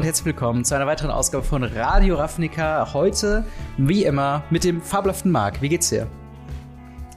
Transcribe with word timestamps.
und 0.00 0.06
herzlich 0.06 0.24
willkommen 0.24 0.64
zu 0.64 0.74
einer 0.74 0.86
weiteren 0.86 1.10
Ausgabe 1.10 1.44
von 1.44 1.62
Radio 1.62 2.14
Ravnica. 2.14 2.94
Heute, 2.94 3.44
wie 3.76 4.04
immer, 4.04 4.42
mit 4.48 4.64
dem 4.64 4.80
fabelhaften 4.80 5.30
Marc. 5.30 5.60
Wie 5.60 5.68
geht's 5.68 5.90
dir? 5.90 6.06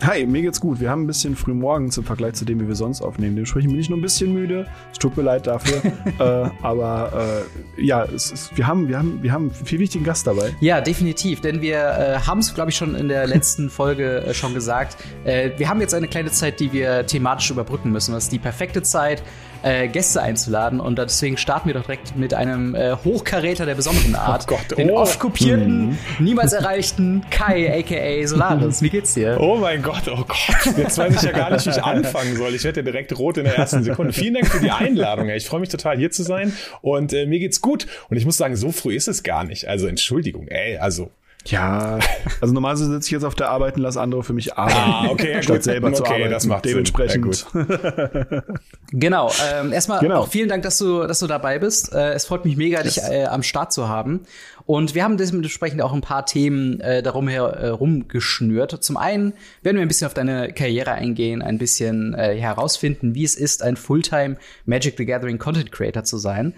Hi, 0.02 0.25
mir 0.25 0.41
geht's 0.41 0.59
gut. 0.59 0.82
Wir 0.82 0.89
haben 0.89 1.04
ein 1.04 1.07
bisschen 1.07 1.38
früh 1.38 1.54
morgens 1.54 1.98
im 1.98 2.04
Vergleich 2.04 2.34
zu 2.34 2.43
dem, 2.43 2.59
wie 2.59 2.68
wir 2.68 2.75
sonst 2.75 3.02
aufnehmen. 3.02 3.38
Dementsprechend 3.38 3.71
bin 3.71 3.80
ich 3.80 3.89
noch 3.89 3.96
ein 3.96 4.02
bisschen 4.02 4.34
müde. 4.34 4.68
Es 4.91 5.00
tut 5.00 5.16
mir 5.16 5.23
leid 5.23 5.48
dafür. 5.48 5.82
äh, 6.20 6.50
aber 6.61 7.46
äh, 7.77 7.82
ja, 7.82 8.02
ist, 8.02 8.52
wir, 8.57 8.68
haben, 8.68 8.89
wir, 8.89 9.00
haben, 9.00 9.23
wir 9.23 9.31
haben 9.31 9.50
einen 9.55 9.65
viel 9.65 9.79
wichtigen 9.79 10.04
Gast 10.04 10.27
dabei. 10.27 10.54
Ja, 10.59 10.81
definitiv. 10.81 11.39
Denn 11.39 11.61
wir 11.61 11.77
äh, 11.77 12.20
haben 12.20 12.39
es, 12.39 12.54
glaube 12.54 12.71
ich, 12.71 12.75
schon 12.75 12.95
in 12.95 13.07
der 13.07 13.27
letzten 13.27 13.70
Folge 13.70 14.25
äh, 14.25 14.34
schon 14.34 14.54
gesagt. 14.54 14.97
Äh, 15.23 15.52
wir 15.55 15.70
haben 15.70 15.79
jetzt 15.79 15.93
eine 15.93 16.09
kleine 16.09 16.31
Zeit, 16.31 16.59
die 16.59 16.73
wir 16.73 17.05
thematisch 17.05 17.50
überbrücken 17.50 17.94
müssen. 17.94 18.12
Das 18.12 18.26
ist 18.26 18.34
die 18.34 18.40
perfekte 18.40 18.84
Zeit, 18.84 19.23
äh, 19.63 19.88
Gäste 19.88 20.22
einzuladen. 20.22 20.80
Und 20.80 20.99
deswegen 20.99 21.38
starten 21.38 21.67
wir 21.67 21.73
doch 21.73 21.84
direkt 21.84 22.16
mit 22.16 22.34
einem 22.34 22.76
äh, 22.76 22.95
Hochkaräter 23.03 23.66
der 23.66 23.76
besonderen 23.76 24.16
Art. 24.16 24.45
Oh 24.48 24.55
Gott, 24.55 24.77
den 24.77 24.91
oh. 24.91 24.98
oft 24.98 25.20
kopierten, 25.20 25.89
mhm. 25.89 25.98
niemals 26.20 26.53
erreichten 26.53 27.23
Kai, 27.31 27.80
aka 27.80 28.27
Solaris. 28.27 28.81
Wie 28.81 28.89
geht's 28.89 29.13
dir? 29.13 29.38
Oh 29.39 29.58
mein 29.58 29.81
Gott, 29.81 30.03
oh 30.08 30.23
Gott. 30.27 30.77
Jetzt 30.77 30.98
weiß 30.98 31.16
ich 31.16 31.22
ja 31.22 31.31
gar 31.31 31.52
nicht, 31.52 31.66
wie 31.66 31.72
ich 31.72 31.84
anfangen 31.84 32.36
soll. 32.36 32.53
Ich 32.53 32.63
werde 32.63 32.81
ja 32.81 32.84
direkt 32.84 33.17
rot 33.17 33.38
in 33.38 33.45
der 33.45 33.58
ersten 33.58 33.84
Sekunde. 33.84 34.13
Vielen 34.13 34.36
Dank 34.36 34.48
für 34.48 34.59
die 34.59 34.72
Einladung. 34.72 35.30
Ich 35.30 35.48
freue 35.48 35.59
mich 35.59 35.70
total, 35.70 35.98
hier 35.98 36.11
zu 36.11 36.23
sein. 36.23 36.53
Und 36.81 37.14
äh, 37.14 37.25
mir 37.25 37.39
geht's 37.39 37.61
gut. 37.61 37.88
Und 38.09 38.17
ich 38.17 38.25
muss 38.25 38.38
sagen, 38.38 38.55
so 38.55 38.72
früh 38.72 38.95
ist 38.95 39.08
es 39.08 39.23
gar 39.23 39.44
nicht. 39.44 39.67
Also 39.67 39.88
Entschuldigung, 39.88 40.48
ey, 40.48 40.77
also 40.77 41.09
ja, 41.45 41.99
also 42.39 42.53
normalerweise 42.53 42.85
sitze 42.85 43.07
ich 43.07 43.11
jetzt 43.11 43.25
auf 43.25 43.35
der 43.35 43.49
Arbeit 43.49 43.75
und 43.75 43.81
lasse 43.81 43.99
andere 43.99 44.23
für 44.23 44.31
mich 44.31 44.57
arbeiten, 44.57 44.77
ah, 44.77 45.07
okay, 45.09 45.43
statt 45.43 45.57
gut. 45.57 45.63
selber 45.63 45.88
okay, 45.89 45.97
zu 45.97 46.05
arbeiten. 46.05 46.31
Das 46.31 46.45
macht 46.45 46.66
Dementsprechend. 46.66 47.45
Ja, 47.53 48.43
genau. 48.91 49.31
Ähm, 49.53 49.73
erstmal 49.73 50.00
genau. 50.00 50.22
auch 50.22 50.30
vielen 50.30 50.47
Dank, 50.47 50.63
dass 50.63 50.77
du, 50.77 51.05
dass 51.05 51.19
du 51.19 51.27
dabei 51.27 51.59
bist. 51.59 51.94
Äh, 51.94 52.13
es 52.13 52.25
freut 52.25 52.45
mich 52.45 52.55
mega, 52.55 52.81
yes. 52.81 52.94
dich 52.94 53.03
äh, 53.03 53.25
am 53.25 53.44
Start 53.44 53.73
zu 53.73 53.89
haben. 53.89 54.22
Und 54.66 54.95
wir 54.95 55.03
haben 55.03 55.17
dementsprechend 55.17 55.81
auch 55.81 55.91
ein 55.91 56.00
paar 56.00 56.25
Themen 56.25 56.80
äh, 56.80 57.03
darum 57.03 57.27
herum 57.27 58.07
geschnürt. 58.07 58.81
Zum 58.81 58.95
einen 58.95 59.33
werden 59.61 59.75
wir 59.75 59.81
ein 59.81 59.89
bisschen 59.89 60.07
auf 60.07 60.13
deine 60.13 60.53
Karriere 60.53 60.94
eingehen, 60.94 61.41
ein 61.41 61.57
bisschen 61.57 62.13
äh, 62.13 62.39
herausfinden, 62.39 63.16
wie 63.16 63.25
es 63.25 63.35
ist, 63.35 63.63
ein 63.63 63.75
Fulltime 63.75 64.38
Magic 64.66 64.95
the 64.97 65.05
Gathering 65.05 65.39
Content 65.39 65.73
Creator 65.73 66.05
zu 66.05 66.17
sein. 66.17 66.53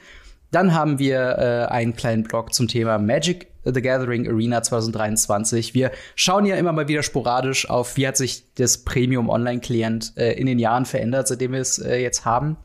Dann 0.52 0.75
haben 0.75 0.99
wir 0.99 1.38
äh, 1.39 1.73
einen 1.73 1.95
kleinen 1.95 2.23
Blog 2.23 2.53
zum 2.53 2.67
Thema 2.67 2.99
Magic 2.99 3.47
the 3.73 3.81
Gathering 3.81 4.27
Arena 4.27 4.61
2023. 4.61 5.73
Wir 5.73 5.91
schauen 6.16 6.45
ja 6.45 6.55
immer 6.55 6.71
mal 6.71 6.88
wieder 6.88 7.03
sporadisch 7.03 7.69
auf, 7.69 7.97
wie 7.97 8.08
hat 8.08 8.17
sich 8.17 8.44
das 8.55 8.80
Premium 8.80 9.30
Online-Klient 9.30 10.13
äh, 10.17 10.33
in 10.33 10.45
den 10.45 10.59
Jahren 10.59 10.85
verändert, 10.85 11.27
seitdem 11.27 11.53
wir 11.53 11.61
es 11.61 11.80
äh, 11.80 11.97
jetzt 11.97 12.25
haben. 12.25 12.58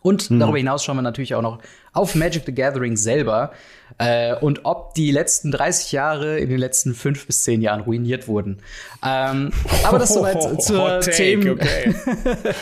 Und 0.00 0.30
mhm. 0.30 0.40
darüber 0.40 0.58
hinaus 0.58 0.84
schauen 0.84 0.96
wir 0.96 1.02
natürlich 1.02 1.34
auch 1.34 1.42
noch 1.42 1.58
auf 1.92 2.14
Magic 2.14 2.44
the 2.46 2.54
Gathering 2.54 2.96
selber 2.96 3.52
äh, 3.98 4.34
und 4.36 4.64
ob 4.64 4.94
die 4.94 5.10
letzten 5.10 5.50
30 5.50 5.92
Jahre 5.92 6.38
in 6.38 6.48
den 6.48 6.58
letzten 6.58 6.94
fünf 6.94 7.26
bis 7.26 7.42
zehn 7.42 7.60
Jahren 7.60 7.80
ruiniert 7.80 8.28
wurden. 8.28 8.58
Ähm, 9.04 9.50
aber 9.84 9.98
das 9.98 10.14
soweit 10.14 10.36
oh, 10.40 10.56
zur 10.56 11.00
Themen. 11.00 11.50
Okay. 11.50 11.94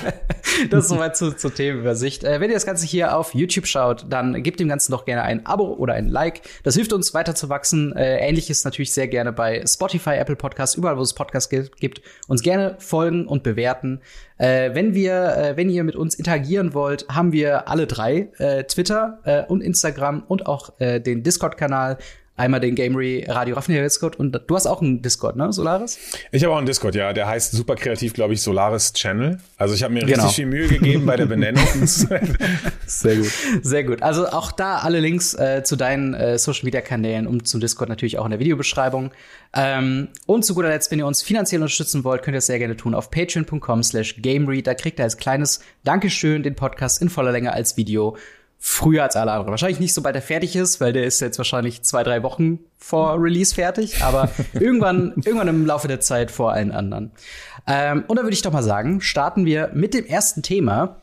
das 0.70 0.88
soweit 0.88 1.16
zu, 1.16 1.32
zur 1.32 1.54
Themenübersicht. 1.54 2.24
Äh, 2.24 2.40
wenn 2.40 2.50
ihr 2.50 2.56
das 2.56 2.64
Ganze 2.64 2.86
hier 2.86 3.16
auf 3.16 3.34
YouTube 3.34 3.66
schaut, 3.66 4.06
dann 4.08 4.42
gebt 4.42 4.60
dem 4.60 4.68
Ganzen 4.68 4.92
doch 4.92 5.04
gerne 5.04 5.22
ein 5.22 5.44
Abo 5.44 5.74
oder 5.74 5.94
ein 5.94 6.08
Like. 6.08 6.40
Das 6.62 6.74
hilft 6.74 6.94
uns 6.94 7.12
weiter 7.12 7.34
zu 7.34 7.50
wachsen. 7.50 7.94
Äh, 7.94 8.18
Ähnliches 8.26 8.64
natürlich 8.64 8.92
sehr 8.92 9.08
gerne 9.08 9.32
bei 9.32 9.62
Spotify, 9.66 10.14
Apple 10.14 10.36
Podcasts, 10.36 10.74
überall, 10.74 10.96
wo 10.96 11.02
es 11.02 11.12
Podcasts 11.12 11.50
gibt. 11.50 12.00
Uns 12.28 12.42
gerne 12.42 12.76
folgen 12.78 13.26
und 13.26 13.42
bewerten. 13.42 14.00
Äh, 14.38 14.74
wenn 14.74 14.94
wir, 14.94 15.36
äh, 15.36 15.56
wenn 15.56 15.70
ihr 15.70 15.84
mit 15.84 15.96
uns 15.96 16.14
interagieren 16.14 16.74
wollt, 16.74 17.06
haben 17.08 17.32
wir 17.32 17.68
alle 17.68 17.86
drei 17.86 18.28
äh, 18.38 18.64
Twitter 18.64 19.18
äh, 19.24 19.44
und 19.44 19.62
Instagram 19.62 20.24
und 20.28 20.46
auch 20.46 20.78
äh, 20.78 21.00
den 21.00 21.22
Discord-Kanal. 21.22 21.98
Einmal 22.38 22.60
den 22.60 22.74
Gamery 22.74 23.24
Radio 23.28 23.56
Raffinier 23.56 23.82
Discord 23.82 24.16
und 24.16 24.38
du 24.46 24.54
hast 24.54 24.66
auch 24.66 24.82
einen 24.82 25.00
Discord, 25.00 25.36
ne, 25.36 25.52
Solaris? 25.52 25.98
Ich 26.32 26.44
habe 26.44 26.52
auch 26.52 26.58
einen 26.58 26.66
Discord, 26.66 26.94
ja. 26.94 27.14
Der 27.14 27.26
heißt 27.26 27.52
super 27.52 27.76
kreativ, 27.76 28.12
glaube 28.12 28.34
ich, 28.34 28.42
Solaris 28.42 28.92
Channel. 28.92 29.38
Also 29.56 29.74
ich 29.74 29.82
habe 29.82 29.94
mir 29.94 30.00
genau. 30.00 30.24
richtig 30.24 30.36
viel 30.36 30.46
Mühe 30.46 30.68
gegeben 30.68 31.06
bei 31.06 31.16
der 31.16 31.26
Benennung. 31.26 31.64
Sehr 31.86 33.16
gut. 33.16 33.32
Sehr 33.62 33.84
gut. 33.84 34.02
Also 34.02 34.28
auch 34.28 34.52
da 34.52 34.78
alle 34.78 35.00
Links 35.00 35.32
äh, 35.34 35.62
zu 35.64 35.76
deinen 35.76 36.12
äh, 36.12 36.38
Social 36.38 36.64
Media 36.64 36.82
Kanälen 36.82 37.26
und 37.26 37.48
zum 37.48 37.60
Discord 37.60 37.88
natürlich 37.88 38.18
auch 38.18 38.26
in 38.26 38.32
der 38.32 38.40
Videobeschreibung. 38.40 39.12
Ähm, 39.54 40.08
und 40.26 40.44
zu 40.44 40.54
guter 40.54 40.68
Letzt, 40.68 40.90
wenn 40.90 40.98
ihr 40.98 41.06
uns 41.06 41.22
finanziell 41.22 41.62
unterstützen 41.62 42.04
wollt, 42.04 42.22
könnt 42.22 42.34
ihr 42.34 42.38
das 42.38 42.46
sehr 42.46 42.58
gerne 42.58 42.76
tun 42.76 42.94
auf 42.94 43.10
patreon.com 43.10 43.82
slash 43.82 44.20
gamery. 44.20 44.62
Da 44.62 44.74
kriegt 44.74 44.98
ihr 44.98 45.04
als 45.04 45.16
kleines 45.16 45.60
Dankeschön 45.84 46.42
den 46.42 46.54
Podcast 46.54 47.00
in 47.00 47.08
voller 47.08 47.32
Länge 47.32 47.52
als 47.52 47.78
Video 47.78 48.16
früher 48.58 49.02
als 49.02 49.16
alle 49.16 49.32
anderen. 49.32 49.50
Wahrscheinlich 49.50 49.80
nicht, 49.80 49.94
sobald 49.94 50.16
er 50.16 50.22
fertig 50.22 50.56
ist, 50.56 50.80
weil 50.80 50.92
der 50.92 51.04
ist 51.04 51.20
jetzt 51.20 51.38
wahrscheinlich 51.38 51.82
zwei, 51.82 52.02
drei 52.02 52.22
Wochen 52.22 52.60
vor 52.78 53.20
Release 53.20 53.54
fertig, 53.54 54.02
aber 54.02 54.30
irgendwann, 54.54 55.14
irgendwann 55.24 55.48
im 55.48 55.66
Laufe 55.66 55.88
der 55.88 56.00
Zeit 56.00 56.30
vor 56.30 56.52
allen 56.52 56.72
anderen. 56.72 57.12
Ähm, 57.66 58.04
und 58.06 58.16
dann 58.16 58.24
würde 58.24 58.34
ich 58.34 58.42
doch 58.42 58.52
mal 58.52 58.62
sagen, 58.62 59.00
starten 59.00 59.44
wir 59.44 59.70
mit 59.74 59.94
dem 59.94 60.06
ersten 60.06 60.42
Thema. 60.42 61.02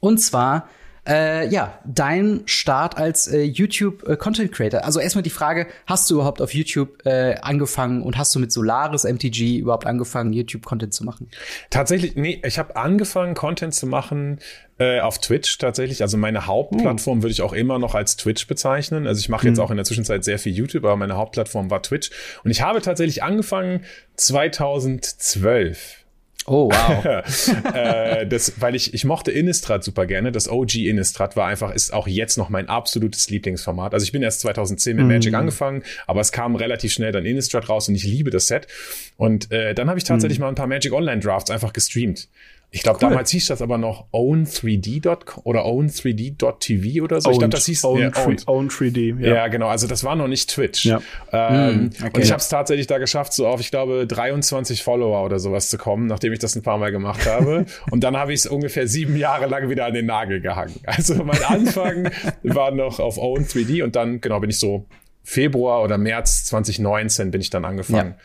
Und 0.00 0.18
zwar 0.18 0.68
äh, 1.06 1.48
ja, 1.48 1.78
dein 1.84 2.42
Start 2.46 2.96
als 2.96 3.26
äh, 3.26 3.42
YouTube 3.42 4.08
äh, 4.08 4.16
Content 4.16 4.52
Creator. 4.52 4.84
Also 4.84 5.00
erstmal 5.00 5.22
die 5.22 5.30
Frage, 5.30 5.66
hast 5.86 6.08
du 6.08 6.14
überhaupt 6.14 6.40
auf 6.40 6.54
YouTube 6.54 7.04
äh, 7.04 7.34
angefangen 7.42 8.02
und 8.02 8.16
hast 8.16 8.34
du 8.34 8.38
mit 8.38 8.52
Solaris 8.52 9.04
MTG 9.04 9.58
überhaupt 9.58 9.86
angefangen, 9.86 10.32
YouTube 10.32 10.64
Content 10.64 10.94
zu 10.94 11.04
machen? 11.04 11.28
Tatsächlich, 11.70 12.14
nee, 12.14 12.40
ich 12.44 12.58
habe 12.58 12.76
angefangen 12.76 13.34
Content 13.34 13.74
zu 13.74 13.86
machen 13.86 14.38
äh, 14.78 15.00
auf 15.00 15.18
Twitch 15.18 15.58
tatsächlich. 15.58 16.02
Also 16.02 16.16
meine 16.16 16.46
Hauptplattform 16.46 17.18
hm. 17.18 17.22
würde 17.24 17.32
ich 17.32 17.42
auch 17.42 17.52
immer 17.52 17.80
noch 17.80 17.96
als 17.96 18.16
Twitch 18.16 18.46
bezeichnen. 18.46 19.08
Also 19.08 19.18
ich 19.18 19.28
mache 19.28 19.48
jetzt 19.48 19.58
hm. 19.58 19.64
auch 19.64 19.70
in 19.70 19.76
der 19.76 19.84
Zwischenzeit 19.84 20.22
sehr 20.22 20.38
viel 20.38 20.52
YouTube, 20.52 20.84
aber 20.84 20.96
meine 20.96 21.16
Hauptplattform 21.16 21.68
war 21.70 21.82
Twitch 21.82 22.10
und 22.44 22.52
ich 22.52 22.62
habe 22.62 22.80
tatsächlich 22.80 23.24
angefangen 23.24 23.84
2012 24.16 26.01
Oh, 26.46 26.70
wow. 26.70 27.04
äh, 27.74 28.26
das, 28.26 28.60
weil 28.60 28.74
ich, 28.74 28.94
ich 28.94 29.04
mochte 29.04 29.30
Innistrad 29.30 29.84
super 29.84 30.06
gerne. 30.06 30.32
Das 30.32 30.48
OG 30.48 30.74
Innistrad 30.76 31.36
war 31.36 31.46
einfach, 31.46 31.72
ist 31.72 31.92
auch 31.92 32.08
jetzt 32.08 32.36
noch 32.36 32.48
mein 32.48 32.68
absolutes 32.68 33.30
Lieblingsformat. 33.30 33.94
Also 33.94 34.04
ich 34.04 34.12
bin 34.12 34.22
erst 34.22 34.40
2010 34.40 34.96
mit 34.96 35.06
mm. 35.06 35.08
Magic 35.08 35.34
angefangen, 35.34 35.82
aber 36.06 36.20
es 36.20 36.32
kam 36.32 36.56
relativ 36.56 36.92
schnell 36.92 37.12
dann 37.12 37.24
Innistrad 37.24 37.68
raus 37.68 37.88
und 37.88 37.94
ich 37.94 38.04
liebe 38.04 38.30
das 38.30 38.46
Set. 38.46 38.66
Und 39.16 39.52
äh, 39.52 39.74
dann 39.74 39.88
habe 39.88 39.98
ich 39.98 40.04
tatsächlich 40.04 40.38
mm. 40.38 40.42
mal 40.42 40.48
ein 40.48 40.54
paar 40.56 40.66
Magic 40.66 40.92
Online 40.92 41.20
Drafts 41.20 41.50
einfach 41.50 41.72
gestreamt. 41.72 42.28
Ich 42.74 42.82
glaube, 42.82 43.00
cool. 43.02 43.10
damals 43.10 43.30
hieß 43.30 43.48
das 43.48 43.60
aber 43.60 43.76
noch 43.76 44.06
own3d.com 44.12 45.42
oder 45.44 45.66
own3d.tv 45.66 47.04
oder 47.04 47.20
so. 47.20 47.28
Owned, 47.28 47.34
ich 47.34 47.38
glaube, 47.38 47.50
das 47.50 47.66
hieß 47.66 47.84
own, 47.84 48.00
ja, 48.00 48.10
own 48.46 48.70
3D. 48.70 49.20
Ja. 49.20 49.34
ja. 49.34 49.48
genau. 49.48 49.68
Also 49.68 49.86
das 49.86 50.04
war 50.04 50.16
noch 50.16 50.26
nicht 50.26 50.48
Twitch. 50.48 50.86
Ja. 50.86 51.02
Ähm, 51.32 51.84
mm, 51.84 51.90
okay. 52.00 52.10
Und 52.14 52.22
ich 52.22 52.30
habe 52.30 52.40
es 52.40 52.48
tatsächlich 52.48 52.86
da 52.86 52.96
geschafft, 52.96 53.34
so 53.34 53.46
auf, 53.46 53.60
ich 53.60 53.70
glaube, 53.70 54.06
23 54.06 54.82
Follower 54.82 55.22
oder 55.22 55.38
sowas 55.38 55.68
zu 55.68 55.76
kommen, 55.76 56.06
nachdem 56.06 56.32
ich 56.32 56.38
das 56.38 56.56
ein 56.56 56.62
paar 56.62 56.78
Mal 56.78 56.90
gemacht 56.92 57.26
habe. 57.26 57.66
und 57.90 58.02
dann 58.02 58.16
habe 58.16 58.32
ich 58.32 58.40
es 58.40 58.46
ungefähr 58.46 58.88
sieben 58.88 59.16
Jahre 59.16 59.48
lang 59.48 59.68
wieder 59.68 59.84
an 59.84 59.92
den 59.92 60.06
Nagel 60.06 60.40
gehangen. 60.40 60.80
Also 60.86 61.22
mein 61.22 61.44
Anfang 61.44 62.10
war 62.42 62.70
noch 62.70 63.00
auf 63.00 63.18
own3d 63.18 63.82
und 63.82 63.96
dann, 63.96 64.22
genau, 64.22 64.40
bin 64.40 64.48
ich 64.48 64.58
so 64.58 64.86
Februar 65.24 65.82
oder 65.82 65.98
März 65.98 66.46
2019 66.46 67.30
bin 67.30 67.42
ich 67.42 67.50
dann 67.50 67.66
angefangen. 67.66 68.14
ja. 68.16 68.24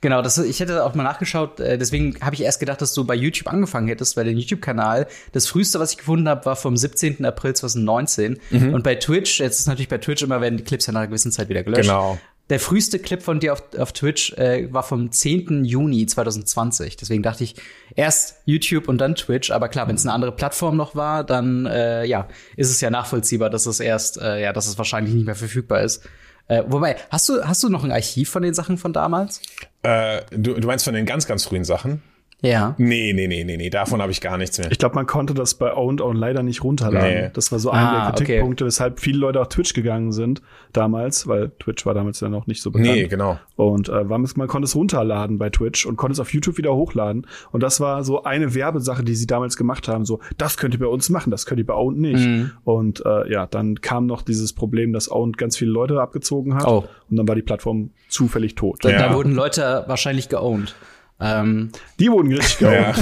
Genau, 0.00 0.22
das, 0.22 0.38
ich 0.38 0.60
hätte 0.60 0.84
auch 0.84 0.94
mal 0.94 1.02
nachgeschaut, 1.02 1.60
äh, 1.60 1.78
deswegen 1.78 2.16
habe 2.20 2.34
ich 2.34 2.42
erst 2.42 2.60
gedacht, 2.60 2.80
dass 2.80 2.94
du 2.94 3.04
bei 3.04 3.14
YouTube 3.14 3.48
angefangen 3.52 3.88
hättest, 3.88 4.16
weil 4.16 4.24
der 4.24 4.34
YouTube-Kanal, 4.34 5.06
das 5.32 5.46
früheste, 5.46 5.78
was 5.80 5.92
ich 5.92 5.98
gefunden 5.98 6.28
habe, 6.28 6.44
war 6.44 6.56
vom 6.56 6.76
17. 6.76 7.24
April 7.24 7.54
2019. 7.54 8.38
Mhm. 8.50 8.74
Und 8.74 8.82
bei 8.82 8.94
Twitch, 8.94 9.40
jetzt 9.40 9.60
ist 9.60 9.66
natürlich 9.66 9.88
bei 9.88 9.98
Twitch 9.98 10.22
immer, 10.22 10.40
werden 10.40 10.56
die 10.56 10.64
Clips 10.64 10.86
ja 10.86 10.92
nach 10.92 11.00
einer 11.00 11.08
gewissen 11.08 11.32
Zeit 11.32 11.48
wieder 11.48 11.62
gelöscht. 11.62 11.88
Genau. 11.88 12.18
Der 12.50 12.60
früheste 12.60 12.98
Clip 12.98 13.22
von 13.22 13.40
dir 13.40 13.54
auf, 13.54 13.62
auf 13.78 13.92
Twitch 13.92 14.32
äh, 14.34 14.70
war 14.72 14.82
vom 14.82 15.10
10. 15.10 15.64
Juni 15.64 16.04
2020. 16.04 16.96
Deswegen 16.96 17.22
dachte 17.22 17.44
ich 17.44 17.54
erst 17.94 18.42
YouTube 18.44 18.88
und 18.88 18.98
dann 18.98 19.14
Twitch. 19.14 19.50
Aber 19.50 19.68
klar, 19.68 19.88
wenn 19.88 19.94
es 19.94 20.04
eine 20.04 20.12
andere 20.12 20.32
Plattform 20.32 20.76
noch 20.76 20.94
war, 20.94 21.24
dann 21.24 21.66
äh, 21.66 22.04
ja, 22.04 22.28
ist 22.56 22.68
es 22.68 22.80
ja 22.80 22.90
nachvollziehbar, 22.90 23.48
dass 23.48 23.66
es 23.66 23.80
erst, 23.80 24.20
äh, 24.20 24.42
ja, 24.42 24.52
dass 24.52 24.66
es 24.66 24.76
wahrscheinlich 24.76 25.14
nicht 25.14 25.24
mehr 25.24 25.34
verfügbar 25.34 25.82
ist. 25.82 26.02
Äh, 26.48 26.64
wobei, 26.66 26.96
hast 27.10 27.28
du, 27.28 27.42
hast 27.42 27.62
du 27.62 27.68
noch 27.68 27.84
ein 27.84 27.92
Archiv 27.92 28.30
von 28.30 28.42
den 28.42 28.54
Sachen 28.54 28.78
von 28.78 28.92
damals? 28.92 29.40
Äh, 29.82 30.22
du, 30.30 30.54
du 30.54 30.66
meinst 30.66 30.84
von 30.84 30.94
den 30.94 31.06
ganz, 31.06 31.26
ganz 31.26 31.44
frühen 31.44 31.64
Sachen? 31.64 32.02
Ja. 32.42 32.74
Nee, 32.76 33.12
nee, 33.12 33.28
nee, 33.28 33.44
nee, 33.44 33.56
nee, 33.56 33.70
davon 33.70 34.02
habe 34.02 34.10
ich 34.10 34.20
gar 34.20 34.36
nichts 34.36 34.58
mehr. 34.58 34.70
Ich 34.72 34.78
glaube, 34.78 34.96
man 34.96 35.06
konnte 35.06 35.32
das 35.32 35.54
bei 35.54 35.74
Owned 35.74 36.00
On 36.00 36.16
leider 36.16 36.42
nicht 36.42 36.64
runterladen. 36.64 37.24
Nee. 37.24 37.30
Das 37.32 37.52
war 37.52 37.60
so 37.60 37.70
einer 37.70 37.88
ah, 37.88 38.10
der 38.10 38.26
Kritikpunkte, 38.26 38.64
okay. 38.64 38.68
weshalb 38.68 38.98
viele 38.98 39.18
Leute 39.18 39.40
auf 39.40 39.48
Twitch 39.48 39.74
gegangen 39.74 40.10
sind 40.10 40.42
damals, 40.72 41.28
weil 41.28 41.52
Twitch 41.60 41.86
war 41.86 41.94
damals 41.94 42.18
ja 42.20 42.28
noch 42.28 42.48
nicht 42.48 42.60
so 42.60 42.72
bekannt. 42.72 42.94
Nee, 42.94 43.06
genau. 43.06 43.38
Und 43.54 43.88
äh, 43.88 44.02
man, 44.02 44.28
man 44.34 44.48
konnte 44.48 44.66
es 44.66 44.74
runterladen 44.74 45.38
bei 45.38 45.50
Twitch 45.50 45.86
und 45.86 45.96
konnte 45.96 46.14
es 46.14 46.20
auf 46.20 46.34
YouTube 46.34 46.58
wieder 46.58 46.74
hochladen. 46.74 47.28
Und 47.52 47.62
das 47.62 47.78
war 47.78 48.02
so 48.02 48.24
eine 48.24 48.54
Werbesache, 48.54 49.04
die 49.04 49.14
sie 49.14 49.28
damals 49.28 49.56
gemacht 49.56 49.86
haben. 49.86 50.04
So, 50.04 50.18
das 50.36 50.56
könnt 50.56 50.74
ihr 50.74 50.80
bei 50.80 50.86
uns 50.86 51.10
machen, 51.10 51.30
das 51.30 51.46
könnt 51.46 51.60
ihr 51.60 51.66
bei 51.66 51.74
Owned 51.74 52.00
nicht. 52.00 52.26
Mhm. 52.26 52.50
Und 52.64 53.04
äh, 53.06 53.30
ja, 53.30 53.46
dann 53.46 53.80
kam 53.80 54.06
noch 54.06 54.22
dieses 54.22 54.52
Problem, 54.52 54.92
dass 54.92 55.08
Owned 55.08 55.38
ganz 55.38 55.56
viele 55.56 55.70
Leute 55.70 56.00
abgezogen 56.00 56.56
hat. 56.56 56.66
Oh. 56.66 56.84
Und 57.08 57.16
dann 57.16 57.28
war 57.28 57.36
die 57.36 57.42
Plattform 57.42 57.90
zufällig 58.08 58.56
tot. 58.56 58.84
Da, 58.84 58.90
ja. 58.90 58.98
da 58.98 59.14
wurden 59.14 59.32
Leute 59.32 59.84
wahrscheinlich 59.86 60.28
geowned. 60.28 60.74
Ähm, 61.22 61.70
die 62.00 62.10
wurden 62.10 62.32
richtig 62.32 62.58
geil. 62.58 62.92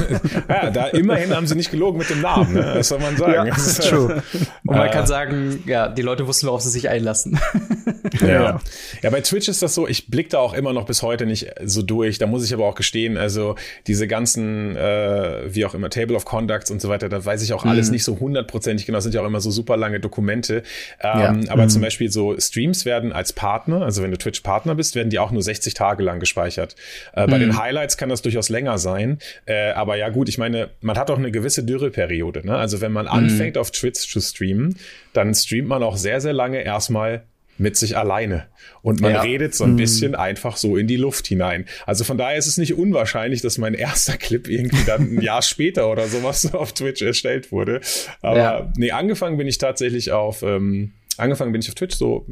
Ja. 0.49 0.65
ja, 0.65 0.71
da 0.71 0.87
immerhin 0.89 1.35
haben 1.35 1.47
sie 1.47 1.55
nicht 1.55 1.71
gelogen 1.71 1.99
mit 1.99 2.11
dem 2.11 2.21
Namen, 2.21 2.53
ne? 2.53 2.73
Das 2.75 2.89
soll 2.89 2.99
man 2.99 3.17
sagen. 3.17 3.33
Ja, 3.33 3.55
das 3.55 3.67
ist 3.67 3.89
true. 3.89 4.23
Und 4.65 4.77
man 4.77 4.89
äh, 4.89 4.91
kann 4.91 5.07
sagen, 5.07 5.63
ja, 5.67 5.89
die 5.89 6.03
Leute 6.03 6.27
wussten, 6.27 6.47
worauf 6.47 6.61
sie 6.61 6.69
sich 6.69 6.91
einlassen. 6.91 7.41
ja. 8.21 8.61
ja, 9.03 9.11
bei 9.11 9.23
Twitch 9.23 9.49
ist 9.49 9.63
das 9.63 9.75
so, 9.75 9.89
ich 9.89 10.09
blick 10.11 10.29
da 10.29 10.39
auch 10.39 10.53
immer 10.53 10.75
noch 10.75 10.85
bis 10.85 11.03
heute 11.03 11.25
nicht 11.25 11.51
so 11.65 11.81
durch. 11.83 12.19
Da 12.19 12.27
muss 12.27 12.45
ich 12.45 12.53
aber 12.53 12.67
auch 12.67 12.75
gestehen, 12.75 13.17
also 13.17 13.55
diese 13.87 14.07
ganzen, 14.07 14.77
äh, 14.77 15.55
wie 15.55 15.65
auch 15.65 15.75
immer, 15.75 15.89
Table 15.89 16.15
of 16.15 16.27
Conducts 16.27 16.71
und 16.71 16.83
so 16.83 16.91
weiter, 16.91 17.09
da 17.09 17.25
weiß 17.25 17.43
ich 17.43 17.55
auch 17.55 17.65
alles 17.65 17.87
mhm. 17.87 17.93
nicht 17.93 18.05
so 18.05 18.21
hundertprozentig 18.21 18.85
genau. 18.85 18.99
Das 18.99 19.05
sind 19.05 19.15
ja 19.15 19.23
auch 19.23 19.27
immer 19.27 19.41
so 19.41 19.51
super 19.51 19.79
lange 19.79 19.99
Dokumente. 19.99 20.63
Ähm, 21.01 21.43
ja. 21.43 21.53
Aber 21.53 21.65
mhm. 21.65 21.69
zum 21.71 21.81
Beispiel 21.81 22.11
so 22.11 22.39
Streams 22.39 22.85
werden 22.85 23.13
als 23.13 23.33
Partner, 23.33 23.83
also 23.83 24.03
wenn 24.03 24.11
du 24.11 24.19
Twitch-Partner 24.19 24.75
bist, 24.75 24.95
werden 24.95 25.09
die 25.09 25.19
auch 25.19 25.31
nur 25.31 25.43
60 25.43 25.73
Tage 25.73 26.03
lang 26.03 26.21
gespeichert. 26.21 26.77
Äh, 27.15 27.27
bei 27.27 27.37
mhm. 27.37 27.41
den 27.41 27.59
Highlights 27.59 27.97
kann 27.97 28.10
das 28.11 28.23
durchaus 28.23 28.49
länger 28.49 28.79
sein. 28.79 29.19
Äh, 29.47 29.71
aber 29.71 29.97
ja 29.97 30.09
gut, 30.09 30.29
ich 30.29 30.39
meine, 30.39 30.71
man 30.81 30.99
hat 30.99 31.11
auch 31.11 31.19
eine 31.19 31.31
gewisse 31.31 31.65
Dürreperiode. 31.65 32.47
Ne? 32.47 32.57
Also 32.57 32.81
wenn 32.81 32.93
man 32.93 33.07
mhm. 33.07 33.13
anfängt 33.13 33.57
auf 33.57 33.71
Twitch 33.71 34.09
zu 34.09 34.21
streamen, 34.21 34.77
dann 35.13 35.35
streamt 35.35 35.69
man 35.69 35.83
auch 35.83 35.97
sehr, 35.97 36.21
sehr 36.21 36.33
lange 36.33 36.63
erstmal 36.63 37.25
mit 37.61 37.77
sich 37.77 37.97
alleine. 37.97 38.47
Und 38.83 39.01
man 39.01 39.13
ja. 39.13 39.21
redet 39.21 39.55
so 39.55 39.65
ein 39.65 39.73
mhm. 39.73 39.77
bisschen 39.77 40.15
einfach 40.15 40.57
so 40.57 40.77
in 40.77 40.87
die 40.87 40.97
Luft 40.97 41.27
hinein. 41.27 41.67
Also 41.87 42.05
von 42.05 42.17
daher 42.17 42.39
ist 42.39 42.47
es 42.47 42.57
nicht 42.57 42.75
unwahrscheinlich, 42.75 43.43
dass 43.43 43.59
mein 43.59 43.75
erster 43.75 44.17
Clip 44.17 44.49
irgendwie 44.49 44.83
dann 44.87 45.17
ein 45.17 45.21
Jahr 45.21 45.43
später 45.43 45.91
oder 45.91 46.09
sowas 46.09 46.53
auf 46.55 46.73
Twitch 46.73 47.03
erstellt 47.03 47.53
wurde. 47.53 47.81
Aber 48.23 48.39
ja. 48.39 48.73
nee, 48.77 48.91
angefangen 48.91 49.37
bin 49.37 49.47
ich 49.47 49.59
tatsächlich 49.59 50.11
auf, 50.11 50.43
ähm, 50.43 50.93
angefangen 51.19 51.53
bin 51.53 51.61
ich 51.61 51.69
auf 51.69 51.75
Twitch 51.75 51.97
so, 51.97 52.27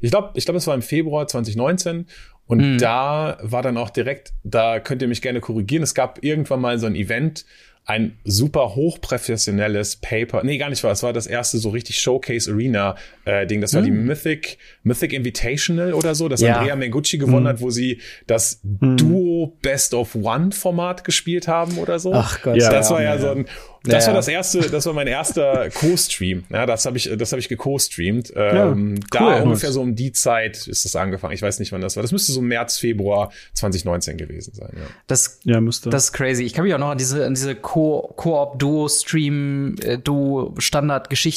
ich 0.00 0.10
glaube, 0.10 0.30
ich 0.34 0.46
glaube, 0.46 0.56
es 0.56 0.66
war 0.66 0.74
im 0.74 0.82
Februar 0.82 1.28
2019 1.28 2.06
und 2.46 2.74
mhm. 2.74 2.78
da 2.78 3.38
war 3.42 3.62
dann 3.62 3.76
auch 3.76 3.90
direkt, 3.90 4.32
da 4.42 4.80
könnt 4.80 5.02
ihr 5.02 5.08
mich 5.08 5.22
gerne 5.22 5.40
korrigieren. 5.40 5.82
Es 5.82 5.94
gab 5.94 6.22
irgendwann 6.22 6.60
mal 6.60 6.78
so 6.78 6.86
ein 6.86 6.94
Event, 6.94 7.44
ein 7.84 8.16
super 8.24 8.76
hochprofessionelles 8.76 9.96
Paper. 9.96 10.44
Nee, 10.44 10.56
gar 10.56 10.70
nicht 10.70 10.84
wahr. 10.84 10.92
Es 10.92 11.02
war 11.02 11.12
das 11.12 11.26
erste 11.26 11.58
so 11.58 11.70
richtig 11.70 11.98
Showcase 11.98 12.50
Arena 12.52 12.94
äh, 13.24 13.46
Ding. 13.46 13.60
Das 13.60 13.74
war 13.74 13.82
mm. 13.82 13.84
die 13.84 13.90
hm. 13.90 14.06
Mythic, 14.06 14.58
Mythic 14.84 15.12
Invitational 15.12 15.92
oder 15.92 16.14
so, 16.14 16.28
das 16.28 16.40
ja. 16.40 16.58
Andrea 16.58 16.76
Mengucci 16.76 17.18
gewonnen 17.18 17.44
mm. 17.44 17.48
hat, 17.48 17.60
wo 17.60 17.70
sie 17.70 18.00
das 18.28 18.60
mm. 18.62 18.96
Duo 18.96 19.31
Best 19.46 19.94
of 19.94 20.14
One 20.14 20.52
Format 20.52 21.04
gespielt 21.04 21.48
haben 21.48 21.78
oder 21.78 21.98
so. 21.98 22.12
Ach 22.14 22.40
Gott. 22.42 22.56
Ja, 22.56 22.70
das 22.70 22.90
war 22.90 23.02
ja, 23.02 23.14
ja 23.14 23.20
so 23.20 23.30
ein 23.30 23.46
das 23.84 24.04
ja, 24.04 24.12
war 24.12 24.16
das 24.16 24.28
erste, 24.28 24.60
das 24.60 24.86
war 24.86 24.92
mein 24.92 25.08
erster 25.08 25.68
Co-Stream. 25.74 26.44
Ja, 26.50 26.66
das 26.66 26.86
habe 26.86 26.96
ich, 26.96 27.10
das 27.16 27.32
habe 27.32 27.40
ich 27.40 27.48
geco-streamt. 27.48 28.32
Ähm, 28.36 29.00
ja, 29.12 29.20
cool, 29.20 29.32
da 29.32 29.42
ungefähr 29.42 29.72
so 29.72 29.80
um 29.80 29.96
die 29.96 30.12
Zeit 30.12 30.68
ist 30.68 30.84
das 30.84 30.94
angefangen. 30.94 31.34
Ich 31.34 31.42
weiß 31.42 31.58
nicht, 31.58 31.72
wann 31.72 31.80
das 31.80 31.96
war. 31.96 32.02
Das 32.02 32.12
müsste 32.12 32.30
so 32.30 32.40
März, 32.42 32.78
Februar 32.78 33.32
2019 33.54 34.18
gewesen 34.18 34.54
sein. 34.54 34.70
Ja. 34.74 34.82
Das, 35.08 35.40
ja, 35.42 35.60
müsste. 35.60 35.90
Das 35.90 36.04
ist 36.04 36.12
crazy. 36.12 36.44
Ich 36.44 36.54
kann 36.54 36.64
mich 36.64 36.72
auch 36.74 36.78
noch 36.78 36.90
an 36.90 36.98
diese, 36.98 37.26
an 37.26 37.34
diese 37.34 37.56
Co-op-Duo-Stream, 37.56 39.74
äh, 39.82 39.98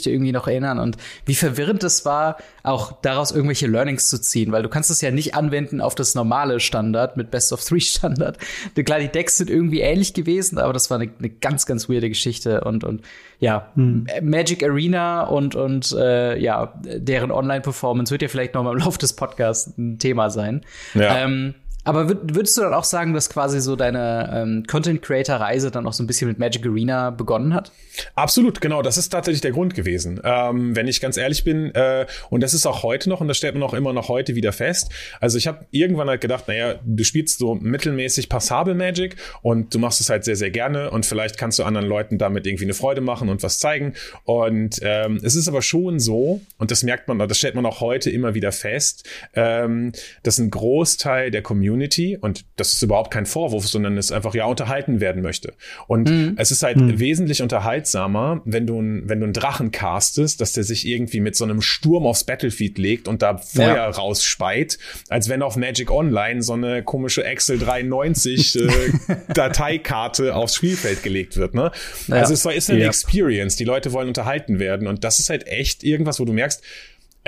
irgendwie 0.05 0.31
noch 0.31 0.47
erinnern 0.47 0.77
und 0.79 0.97
wie 1.25 1.35
verwirrend 1.35 1.83
es 1.83 2.05
war, 2.05 2.37
auch 2.61 2.91
daraus 3.01 3.31
irgendwelche 3.31 3.65
Learnings 3.67 4.09
zu 4.09 4.19
ziehen, 4.19 4.51
weil 4.51 4.61
du 4.61 4.69
kannst 4.69 4.91
es 4.91 5.01
ja 5.01 5.09
nicht 5.09 5.33
anwenden 5.35 5.81
auf 5.81 5.95
das 5.95 6.13
normale 6.13 6.59
Standard 6.59 7.17
mit 7.17 7.31
Best 7.31 7.51
of 7.53 7.63
Three 7.63 7.79
Standard. 7.95 8.37
Klar, 8.85 8.99
die 8.99 9.07
Decks 9.07 9.37
sind 9.37 9.49
irgendwie 9.49 9.81
ähnlich 9.81 10.13
gewesen, 10.13 10.57
aber 10.57 10.73
das 10.73 10.89
war 10.89 10.99
eine, 10.99 11.11
eine 11.17 11.29
ganz, 11.29 11.65
ganz 11.65 11.89
weirde 11.89 12.09
Geschichte. 12.09 12.61
Und 12.61 12.83
und 12.83 13.01
ja 13.39 13.71
hm. 13.75 14.07
Magic 14.21 14.63
Arena 14.63 15.23
und 15.23 15.55
und 15.55 15.91
äh, 15.93 16.37
ja 16.37 16.73
deren 16.83 17.31
Online 17.31 17.61
Performance 17.61 18.11
wird 18.11 18.21
ja 18.21 18.27
vielleicht 18.27 18.53
noch 18.53 18.63
mal 18.63 18.73
im 18.73 18.79
Laufe 18.79 18.99
des 18.99 19.13
Podcasts 19.13 19.77
ein 19.77 19.99
Thema 19.99 20.29
sein. 20.29 20.61
Ja. 20.93 21.23
Ähm, 21.23 21.55
aber 21.85 22.09
würdest 22.09 22.57
du 22.57 22.61
dann 22.61 22.73
auch 22.73 22.83
sagen, 22.83 23.13
dass 23.13 23.29
quasi 23.29 23.61
so 23.61 23.75
deine 23.75 24.29
ähm, 24.33 24.63
Content-Creator-Reise 24.67 25.69
dann 25.69 25.85
auch 25.85 25.93
so 25.93 26.03
ein 26.03 26.07
bisschen 26.07 26.27
mit 26.27 26.39
Magic 26.39 26.65
Arena 26.65 27.11
begonnen 27.11 27.53
hat? 27.53 27.71
Absolut, 28.15 28.59
genau. 28.59 28.81
Das 28.81 28.97
ist 28.97 29.09
tatsächlich 29.09 29.41
der 29.41 29.51
Grund 29.51 29.75
gewesen. 29.75 30.19
Ähm, 30.23 30.75
wenn 30.75 30.87
ich 30.87 30.99
ganz 30.99 31.15
ehrlich 31.15 31.43
bin, 31.43 31.73
äh, 31.75 32.07
und 32.31 32.41
das 32.41 32.55
ist 32.55 32.65
auch 32.65 32.81
heute 32.81 33.07
noch, 33.07 33.21
und 33.21 33.27
das 33.27 33.37
stellt 33.37 33.53
man 33.53 33.61
auch 33.61 33.75
immer 33.75 33.93
noch 33.93 34.09
heute 34.09 34.33
wieder 34.33 34.51
fest. 34.51 34.91
Also 35.21 35.37
ich 35.37 35.45
habe 35.45 35.67
irgendwann 35.69 36.09
halt 36.09 36.21
gedacht, 36.21 36.47
naja, 36.47 36.75
du 36.83 37.03
spielst 37.03 37.37
so 37.37 37.53
mittelmäßig 37.53 38.29
passabel 38.29 38.73
Magic 38.73 39.17
und 39.43 39.73
du 39.75 39.77
machst 39.77 40.01
es 40.01 40.09
halt 40.09 40.25
sehr, 40.25 40.35
sehr 40.35 40.49
gerne 40.49 40.89
und 40.89 41.05
vielleicht 41.05 41.37
kannst 41.37 41.59
du 41.59 41.63
anderen 41.63 41.87
Leuten 41.87 42.17
damit 42.17 42.47
irgendwie 42.47 42.65
eine 42.65 42.73
Freude 42.73 43.01
machen 43.01 43.29
und 43.29 43.43
was 43.43 43.59
zeigen. 43.59 43.93
Und 44.23 44.79
ähm, 44.81 45.19
es 45.21 45.35
ist 45.35 45.47
aber 45.47 45.61
schon 45.61 45.99
so, 45.99 46.41
und 46.57 46.71
das 46.71 46.81
merkt 46.81 47.07
man, 47.07 47.19
das 47.19 47.37
stellt 47.37 47.53
man 47.53 47.67
auch 47.67 47.79
heute 47.79 48.09
immer 48.09 48.33
wieder 48.33 48.51
fest, 48.51 49.07
ähm, 49.35 49.91
dass 50.23 50.39
ein 50.39 50.49
Großteil 50.49 51.29
der 51.29 51.43
Community 51.43 51.74
Community 51.75 52.17
und 52.19 52.45
das 52.55 52.73
ist 52.73 52.81
überhaupt 52.81 53.11
kein 53.11 53.25
Vorwurf, 53.25 53.67
sondern 53.67 53.97
es 53.97 54.11
einfach 54.11 54.33
ja 54.33 54.45
unterhalten 54.45 55.01
werden 55.01 55.21
möchte. 55.21 55.53
Und 55.87 56.09
mhm. 56.09 56.35
es 56.37 56.51
ist 56.51 56.63
halt 56.63 56.77
mhm. 56.77 56.99
wesentlich 56.99 57.41
unterhaltsamer, 57.41 58.41
wenn 58.45 58.65
du, 58.65 58.75
wenn 58.75 59.19
du 59.19 59.25
einen 59.25 59.33
Drachen 59.33 59.71
castest, 59.71 60.39
dass 60.39 60.53
der 60.53 60.63
sich 60.63 60.87
irgendwie 60.87 61.19
mit 61.19 61.35
so 61.35 61.43
einem 61.43 61.61
Sturm 61.61 62.05
aufs 62.05 62.23
Battlefield 62.23 62.77
legt 62.77 63.07
und 63.07 63.21
da 63.21 63.37
Feuer 63.37 63.75
ja. 63.75 63.89
rausspeit, 63.89 64.77
als 65.09 65.27
wenn 65.27 65.41
auf 65.41 65.57
Magic 65.57 65.91
Online 65.91 66.41
so 66.41 66.53
eine 66.53 66.83
komische 66.83 67.23
Excel 67.25 67.59
93 67.59 68.55
äh, 68.55 68.67
Dateikarte 69.33 70.35
aufs 70.35 70.55
Spielfeld 70.55 71.03
gelegt 71.03 71.35
wird. 71.35 71.53
Ne? 71.53 71.71
Ja. 72.07 72.15
Also 72.15 72.33
es 72.33 72.45
ist 72.45 72.69
eine 72.69 72.79
ja. 72.79 72.87
Experience. 72.87 73.57
Die 73.57 73.65
Leute 73.65 73.91
wollen 73.91 74.07
unterhalten 74.07 74.59
werden 74.59 74.87
und 74.87 75.03
das 75.03 75.19
ist 75.19 75.29
halt 75.29 75.47
echt 75.47 75.83
irgendwas, 75.83 76.19
wo 76.19 76.25
du 76.25 76.31
merkst, 76.31 76.63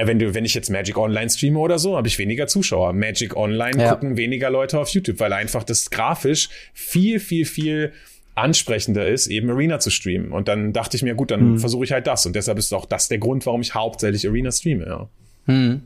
wenn 0.06 0.20
du, 0.20 0.34
wenn 0.36 0.46
ich 0.46 0.54
jetzt 0.54 0.70
Magic 0.70 0.98
Online 0.98 1.30
streame 1.30 1.58
oder 1.58 1.80
so, 1.80 1.98
habe 1.98 2.08
ich 2.08 2.20
weniger 2.20 2.48
Zuschauer. 2.48 2.94
Magic 2.94 3.36
Online 3.36 3.82
ja. 3.82 3.90
gucken 3.92 4.16
weniger 4.16 4.50
Leute 4.52 4.80
auf 4.80 4.90
YouTube, 4.90 5.20
weil 5.20 5.34
einfach 5.34 5.64
das 5.64 5.90
grafisch 5.90 6.50
viel, 6.74 7.20
viel, 7.20 7.46
viel 7.46 7.94
ansprechender 8.36 9.08
ist, 9.08 9.28
eben 9.28 9.50
Arena 9.50 9.80
zu 9.80 9.90
streamen. 9.90 10.32
Und 10.32 10.48
dann 10.48 10.72
dachte 10.72 10.96
ich 10.96 11.02
mir, 11.02 11.16
gut, 11.16 11.32
dann 11.32 11.40
hm. 11.40 11.60
versuche 11.60 11.86
ich 11.86 11.92
halt 11.92 12.06
das. 12.06 12.28
Und 12.28 12.36
deshalb 12.36 12.60
ist 12.60 12.72
auch 12.74 12.86
das 12.86 13.08
der 13.08 13.18
Grund, 13.18 13.46
warum 13.48 13.62
ich 13.62 13.74
hauptsächlich 13.74 14.28
Arena 14.28 14.52
streame, 14.52 14.86
ja. 14.86 15.10
Hm. 15.46 15.82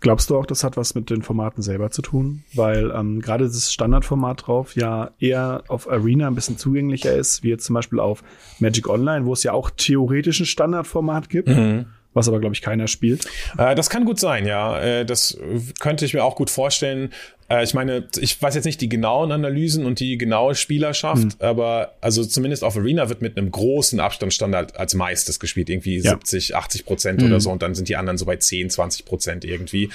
Glaubst 0.00 0.30
du 0.30 0.36
auch, 0.36 0.46
das 0.46 0.62
hat 0.62 0.76
was 0.76 0.94
mit 0.94 1.10
den 1.10 1.22
Formaten 1.22 1.62
selber 1.62 1.90
zu 1.90 2.02
tun? 2.02 2.42
Weil 2.54 2.92
ähm, 2.92 3.20
gerade 3.20 3.44
das 3.44 3.72
Standardformat 3.72 4.46
drauf 4.46 4.76
ja 4.76 5.10
eher 5.18 5.64
auf 5.68 5.88
Arena 5.90 6.28
ein 6.28 6.34
bisschen 6.34 6.58
zugänglicher 6.58 7.14
ist, 7.14 7.42
wie 7.42 7.48
jetzt 7.48 7.64
zum 7.64 7.74
Beispiel 7.74 7.98
auf 7.98 8.22
Magic 8.60 8.88
Online, 8.88 9.26
wo 9.26 9.32
es 9.32 9.42
ja 9.42 9.52
auch 9.52 9.70
theoretisch 9.70 10.40
ein 10.40 10.46
Standardformat 10.46 11.28
gibt. 11.28 11.48
Mhm 11.48 11.86
was 12.14 12.28
aber, 12.28 12.40
glaube 12.40 12.54
ich, 12.54 12.62
keiner 12.62 12.88
spielt. 12.88 13.26
Äh, 13.56 13.74
das 13.74 13.90
kann 13.90 14.04
gut 14.04 14.18
sein, 14.18 14.46
ja. 14.46 14.80
Äh, 14.80 15.04
das 15.04 15.38
könnte 15.78 16.04
ich 16.04 16.14
mir 16.14 16.24
auch 16.24 16.36
gut 16.36 16.50
vorstellen. 16.50 17.12
Äh, 17.48 17.64
ich 17.64 17.74
meine, 17.74 18.08
ich 18.18 18.40
weiß 18.40 18.54
jetzt 18.54 18.64
nicht 18.64 18.80
die 18.80 18.88
genauen 18.88 19.32
Analysen 19.32 19.86
und 19.86 20.00
die 20.00 20.18
genaue 20.18 20.54
Spielerschaft, 20.54 21.22
hm. 21.22 21.32
aber 21.38 21.94
also 22.00 22.24
zumindest 22.24 22.64
auf 22.64 22.76
Arena 22.76 23.08
wird 23.08 23.22
mit 23.22 23.36
einem 23.36 23.50
großen 23.50 24.00
Abstandsstandard 24.00 24.78
als 24.78 24.94
meistes 24.94 25.40
gespielt, 25.40 25.70
irgendwie 25.70 25.98
ja. 25.98 26.12
70, 26.12 26.56
80 26.56 26.84
Prozent 26.84 27.20
hm. 27.22 27.28
oder 27.28 27.40
so 27.40 27.50
und 27.50 27.62
dann 27.62 27.74
sind 27.74 27.88
die 27.88 27.96
anderen 27.96 28.18
so 28.18 28.26
bei 28.26 28.36
10, 28.36 28.70
20 28.70 29.04
Prozent 29.04 29.44
irgendwie. 29.44 29.90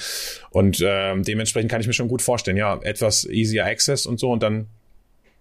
Und 0.50 0.80
äh, 0.80 1.14
dementsprechend 1.20 1.70
kann 1.70 1.80
ich 1.80 1.86
mir 1.86 1.92
schon 1.92 2.08
gut 2.08 2.22
vorstellen, 2.22 2.56
ja, 2.56 2.78
etwas 2.82 3.24
easier 3.24 3.66
Access 3.66 4.06
und 4.06 4.18
so 4.18 4.30
und 4.30 4.42
dann 4.42 4.66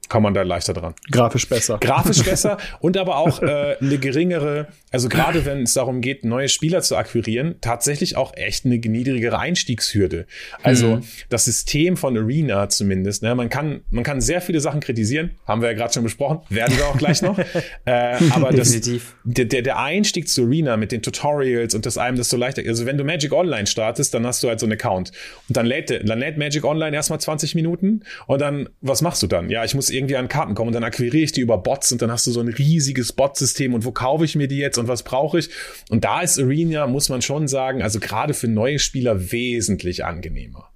kann 0.10 0.22
man 0.22 0.34
da 0.34 0.42
leichter 0.44 0.74
dran. 0.74 0.94
Grafisch 1.12 1.48
besser. 1.48 1.78
Grafisch 1.80 2.24
besser 2.26 2.58
und 2.80 2.98
aber 2.98 3.18
auch 3.18 3.42
äh, 3.42 3.78
eine 3.80 3.98
geringere, 3.98 4.68
also 4.92 5.10
gerade 5.10 5.46
wenn 5.46 5.64
es 5.64 5.74
darum 5.74 6.02
geht, 6.02 6.24
neue 6.24 6.50
Spieler 6.50 6.82
zu 6.82 6.96
akquirieren, 6.96 7.56
tatsächlich 7.62 8.18
auch 8.18 8.36
echt 8.36 8.66
eine 8.66 8.78
niedrigere 8.78 9.40
Einstiegshürde. 9.40 10.26
Also 10.62 10.98
mhm. 10.98 11.04
das 11.30 11.46
System 11.46 11.98
von 11.98 12.18
Arena 12.18 12.70
zumindest, 12.70 13.24
ne, 13.24 13.34
man 13.34 13.50
kann, 13.50 13.82
man 13.90 14.04
kann 14.04 14.22
sehr 14.22 14.42
viele 14.42 14.60
Sachen 14.60 14.82
kritisieren, 14.82 15.32
haben 15.48 15.62
wir 15.62 15.70
ja 15.70 15.76
gerade 15.76 15.94
schon 15.94 16.04
besprochen, 16.04 16.42
werden 16.50 16.78
wir 16.78 16.86
auch 16.88 16.98
gleich 16.98 17.22
noch. 17.22 17.38
äh, 17.86 18.18
aber 18.32 18.52
das, 18.52 18.80
der, 19.24 19.62
der 19.62 19.80
Einstieg 19.80 20.28
zu 20.28 20.44
Arena 20.44 20.78
mit 20.78 20.92
den 20.92 21.02
Tutorials 21.02 21.76
und 21.76 21.86
das 21.86 21.98
einem 21.98 22.18
das 22.18 22.30
so 22.30 22.38
leichter, 22.38 22.62
also 22.68 22.86
wenn 22.86 22.98
du 22.98 23.04
Magic 23.04 23.32
Online 23.32 23.68
startest, 23.68 24.14
dann 24.14 24.28
hast 24.28 24.44
du 24.44 24.50
halt 24.50 24.60
so 24.60 24.66
einen 24.66 24.74
Account 24.74 25.12
und 25.48 25.58
dann 25.58 25.66
lädt, 25.66 25.90
dann 26.08 26.20
lädt 26.20 26.38
Magic 26.38 26.66
Online 26.66 26.96
erstmal 26.96 27.20
20 27.20 27.56
Minuten 27.56 28.02
und 28.28 28.42
dann, 28.42 28.70
was 28.82 29.02
machst 29.02 29.24
du 29.24 29.28
dann? 29.28 29.50
Ja, 29.50 29.64
ich 29.64 29.76
muss 29.76 29.93
irgendwie 29.94 30.18
an 30.18 30.28
Karten 30.28 30.56
kommen 30.56 30.68
und 30.68 30.74
dann 30.74 30.84
akquiriere 30.84 31.24
ich 31.24 31.32
die 31.32 31.42
über 31.42 31.58
Bots 31.58 31.92
und 31.92 32.02
dann 32.02 32.12
hast 32.12 32.28
du 32.28 32.32
so 32.32 32.40
ein 32.40 32.48
riesiges 32.48 33.14
Bot-System 33.14 33.74
und 33.74 33.86
wo 33.86 33.92
kaufe 33.92 34.26
ich 34.26 34.36
mir 34.36 34.48
die 34.48 34.58
jetzt 34.58 34.78
und 34.78 34.88
was 34.88 35.04
brauche 35.04 35.40
ich? 35.40 35.50
Und 35.90 36.04
da 36.04 36.22
ist 36.22 36.40
Arena, 36.40 36.88
muss 36.88 37.10
man 37.10 37.22
schon 37.22 37.48
sagen, 37.48 37.82
also 37.82 38.00
gerade 38.00 38.34
für 38.34 38.48
neue 38.48 38.80
Spieler 38.80 39.32
wesentlich 39.32 40.04
angenehmer. 40.04 40.70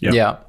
Ja. 0.00 0.12
ja, 0.12 0.44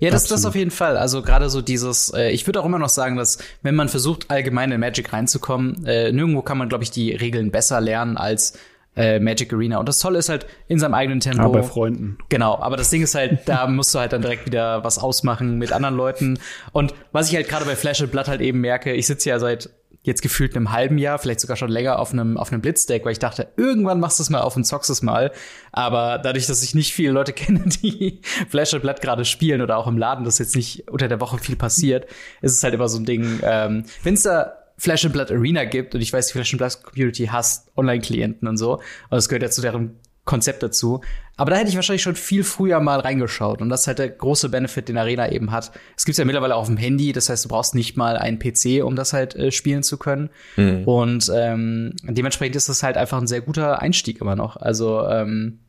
ja, 0.00 0.10
das, 0.10 0.24
das 0.24 0.44
auf 0.44 0.56
jeden 0.56 0.72
Fall. 0.72 0.96
Also 0.96 1.22
gerade 1.22 1.48
so 1.48 1.62
dieses, 1.62 2.12
äh, 2.12 2.30
ich 2.30 2.46
würde 2.46 2.60
auch 2.60 2.66
immer 2.66 2.80
noch 2.80 2.88
sagen, 2.88 3.16
dass 3.16 3.38
wenn 3.62 3.74
man 3.74 3.88
versucht, 3.88 4.30
allgemein 4.30 4.72
in 4.72 4.80
Magic 4.80 5.12
reinzukommen, 5.12 5.86
äh, 5.86 6.12
nirgendwo 6.12 6.42
kann 6.42 6.58
man, 6.58 6.68
glaube 6.68 6.84
ich, 6.84 6.90
die 6.90 7.12
Regeln 7.12 7.50
besser 7.50 7.80
lernen 7.80 8.16
als 8.16 8.58
äh, 8.98 9.20
Magic 9.20 9.52
Arena. 9.52 9.78
Und 9.78 9.88
das 9.88 9.98
Tolle 9.98 10.18
ist 10.18 10.28
halt 10.28 10.46
in 10.66 10.78
seinem 10.78 10.94
eigenen 10.94 11.20
Tempo. 11.20 11.42
Ja, 11.42 11.48
bei 11.48 11.62
Freunden. 11.62 12.18
Genau, 12.28 12.58
aber 12.58 12.76
das 12.76 12.90
Ding 12.90 13.02
ist 13.02 13.14
halt, 13.14 13.40
da 13.46 13.66
musst 13.68 13.94
du 13.94 13.98
halt 13.98 14.12
dann 14.12 14.22
direkt 14.22 14.46
wieder 14.46 14.84
was 14.84 14.98
ausmachen 14.98 15.58
mit 15.58 15.72
anderen 15.72 15.96
Leuten. 15.96 16.38
Und 16.72 16.94
was 17.12 17.30
ich 17.30 17.36
halt 17.36 17.48
gerade 17.48 17.64
bei 17.64 17.76
Flash 17.76 18.00
and 18.00 18.10
Blood 18.10 18.28
halt 18.28 18.40
eben 18.40 18.60
merke, 18.60 18.92
ich 18.92 19.06
sitze 19.06 19.30
ja 19.30 19.38
seit 19.38 19.70
jetzt 20.02 20.22
gefühlt 20.22 20.56
einem 20.56 20.72
halben 20.72 20.96
Jahr, 20.98 21.18
vielleicht 21.18 21.40
sogar 21.40 21.56
schon 21.56 21.70
länger 21.70 21.98
auf 21.98 22.12
einem, 22.12 22.36
auf 22.36 22.50
einem 22.50 22.62
Blitzdeck, 22.62 23.04
weil 23.04 23.12
ich 23.12 23.18
dachte, 23.18 23.48
irgendwann 23.56 24.00
machst 24.00 24.18
du 24.18 24.22
es 24.22 24.30
mal 24.30 24.40
auf 24.40 24.56
und 24.56 24.64
zockst 24.64 24.90
es 24.90 25.02
mal. 25.02 25.32
Aber 25.72 26.18
dadurch, 26.18 26.46
dass 26.46 26.62
ich 26.62 26.74
nicht 26.74 26.92
viele 26.92 27.12
Leute 27.12 27.32
kenne, 27.34 27.64
die 27.66 28.20
Flash 28.48 28.74
and 28.74 28.82
Blood 28.82 29.00
gerade 29.00 29.24
spielen 29.24 29.60
oder 29.60 29.76
auch 29.76 29.86
im 29.86 29.98
Laden, 29.98 30.24
dass 30.24 30.38
jetzt 30.38 30.56
nicht 30.56 30.88
unter 30.90 31.08
der 31.08 31.20
Woche 31.20 31.38
viel 31.38 31.56
passiert, 31.56 32.06
ist 32.40 32.56
es 32.56 32.62
halt 32.62 32.74
immer 32.74 32.88
so 32.88 32.98
ein 32.98 33.04
Ding. 33.04 33.40
Ähm, 33.42 33.84
Wenn 34.02 34.14
es 34.14 34.22
da 34.22 34.57
Flash 34.78 35.04
and 35.04 35.12
Blood 35.12 35.30
Arena 35.30 35.64
gibt 35.64 35.94
und 35.94 36.00
ich 36.00 36.12
weiß, 36.12 36.28
die 36.28 36.32
Flash 36.32 36.54
and 36.54 36.58
Blood 36.58 36.82
Community 36.82 37.26
hasst 37.26 37.70
Online-Klienten 37.76 38.48
und 38.48 38.56
so, 38.56 38.74
und 38.74 38.82
das 39.10 39.28
gehört 39.28 39.42
ja 39.42 39.50
zu 39.50 39.60
deren 39.60 39.98
Konzept 40.28 40.62
dazu. 40.62 41.00
Aber 41.38 41.50
da 41.52 41.56
hätte 41.56 41.70
ich 41.70 41.76
wahrscheinlich 41.76 42.02
schon 42.02 42.14
viel 42.14 42.44
früher 42.44 42.80
mal 42.80 43.00
reingeschaut. 43.00 43.62
Und 43.62 43.70
das 43.70 43.82
ist 43.82 43.86
halt 43.86 43.98
der 43.98 44.10
große 44.10 44.50
Benefit, 44.50 44.90
den 44.90 44.98
Arena 44.98 45.32
eben 45.32 45.52
hat. 45.52 45.72
Es 45.96 46.04
gibt's 46.04 46.18
ja 46.18 46.26
mittlerweile 46.26 46.54
auch 46.54 46.60
auf 46.60 46.66
dem 46.66 46.76
Handy, 46.76 47.12
das 47.12 47.30
heißt, 47.30 47.46
du 47.46 47.48
brauchst 47.48 47.74
nicht 47.74 47.96
mal 47.96 48.18
einen 48.18 48.38
PC, 48.38 48.84
um 48.84 48.94
das 48.94 49.14
halt 49.14 49.34
äh, 49.36 49.50
spielen 49.50 49.82
zu 49.82 49.96
können. 49.96 50.28
Mhm. 50.56 50.84
Und 50.84 51.32
ähm, 51.34 51.94
dementsprechend 52.02 52.56
ist 52.56 52.68
das 52.68 52.82
halt 52.82 52.98
einfach 52.98 53.18
ein 53.18 53.26
sehr 53.26 53.40
guter 53.40 53.80
Einstieg 53.80 54.20
immer 54.20 54.36
noch. 54.36 54.56
Also 54.56 55.02
ähm, 55.08 55.60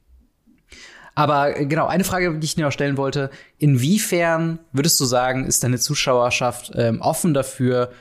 aber 1.16 1.58
äh, 1.58 1.66
genau, 1.66 1.88
eine 1.88 2.04
Frage, 2.04 2.38
die 2.38 2.46
ich 2.46 2.56
dir 2.56 2.66
noch 2.66 2.72
stellen 2.72 2.98
wollte. 2.98 3.30
Inwiefern 3.60 4.60
würdest 4.74 5.00
du 5.00 5.06
sagen, 5.06 5.46
ist 5.46 5.64
deine 5.64 5.80
Zuschauerschaft 5.80 6.74
ähm, 6.76 7.00
offen 7.00 7.34
dafür, 7.34 7.92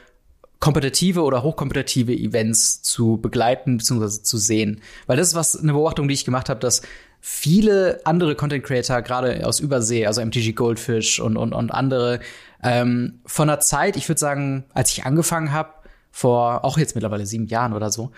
kompetitive 0.61 1.23
oder 1.23 1.43
hochkompetitive 1.43 2.13
Events 2.13 2.83
zu 2.83 3.19
begleiten 3.19 3.77
bzw. 3.77 4.23
zu 4.23 4.39
sehen. 4.39 4.81
Weil 5.07 5.17
das 5.17 5.29
ist 5.29 5.35
was 5.35 5.57
eine 5.57 5.73
Beobachtung, 5.73 6.09
die 6.09 6.15
ich 6.15 6.25
gemacht 6.25 6.49
habe, 6.49 6.61
dass 6.61 6.83
viele 7.21 8.01
andere 8.05 8.35
Content 8.35 8.65
Creator, 8.65 9.03
gerade 9.03 9.47
aus 9.47 9.61
Übersee, 9.61 10.07
also 10.07 10.25
MTG 10.25 10.53
Goldfish 10.53 11.21
und, 11.21 11.37
und, 11.37 11.53
und 11.53 11.71
andere, 11.71 12.21
ähm, 12.63 13.21
von 13.25 13.49
der 13.49 13.61
Zeit, 13.61 13.97
ich 13.97 14.09
würde 14.09 14.19
sagen, 14.19 14.65
als 14.75 14.91
ich 14.93 15.05
angefangen 15.05 15.53
habe, 15.53 15.71
vor 16.11 16.65
auch 16.65 16.79
jetzt 16.79 16.95
mittlerweile 16.95 17.27
sieben 17.27 17.47
Jahren 17.47 17.73
oder 17.73 17.91
so, 17.91 18.11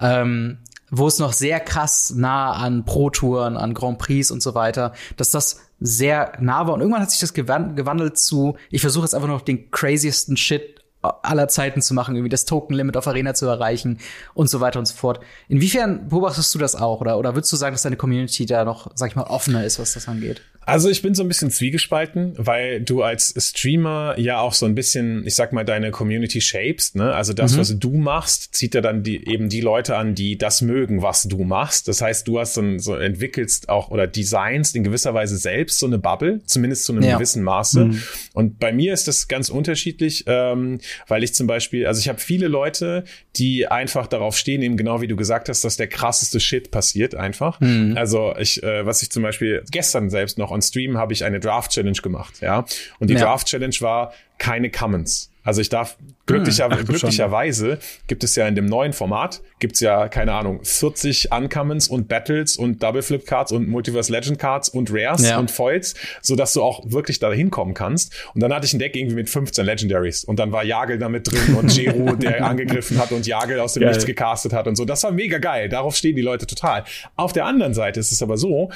ähm, 0.00 0.58
wo 0.90 1.06
es 1.06 1.18
noch 1.18 1.32
sehr 1.32 1.60
krass 1.60 2.12
nah 2.14 2.52
an 2.52 2.84
Pro-Touren, 2.84 3.56
an 3.56 3.74
Grand 3.74 3.98
Prix 3.98 4.30
und 4.30 4.42
so 4.42 4.54
weiter, 4.54 4.92
dass 5.16 5.30
das 5.30 5.60
sehr 5.80 6.32
nah 6.40 6.66
war. 6.66 6.74
Und 6.74 6.80
irgendwann 6.80 7.02
hat 7.02 7.10
sich 7.10 7.20
das 7.20 7.34
gewandelt 7.34 8.18
zu, 8.18 8.56
ich 8.70 8.80
versuche 8.80 9.04
jetzt 9.04 9.14
einfach 9.14 9.28
noch 9.28 9.42
den 9.42 9.70
craziesten 9.70 10.36
Shit 10.36 10.77
aller 11.02 11.48
Zeiten 11.48 11.80
zu 11.80 11.94
machen, 11.94 12.16
irgendwie 12.16 12.28
das 12.30 12.44
Token-Limit 12.44 12.96
auf 12.96 13.06
Arena 13.06 13.34
zu 13.34 13.46
erreichen 13.46 13.98
und 14.34 14.50
so 14.50 14.60
weiter 14.60 14.78
und 14.78 14.86
so 14.86 14.94
fort. 14.94 15.20
Inwiefern 15.48 16.08
beobachtest 16.08 16.54
du 16.54 16.58
das 16.58 16.74
auch 16.74 17.00
oder, 17.00 17.18
oder 17.18 17.34
würdest 17.34 17.52
du 17.52 17.56
sagen, 17.56 17.74
dass 17.74 17.82
deine 17.82 17.96
Community 17.96 18.46
da 18.46 18.64
noch, 18.64 18.90
sag 18.94 19.10
ich 19.10 19.16
mal, 19.16 19.24
offener 19.24 19.64
ist, 19.64 19.78
was 19.78 19.94
das 19.94 20.08
angeht? 20.08 20.42
Also 20.68 20.90
ich 20.90 21.00
bin 21.00 21.14
so 21.14 21.22
ein 21.22 21.28
bisschen 21.28 21.50
zwiegespalten, 21.50 22.34
weil 22.36 22.82
du 22.82 23.02
als 23.02 23.34
Streamer 23.38 24.14
ja 24.18 24.40
auch 24.40 24.52
so 24.52 24.66
ein 24.66 24.74
bisschen, 24.74 25.26
ich 25.26 25.34
sag 25.34 25.52
mal, 25.54 25.64
deine 25.64 25.90
Community 25.90 26.40
shapest, 26.40 26.94
ne? 26.94 27.14
Also 27.14 27.32
das, 27.32 27.54
mhm. 27.54 27.58
was 27.58 27.78
du 27.78 27.96
machst, 27.96 28.54
zieht 28.54 28.74
ja 28.74 28.82
dann 28.82 29.02
die, 29.02 29.28
eben 29.28 29.48
die 29.48 29.62
Leute 29.62 29.96
an, 29.96 30.14
die 30.14 30.36
das 30.36 30.60
mögen, 30.60 31.00
was 31.00 31.22
du 31.22 31.44
machst. 31.44 31.88
Das 31.88 32.02
heißt, 32.02 32.28
du 32.28 32.38
hast 32.38 32.54
so, 32.54 32.60
ein, 32.60 32.78
so 32.80 32.94
entwickelst 32.94 33.70
auch 33.70 33.90
oder 33.90 34.06
designst 34.06 34.76
in 34.76 34.84
gewisser 34.84 35.14
Weise 35.14 35.38
selbst 35.38 35.78
so 35.78 35.86
eine 35.86 35.98
Bubble, 35.98 36.42
zumindest 36.44 36.84
zu 36.84 36.92
einem 36.92 37.02
ja. 37.02 37.16
gewissen 37.16 37.42
Maße. 37.42 37.86
Mhm. 37.86 38.02
Und 38.34 38.58
bei 38.58 38.70
mir 38.70 38.92
ist 38.92 39.08
das 39.08 39.26
ganz 39.26 39.48
unterschiedlich, 39.48 40.24
ähm, 40.26 40.80
weil 41.06 41.24
ich 41.24 41.34
zum 41.34 41.46
Beispiel, 41.46 41.86
also 41.86 41.98
ich 41.98 42.08
habe 42.10 42.18
viele 42.18 42.46
Leute, 42.48 43.04
die 43.36 43.66
einfach 43.66 44.06
darauf 44.06 44.36
stehen, 44.36 44.60
eben 44.60 44.76
genau 44.76 45.00
wie 45.00 45.08
du 45.08 45.16
gesagt 45.16 45.48
hast, 45.48 45.64
dass 45.64 45.78
der 45.78 45.88
krasseste 45.88 46.40
Shit 46.40 46.70
passiert 46.70 47.14
einfach. 47.14 47.58
Mhm. 47.60 47.94
Also 47.96 48.34
ich, 48.38 48.62
äh, 48.62 48.84
was 48.84 49.02
ich 49.02 49.10
zum 49.10 49.22
Beispiel 49.22 49.64
gestern 49.70 50.10
selbst 50.10 50.36
noch 50.36 50.50
on 50.58 50.62
Stream 50.62 50.98
habe 50.98 51.12
ich 51.12 51.24
eine 51.24 51.40
Draft 51.40 51.70
Challenge 51.72 51.98
gemacht, 52.02 52.40
ja. 52.40 52.64
Und 52.98 53.10
die 53.10 53.14
ja. 53.14 53.20
Draft 53.20 53.46
Challenge 53.46 53.76
war 53.80 54.12
keine 54.38 54.70
Commons. 54.70 55.30
Also 55.48 55.62
ich 55.62 55.70
darf 55.70 55.96
glücklicher, 56.26 56.68
hm, 56.68 56.84
glücklicherweise 56.84 57.78
gibt 58.06 58.22
es 58.22 58.36
ja 58.36 58.46
in 58.46 58.54
dem 58.54 58.66
neuen 58.66 58.92
Format 58.92 59.40
gibt's 59.60 59.80
ja 59.80 60.08
keine 60.08 60.34
Ahnung 60.34 60.60
40 60.62 61.32
Uncommons 61.32 61.88
und 61.88 62.06
Battles 62.06 62.58
und 62.58 62.82
Double 62.82 63.00
Flip 63.00 63.24
Cards 63.24 63.52
und 63.52 63.66
Multiverse 63.66 64.12
Legend 64.12 64.38
Cards 64.38 64.68
und 64.68 64.90
Rares 64.92 65.26
ja. 65.26 65.38
und 65.38 65.50
Foils, 65.50 65.94
so 66.20 66.36
dass 66.36 66.52
du 66.52 66.62
auch 66.62 66.82
wirklich 66.90 67.18
da 67.18 67.32
hinkommen 67.32 67.72
kannst. 67.72 68.14
Und 68.34 68.42
dann 68.42 68.52
hatte 68.52 68.66
ich 68.66 68.74
ein 68.74 68.78
Deck 68.78 68.94
irgendwie 68.94 69.16
mit 69.16 69.30
15 69.30 69.64
Legendaries 69.64 70.22
und 70.22 70.38
dann 70.38 70.52
war 70.52 70.64
Jagel 70.64 70.98
da 70.98 71.08
mit 71.08 71.32
drin 71.32 71.54
und 71.54 71.74
Jeru, 71.74 72.14
der 72.16 72.44
angegriffen 72.44 72.98
hat 72.98 73.10
und 73.12 73.26
Jagel 73.26 73.58
aus 73.58 73.72
dem 73.72 73.84
geil. 73.84 73.92
Nichts 73.92 74.04
gecastet 74.04 74.52
hat 74.52 74.66
und 74.68 74.76
so. 74.76 74.84
Das 74.84 75.02
war 75.02 75.12
mega 75.12 75.38
geil. 75.38 75.70
Darauf 75.70 75.96
stehen 75.96 76.14
die 76.14 76.20
Leute 76.20 76.46
total. 76.46 76.84
Auf 77.16 77.32
der 77.32 77.46
anderen 77.46 77.72
Seite 77.72 78.00
ist 78.00 78.12
es 78.12 78.22
aber 78.22 78.36
so, 78.36 78.70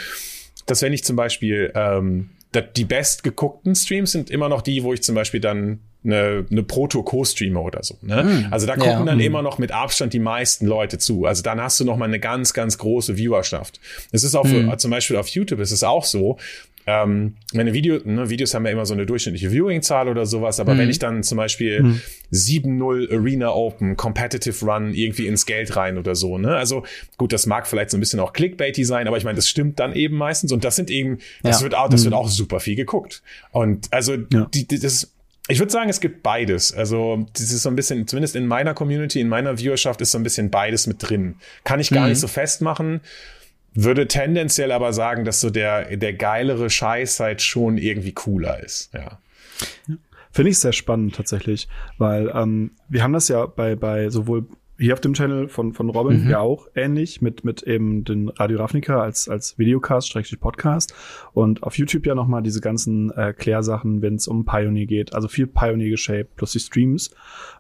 dass 0.67 0.83
wenn 0.83 0.93
ich 0.93 1.05
zum 1.05 1.17
Beispiel 1.17 1.73
ähm, 1.75 2.31
die 2.77 2.85
bestgeguckten 2.85 3.75
Streams 3.75 4.13
sind 4.13 4.31
immer 4.31 4.49
noch 4.49 4.63
die, 4.63 4.83
wo 4.83 4.93
ich 4.93 5.03
zum 5.03 5.15
Beispiel 5.15 5.41
dann 5.41 5.81
eine, 6.05 6.45
eine 6.51 6.63
Proto-Co-Streamer 6.63 7.63
oder 7.63 7.83
so. 7.83 7.97
Ne? 8.03 8.25
Mm, 8.25 8.53
also 8.53 8.67
da 8.67 8.75
gucken 8.75 8.91
ja, 8.91 9.05
dann 9.05 9.19
mm. 9.19 9.21
immer 9.21 9.43
noch 9.43 9.59
mit 9.59 9.71
Abstand 9.71 10.13
die 10.13 10.19
meisten 10.19 10.67
Leute 10.67 10.99
zu. 10.99 11.27
Also 11.27 11.43
dann 11.43 11.61
hast 11.61 11.79
du 11.79 11.85
noch 11.85 11.97
mal 11.97 12.07
eine 12.07 12.19
ganz, 12.19 12.53
ganz 12.55 12.77
große 12.79 13.17
Viewerschaft. 13.17 13.81
Es 14.11 14.25
ist 14.25 14.35
auch 14.35 14.47
für, 14.47 14.63
mm. 14.63 14.79
zum 14.79 14.91
Beispiel 14.91 15.17
auf 15.17 15.29
YouTube 15.29 15.61
ist 15.61 15.71
es 15.71 15.85
auch 15.85 16.05
so, 16.05 16.39
ähm, 16.87 17.37
meine 17.53 17.73
Video, 17.73 17.99
ne, 18.05 18.29
Videos 18.29 18.55
haben 18.55 18.65
ja 18.67 18.73
immer 18.73 18.87
so 18.87 18.95
eine 18.95 19.07
durchschnittliche 19.07 19.51
Viewing-Zahl 19.51 20.09
oder 20.09 20.27
sowas, 20.27 20.59
aber 20.59 20.75
mhm. 20.75 20.79
wenn 20.79 20.91
ich 20.91 20.99
dann 20.99 21.23
zum 21.23 21.37
Beispiel 21.37 21.83
mhm. 21.83 22.01
7-0 22.33 23.13
Arena 23.13 23.51
Open, 23.51 23.97
Competitive 23.97 24.65
Run 24.65 24.93
irgendwie 24.93 25.27
ins 25.27 25.47
Geld 25.47 25.77
rein 25.77 25.99
oder 25.99 26.15
so, 26.15 26.39
ne? 26.39 26.57
Also 26.57 26.85
gut, 27.19 27.33
das 27.33 27.47
mag 27.47 27.67
vielleicht 27.67 27.91
so 27.91 27.97
ein 27.97 28.01
bisschen 28.01 28.21
auch 28.21 28.33
Clickbaity 28.33 28.85
sein, 28.85 29.07
aber 29.07 29.17
ich 29.17 29.25
meine, 29.25 29.37
das 29.37 29.49
stimmt 29.49 29.79
dann 29.79 29.95
eben 29.95 30.17
meistens 30.17 30.51
und 30.53 30.65
das 30.65 30.77
sind 30.77 30.91
eben, 30.91 31.19
das 31.43 31.61
ja. 31.61 31.65
wird 31.65 31.75
auch, 31.75 31.89
das 31.89 32.01
mhm. 32.01 32.07
wird 32.07 32.15
auch 32.15 32.29
super 32.29 32.61
viel 32.61 32.77
geguckt. 32.77 33.23
Und 33.53 33.89
also 33.93 34.15
ja. 34.15 34.49
die, 34.53 34.67
die, 34.67 34.79
das 34.79 35.13
ich 35.49 35.59
würde 35.59 35.73
sagen, 35.73 35.91
es 35.91 36.01
gibt 36.01 36.23
beides. 36.23 36.73
Also, 36.73 37.27
das 37.33 37.51
ist 37.51 37.63
so 37.63 37.69
ein 37.69 37.75
bisschen, 37.75 38.07
zumindest 38.07 38.37
in 38.37 38.47
meiner 38.47 38.75
Community, 38.75 39.21
in 39.21 39.29
meiner 39.29 39.59
Viewerschaft 39.59 40.01
ist 40.01 40.13
so 40.13 40.19
ein 40.19 40.23
bisschen 40.23 40.51
beides 40.51 40.87
mit 40.87 40.97
drin. 41.01 41.35
Kann 41.65 41.81
ich 41.81 41.91
gar 41.91 42.05
mhm. 42.05 42.11
nicht 42.11 42.21
so 42.21 42.29
festmachen. 42.29 43.01
Würde 43.75 44.07
tendenziell 44.07 44.73
aber 44.73 44.93
sagen, 44.93 45.25
dass 45.25 45.41
so 45.41 45.51
der, 45.51 45.97
der 45.97 46.13
geilere 46.13 46.69
Scheiß 46.69 47.21
halt 47.21 47.43
schon 47.43 47.79
irgendwie 47.79 48.13
cooler 48.13 48.63
ist, 48.63 48.93
ja. 48.95 49.19
Finde 50.31 50.51
ich 50.51 50.59
sehr 50.59 50.73
spannend 50.73 51.15
tatsächlich, 51.15 51.69
weil 51.99 52.33
ähm, 52.35 52.73
wir 52.89 53.03
haben 53.03 53.13
das 53.13 53.29
ja 53.29 53.45
bei, 53.45 53.77
bei 53.77 54.09
sowohl 54.09 54.47
hier 54.79 54.95
auf 54.95 55.01
dem 55.01 55.13
Channel 55.13 55.49
von, 55.49 55.75
von 55.75 55.91
Robin 55.91 56.25
mhm. 56.25 56.31
ja 56.31 56.41
auch 56.41 56.67
ähnlich 56.75 57.21
mit, 57.21 57.45
mit 57.45 57.63
eben 57.63 58.05
den 58.05 58.29
Radio 58.31 58.59
Ravnica 58.59 59.01
als, 59.01 59.29
als 59.29 59.59
Videocast, 59.59 60.09
schrägstrich 60.09 60.41
Podcast 60.41 60.95
und 61.33 61.63
auf 61.63 61.77
YouTube 61.77 62.07
ja 62.07 62.15
nochmal 62.15 62.43
diese 62.43 62.61
ganzen 62.61 63.11
äh, 63.11 63.35
wenn 63.37 64.15
es 64.15 64.27
um 64.27 64.45
Pioneer 64.45 64.87
geht, 64.87 65.15
also 65.15 65.29
viel 65.29 65.47
Pioneer 65.47 65.91
geshaped 65.91 66.37
plus 66.37 66.53
die 66.53 66.61
Streams. 66.61 67.15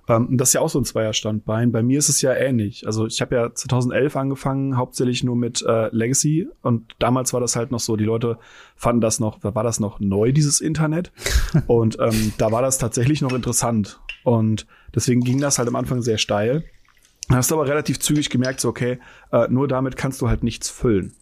Ähm, 0.09 0.37
das 0.37 0.49
ist 0.49 0.55
ja 0.55 0.61
auch 0.63 0.69
so 0.69 0.81
ein 0.81 0.85
Zweierstandbein. 0.85 1.71
Bei 1.71 1.83
mir 1.83 1.99
ist 1.99 2.09
es 2.09 2.23
ja 2.23 2.33
ähnlich. 2.33 2.87
Also 2.87 3.07
ich 3.07 3.21
habe 3.21 3.35
ja 3.35 3.55
2011 3.55 4.17
angefangen, 4.17 4.77
hauptsächlich 4.77 5.23
nur 5.23 5.37
mit 5.37 5.63
äh, 5.63 5.95
Legacy 5.95 6.49
und 6.63 6.95
damals 6.99 7.33
war 7.33 7.41
das 7.41 7.57
halt 7.57 7.71
noch 7.71 7.81
so, 7.81 7.97
die 7.97 8.05
Leute 8.05 8.39
fanden 8.75 9.01
das 9.01 9.21
noch, 9.21 9.39
da 9.39 9.55
war 9.55 9.63
das 9.63 9.81
noch 9.81 10.01
neu, 10.01 10.33
dieses 10.33 10.61
Internet 10.61 11.13
und 11.67 11.99
ähm, 12.01 12.33
da 12.39 12.51
war 12.51 12.63
das 12.63 12.79
tatsächlich 12.79 13.21
noch 13.21 13.33
interessant 13.33 14.01
und 14.25 14.67
deswegen 14.95 15.21
ging 15.21 15.41
das 15.41 15.59
halt 15.59 15.69
am 15.69 15.77
Anfang 15.77 16.03
sehr 16.03 16.19
steil. 16.19 16.65
Dann 17.33 17.39
hast 17.39 17.51
du 17.51 17.55
aber 17.55 17.67
relativ 17.67 17.99
zügig 17.99 18.31
gemerkt, 18.31 18.61
so, 18.61 18.69
okay, 18.69 18.99
äh, 19.33 19.49
nur 19.49 19.69
damit 19.69 19.97
kannst 19.97 20.21
du 20.21 20.29
halt 20.29 20.43
nichts 20.43 20.69
füllen. 20.71 21.15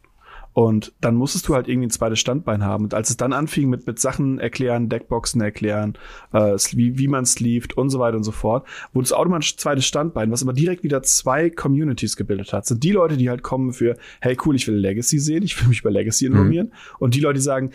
Und 0.53 0.93
dann 1.01 1.15
musstest 1.15 1.47
du 1.47 1.55
halt 1.55 1.69
irgendwie 1.69 1.87
ein 1.87 1.91
zweites 1.91 2.19
Standbein 2.19 2.65
haben. 2.65 2.85
Und 2.85 2.95
als 2.95 3.09
es 3.11 3.17
dann 3.17 3.33
anfing 3.33 3.71
mit, 3.71 3.87
mit 3.87 4.01
Sachen 4.01 4.41
erklären, 4.41 4.89
Deckboxen 4.89 5.41
erklären, 5.41 5.97
äh, 6.33 6.57
wie, 6.73 6.99
wie 6.99 7.07
man 7.07 7.25
sleeved 7.25 7.77
und 7.77 7.91
so 7.91 8.01
weiter 8.01 8.17
und 8.17 8.25
so 8.25 8.33
fort, 8.33 8.67
wurde 8.93 9.05
es 9.05 9.13
automatisch 9.13 9.55
ein 9.55 9.59
zweites 9.59 9.87
Standbein, 9.87 10.33
was 10.33 10.43
aber 10.43 10.53
direkt 10.53 10.83
wieder 10.83 11.03
zwei 11.03 11.51
Communities 11.51 12.17
gebildet 12.17 12.53
hat. 12.53 12.67
Sind 12.67 12.83
die 12.83 12.91
Leute, 12.91 13.17
die 13.17 13.31
halt 13.31 13.43
kommen 13.43 13.73
für, 13.73 13.97
hey 14.21 14.37
cool, 14.45 14.57
ich 14.57 14.67
will 14.67 14.75
Legacy 14.75 15.21
sehen, 15.21 15.45
ich 15.45 15.61
will 15.61 15.69
mich 15.69 15.81
über 15.81 15.91
Legacy 15.93 16.27
informieren. 16.27 16.67
Mhm. 16.67 16.97
Und 16.99 17.15
die 17.15 17.21
Leute, 17.21 17.35
die 17.35 17.45
sagen, 17.45 17.71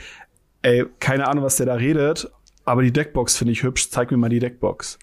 ey, 0.62 0.86
keine 1.00 1.28
Ahnung, 1.30 1.46
was 1.46 1.56
der 1.56 1.68
da 1.68 1.76
redet, 1.76 2.30
aber 2.66 2.82
die 2.82 2.92
Deckbox 2.92 3.38
finde 3.38 3.54
ich 3.54 3.64
hübsch, 3.64 3.90
zeig 3.90 4.12
mir 4.12 4.18
mal 4.18 4.30
die 4.30 4.40
Deckbox. 4.40 5.00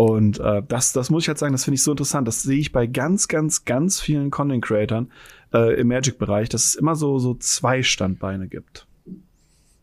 Und 0.00 0.40
äh, 0.40 0.62
das, 0.66 0.94
das 0.94 1.10
muss 1.10 1.24
ich 1.24 1.28
halt 1.28 1.36
sagen, 1.36 1.52
das 1.52 1.64
finde 1.64 1.74
ich 1.74 1.82
so 1.82 1.90
interessant. 1.90 2.26
Das 2.26 2.42
sehe 2.42 2.58
ich 2.58 2.72
bei 2.72 2.86
ganz, 2.86 3.28
ganz, 3.28 3.66
ganz 3.66 4.00
vielen 4.00 4.30
Content 4.30 4.64
Creatern 4.64 5.12
äh, 5.52 5.78
im 5.78 5.88
Magic-Bereich, 5.88 6.48
dass 6.48 6.64
es 6.64 6.74
immer 6.74 6.94
so, 6.94 7.18
so 7.18 7.34
zwei 7.34 7.82
Standbeine 7.82 8.48
gibt. 8.48 8.86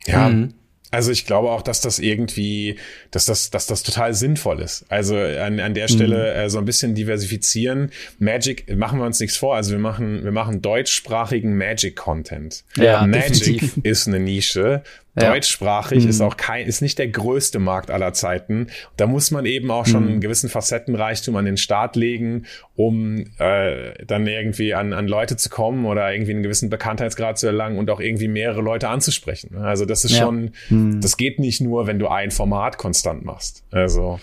Ja, 0.08 0.30
mhm. 0.30 0.56
Also 0.90 1.12
ich 1.12 1.28
glaube 1.28 1.52
auch, 1.52 1.62
dass 1.62 1.82
das 1.82 2.00
irgendwie, 2.00 2.78
dass 3.12 3.26
das, 3.26 3.52
dass 3.52 3.68
das 3.68 3.84
total 3.84 4.16
sinnvoll 4.16 4.60
ist. 4.62 4.86
Also 4.90 5.16
an, 5.18 5.60
an 5.60 5.76
der 5.76 5.88
Stelle 5.88 6.34
mhm. 6.34 6.40
äh, 6.40 6.50
so 6.50 6.58
ein 6.58 6.66
bisschen 6.66 6.96
diversifizieren. 6.96 7.92
Magic 8.18 8.76
machen 8.76 8.98
wir 8.98 9.06
uns 9.06 9.20
nichts 9.20 9.38
vor. 9.38 9.56
Also 9.56 9.72
wir 9.72 9.80
machen, 9.80 10.24
wir 10.24 10.32
machen 10.32 10.64
deutschsprachigen 10.64 11.58
Magic-Content. 11.58 12.64
Ja, 12.76 13.06
Magic 13.06 13.60
definitiv. 13.60 13.78
ist 13.84 14.08
eine 14.08 14.20
Nische. 14.20 14.82
Ja. 15.20 15.32
Deutschsprachig 15.32 16.04
mhm. 16.04 16.10
ist 16.10 16.22
auch 16.22 16.38
kein, 16.38 16.68
ist 16.68 16.82
nicht 16.82 17.00
der 17.00 17.08
größte 17.08 17.58
Markt 17.60 17.90
aller 17.90 18.14
Zeiten. 18.14 18.68
Da 18.98 19.08
muss 19.08 19.32
man 19.32 19.46
eben 19.46 19.72
auch 19.72 19.86
schon 19.86 20.04
mhm. 20.04 20.12
einen 20.12 20.22
gewissen 20.22 20.50
Facettenreichtum 20.50 21.36
an 21.36 21.46
den 21.46 21.58
Start 21.58 21.96
legen, 21.96 22.46
um 22.76 23.26
äh, 23.40 24.06
dann 24.06 24.28
irgendwie 24.28 24.76
an, 24.76 24.94
an 24.94 25.08
Leute 25.08 25.36
zu 25.36 25.50
kommen 25.50 25.86
oder 25.86 26.14
irgendwie 26.14 26.32
einen 26.32 26.44
gewissen 26.44 26.70
Bekanntheitsgrad 26.70 27.40
zu 27.40 27.48
erlangen 27.48 27.80
und 27.80 27.90
auch 27.90 28.00
irgendwie 28.00 28.28
mehrere 28.28 28.62
Leute 28.62 28.90
anzusprechen. 28.90 29.58
Also 29.58 29.86
das 29.86 30.06
ist 30.06 30.12
ja. 30.12 30.26
schon, 30.26 30.52
mhm. 30.70 31.02
das 31.02 31.18
geht 31.18 31.40
nicht 31.40 31.62
nur, 31.62 31.88
wenn 31.88 31.98
du 31.98 32.08
ein 32.08 32.30
Format 32.30 32.78
konstant 32.78 33.26
machst. 33.26 33.64
Also 33.72 34.20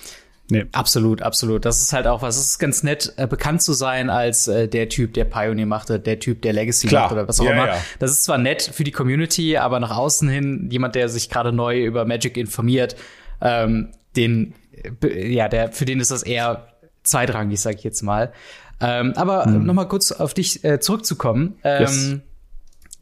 Nee. 0.51 0.67
Absolut, 0.73 1.23
absolut. 1.23 1.65
Das 1.65 1.81
ist 1.81 1.93
halt 1.93 2.07
auch 2.07 2.21
was. 2.21 2.37
Es 2.37 2.47
ist 2.47 2.59
ganz 2.59 2.83
nett, 2.83 3.15
äh, 3.17 3.27
bekannt 3.27 3.63
zu 3.63 3.73
sein 3.73 4.11
als 4.11 4.47
äh, 4.47 4.69
der 4.69 4.91
Typ, 4.91 5.15
der 5.15 5.25
Pioneer 5.25 5.67
machte, 5.67 5.99
der 5.99 6.21
Typ, 6.21 6.43
der 6.43 6.53
Legacy 6.53 6.87
Klar. 6.87 7.05
macht 7.05 7.13
oder 7.13 7.29
was 7.29 7.41
auch 7.41 7.47
ja, 7.47 7.53
immer. 7.53 7.67
Ja. 7.69 7.81
Das 7.99 8.11
ist 8.11 8.25
zwar 8.25 8.37
nett 8.37 8.63
für 8.63 8.85
die 8.85 8.93
Community, 8.93 9.57
aber 9.57 9.81
nach 9.81 9.97
außen 9.97 10.29
hin 10.29 10.69
jemand, 10.71 10.97
der 10.97 11.09
sich 11.09 11.31
gerade 11.31 11.53
neu 11.53 11.83
über 11.83 12.05
Magic 12.05 12.37
informiert, 12.37 12.95
ähm, 13.41 13.93
den, 14.17 14.55
ja, 15.03 15.49
der, 15.49 15.73
für 15.73 15.87
den 15.87 16.01
ist 16.01 16.11
das 16.11 16.23
eher 16.23 16.69
zweitrangig, 17.03 17.61
sag 17.61 17.77
ich 17.77 17.85
jetzt 17.85 18.03
mal. 18.03 18.33
Ähm, 18.81 19.15
aber 19.17 19.47
hm. 19.47 19.65
noch 19.65 19.75
mal 19.75 19.87
kurz 19.87 20.13
auf 20.13 20.35
dich 20.35 20.63
äh, 20.63 20.79
zurückzukommen. 20.79 21.57
Ähm, 21.65 21.81
yes. 21.81 22.15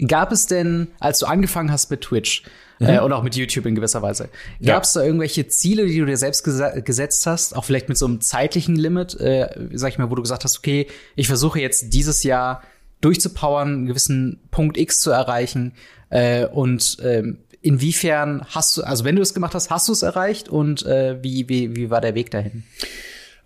Gab 0.07 0.33
es 0.33 0.47
denn, 0.47 0.89
als 1.01 1.19
du 1.19 1.27
angefangen 1.27 1.71
hast 1.71 1.91
mit 1.91 2.03
Twitch, 2.03 2.43
mhm. 2.83 2.89
äh, 2.89 3.01
und 3.01 3.13
auch 3.13 3.23
mit 3.23 3.35
YouTube 3.35 3.67
in 3.67 3.75
gewisser 3.75 4.03
Weise. 4.03 4.29
Gab 4.63 4.85
es 4.85 4.95
ja. 4.95 5.01
da 5.01 5.07
irgendwelche 5.07 5.49
Ziele, 5.49 5.87
die 5.87 5.99
du 5.99 6.07
dir 6.07 6.17
selbst 6.17 6.45
gesetzt 6.45 7.27
hast, 7.27 7.57
auch 7.57 7.65
vielleicht 7.65 7.89
mit 7.89 7.99
so 7.99 8.07
einem 8.07 8.21
zeitlichen 8.21 8.77
Limit, 8.77 9.19
äh, 9.21 9.49
sag 9.73 9.91
ich 9.91 9.99
mal, 9.99 10.11
wo 10.11 10.15
du 10.15 10.23
gesagt 10.23 10.45
hast, 10.45 10.59
okay, 10.59 10.87
ich 11.17 11.27
versuche 11.27 11.61
jetzt 11.61 11.93
dieses 11.93 12.23
Jahr 12.23 12.63
durchzupowern, 13.01 13.69
einen 13.69 13.87
gewissen 13.87 14.41
Punkt 14.51 14.77
X 14.77 15.01
zu 15.01 15.11
erreichen 15.11 15.73
äh, 16.11 16.47
und 16.47 16.99
ähm, 17.03 17.39
inwiefern 17.61 18.45
hast 18.49 18.77
du, 18.77 18.83
also 18.83 19.05
wenn 19.05 19.17
du 19.17 19.23
es 19.23 19.35
gemacht 19.35 19.55
hast, 19.55 19.71
hast 19.71 19.89
du 19.89 19.93
es 19.93 20.03
erreicht 20.03 20.49
und 20.49 20.85
äh, 20.85 21.23
wie, 21.23 21.49
wie, 21.49 21.75
wie 21.77 21.91
war 21.91 22.01
der 22.01 22.15
Weg 22.15 22.31
dahin? 22.31 22.65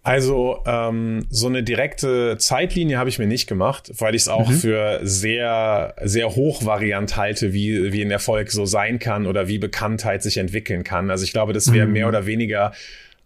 Also 0.07 0.61
ähm, 0.67 1.27
so 1.31 1.49
eine 1.49 1.65
direkte 1.65 2.37
Zeitlinie 2.39 2.97
habe 2.97 3.09
ich 3.09 3.19
mir 3.19 3.27
nicht 3.27 3.49
gemacht, 3.49 3.91
weil 3.99 4.15
ich 4.15 4.23
es 4.23 4.29
auch 4.29 4.49
mhm. 4.49 4.55
für 4.55 5.01
sehr, 5.03 5.97
sehr 6.01 6.31
hochvariant 6.31 7.17
halte, 7.17 7.53
wie, 7.53 7.93
wie 7.93 8.03
ein 8.03 8.13
Erfolg 8.13 8.53
so 8.53 8.67
sein 8.67 9.01
kann 9.01 9.27
oder 9.27 9.49
wie 9.49 9.59
Bekanntheit 9.59 10.23
sich 10.23 10.37
entwickeln 10.37 10.85
kann. 10.85 11.11
Also 11.11 11.25
ich 11.25 11.33
glaube, 11.33 11.53
das 11.53 11.73
wäre 11.73 11.89
mhm. 11.89 11.93
mehr 11.95 12.07
oder 12.07 12.25
weniger 12.25 12.73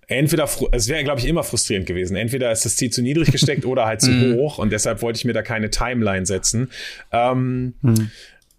entweder, 0.07 0.49
es 0.73 0.89
wäre, 0.89 1.05
glaube 1.05 1.21
ich, 1.21 1.27
immer 1.27 1.45
frustrierend 1.45 1.87
gewesen. 1.87 2.17
Entweder 2.17 2.51
ist 2.51 2.65
das 2.65 2.77
Ziel 2.77 2.89
zu 2.89 3.03
niedrig 3.03 3.31
gesteckt 3.31 3.67
oder 3.67 3.85
halt 3.85 4.01
zu 4.01 4.11
mhm. 4.11 4.37
hoch 4.37 4.57
und 4.57 4.73
deshalb 4.73 5.03
wollte 5.03 5.19
ich 5.19 5.27
mir 5.27 5.35
da 5.35 5.43
keine 5.43 5.69
Timeline 5.69 6.25
setzen. 6.25 6.71
Ähm, 7.13 7.75
mhm. 7.83 8.11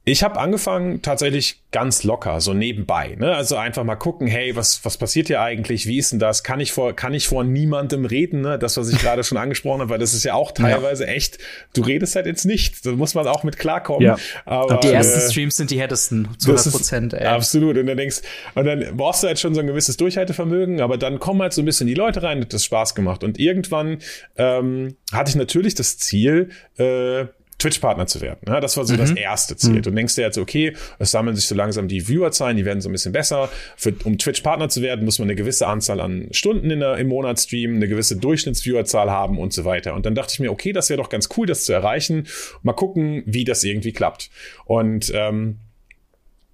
Ich 0.03 0.23
habe 0.23 0.39
angefangen 0.39 1.03
tatsächlich 1.03 1.61
ganz 1.71 2.03
locker, 2.03 2.41
so 2.41 2.55
nebenbei. 2.55 3.15
Ne? 3.19 3.35
Also 3.35 3.55
einfach 3.55 3.83
mal 3.83 3.95
gucken, 3.95 4.25
hey, 4.25 4.55
was, 4.55 4.83
was 4.83 4.97
passiert 4.97 5.27
hier 5.27 5.41
eigentlich? 5.41 5.85
Wie 5.85 5.99
ist 5.99 6.11
denn 6.11 6.17
das? 6.17 6.43
Kann 6.43 6.59
ich 6.59 6.71
vor, 6.71 6.95
kann 6.95 7.13
ich 7.13 7.27
vor 7.27 7.43
niemandem 7.43 8.05
reden? 8.05 8.41
Ne? 8.41 8.57
Das, 8.57 8.77
was 8.77 8.91
ich 8.91 8.97
gerade 9.01 9.23
schon 9.23 9.37
angesprochen 9.37 9.81
habe, 9.81 9.91
weil 9.91 9.99
das 9.99 10.15
ist 10.15 10.23
ja 10.23 10.33
auch 10.33 10.53
teilweise 10.53 11.05
ja. 11.05 11.11
echt, 11.11 11.37
du 11.75 11.83
redest 11.83 12.15
halt 12.15 12.25
jetzt 12.25 12.45
nicht. 12.45 12.83
Da 12.83 12.93
muss 12.93 13.13
man 13.13 13.27
auch 13.27 13.43
mit 13.43 13.59
klarkommen. 13.59 14.01
Ja. 14.01 14.17
Aber, 14.45 14.77
die 14.77 14.87
ersten 14.87 15.19
äh, 15.19 15.31
Streams 15.31 15.57
sind 15.57 15.69
die 15.69 15.79
härtesten, 15.79 16.29
zu 16.39 16.49
100 16.49 16.71
Prozent. 16.73 17.13
Absolut. 17.13 17.77
Und 17.77 17.85
dann 17.85 17.97
denkst, 17.97 18.21
und 18.55 18.65
dann 18.65 18.97
brauchst 18.97 19.21
du 19.21 19.27
halt 19.27 19.37
schon 19.37 19.53
so 19.53 19.61
ein 19.61 19.67
gewisses 19.67 19.97
Durchhaltevermögen, 19.97 20.81
aber 20.81 20.97
dann 20.97 21.19
kommen 21.19 21.43
halt 21.43 21.53
so 21.53 21.61
ein 21.61 21.65
bisschen 21.65 21.85
die 21.85 21.93
Leute 21.93 22.23
rein, 22.23 22.41
hat 22.41 22.53
das 22.53 22.65
Spaß 22.65 22.95
gemacht. 22.95 23.23
Und 23.23 23.39
irgendwann 23.39 23.99
ähm, 24.35 24.95
hatte 25.13 25.29
ich 25.29 25.35
natürlich 25.35 25.75
das 25.75 25.99
Ziel, 25.99 26.49
äh, 26.79 27.25
Twitch-Partner 27.61 28.07
zu 28.07 28.21
werden. 28.21 28.39
Ja, 28.47 28.59
das 28.59 28.75
war 28.77 28.85
so 28.85 28.93
mhm. 28.93 28.97
das 28.97 29.11
erste 29.11 29.55
Ziel. 29.55 29.77
Mhm. 29.77 29.81
Du 29.83 29.91
denkst 29.91 30.15
dir 30.15 30.23
jetzt, 30.23 30.37
okay, 30.37 30.73
es 30.99 31.11
sammeln 31.11 31.35
sich 31.35 31.47
so 31.47 31.55
langsam 31.55 31.87
die 31.87 32.01
Viewerzahlen, 32.01 32.57
die 32.57 32.65
werden 32.65 32.81
so 32.81 32.89
ein 32.89 32.91
bisschen 32.91 33.11
besser. 33.11 33.49
Für, 33.77 33.93
um 34.03 34.17
Twitch-Partner 34.17 34.69
zu 34.69 34.81
werden, 34.81 35.05
muss 35.05 35.19
man 35.19 35.27
eine 35.27 35.35
gewisse 35.35 35.67
Anzahl 35.67 35.99
an 35.99 36.27
Stunden 36.31 36.71
in 36.71 36.79
der, 36.79 36.97
im 36.97 37.07
Monat 37.07 37.39
streamen, 37.39 37.77
eine 37.77 37.87
gewisse 37.87 38.17
Durchschnittsviewerzahl 38.17 39.11
haben 39.11 39.37
und 39.37 39.53
so 39.53 39.65
weiter. 39.65 39.93
Und 39.93 40.05
dann 40.05 40.15
dachte 40.15 40.33
ich 40.33 40.39
mir, 40.39 40.51
okay, 40.51 40.73
das 40.73 40.89
wäre 40.89 41.01
doch 41.01 41.09
ganz 41.09 41.29
cool, 41.37 41.45
das 41.45 41.65
zu 41.65 41.73
erreichen. 41.73 42.27
Mal 42.63 42.73
gucken, 42.73 43.23
wie 43.25 43.43
das 43.43 43.63
irgendwie 43.63 43.93
klappt. 43.93 44.29
Und 44.65 45.11
ähm, 45.13 45.57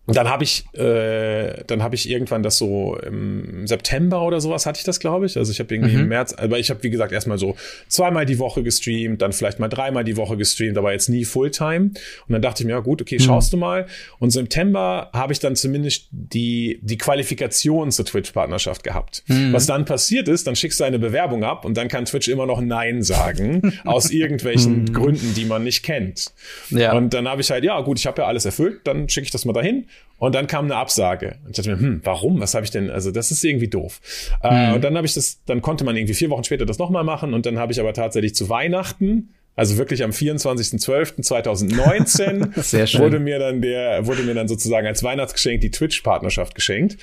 und 0.07 0.15
dann 0.15 0.29
habe 0.29 0.45
ich, 0.45 0.65
äh, 0.73 1.63
dann 1.67 1.83
habe 1.83 1.95
ich 1.95 2.09
irgendwann 2.09 2.41
das 2.41 2.57
so 2.57 2.97
im 3.05 3.67
September 3.67 4.21
oder 4.23 4.39
sowas 4.39 4.65
hatte 4.65 4.79
ich 4.79 4.85
das, 4.85 5.01
glaube 5.01 5.25
ich. 5.25 5.37
Also 5.37 5.51
ich 5.51 5.59
habe 5.59 5.73
irgendwie 5.75 5.95
mhm. 5.95 6.03
im 6.03 6.07
März, 6.07 6.33
aber 6.33 6.59
ich 6.59 6.69
habe 6.69 6.81
wie 6.83 6.89
gesagt 6.89 7.11
erstmal 7.11 7.37
so 7.37 7.57
zweimal 7.89 8.25
die 8.25 8.39
Woche 8.39 8.63
gestreamt, 8.63 9.21
dann 9.21 9.33
vielleicht 9.33 9.59
mal 9.59 9.67
dreimal 9.67 10.05
die 10.05 10.15
Woche 10.15 10.37
gestreamt, 10.37 10.77
aber 10.77 10.93
jetzt 10.93 11.09
nie 11.09 11.25
Fulltime. 11.25 11.91
Und 11.91 11.95
dann 12.29 12.41
dachte 12.41 12.63
ich 12.63 12.67
mir, 12.67 12.73
ja 12.73 12.79
gut, 12.79 13.01
okay, 13.01 13.19
schaust 13.19 13.51
mhm. 13.51 13.57
du 13.57 13.59
mal. 13.59 13.85
Und 14.19 14.31
September 14.31 15.09
habe 15.11 15.33
ich 15.33 15.39
dann 15.39 15.57
zumindest 15.57 16.07
die 16.11 16.79
die 16.81 16.97
Qualifikation 16.97 17.91
zur 17.91 18.05
Twitch-Partnerschaft 18.05 18.85
gehabt. 18.85 19.23
Mhm. 19.27 19.51
Was 19.51 19.65
dann 19.65 19.83
passiert 19.83 20.29
ist, 20.29 20.47
dann 20.47 20.55
schickst 20.55 20.79
du 20.79 20.85
eine 20.85 20.99
Bewerbung 20.99 21.43
ab 21.43 21.65
und 21.65 21.75
dann 21.75 21.89
kann 21.89 22.05
Twitch 22.05 22.29
immer 22.29 22.45
noch 22.45 22.61
Nein 22.61 23.03
sagen 23.03 23.73
aus 23.83 24.09
irgendwelchen 24.09 24.83
mhm. 24.83 24.93
Gründen, 24.93 25.33
die 25.35 25.43
man 25.43 25.65
nicht 25.65 25.83
kennt. 25.83 26.31
Ja. 26.69 26.93
Und 26.93 27.13
dann 27.13 27.27
habe 27.27 27.41
ich 27.41 27.51
halt, 27.51 27.65
ja 27.65 27.81
gut, 27.81 27.99
ich 27.99 28.07
habe 28.07 28.21
ja 28.21 28.27
alles 28.27 28.45
erfüllt, 28.45 28.81
dann 28.85 29.09
schicke 29.09 29.25
ich 29.25 29.31
das 29.31 29.43
mal 29.43 29.51
dahin. 29.51 29.85
Und 30.19 30.33
dann 30.33 30.47
kam 30.47 30.65
eine 30.65 30.75
Absage. 30.75 31.35
Und 31.43 31.51
ich 31.51 31.57
dachte 31.57 31.75
mir, 31.75 31.79
hm, 31.79 32.01
warum? 32.03 32.39
Was 32.39 32.55
habe 32.55 32.65
ich 32.65 32.71
denn? 32.71 32.89
Also 32.89 33.11
das 33.11 33.29
ist 33.29 33.43
irgendwie 33.43 33.67
doof. 33.67 34.01
Mhm. 34.43 34.49
Äh, 34.49 34.73
und 34.73 34.83
dann 34.83 34.97
habe 34.97 35.05
ich 35.05 35.13
das, 35.13 35.43
dann 35.45 35.61
konnte 35.61 35.83
man 35.83 35.95
irgendwie 35.95 36.15
vier 36.15 36.31
Wochen 36.31 36.43
später 36.43 36.65
das 36.65 36.79
nochmal 36.79 37.03
machen. 37.03 37.35
Und 37.35 37.45
dann 37.45 37.59
habe 37.59 37.71
ich 37.71 37.79
aber 37.79 37.93
tatsächlich 37.93 38.33
zu 38.33 38.49
Weihnachten 38.49 39.29
also 39.57 39.77
wirklich 39.77 40.03
am 40.03 40.11
24.12.2019 40.11 42.99
wurde 43.03 43.19
mir 43.19 43.39
dann 43.39 43.59
der, 43.59 44.05
wurde 44.05 44.21
mir 44.21 44.35
dann 44.35 44.47
sozusagen 44.47 44.85
als 44.85 45.01
Weihnachtsgeschenk 45.01 45.61
die 45.61 45.71
Twitch-Partnerschaft 45.71 46.53
geschenkt. 46.53 46.97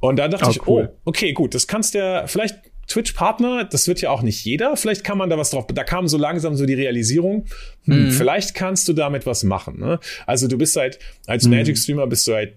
Und 0.00 0.18
dann 0.18 0.32
dachte 0.32 0.46
oh, 0.48 0.50
ich, 0.50 0.66
cool. 0.66 0.90
oh, 0.92 0.96
okay, 1.04 1.32
gut, 1.32 1.54
das 1.54 1.68
kannst 1.68 1.94
du 1.94 1.98
ja, 1.98 2.26
vielleicht 2.26 2.71
Twitch-Partner, 2.92 3.64
das 3.64 3.88
wird 3.88 4.00
ja 4.00 4.10
auch 4.10 4.22
nicht 4.22 4.44
jeder. 4.44 4.76
Vielleicht 4.76 5.04
kann 5.04 5.18
man 5.18 5.30
da 5.30 5.38
was 5.38 5.50
drauf. 5.50 5.66
Da 5.68 5.84
kam 5.84 6.08
so 6.08 6.18
langsam 6.18 6.56
so 6.56 6.66
die 6.66 6.74
Realisierung, 6.74 7.46
hm, 7.84 8.06
mhm. 8.06 8.10
vielleicht 8.10 8.54
kannst 8.54 8.86
du 8.88 8.92
damit 8.92 9.26
was 9.26 9.44
machen. 9.44 9.78
Ne? 9.78 9.98
Also 10.26 10.46
du 10.48 10.58
bist 10.58 10.76
halt, 10.76 10.98
als 11.26 11.44
mhm. 11.44 11.56
Magic-Streamer 11.56 12.06
bist 12.06 12.26
du 12.26 12.34
halt 12.34 12.54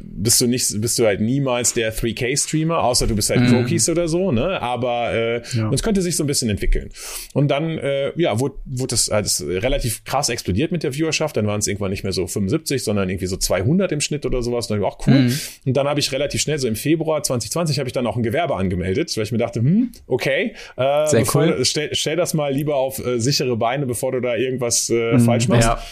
bist 0.00 0.40
du 0.40 0.46
nicht, 0.46 0.80
bist 0.80 0.98
du 0.98 1.06
halt 1.06 1.20
niemals 1.20 1.74
der 1.74 1.94
3K-Streamer, 1.94 2.82
außer 2.82 3.06
du 3.06 3.14
bist 3.14 3.30
halt 3.30 3.40
mhm. 3.40 3.48
Crokies 3.48 3.88
oder 3.88 4.08
so, 4.08 4.32
ne? 4.32 4.60
Aber 4.60 5.12
äh, 5.12 5.42
ja. 5.52 5.70
es 5.72 5.82
könnte 5.82 6.02
sich 6.02 6.16
so 6.16 6.24
ein 6.24 6.26
bisschen 6.26 6.48
entwickeln. 6.48 6.90
Und 7.32 7.48
dann, 7.48 7.78
äh, 7.78 8.12
ja, 8.16 8.40
wurde, 8.40 8.56
wurde 8.64 8.90
das, 8.90 9.06
das 9.06 9.44
relativ 9.46 10.04
krass 10.04 10.28
explodiert 10.28 10.72
mit 10.72 10.82
der 10.82 10.92
Viewerschaft. 10.92 11.36
Dann 11.36 11.46
waren 11.46 11.60
es 11.60 11.66
irgendwann 11.66 11.90
nicht 11.90 12.02
mehr 12.02 12.12
so 12.12 12.26
75, 12.26 12.82
sondern 12.82 13.08
irgendwie 13.08 13.26
so 13.26 13.36
200 13.36 13.92
im 13.92 14.00
Schnitt 14.00 14.26
oder 14.26 14.42
sowas. 14.42 14.70
Und 14.70 14.78
dann 14.78 14.84
auch 14.84 15.06
cool. 15.06 15.14
Mhm. 15.14 15.38
Und 15.66 15.76
dann 15.76 15.86
habe 15.86 16.00
ich 16.00 16.10
relativ 16.12 16.40
schnell, 16.40 16.58
so 16.58 16.68
im 16.68 16.76
Februar 16.76 17.22
2020, 17.22 17.78
habe 17.78 17.88
ich 17.88 17.92
dann 17.92 18.06
auch 18.06 18.16
ein 18.16 18.22
Gewerbe 18.22 18.56
angemeldet, 18.56 19.14
weil 19.16 19.24
ich 19.24 19.32
mir 19.32 19.38
dachte, 19.38 19.60
hm, 19.60 19.92
okay, 20.06 20.54
äh, 20.76 21.06
Sehr 21.06 21.24
cool. 21.34 21.64
stell, 21.64 21.94
stell 21.94 22.16
das 22.16 22.34
mal 22.34 22.52
lieber 22.52 22.76
auf 22.76 23.04
äh, 23.04 23.18
sichere 23.20 23.56
Beine, 23.56 23.86
bevor 23.86 24.12
du 24.12 24.20
da 24.20 24.34
irgendwas 24.36 24.90
äh, 24.90 25.12
mhm. 25.12 25.20
falsch 25.20 25.48
machst. 25.48 25.68
Ja. 25.68 25.82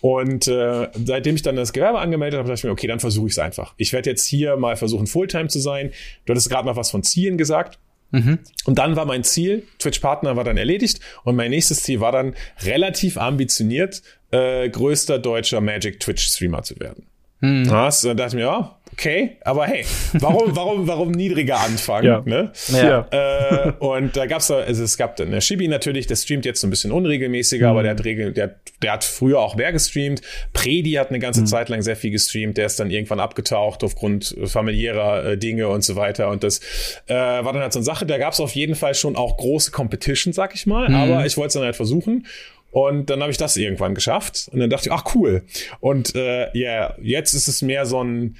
Und 0.00 0.46
äh, 0.46 0.88
seitdem 1.04 1.34
ich 1.34 1.42
dann 1.42 1.56
das 1.56 1.72
Gewerbe 1.72 1.98
angemeldet 1.98 2.38
habe, 2.38 2.48
dachte 2.48 2.60
ich 2.60 2.64
mir, 2.64 2.70
okay, 2.70 2.86
dann 2.86 3.00
versuche 3.00 3.26
ich 3.26 3.32
es 3.32 3.38
einfach. 3.38 3.74
Ich 3.76 3.92
werde 3.92 4.10
jetzt 4.10 4.26
hier 4.26 4.56
mal 4.56 4.76
versuchen, 4.76 5.06
Fulltime 5.06 5.48
zu 5.48 5.58
sein. 5.58 5.92
Du 6.24 6.32
hattest 6.32 6.48
gerade 6.48 6.66
noch 6.66 6.76
was 6.76 6.90
von 6.90 7.02
Zielen 7.02 7.36
gesagt. 7.36 7.78
Mhm. 8.10 8.38
Und 8.64 8.78
dann 8.78 8.96
war 8.96 9.04
mein 9.04 9.22
Ziel, 9.24 9.64
Twitch-Partner 9.78 10.36
war 10.36 10.44
dann 10.44 10.56
erledigt 10.56 11.00
und 11.24 11.36
mein 11.36 11.50
nächstes 11.50 11.82
Ziel 11.82 12.00
war 12.00 12.12
dann 12.12 12.34
relativ 12.62 13.18
ambitioniert, 13.18 14.02
äh, 14.30 14.70
größter 14.70 15.18
deutscher 15.18 15.60
Magic 15.60 16.00
Twitch-Streamer 16.00 16.62
zu 16.62 16.78
werden. 16.80 17.07
Mhm. 17.40 17.68
Das, 17.68 18.02
dann 18.02 18.16
dachte 18.16 18.30
ich 18.30 18.34
mir, 18.34 18.48
ja, 18.48 18.78
okay, 18.92 19.36
aber 19.42 19.66
hey, 19.66 19.84
warum, 20.14 20.56
warum, 20.56 20.88
warum 20.88 21.10
niedriger 21.12 21.60
anfangen? 21.60 22.06
Ja. 22.06 22.22
Ne? 22.24 22.52
ja. 22.72 23.06
Äh, 23.10 23.72
und 23.78 24.16
da 24.16 24.26
gab's 24.26 24.50
also 24.50 24.82
es 24.82 24.96
gab 24.96 25.16
dann 25.16 25.30
der 25.30 25.40
Shibi 25.40 25.68
natürlich, 25.68 26.08
der 26.08 26.16
streamt 26.16 26.44
jetzt 26.44 26.60
so 26.60 26.66
ein 26.66 26.70
bisschen 26.70 26.90
unregelmäßiger, 26.90 27.66
mhm. 27.66 27.70
aber 27.70 27.82
der 27.82 27.92
hat 27.92 28.04
regel, 28.04 28.32
der, 28.32 28.56
der 28.82 28.92
hat 28.92 29.04
früher 29.04 29.38
auch 29.38 29.54
mehr 29.54 29.72
gestreamt. 29.72 30.20
Predi 30.52 30.92
hat 30.92 31.10
eine 31.10 31.20
ganze 31.20 31.42
mhm. 31.42 31.46
Zeit 31.46 31.68
lang 31.68 31.82
sehr 31.82 31.96
viel 31.96 32.10
gestreamt, 32.10 32.56
der 32.56 32.66
ist 32.66 32.80
dann 32.80 32.90
irgendwann 32.90 33.20
abgetaucht 33.20 33.84
aufgrund 33.84 34.36
familiärer 34.44 35.24
äh, 35.24 35.38
Dinge 35.38 35.68
und 35.68 35.84
so 35.84 35.94
weiter. 35.94 36.30
Und 36.30 36.42
das 36.42 36.58
äh, 37.06 37.14
war 37.14 37.52
dann 37.52 37.62
halt 37.62 37.72
so 37.72 37.78
eine 37.78 37.84
Sache, 37.84 38.04
da 38.04 38.18
gab's 38.18 38.40
auf 38.40 38.54
jeden 38.56 38.74
Fall 38.74 38.94
schon 38.94 39.14
auch 39.14 39.36
große 39.36 39.70
Competition, 39.70 40.32
sag 40.32 40.54
ich 40.54 40.66
mal, 40.66 40.88
mhm. 40.88 40.94
aber 40.96 41.26
ich 41.26 41.36
wollte 41.36 41.48
es 41.48 41.54
dann 41.54 41.64
halt 41.64 41.76
versuchen. 41.76 42.26
Und 42.70 43.10
dann 43.10 43.20
habe 43.20 43.30
ich 43.30 43.38
das 43.38 43.56
irgendwann 43.56 43.94
geschafft. 43.94 44.48
Und 44.52 44.60
dann 44.60 44.70
dachte 44.70 44.88
ich, 44.88 44.92
ach 44.92 45.14
cool. 45.14 45.42
Und 45.80 46.14
äh, 46.14 46.46
ja, 46.56 46.88
yeah, 46.88 46.96
jetzt 47.00 47.34
ist 47.34 47.48
es 47.48 47.62
mehr 47.62 47.86
so 47.86 48.02
ein 48.02 48.36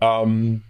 ähm, 0.00 0.62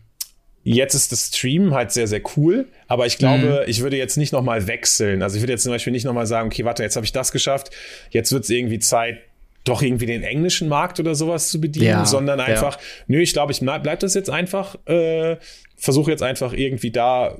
Jetzt 0.64 0.94
ist 0.94 1.10
das 1.10 1.26
Stream 1.26 1.74
halt 1.74 1.90
sehr, 1.90 2.06
sehr 2.06 2.20
cool, 2.36 2.68
aber 2.86 3.06
ich 3.06 3.18
glaube, 3.18 3.62
mhm. 3.62 3.68
ich 3.70 3.82
würde 3.82 3.96
jetzt 3.96 4.16
nicht 4.16 4.32
nochmal 4.32 4.68
wechseln. 4.68 5.22
Also 5.22 5.34
ich 5.36 5.42
würde 5.42 5.54
jetzt 5.54 5.64
zum 5.64 5.72
Beispiel 5.72 5.92
nicht 5.92 6.04
nochmal 6.04 6.26
sagen, 6.26 6.46
okay, 6.46 6.64
warte, 6.64 6.84
jetzt 6.84 6.94
habe 6.94 7.04
ich 7.04 7.10
das 7.10 7.32
geschafft, 7.32 7.70
jetzt 8.10 8.30
wird 8.30 8.44
es 8.44 8.50
irgendwie 8.50 8.78
Zeit, 8.78 9.18
doch 9.64 9.82
irgendwie 9.82 10.06
den 10.06 10.22
englischen 10.22 10.68
Markt 10.68 11.00
oder 11.00 11.16
sowas 11.16 11.48
zu 11.48 11.60
bedienen, 11.60 11.86
ja, 11.86 12.04
sondern 12.04 12.38
einfach, 12.38 12.76
ja. 12.76 12.82
nö, 13.08 13.20
ich 13.20 13.32
glaube, 13.32 13.50
ich 13.50 13.58
bleib 13.60 14.00
das 14.00 14.14
jetzt 14.14 14.30
einfach, 14.30 14.76
äh, 14.86 15.36
versuche 15.76 16.12
jetzt 16.12 16.22
einfach 16.22 16.52
irgendwie 16.52 16.92
da 16.92 17.36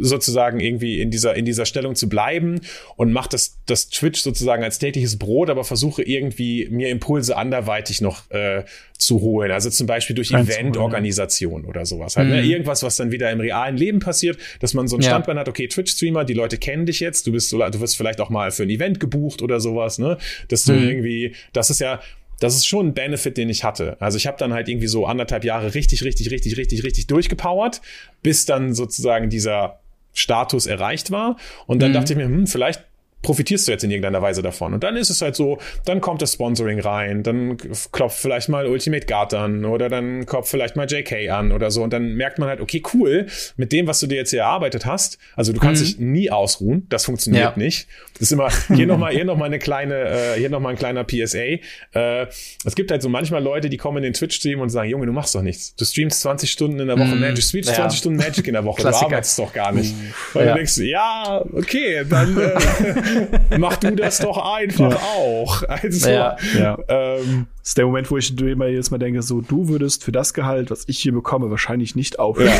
sozusagen 0.00 0.60
irgendwie 0.60 1.00
in 1.00 1.10
dieser, 1.10 1.34
in 1.34 1.44
dieser 1.44 1.66
Stellung 1.66 1.94
zu 1.94 2.08
bleiben 2.08 2.60
und 2.96 3.12
mache 3.12 3.28
das, 3.30 3.58
das 3.66 3.88
Twitch 3.88 4.20
sozusagen 4.20 4.62
als 4.62 4.78
tägliches 4.78 5.18
Brot, 5.18 5.50
aber 5.50 5.64
versuche 5.64 6.02
irgendwie 6.02 6.68
mir 6.70 6.88
Impulse 6.88 7.36
anderweitig 7.36 8.00
noch 8.00 8.30
äh, 8.30 8.64
zu 8.96 9.20
holen. 9.20 9.50
Also 9.50 9.70
zum 9.70 9.86
Beispiel 9.86 10.16
durch 10.16 10.32
Eventorganisation 10.32 11.62
ja. 11.62 11.68
oder 11.68 11.86
sowas. 11.86 12.16
Halt, 12.16 12.28
ne? 12.28 12.36
mhm. 12.36 12.40
ne? 12.42 12.46
Irgendwas, 12.46 12.82
was 12.82 12.96
dann 12.96 13.10
wieder 13.12 13.30
im 13.30 13.40
realen 13.40 13.76
Leben 13.76 14.00
passiert, 14.00 14.38
dass 14.60 14.74
man 14.74 14.88
so 14.88 14.96
ein 14.96 15.02
ja. 15.02 15.10
Standbein 15.10 15.38
hat, 15.38 15.48
okay, 15.48 15.68
Twitch-Streamer, 15.68 16.24
die 16.24 16.34
Leute 16.34 16.58
kennen 16.58 16.86
dich 16.86 17.00
jetzt, 17.00 17.26
du 17.26 17.32
bist 17.32 17.50
so, 17.50 17.58
du 17.58 17.80
wirst 17.80 17.96
vielleicht 17.96 18.20
auch 18.20 18.30
mal 18.30 18.50
für 18.50 18.64
ein 18.64 18.70
Event 18.70 19.00
gebucht 19.00 19.42
oder 19.42 19.60
sowas, 19.60 19.98
ne? 19.98 20.18
Dass 20.48 20.64
du 20.64 20.72
mhm. 20.72 20.88
irgendwie, 20.88 21.34
das 21.52 21.70
ist 21.70 21.80
ja, 21.80 22.00
das 22.40 22.54
ist 22.54 22.66
schon 22.66 22.88
ein 22.88 22.94
Benefit, 22.94 23.36
den 23.36 23.48
ich 23.48 23.64
hatte. 23.64 23.96
Also 24.00 24.16
ich 24.16 24.26
habe 24.26 24.36
dann 24.38 24.52
halt 24.52 24.68
irgendwie 24.68 24.86
so 24.86 25.06
anderthalb 25.06 25.44
Jahre 25.44 25.74
richtig, 25.74 26.04
richtig, 26.04 26.30
richtig, 26.30 26.56
richtig, 26.56 26.84
richtig 26.84 27.06
durchgepowert, 27.06 27.80
bis 28.22 28.44
dann 28.44 28.74
sozusagen 28.74 29.28
dieser 29.30 29.80
Status 30.12 30.66
erreicht 30.66 31.10
war. 31.10 31.36
Und 31.66 31.80
dann 31.80 31.90
mhm. 31.90 31.94
dachte 31.94 32.12
ich 32.12 32.16
mir, 32.16 32.26
hm, 32.26 32.46
vielleicht 32.46 32.84
profitierst 33.22 33.66
du 33.66 33.72
jetzt 33.72 33.84
in 33.84 33.90
irgendeiner 33.90 34.22
Weise 34.22 34.42
davon. 34.42 34.74
Und 34.74 34.84
dann 34.84 34.96
ist 34.96 35.10
es 35.10 35.20
halt 35.22 35.34
so, 35.34 35.58
dann 35.84 36.00
kommt 36.00 36.22
das 36.22 36.34
Sponsoring 36.34 36.80
rein, 36.80 37.22
dann 37.22 37.56
klopft 37.90 38.18
vielleicht 38.18 38.48
mal 38.48 38.66
Ultimate 38.66 39.06
Guard 39.06 39.34
an 39.34 39.64
oder 39.64 39.88
dann 39.88 40.24
klopft 40.24 40.50
vielleicht 40.50 40.76
mal 40.76 40.86
JK 40.88 41.30
an 41.30 41.52
oder 41.52 41.70
so. 41.70 41.82
Und 41.82 41.92
dann 41.92 42.14
merkt 42.14 42.38
man 42.38 42.48
halt, 42.48 42.60
okay, 42.60 42.82
cool, 42.94 43.26
mit 43.56 43.72
dem, 43.72 43.86
was 43.86 44.00
du 44.00 44.06
dir 44.06 44.16
jetzt 44.16 44.30
hier 44.30 44.42
erarbeitet 44.42 44.86
hast, 44.86 45.18
also 45.34 45.52
du 45.52 45.60
kannst 45.60 45.82
mhm. 45.82 45.86
dich 45.86 45.98
nie 45.98 46.30
ausruhen, 46.30 46.86
das 46.88 47.04
funktioniert 47.04 47.56
ja. 47.56 47.62
nicht. 47.62 47.88
Das 48.14 48.22
ist 48.22 48.32
immer, 48.32 48.50
hier 48.74 48.86
nochmal, 48.86 49.12
hier 49.12 49.24
nochmal 49.24 49.46
eine 49.46 49.58
kleine, 49.58 49.94
äh, 49.94 50.38
hier 50.38 50.50
nochmal 50.50 50.72
ein 50.72 50.78
kleiner 50.78 51.04
PSA. 51.04 51.58
Äh, 51.94 52.26
es 52.64 52.74
gibt 52.74 52.90
halt 52.90 53.02
so 53.02 53.08
manchmal 53.08 53.42
Leute, 53.42 53.68
die 53.68 53.76
kommen 53.76 53.98
in 53.98 54.04
den 54.04 54.12
Twitch-Stream 54.12 54.60
und 54.60 54.70
sagen, 54.70 54.90
Junge, 54.90 55.06
du 55.06 55.12
machst 55.12 55.34
doch 55.34 55.42
nichts. 55.42 55.74
Du 55.74 55.84
streamst 55.84 56.20
20 56.20 56.50
Stunden 56.50 56.78
in 56.78 56.86
der 56.86 56.98
Woche 56.98 57.14
mhm. 57.14 57.20
Magic, 57.20 57.42
streamst 57.42 57.70
ja. 57.70 57.76
20 57.76 57.98
Stunden 57.98 58.18
Magic 58.18 58.46
in 58.46 58.54
der 58.54 58.64
Woche, 58.64 58.82
du 58.82 58.88
arbeitest 58.88 59.38
doch 59.38 59.52
gar 59.52 59.72
nicht. 59.72 59.94
Mhm. 59.94 60.14
Weil 60.34 60.46
ja. 60.46 60.52
du 60.52 60.56
denkst, 60.58 60.76
ja, 60.78 61.44
okay, 61.52 62.04
dann 62.08 62.38
äh, 62.38 62.50
mach 63.58 63.76
du 63.76 63.94
das 63.94 64.18
doch 64.18 64.38
einfach 64.38 64.90
ja. 64.90 64.96
auch. 64.96 65.62
Also, 65.64 66.10
ja. 66.10 66.36
ja. 66.58 66.78
Ähm, 66.88 67.46
das 67.60 67.70
ist 67.70 67.78
der 67.78 67.86
Moment, 67.86 68.10
wo 68.10 68.16
ich 68.16 68.38
immer 68.38 68.66
jetzt 68.66 68.90
mal 68.90 68.98
denke, 68.98 69.22
so, 69.22 69.40
du 69.40 69.68
würdest 69.68 70.04
für 70.04 70.12
das 70.12 70.34
Gehalt, 70.34 70.70
was 70.70 70.84
ich 70.86 70.98
hier 70.98 71.12
bekomme, 71.12 71.50
wahrscheinlich 71.50 71.94
nicht 71.96 72.18
aufhören. 72.18 72.52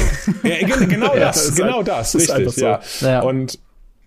Ja. 0.42 0.50
ja 0.50 0.76
genau 0.88 1.14
das, 1.14 1.46
das 1.46 1.54
genau 1.54 1.82
das, 1.82 2.12
das 2.12 2.30
richtig, 2.30 2.50
so. 2.52 3.06
ja. 3.06 3.20
Und 3.20 3.58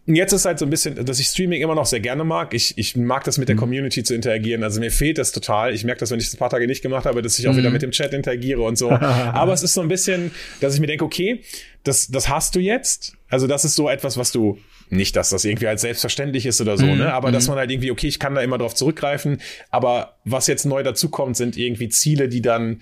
jetzt 0.06 0.34
ist 0.34 0.46
halt 0.46 0.60
so 0.60 0.66
ein 0.66 0.70
bisschen, 0.70 1.06
dass 1.06 1.20
ich 1.20 1.28
Streaming 1.28 1.62
immer 1.62 1.76
noch 1.76 1.86
sehr 1.86 2.00
gerne 2.00 2.24
mag. 2.24 2.54
Ich, 2.54 2.78
ich 2.78 2.96
mag 2.96 3.24
das 3.24 3.38
mit 3.38 3.50
der 3.50 3.56
mhm. 3.56 3.60
Community 3.60 4.04
zu 4.04 4.16
interagieren. 4.16 4.64
Also 4.64 4.80
mir 4.80 4.92
fehlt 4.92 5.18
das 5.18 5.32
total. 5.32 5.74
Ich 5.74 5.84
merke 5.84 6.00
das, 6.00 6.12
wenn 6.12 6.20
ich 6.20 6.26
das 6.26 6.36
ein 6.36 6.40
paar 6.40 6.50
Tage 6.50 6.68
nicht 6.68 6.82
gemacht 6.82 7.06
habe, 7.06 7.22
dass 7.22 7.38
ich 7.38 7.48
auch 7.48 7.54
mhm. 7.54 7.58
wieder 7.58 7.70
mit 7.70 7.82
dem 7.82 7.92
Chat 7.92 8.14
interagiere 8.14 8.62
und 8.62 8.78
so. 8.78 8.90
Aber 8.92 9.54
es 9.54 9.64
ist 9.64 9.74
so 9.74 9.82
ein 9.82 9.88
bisschen, 9.88 10.32
dass 10.60 10.74
ich 10.74 10.80
mir 10.80 10.88
denke, 10.88 11.06
okay, 11.06 11.42
das, 11.84 12.08
das 12.08 12.30
hast 12.30 12.56
du 12.56 12.60
jetzt. 12.60 13.14
Also 13.30 13.48
das 13.48 13.66
ist 13.66 13.76
so 13.76 13.90
etwas, 13.90 14.18
was 14.18 14.32
du 14.32 14.58
nicht, 14.92 15.16
dass 15.16 15.30
das 15.30 15.46
irgendwie 15.46 15.68
als 15.68 15.82
selbstverständlich 15.82 16.46
ist 16.46 16.60
oder 16.62 16.78
so, 16.78 16.86
mm, 16.86 16.98
ne? 16.98 17.14
Aber 17.14 17.32
dass 17.32 17.46
mhm. 17.46 17.52
man 17.52 17.60
halt 17.60 17.72
irgendwie, 17.72 17.92
okay, 17.92 18.08
ich 18.08 18.20
kann 18.20 18.36
da 18.36 18.42
immer 18.42 18.58
drauf 18.58 18.76
zurückgreifen. 18.76 19.40
Aber 19.70 20.18
was 20.26 20.48
jetzt 20.48 20.66
neu 20.66 20.84
dazukommt, 20.84 21.38
sind 21.38 21.58
irgendwie 21.58 21.90
Ziele, 21.90 22.28
die 22.28 22.42
dann 22.42 22.82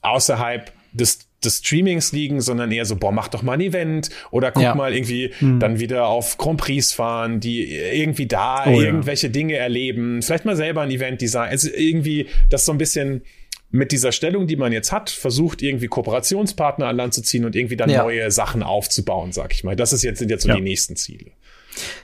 außerhalb 0.00 0.72
des 0.92 1.28
des 1.44 1.58
Streamings 1.58 2.12
liegen, 2.12 2.40
sondern 2.40 2.72
eher 2.72 2.84
so, 2.84 2.96
boah, 2.96 3.12
mach 3.12 3.28
doch 3.28 3.42
mal 3.42 3.52
ein 3.52 3.60
Event 3.60 4.10
oder 4.32 4.50
guck 4.50 4.62
ja. 4.62 4.74
mal 4.74 4.92
irgendwie 4.92 5.32
mhm. 5.38 5.60
dann 5.60 5.78
wieder 5.78 6.08
auf 6.08 6.36
Grand 6.36 6.60
Prix 6.60 6.92
fahren, 6.92 7.38
die 7.38 7.76
irgendwie 7.76 8.26
da 8.26 8.64
oh, 8.66 8.80
irgendwelche 8.80 9.28
ja. 9.28 9.32
Dinge 9.32 9.54
erleben, 9.54 10.20
vielleicht 10.20 10.44
mal 10.44 10.56
selber 10.56 10.80
ein 10.80 10.90
Event 10.90 11.20
design, 11.20 11.48
also 11.48 11.68
irgendwie 11.72 12.26
das 12.50 12.64
so 12.64 12.72
ein 12.72 12.78
bisschen 12.78 13.22
mit 13.70 13.92
dieser 13.92 14.12
Stellung, 14.12 14.46
die 14.46 14.56
man 14.56 14.72
jetzt 14.72 14.92
hat, 14.92 15.10
versucht 15.10 15.62
irgendwie 15.62 15.88
Kooperationspartner 15.88 16.86
an 16.86 16.96
Land 16.96 17.14
zu 17.14 17.22
ziehen 17.22 17.44
und 17.44 17.54
irgendwie 17.54 17.76
dann 17.76 17.90
ja. 17.90 18.02
neue 18.02 18.30
Sachen 18.30 18.62
aufzubauen, 18.62 19.32
sag 19.32 19.52
ich 19.52 19.62
mal. 19.62 19.76
Das 19.76 19.92
ist 19.92 20.02
jetzt 20.02 20.18
sind 20.20 20.30
jetzt 20.30 20.44
so 20.44 20.52
die 20.52 20.62
nächsten 20.62 20.96
Ziele. 20.96 21.32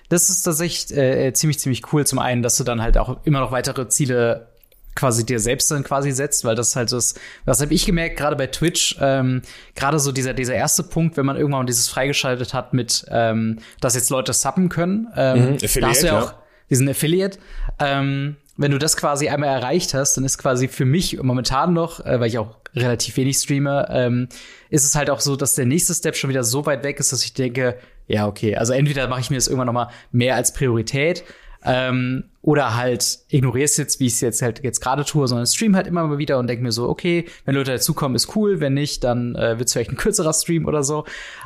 Das 0.09 0.31
ist 0.31 0.43
tatsächlich 0.43 0.97
äh, 0.97 1.33
ziemlich 1.33 1.59
ziemlich 1.59 1.93
cool. 1.93 2.07
Zum 2.07 2.19
einen, 2.19 2.43
dass 2.43 2.57
du 2.57 2.65
dann 2.65 2.83
halt 2.83 2.99
auch 2.99 3.25
immer 3.25 3.41
noch 3.41 3.53
weitere 3.53 3.89
Ziele 3.89 4.49
quasi 4.95 5.27
dir 5.27 5.41
selbst 5.41 5.71
dann 5.71 5.85
quasi 5.85 6.13
setzt, 6.13 6.45
weil 6.45 6.55
das 6.55 6.77
halt 6.77 6.89
so 6.89 6.97
ist, 6.97 7.19
was 7.45 7.61
habe 7.61 7.75
ich 7.75 7.87
gemerkt, 7.87 8.17
gerade 8.17 8.37
bei 8.37 8.47
Twitch, 8.47 8.97
ähm, 9.01 9.43
gerade 9.75 9.99
so 9.99 10.13
dieser, 10.13 10.35
dieser 10.35 10.55
erste 10.55 10.83
Punkt, 10.83 11.17
wenn 11.17 11.27
man 11.27 11.37
irgendwann 11.37 11.67
dieses 11.67 11.89
freigeschaltet 11.89 12.55
hat 12.55 12.75
mit, 12.75 13.05
ähm, 13.11 13.59
dass 13.81 13.95
jetzt 13.95 14.11
Leute 14.11 14.33
subben 14.33 14.69
können, 14.69 15.09
ähm, 15.17 15.53
mhm, 15.53 15.59
da 15.59 15.89
hast 15.89 16.03
du 16.03 16.07
ja 16.07 16.21
auch 16.21 16.31
ja. 16.31 16.43
diesen 16.71 16.89
Affiliate, 16.89 17.39
ähm, 17.81 18.37
wenn 18.57 18.71
du 18.71 18.79
das 18.79 18.97
quasi 18.97 19.29
einmal 19.29 19.49
erreicht 19.49 19.95
hast, 19.95 20.17
dann 20.17 20.25
ist 20.25 20.39
quasi 20.39 20.69
für 20.69 20.85
mich 20.85 21.21
momentan 21.21 21.73
noch, 21.73 22.05
äh, 22.05 22.21
weil 22.21 22.29
ich 22.29 22.39
auch 22.39 22.57
relativ 22.75 23.17
wenig 23.17 23.37
streame, 23.37 23.87
ähm, 23.91 24.29
ist 24.71 24.85
es 24.85 24.95
halt 24.95 25.11
auch 25.11 25.21
so, 25.21 25.37
dass 25.37 25.55
der 25.55 25.67
nächste 25.67 25.95
Step 25.95 26.17
schon 26.17 26.31
wieder 26.31 26.45
so 26.45 26.67
weit 26.67 26.85
weg 26.85 27.01
ist, 27.01 27.13
dass 27.13 27.25
ich 27.25 27.35
denke, 27.35 27.77
ja, 28.07 28.27
okay, 28.27 28.57
also 28.57 28.73
entweder 28.73 29.09
mache 29.09 29.21
ich 29.21 29.31
mir 29.31 29.37
das 29.37 29.47
irgendwann 29.47 29.67
noch 29.67 29.73
mal 29.73 29.91
mehr 30.13 30.37
als 30.37 30.53
Priorität 30.53 31.25
ähm, 31.65 32.25
oder 32.43 32.77
halt 32.77 33.21
ignoriere 33.29 33.65
es 33.65 33.77
jetzt, 33.79 33.99
wie 33.99 34.07
ich 34.07 34.15
es 34.15 34.21
jetzt 34.21 34.43
halt 34.43 34.63
jetzt 34.63 34.81
gerade 34.81 35.05
tue, 35.05 35.27
sondern 35.27 35.47
stream 35.47 35.75
halt 35.75 35.87
immer 35.87 36.07
mal 36.07 36.19
wieder 36.19 36.39
und 36.39 36.47
denke 36.47 36.63
mir 36.63 36.73
so, 36.73 36.89
okay, 36.89 37.25
wenn 37.47 37.55
Leute 37.55 37.73
dazukommen, 37.73 38.15
ist 38.15 38.37
cool, 38.37 38.61
wenn 38.61 38.75
nicht, 38.75 39.03
dann 39.03 39.35
äh, 39.35 39.59
wird 39.59 39.69
es 39.69 39.73
vielleicht 39.73 39.91
ein 39.91 39.97
kürzerer 39.97 40.35
Stream 40.35 40.67
oder 40.67 40.83
so. 40.83 41.05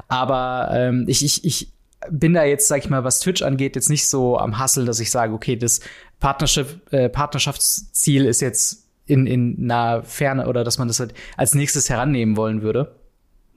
Aber 0.09 0.71
ähm, 0.73 1.05
ich, 1.07 1.25
ich, 1.25 1.45
ich 1.45 1.73
bin 2.11 2.35
da 2.35 2.45
jetzt, 2.45 2.67
sag 2.67 2.79
ich 2.79 2.91
mal, 2.91 3.05
was 3.05 3.21
Twitch 3.21 3.43
angeht, 3.43 3.77
jetzt 3.77 3.91
nicht 3.91 4.09
so 4.09 4.39
am 4.39 4.61
Hustle, 4.61 4.85
dass 4.85 4.99
ich 4.99 5.11
sage, 5.11 5.33
okay, 5.33 5.57
das 5.57 5.81
Partnership, 6.19 6.93
äh, 6.93 7.09
Partnerschaftsziel 7.09 8.25
ist 8.25 8.41
jetzt 8.41 8.89
in, 9.07 9.27
in 9.27 9.67
naher 9.67 10.03
Ferne 10.03 10.49
oder 10.49 10.65
dass 10.65 10.79
man 10.79 10.89
das 10.89 10.99
halt 10.99 11.15
als 11.37 11.55
nächstes 11.55 11.89
herannehmen 11.89 12.37
wollen 12.37 12.63
würde. 12.63 12.97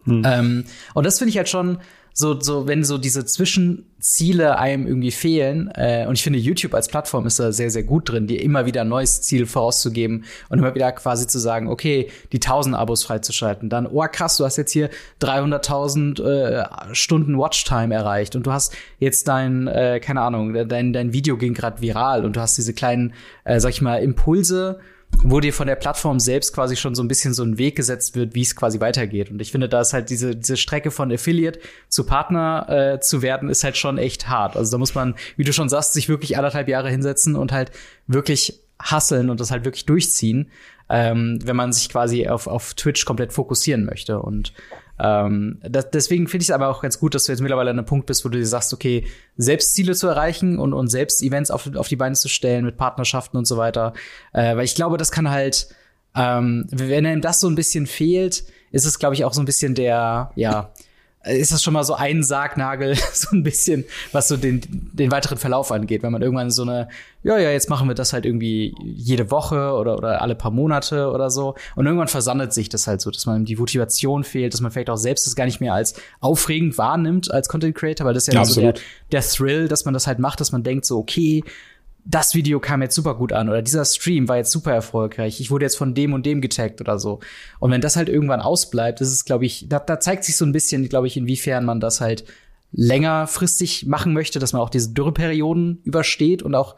Hm. 0.04 0.24
Ähm, 0.26 0.66
und 0.94 1.06
das 1.06 1.18
finde 1.18 1.30
ich 1.32 1.38
halt 1.38 1.50
schon 1.50 1.80
so, 2.14 2.40
so, 2.40 2.68
wenn 2.68 2.84
so 2.84 2.98
diese 2.98 3.26
Zwischenziele 3.26 4.58
einem 4.58 4.86
irgendwie 4.86 5.12
fehlen, 5.12 5.72
äh, 5.76 6.06
und 6.08 6.14
ich 6.14 6.24
finde, 6.24 6.40
YouTube 6.40 6.74
als 6.74 6.88
Plattform 6.88 7.26
ist 7.26 7.40
da 7.40 7.52
sehr, 7.52 7.70
sehr 7.70 7.84
gut 7.84 8.10
drin, 8.10 8.28
dir 8.28 8.42
immer 8.42 8.66
wieder 8.66 8.82
ein 8.82 8.90
neues 8.90 9.22
Ziel 9.22 9.46
vorauszugeben 9.46 10.26
und 10.50 10.60
immer 10.60 10.76
wieder 10.76 10.92
quasi 10.92 11.28
zu 11.28 11.40
sagen, 11.40 11.70
okay, 11.70 12.10
die 12.32 12.38
1000 12.38 12.76
Abos 12.76 13.04
freizuschalten, 13.04 13.70
dann, 13.70 13.88
oh 13.88 14.06
krass, 14.12 14.38
du 14.38 14.46
hast 14.46 14.58
jetzt 14.58 14.72
hier 14.72 14.90
300.000 15.22 16.24
äh, 16.24 16.94
Stunden 16.94 17.38
Watchtime 17.38 17.94
erreicht 17.94 18.36
und 18.36 18.46
du 18.46 18.52
hast 18.52 18.76
jetzt 19.00 19.28
dein, 19.28 19.68
äh, 19.68 20.00
keine 20.02 20.22
Ahnung, 20.22 20.54
dein, 20.68 20.92
dein 20.94 21.14
Video 21.14 21.38
ging 21.38 21.54
gerade 21.54 21.82
viral 21.82 22.26
und 22.26 22.36
du 22.36 22.42
hast 22.42 22.58
diese 22.58 22.74
kleinen, 22.74 23.14
äh, 23.46 23.60
sag 23.60 23.70
ich 23.70 23.82
mal, 23.82 24.04
Impulse, 24.04 24.80
wo 25.24 25.40
dir 25.40 25.54
von 25.54 25.68
der 25.68 25.76
Plattform 25.76 26.20
selbst 26.20 26.54
quasi 26.54 26.76
schon 26.76 26.96
so 26.96 27.04
ein 27.04 27.08
bisschen 27.08 27.34
so 27.34 27.44
ein 27.44 27.58
Weg 27.58 27.76
gesetzt 27.76 28.16
wird, 28.16 28.34
wie 28.34 28.42
es 28.42 28.56
quasi 28.56 28.80
weitergeht. 28.80 29.30
Und 29.30 29.42
ich 29.42 29.52
finde, 29.52 29.70
da 29.70 29.82
ist 29.82 29.94
halt 29.94 30.10
diese, 30.10 30.36
diese 30.36 30.58
Strecke 30.58 30.92
von 30.92 31.12
Affiliate 31.12 31.60
zu 31.90 32.06
Partner 32.06 32.66
äh, 32.70 33.00
zu 33.00 33.22
werden, 33.22 33.50
ist 33.50 33.64
halt 33.64 33.78
schon 33.78 33.98
echt 33.98 34.30
hart. 34.30 34.58
Also 34.58 34.72
da 34.72 34.78
muss 34.78 34.96
man, 34.96 35.16
wie 35.38 35.44
du 35.44 35.54
schon 35.54 35.70
sagst, 35.70 35.94
sich 35.94 36.10
wirklich 36.10 36.38
anderthalb 36.38 36.68
Jahre 36.68 36.90
hinsetzen 36.90 37.36
und 37.36 37.52
halt 37.52 37.72
wirklich 38.08 38.60
hasseln 38.82 39.30
und 39.30 39.40
das 39.40 39.52
halt 39.52 39.64
wirklich 39.64 39.86
durchziehen, 39.86 40.50
ähm, 40.90 41.40
wenn 41.44 41.56
man 41.56 41.72
sich 41.72 41.90
quasi 41.90 42.28
auf, 42.28 42.48
auf 42.48 42.74
Twitch 42.74 43.06
komplett 43.06 43.32
fokussieren 43.32 43.86
möchte. 43.86 44.20
Und 44.20 44.54
ähm, 45.04 45.60
das, 45.64 45.90
deswegen 45.90 46.28
finde 46.28 46.44
ich 46.44 46.50
es 46.50 46.54
aber 46.54 46.68
auch 46.68 46.82
ganz 46.82 47.00
gut, 47.00 47.16
dass 47.16 47.24
du 47.24 47.32
jetzt 47.32 47.42
mittlerweile 47.42 47.72
an 47.72 47.80
einem 47.80 47.88
Punkt 47.88 48.06
bist, 48.06 48.24
wo 48.24 48.30
du 48.30 48.38
dir 48.38 48.46
sagst, 48.46 48.72
okay, 48.72 49.06
selbst 49.36 49.74
Ziele 49.74 49.96
zu 49.96 50.08
erreichen 50.08 50.60
und, 50.60 50.74
und 50.74 50.90
selbst 50.90 51.24
Events 51.24 51.50
auf, 51.50 51.76
auf 51.76 51.88
die 51.88 51.96
Beine 51.96 52.14
zu 52.14 52.30
stellen 52.30 52.66
mit 52.66 52.78
Partnerschaften 52.78 53.36
und 53.38 53.46
so 53.46 53.58
weiter. 53.58 53.94
Äh, 54.32 54.56
weil 54.56 54.66
ich 54.66 54.76
glaube, 54.76 54.98
das 54.98 55.12
kann 55.12 55.32
halt, 55.32 55.70
ähm, 56.16 56.68
wenn 56.70 57.06
einem 57.08 57.22
das 57.22 57.40
so 57.40 57.50
ein 57.50 57.56
bisschen 57.56 57.88
fehlt, 57.88 58.44
ist 58.72 58.86
es, 58.86 59.00
glaube 59.00 59.16
ich, 59.16 59.26
auch 59.26 59.34
so 59.34 59.42
ein 59.42 59.46
bisschen 59.46 59.74
der, 59.74 60.32
ja, 60.36 60.72
ist 61.24 61.52
das 61.52 61.62
schon 61.62 61.74
mal 61.74 61.84
so 61.84 61.94
ein 61.94 62.24
Sargnagel, 62.24 62.96
so 63.14 63.36
ein 63.36 63.44
bisschen, 63.44 63.86
was 64.12 64.28
so 64.28 64.38
den, 64.38 64.62
den 64.94 65.12
weiteren 65.12 65.38
Verlauf 65.38 65.72
angeht, 65.72 66.04
wenn 66.04 66.12
man 66.12 66.22
irgendwann 66.22 66.50
so 66.50 66.64
eine, 66.64 66.90
ja, 67.24 67.38
ja, 67.38 67.52
jetzt 67.52 67.70
machen 67.70 67.88
wir 67.88 67.94
das 67.94 68.14
halt 68.14 68.26
irgendwie 68.26 68.74
jede 68.84 69.30
Woche 69.30 69.74
oder, 69.74 69.98
oder 69.98 70.22
alle 70.22 70.34
paar 70.34 70.52
Monate 70.52 71.12
oder 71.12 71.30
so. 71.30 71.56
Und 71.76 71.86
irgendwann 71.86 72.08
versandet 72.08 72.54
sich 72.54 72.70
das 72.70 72.88
halt 72.88 73.02
so, 73.02 73.12
dass 73.12 73.26
man 73.28 73.46
die 73.46 73.56
Motivation 73.56 74.24
fehlt, 74.24 74.54
dass 74.54 74.62
man 74.62 74.72
vielleicht 74.72 74.90
auch 74.90 74.98
selbst 74.98 75.28
das 75.28 75.36
gar 75.36 75.46
nicht 75.46 75.62
mehr 75.62 75.74
als 75.74 75.94
aufregend 76.20 76.78
wahrnimmt 76.78 77.32
als 77.32 77.48
Content 77.48 77.76
Creator, 77.76 78.08
weil 78.08 78.16
das 78.16 78.28
ist 78.28 78.34
ja, 78.34 78.40
ja 78.40 78.46
so 78.46 78.62
der, 78.62 78.74
der 79.12 79.22
Thrill, 79.22 79.68
dass 79.68 79.86
man 79.86 79.94
das 79.94 80.08
halt 80.08 80.18
macht, 80.18 80.40
dass 80.40 80.52
man 80.52 80.64
denkt 80.64 80.86
so, 80.86 80.98
okay, 80.98 81.44
das 82.06 82.34
Video 82.34 82.60
kam 82.60 82.82
jetzt 82.82 82.96
super 82.96 83.16
gut 83.16 83.34
an 83.34 83.50
oder 83.50 83.62
dieser 83.62 83.86
Stream 83.86 84.28
war 84.28 84.38
jetzt 84.38 84.52
super 84.52 84.74
erfolgreich. 84.74 85.40
Ich 85.40 85.52
wurde 85.52 85.66
jetzt 85.66 85.78
von 85.78 85.94
dem 85.94 86.14
und 86.14 86.26
dem 86.26 86.42
getaggt 86.42 86.82
oder 86.82 86.98
so. 87.00 87.20
Und 87.60 87.72
wenn 87.72 87.82
das 87.82 87.96
halt 87.96 88.10
irgendwann 88.10 88.42
ausbleibt, 88.42 89.02
ist, 89.02 89.26
glaube 89.26 89.46
ich, 89.46 89.68
da, 89.70 89.80
da 89.80 90.00
zeigt 90.00 90.24
sich 90.24 90.36
so 90.36 90.46
ein 90.46 90.52
bisschen, 90.52 90.90
glaube 90.90 91.08
ich, 91.08 91.18
inwiefern 91.18 91.64
man 91.66 91.80
das 91.80 92.02
halt 92.02 92.26
längerfristig 92.72 93.86
machen 93.86 94.14
möchte, 94.14 94.40
dass 94.40 94.54
man 94.54 94.62
auch 94.62 94.70
diese 94.70 94.94
Dürreperioden 94.94 95.82
übersteht 95.84 96.42
und 96.42 96.56
auch 96.56 96.76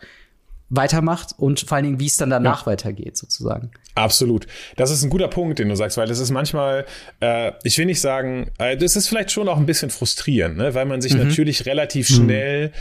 weitermacht 0.70 1.36
und 1.38 1.60
vor 1.60 1.76
allen 1.76 1.86
Dingen, 1.86 2.00
wie 2.00 2.08
es 2.08 2.18
dann 2.18 2.32
danach 2.32 2.62
ja. 2.62 2.72
weitergeht, 2.72 3.16
sozusagen. 3.16 3.70
Absolut. 3.94 4.48
Das 4.76 4.90
ist 4.90 5.04
ein 5.04 5.12
guter 5.12 5.28
Punkt, 5.28 5.60
den 5.60 5.70
du 5.70 5.76
sagst, 5.76 5.98
weil 5.98 6.08
das 6.08 6.18
ist 6.18 6.32
manchmal, 6.32 6.86
äh, 7.20 7.52
ich 7.64 7.78
will 7.78 7.86
nicht 7.86 8.02
sagen, 8.02 8.50
äh, 8.58 8.76
das 8.76 8.96
ist 8.96 9.08
vielleicht 9.08 9.32
schon 9.32 9.48
auch 9.48 9.58
ein 9.58 9.68
bisschen 9.68 9.92
frustrierend, 9.92 10.58
ne? 10.58 10.74
weil 10.74 10.86
man 10.86 11.00
sich 11.00 11.14
mhm. 11.14 11.28
natürlich 11.28 11.68
relativ 11.68 12.08
schnell 12.08 12.70
mhm 12.70 12.74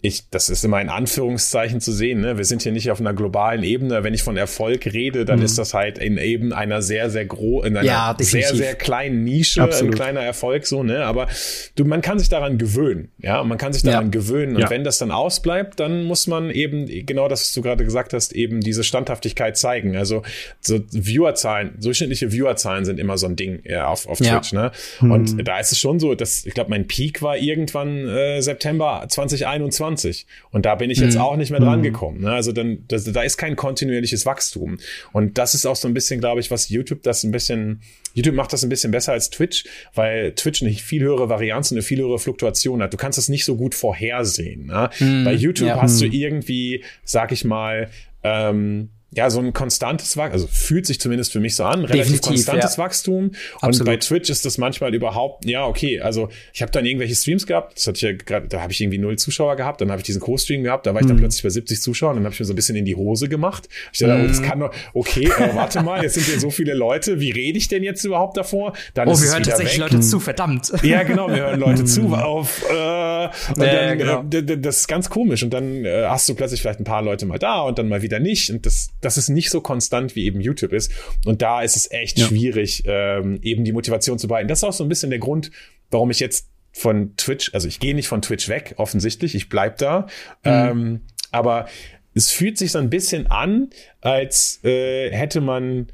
ich, 0.00 0.30
das 0.30 0.48
ist 0.48 0.64
immer 0.64 0.80
in 0.80 0.90
Anführungszeichen 0.90 1.80
zu 1.80 1.90
sehen, 1.90 2.20
ne? 2.20 2.38
Wir 2.38 2.44
sind 2.44 2.62
hier 2.62 2.70
nicht 2.70 2.88
auf 2.92 3.00
einer 3.00 3.14
globalen 3.14 3.64
Ebene. 3.64 4.04
Wenn 4.04 4.14
ich 4.14 4.22
von 4.22 4.36
Erfolg 4.36 4.86
rede, 4.86 5.24
dann 5.24 5.40
mhm. 5.40 5.44
ist 5.44 5.58
das 5.58 5.74
halt 5.74 5.98
in 5.98 6.18
eben 6.18 6.52
einer 6.52 6.82
sehr, 6.82 7.10
sehr 7.10 7.26
groß, 7.26 7.66
in 7.66 7.76
einer 7.76 7.84
ja, 7.84 8.16
sehr, 8.20 8.54
sehr 8.54 8.76
kleinen 8.76 9.24
Nische, 9.24 9.60
Absolut. 9.60 9.94
ein 9.94 9.96
kleiner 9.96 10.20
Erfolg, 10.20 10.68
so, 10.68 10.84
ne? 10.84 11.04
Aber 11.04 11.26
du, 11.74 11.84
man 11.84 12.00
kann 12.00 12.20
sich 12.20 12.28
daran 12.28 12.58
gewöhnen, 12.58 13.10
ja, 13.18 13.42
man 13.42 13.58
kann 13.58 13.72
sich 13.72 13.82
daran 13.82 14.06
ja. 14.06 14.10
gewöhnen. 14.10 14.54
Und 14.54 14.62
ja. 14.62 14.70
wenn 14.70 14.84
das 14.84 14.98
dann 14.98 15.10
ausbleibt, 15.10 15.80
dann 15.80 16.04
muss 16.04 16.28
man 16.28 16.50
eben, 16.50 16.86
genau 17.04 17.26
das, 17.26 17.42
was 17.42 17.52
du 17.52 17.62
gerade 17.62 17.84
gesagt 17.84 18.12
hast, 18.12 18.32
eben 18.34 18.60
diese 18.60 18.84
Standhaftigkeit 18.84 19.56
zeigen. 19.56 19.96
Also, 19.96 20.22
so 20.60 20.78
Viewerzahlen, 20.92 21.74
durchschnittliche 21.80 22.30
Viewerzahlen 22.30 22.84
sind 22.84 23.00
immer 23.00 23.18
so 23.18 23.26
ein 23.26 23.34
Ding 23.34 23.62
ja, 23.64 23.88
auf, 23.88 24.06
auf 24.06 24.18
Twitch, 24.18 24.52
ne? 24.52 24.70
Mhm. 25.00 25.10
Und 25.10 25.48
da 25.48 25.58
ist 25.58 25.72
es 25.72 25.80
schon 25.80 25.98
so, 25.98 26.14
dass, 26.14 26.46
ich 26.46 26.54
glaube, 26.54 26.70
mein 26.70 26.86
Peak 26.86 27.20
war 27.20 27.36
irgendwann 27.36 28.06
äh, 28.06 28.40
September 28.40 29.04
2021 29.08 29.87
2020. 29.96 30.26
Und 30.50 30.66
da 30.66 30.74
bin 30.74 30.90
ich 30.90 30.98
jetzt 30.98 31.14
mhm. 31.14 31.20
auch 31.20 31.36
nicht 31.36 31.50
mehr 31.50 31.60
dran 31.60 31.80
mhm. 31.80 31.84
gekommen. 31.84 32.20
Ne? 32.22 32.32
Also 32.32 32.52
dann, 32.52 32.84
das, 32.88 33.04
da 33.04 33.22
ist 33.22 33.36
kein 33.36 33.56
kontinuierliches 33.56 34.26
Wachstum. 34.26 34.78
Und 35.12 35.38
das 35.38 35.54
ist 35.54 35.66
auch 35.66 35.76
so 35.76 35.88
ein 35.88 35.94
bisschen, 35.94 36.20
glaube 36.20 36.40
ich, 36.40 36.50
was 36.50 36.68
YouTube 36.68 37.02
das 37.02 37.24
ein 37.24 37.30
bisschen, 37.30 37.80
YouTube 38.14 38.34
macht 38.34 38.52
das 38.52 38.62
ein 38.62 38.68
bisschen 38.68 38.90
besser 38.90 39.12
als 39.12 39.30
Twitch, 39.30 39.64
weil 39.94 40.32
Twitch 40.34 40.62
eine 40.62 40.72
viel 40.72 41.02
höhere 41.02 41.28
Varianz 41.28 41.70
und 41.70 41.76
eine 41.76 41.82
viel 41.82 41.98
höhere 41.98 42.18
Fluktuation 42.18 42.82
hat. 42.82 42.92
Du 42.92 42.96
kannst 42.96 43.18
das 43.18 43.28
nicht 43.28 43.44
so 43.44 43.56
gut 43.56 43.74
vorhersehen. 43.74 44.66
Ne? 44.66 44.90
Mhm. 44.98 45.24
Bei 45.24 45.32
YouTube 45.32 45.68
ja. 45.68 45.82
hast 45.82 46.00
du 46.00 46.06
mhm. 46.06 46.12
irgendwie, 46.12 46.84
sag 47.04 47.32
ich 47.32 47.44
mal, 47.44 47.90
ähm, 48.22 48.90
ja, 49.10 49.30
so 49.30 49.40
ein 49.40 49.54
konstantes 49.54 50.16
Wachstum, 50.18 50.32
also 50.32 50.46
fühlt 50.46 50.84
sich 50.84 51.00
zumindest 51.00 51.32
für 51.32 51.40
mich 51.40 51.56
so 51.56 51.64
an, 51.64 51.80
relativ 51.80 52.20
Definitiv, 52.20 52.28
konstantes 52.28 52.76
ja. 52.76 52.84
Wachstum. 52.84 53.30
Und 53.62 53.84
bei 53.84 53.96
Twitch 53.96 54.28
ist 54.28 54.44
das 54.44 54.58
manchmal 54.58 54.94
überhaupt, 54.94 55.46
ja, 55.46 55.66
okay, 55.66 56.00
also 56.00 56.28
ich 56.52 56.60
habe 56.60 56.70
dann 56.72 56.84
irgendwelche 56.84 57.14
Streams 57.14 57.46
gehabt, 57.46 57.78
das 57.78 57.86
hatte 57.86 57.96
ich 57.96 58.02
ja 58.02 58.12
gerade, 58.12 58.48
da 58.48 58.60
habe 58.60 58.72
ich 58.72 58.80
irgendwie 58.82 58.98
null 58.98 59.16
Zuschauer 59.16 59.56
gehabt, 59.56 59.80
dann 59.80 59.90
habe 59.90 60.00
ich 60.00 60.06
diesen 60.06 60.20
Co-Stream 60.20 60.62
gehabt, 60.62 60.86
da 60.86 60.92
war 60.92 61.00
ich 61.00 61.06
dann 61.06 61.16
mhm. 61.16 61.20
plötzlich 61.20 61.42
bei 61.42 61.48
70 61.48 61.80
Zuschauern, 61.80 62.16
dann 62.16 62.24
habe 62.24 62.34
ich 62.34 62.40
mir 62.40 62.46
so 62.46 62.52
ein 62.52 62.56
bisschen 62.56 62.76
in 62.76 62.84
die 62.84 62.96
Hose 62.96 63.28
gemacht. 63.30 63.68
Ich 63.92 64.00
dachte, 64.00 64.14
mm. 64.14 64.24
oh, 64.24 64.28
das 64.28 64.40
mhm. 64.40 64.44
kann 64.44 64.60
doch, 64.60 64.74
okay, 64.92 65.24
äh, 65.24 65.54
warte 65.54 65.82
mal, 65.82 66.02
jetzt 66.02 66.14
sind 66.14 66.26
hier 66.26 66.38
so 66.38 66.50
viele 66.50 66.74
Leute, 66.74 67.18
wie 67.20 67.30
rede 67.30 67.56
ich 67.56 67.68
denn 67.68 67.82
jetzt 67.82 68.04
überhaupt 68.04 68.36
davor? 68.36 68.74
Dann 68.92 69.08
oh, 69.08 69.18
wir 69.18 69.30
hören 69.30 69.42
tatsächlich 69.42 69.80
weg. 69.80 69.90
Leute 69.90 70.00
zu, 70.00 70.20
verdammt. 70.20 70.72
Ja, 70.82 71.02
genau, 71.02 71.28
wir 71.28 71.36
hören 71.36 71.60
Leute 71.60 71.84
zu 71.84 72.14
auf, 72.14 72.62
äh, 72.68 72.74
und 72.74 73.62
ja, 73.62 73.88
dann, 73.96 73.98
genau. 73.98 74.24
äh, 74.32 74.58
das 74.58 74.80
ist 74.80 74.88
ganz 74.88 75.08
komisch 75.10 75.42
und 75.42 75.50
dann 75.50 75.84
äh, 75.84 76.04
hast 76.06 76.28
du 76.28 76.34
plötzlich 76.34 76.60
vielleicht 76.60 76.80
ein 76.80 76.84
paar 76.84 77.02
Leute 77.02 77.26
mal 77.26 77.38
da 77.38 77.62
und 77.62 77.78
dann 77.78 77.88
mal 77.88 78.02
wieder 78.02 78.20
nicht 78.20 78.50
und 78.50 78.66
das, 78.66 78.90
das 79.00 79.16
ist 79.16 79.28
nicht 79.28 79.50
so 79.50 79.60
konstant 79.60 80.16
wie 80.16 80.24
eben 80.24 80.40
YouTube 80.40 80.72
ist. 80.72 80.92
Und 81.24 81.42
da 81.42 81.62
ist 81.62 81.76
es 81.76 81.90
echt 81.90 82.18
ja. 82.18 82.26
schwierig, 82.26 82.84
ähm, 82.86 83.38
eben 83.42 83.64
die 83.64 83.72
Motivation 83.72 84.18
zu 84.18 84.28
behalten. 84.28 84.48
Das 84.48 84.60
ist 84.60 84.64
auch 84.64 84.72
so 84.72 84.84
ein 84.84 84.88
bisschen 84.88 85.10
der 85.10 85.18
Grund, 85.18 85.50
warum 85.90 86.10
ich 86.10 86.20
jetzt 86.20 86.48
von 86.72 87.16
Twitch, 87.16 87.52
also 87.54 87.66
ich 87.68 87.80
gehe 87.80 87.94
nicht 87.94 88.08
von 88.08 88.22
Twitch 88.22 88.48
weg, 88.48 88.74
offensichtlich, 88.76 89.34
ich 89.34 89.48
bleib 89.48 89.78
da. 89.78 90.00
Mhm. 90.44 90.50
Ähm, 90.50 91.00
aber 91.30 91.68
es 92.14 92.30
fühlt 92.30 92.58
sich 92.58 92.72
so 92.72 92.78
ein 92.78 92.90
bisschen 92.90 93.26
an, 93.26 93.70
als 94.00 94.60
äh, 94.64 95.10
hätte 95.10 95.40
man 95.40 95.88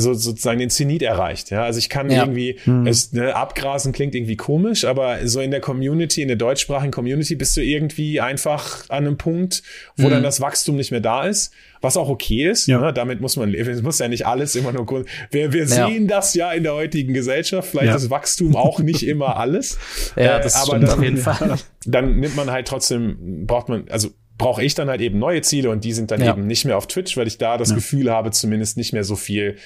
so 0.00 0.14
sozusagen 0.14 0.58
den 0.58 0.70
Zenit 0.70 1.02
erreicht. 1.02 1.50
Ja, 1.50 1.64
also 1.64 1.78
ich 1.78 1.88
kann 1.88 2.10
ja. 2.10 2.22
irgendwie, 2.22 2.58
mhm. 2.64 2.86
es, 2.86 3.12
ne, 3.12 3.34
abgrasen 3.34 3.92
klingt 3.92 4.14
irgendwie 4.14 4.36
komisch, 4.36 4.84
aber 4.84 5.26
so 5.26 5.40
in 5.40 5.50
der 5.50 5.60
Community, 5.60 6.22
in 6.22 6.28
der 6.28 6.36
deutschsprachigen 6.36 6.92
Community 6.92 7.34
bist 7.34 7.56
du 7.56 7.62
irgendwie 7.62 8.20
einfach 8.20 8.88
an 8.88 9.06
einem 9.06 9.18
Punkt, 9.18 9.62
wo 9.96 10.06
mhm. 10.06 10.10
dann 10.10 10.22
das 10.22 10.40
Wachstum 10.40 10.76
nicht 10.76 10.90
mehr 10.90 11.00
da 11.00 11.24
ist, 11.24 11.52
was 11.80 11.96
auch 11.96 12.08
okay 12.08 12.48
ist. 12.48 12.66
Ja. 12.66 12.80
Ne? 12.80 12.92
Damit 12.92 13.20
muss 13.20 13.36
man, 13.36 13.54
es 13.54 13.82
muss 13.82 13.98
ja 13.98 14.08
nicht 14.08 14.26
alles 14.26 14.54
immer 14.56 14.72
nur, 14.72 15.04
wir, 15.30 15.52
wir 15.52 15.64
ja. 15.64 15.86
sehen 15.86 16.08
das 16.08 16.34
ja 16.34 16.52
in 16.52 16.62
der 16.62 16.74
heutigen 16.74 17.14
Gesellschaft, 17.14 17.70
vielleicht 17.70 17.88
ja. 17.88 17.96
ist 17.96 18.10
Wachstum 18.10 18.56
auch 18.56 18.80
nicht 18.80 19.02
immer 19.02 19.36
alles. 19.36 19.78
ja, 20.16 20.38
das 20.38 20.54
äh, 20.54 20.58
aber 20.58 20.78
dann, 20.78 20.90
auf 20.90 21.02
jeden 21.02 21.18
Fall. 21.18 21.56
Dann 21.86 22.18
nimmt 22.18 22.36
man 22.36 22.50
halt 22.50 22.68
trotzdem, 22.68 23.46
braucht 23.46 23.68
man, 23.68 23.88
also 23.88 24.10
brauche 24.38 24.62
ich 24.62 24.74
dann 24.74 24.88
halt 24.88 25.00
eben 25.00 25.18
neue 25.18 25.42
Ziele 25.42 25.68
und 25.68 25.84
die 25.84 25.92
sind 25.92 26.12
dann 26.12 26.22
eben 26.22 26.46
nicht 26.46 26.64
mehr 26.64 26.78
auf 26.78 26.86
Twitch, 26.86 27.16
weil 27.16 27.26
ich 27.26 27.38
da 27.38 27.58
das 27.58 27.74
Gefühl 27.74 28.10
habe, 28.10 28.30
zumindest 28.30 28.76
nicht 28.76 28.92
mehr 28.92 29.02
so 29.02 29.16
viel 29.16 29.56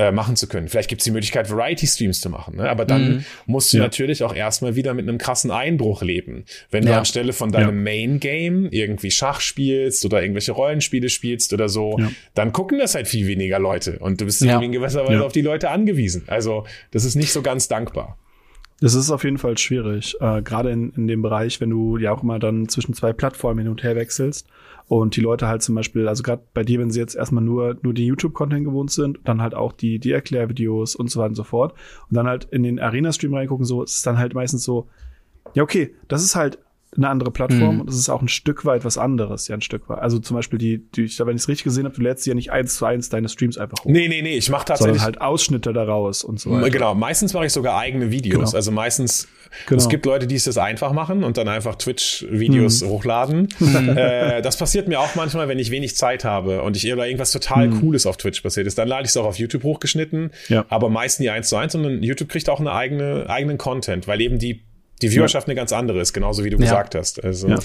äh, 0.00 0.12
machen 0.12 0.34
zu 0.34 0.46
können. 0.46 0.68
Vielleicht 0.68 0.88
gibt 0.88 1.02
es 1.02 1.04
die 1.04 1.10
Möglichkeit, 1.10 1.50
Variety-Streams 1.50 2.20
zu 2.20 2.30
machen, 2.30 2.56
ne? 2.56 2.70
aber 2.70 2.86
dann 2.86 3.16
mhm. 3.16 3.24
musst 3.44 3.70
du 3.72 3.76
ja. 3.76 3.82
natürlich 3.82 4.24
auch 4.24 4.34
erstmal 4.34 4.74
wieder 4.74 4.94
mit 4.94 5.06
einem 5.06 5.18
krassen 5.18 5.50
Einbruch 5.50 6.00
leben. 6.02 6.44
Wenn 6.70 6.84
ja. 6.84 6.92
du 6.92 6.98
anstelle 6.98 7.34
von 7.34 7.52
deinem 7.52 7.76
ja. 7.76 7.92
Main-Game 7.92 8.68
irgendwie 8.70 9.10
Schach 9.10 9.40
spielst 9.40 10.04
oder 10.06 10.22
irgendwelche 10.22 10.52
Rollenspiele 10.52 11.10
spielst 11.10 11.52
oder 11.52 11.68
so, 11.68 11.98
dann 12.34 12.52
gucken 12.52 12.78
das 12.78 12.94
halt 12.94 13.08
viel 13.08 13.26
weniger 13.26 13.58
Leute 13.58 13.98
und 13.98 14.22
du 14.22 14.24
bist 14.24 14.40
ja. 14.40 14.58
in 14.58 14.72
gewisser 14.72 15.06
Weise 15.06 15.24
auf 15.24 15.32
die 15.32 15.42
Leute 15.42 15.70
angewiesen. 15.70 16.24
Also 16.28 16.64
das 16.92 17.04
ist 17.04 17.16
nicht 17.16 17.32
so 17.32 17.42
ganz 17.42 17.68
dankbar. 17.68 18.16
Das 18.80 18.94
ist 18.94 19.10
auf 19.10 19.24
jeden 19.24 19.36
Fall 19.36 19.58
schwierig, 19.58 20.16
äh, 20.20 20.40
gerade 20.40 20.70
in, 20.70 20.90
in 20.96 21.06
dem 21.06 21.20
Bereich, 21.20 21.60
wenn 21.60 21.68
du 21.68 21.98
ja 21.98 22.12
auch 22.12 22.22
immer 22.22 22.38
dann 22.38 22.68
zwischen 22.68 22.94
zwei 22.94 23.12
Plattformen 23.12 23.58
hin 23.58 23.68
und 23.68 23.82
her 23.82 23.96
wechselst 23.96 24.46
und 24.90 25.14
die 25.14 25.20
Leute 25.20 25.46
halt 25.46 25.62
zum 25.62 25.76
Beispiel, 25.76 26.08
also 26.08 26.24
gerade 26.24 26.42
bei 26.52 26.64
dir, 26.64 26.80
wenn 26.80 26.90
sie 26.90 26.98
jetzt 26.98 27.14
erstmal 27.14 27.44
nur, 27.44 27.76
nur 27.82 27.94
die 27.94 28.06
YouTube-Content 28.06 28.64
gewohnt 28.64 28.90
sind, 28.90 29.20
dann 29.22 29.40
halt 29.40 29.54
auch 29.54 29.72
die, 29.72 30.00
die 30.00 30.10
Erklärvideos 30.10 30.96
und 30.96 31.08
so 31.12 31.20
weiter 31.20 31.28
und 31.28 31.34
so 31.36 31.44
fort. 31.44 31.74
Und 32.08 32.16
dann 32.16 32.26
halt 32.26 32.46
in 32.46 32.64
den 32.64 32.80
Arena-Stream 32.80 33.32
reingucken, 33.32 33.64
so, 33.64 33.84
es 33.84 33.98
ist 33.98 34.06
dann 34.08 34.18
halt 34.18 34.34
meistens 34.34 34.64
so, 34.64 34.88
ja, 35.54 35.62
okay, 35.62 35.94
das 36.08 36.24
ist 36.24 36.34
halt 36.34 36.58
eine 36.96 37.08
andere 37.08 37.30
Plattform 37.30 37.76
mhm. 37.76 37.80
und 37.82 37.90
es 37.90 37.96
ist 37.96 38.08
auch 38.08 38.20
ein 38.20 38.28
Stück 38.28 38.64
weit 38.64 38.84
was 38.84 38.98
anderes, 38.98 39.46
ja, 39.46 39.54
ein 39.54 39.60
Stück 39.60 39.88
weit. 39.88 40.00
Also 40.00 40.18
zum 40.18 40.36
Beispiel 40.36 40.58
die, 40.58 40.78
die 40.78 41.08
wenn 41.20 41.36
ich 41.36 41.42
es 41.42 41.48
richtig 41.48 41.64
gesehen 41.64 41.84
habe, 41.84 41.94
du 41.94 42.02
lädst 42.02 42.26
ja 42.26 42.34
nicht 42.34 42.50
eins 42.50 42.74
zu 42.76 42.84
eins 42.84 43.08
deine 43.08 43.28
Streams 43.28 43.58
einfach 43.58 43.78
hoch. 43.84 43.90
Nee, 43.90 44.08
nee, 44.08 44.22
nee, 44.22 44.36
ich 44.36 44.50
mache 44.50 44.64
tatsächlich. 44.64 45.00
Sondern 45.00 45.20
halt 45.20 45.20
Ausschnitte 45.20 45.72
daraus 45.72 46.24
und 46.24 46.40
so 46.40 46.50
weiter. 46.50 46.70
Genau, 46.70 46.94
meistens 46.96 47.32
mache 47.32 47.46
ich 47.46 47.52
sogar 47.52 47.78
eigene 47.78 48.10
Videos. 48.10 48.50
Genau. 48.50 48.56
Also 48.56 48.72
meistens, 48.72 49.28
genau. 49.66 49.80
es 49.80 49.88
gibt 49.88 50.04
Leute, 50.04 50.26
die 50.26 50.34
es 50.34 50.44
das 50.44 50.58
einfach 50.58 50.92
machen 50.92 51.22
und 51.22 51.36
dann 51.36 51.46
einfach 51.46 51.76
Twitch-Videos 51.76 52.82
mhm. 52.82 52.88
hochladen. 52.88 53.48
äh, 53.96 54.42
das 54.42 54.56
passiert 54.56 54.88
mir 54.88 54.98
auch 54.98 55.14
manchmal, 55.14 55.46
wenn 55.46 55.60
ich 55.60 55.70
wenig 55.70 55.94
Zeit 55.94 56.24
habe 56.24 56.62
und 56.62 56.76
ich 56.76 56.92
oder 56.92 57.06
irgendwas 57.06 57.30
total 57.30 57.68
mhm. 57.68 57.80
Cooles 57.80 58.04
auf 58.04 58.16
Twitch 58.16 58.40
passiert 58.40 58.66
ist. 58.66 58.78
Dann 58.78 58.88
lade 58.88 59.04
ich 59.04 59.10
es 59.10 59.16
auch 59.16 59.26
auf 59.26 59.38
YouTube 59.38 59.62
hochgeschnitten, 59.62 60.32
ja. 60.48 60.64
aber 60.68 60.88
meistens 60.88 61.20
nie 61.20 61.30
eins 61.30 61.48
zu 61.48 61.56
eins, 61.56 61.72
sondern 61.72 62.02
YouTube 62.02 62.28
kriegt 62.28 62.48
auch 62.48 62.58
eine 62.58 62.72
eigene, 62.72 63.26
eigenen 63.28 63.58
Content, 63.58 64.08
weil 64.08 64.20
eben 64.20 64.40
die 64.40 64.64
die 65.02 65.10
Viewerschaft 65.10 65.46
ja. 65.46 65.52
eine 65.52 65.56
ganz 65.56 65.72
andere 65.72 66.00
ist, 66.00 66.12
genauso 66.12 66.44
wie 66.44 66.50
du 66.50 66.56
ja. 66.56 66.64
gesagt 66.64 66.94
hast. 66.94 67.22
Also. 67.22 67.48
Ja. 67.48 67.58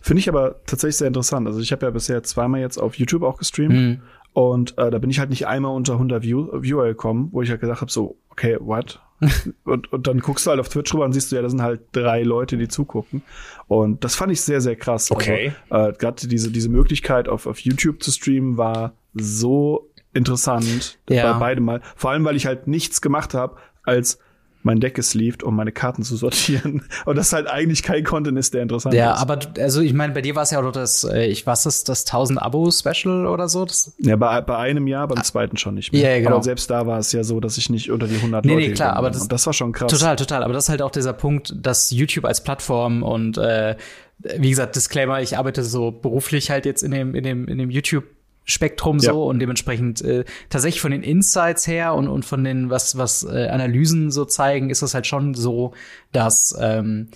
Finde 0.00 0.20
ich 0.20 0.28
aber 0.28 0.60
tatsächlich 0.66 0.96
sehr 0.96 1.08
interessant. 1.08 1.46
Also 1.46 1.60
ich 1.60 1.72
habe 1.72 1.86
ja 1.86 1.90
bisher 1.90 2.22
zweimal 2.22 2.60
jetzt 2.60 2.78
auf 2.78 2.96
YouTube 2.96 3.22
auch 3.22 3.38
gestreamt 3.38 3.74
mhm. 3.74 4.02
und 4.32 4.78
äh, 4.78 4.90
da 4.90 4.98
bin 4.98 5.10
ich 5.10 5.18
halt 5.18 5.30
nicht 5.30 5.46
einmal 5.46 5.74
unter 5.74 5.94
100 5.94 6.22
View 6.22 6.48
Viewer 6.52 6.86
gekommen, 6.86 7.28
wo 7.32 7.42
ich 7.42 7.50
halt 7.50 7.60
gedacht 7.60 7.80
habe, 7.80 7.90
so, 7.90 8.18
okay, 8.30 8.56
what? 8.60 9.00
und, 9.64 9.92
und 9.92 10.06
dann 10.06 10.18
guckst 10.18 10.46
du 10.46 10.50
halt 10.50 10.60
auf 10.60 10.68
Twitch 10.68 10.92
rüber 10.92 11.04
und 11.04 11.12
siehst 11.12 11.30
du 11.32 11.36
ja, 11.36 11.42
da 11.42 11.48
sind 11.48 11.62
halt 11.62 11.82
drei 11.92 12.22
Leute, 12.22 12.56
die 12.56 12.68
zugucken. 12.68 13.22
Und 13.68 14.04
das 14.04 14.16
fand 14.16 14.32
ich 14.32 14.40
sehr, 14.40 14.60
sehr 14.60 14.76
krass. 14.76 15.10
Also, 15.10 15.14
okay. 15.14 15.52
Also, 15.70 15.90
äh, 15.90 15.92
Gerade 15.96 16.28
diese, 16.28 16.50
diese 16.50 16.68
Möglichkeit 16.68 17.28
auf, 17.28 17.46
auf 17.46 17.60
YouTube 17.60 18.02
zu 18.02 18.10
streamen 18.10 18.58
war 18.58 18.94
so 19.14 19.90
interessant 20.12 20.98
ja. 21.08 21.32
bei 21.32 21.38
beidem 21.38 21.64
mal. 21.64 21.80
Vor 21.96 22.10
allem, 22.10 22.24
weil 22.24 22.36
ich 22.36 22.46
halt 22.46 22.66
nichts 22.66 23.00
gemacht 23.00 23.34
habe, 23.34 23.56
als 23.82 24.18
mein 24.64 24.80
Deck 24.80 24.94
gesleeved, 24.94 25.42
um 25.42 25.54
meine 25.54 25.72
Karten 25.72 26.02
zu 26.02 26.16
sortieren. 26.16 26.82
Und 27.04 27.16
das 27.16 27.32
halt 27.32 27.48
eigentlich 27.48 27.82
kein 27.82 28.02
Content 28.02 28.38
ist, 28.38 28.54
der 28.54 28.62
interessant 28.62 28.94
ja, 28.94 29.12
ist. 29.12 29.16
Ja, 29.16 29.22
aber 29.22 29.38
also 29.58 29.80
ich 29.80 29.92
meine, 29.92 30.14
bei 30.14 30.22
dir 30.22 30.34
war 30.34 30.42
es 30.42 30.50
ja 30.50 30.60
auch 30.60 30.72
das, 30.72 31.04
äh, 31.04 31.26
ich 31.26 31.46
was 31.46 31.66
ist 31.66 31.88
das 31.88 32.04
1000 32.06 32.40
Abo 32.40 32.70
Special 32.70 33.26
oder 33.26 33.48
so? 33.48 33.64
Das 33.64 33.94
ja, 33.98 34.16
bei, 34.16 34.40
bei 34.40 34.56
einem 34.56 34.86
Jahr, 34.86 35.06
beim 35.06 35.22
zweiten 35.22 35.56
schon 35.56 35.74
nicht 35.74 35.92
mehr. 35.92 36.02
Ja, 36.02 36.10
ja, 36.10 36.18
genau. 36.18 36.36
Aber 36.36 36.42
selbst 36.42 36.70
da 36.70 36.86
war 36.86 36.98
es 36.98 37.12
ja 37.12 37.22
so, 37.24 37.40
dass 37.40 37.58
ich 37.58 37.68
nicht 37.68 37.90
unter 37.90 38.06
die 38.06 38.16
100 38.16 38.44
nee, 38.44 38.54
Leute 38.54 38.68
Nee, 38.68 38.74
klar, 38.74 38.96
aber 38.96 39.10
das, 39.10 39.22
und 39.22 39.32
das 39.32 39.44
war 39.46 39.52
schon 39.52 39.72
krass. 39.72 39.92
Total, 39.92 40.16
total. 40.16 40.42
Aber 40.42 40.54
das 40.54 40.64
ist 40.64 40.68
halt 40.70 40.82
auch 40.82 40.90
dieser 40.90 41.12
Punkt, 41.12 41.54
dass 41.54 41.90
YouTube 41.90 42.24
als 42.24 42.42
Plattform 42.42 43.02
und 43.02 43.36
äh, 43.38 43.76
wie 44.18 44.50
gesagt, 44.50 44.76
Disclaimer, 44.76 45.20
ich 45.20 45.36
arbeite 45.36 45.62
so 45.62 45.90
beruflich 45.90 46.50
halt 46.50 46.64
jetzt 46.64 46.82
in 46.82 46.92
dem, 46.92 47.14
in 47.14 47.24
dem, 47.24 47.48
in 47.48 47.58
dem 47.58 47.70
YouTube 47.70 48.04
Spektrum 48.44 48.98
ja. 48.98 49.12
so 49.12 49.24
und 49.24 49.38
dementsprechend 49.38 50.02
äh, 50.02 50.24
tatsächlich 50.50 50.80
von 50.80 50.92
den 50.92 51.02
Insights 51.02 51.66
her 51.66 51.94
und, 51.94 52.08
und 52.08 52.24
von 52.24 52.44
den, 52.44 52.70
was, 52.70 52.98
was 52.98 53.24
äh, 53.24 53.48
Analysen 53.48 54.10
so 54.10 54.24
zeigen, 54.24 54.70
ist 54.70 54.82
es 54.82 54.94
halt 54.94 55.06
schon 55.06 55.34
so, 55.34 55.72
dass 56.12 56.54
ähm, 56.60 57.08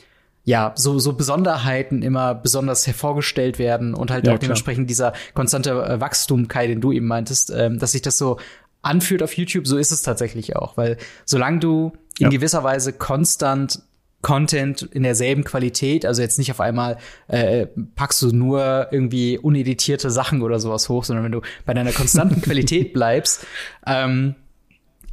ja, 0.44 0.72
so, 0.76 0.98
so 0.98 1.12
Besonderheiten 1.12 2.00
immer 2.00 2.34
besonders 2.34 2.86
hervorgestellt 2.86 3.58
werden 3.58 3.92
und 3.92 4.10
halt 4.10 4.26
ja, 4.26 4.34
auch 4.34 4.38
dementsprechend 4.38 4.88
klar. 4.88 5.12
dieser 5.12 5.32
konstante 5.34 5.72
äh, 5.72 6.00
Wachstum, 6.00 6.48
Kai, 6.48 6.66
den 6.66 6.80
du 6.80 6.90
eben 6.90 7.06
meintest, 7.06 7.52
ähm, 7.54 7.78
dass 7.78 7.92
sich 7.92 8.00
das 8.00 8.16
so 8.16 8.38
anfühlt 8.80 9.22
auf 9.22 9.34
YouTube, 9.34 9.66
so 9.66 9.76
ist 9.76 9.90
es 9.90 10.00
tatsächlich 10.00 10.56
auch, 10.56 10.78
weil 10.78 10.96
solange 11.26 11.58
du 11.58 11.92
in 12.18 12.24
ja. 12.24 12.28
gewisser 12.30 12.64
Weise 12.64 12.94
konstant 12.94 13.82
Content 14.20 14.82
in 14.82 15.04
derselben 15.04 15.44
Qualität, 15.44 16.04
also 16.04 16.22
jetzt 16.22 16.38
nicht 16.38 16.50
auf 16.50 16.60
einmal 16.60 16.98
äh, 17.28 17.66
packst 17.94 18.20
du 18.22 18.32
nur 18.32 18.88
irgendwie 18.90 19.38
uneditierte 19.38 20.10
Sachen 20.10 20.42
oder 20.42 20.58
sowas 20.58 20.88
hoch, 20.88 21.04
sondern 21.04 21.24
wenn 21.24 21.32
du 21.32 21.40
bei 21.64 21.72
deiner 21.72 21.92
konstanten 21.92 22.40
Qualität 22.42 22.92
bleibst, 22.92 23.46
ähm, 23.86 24.34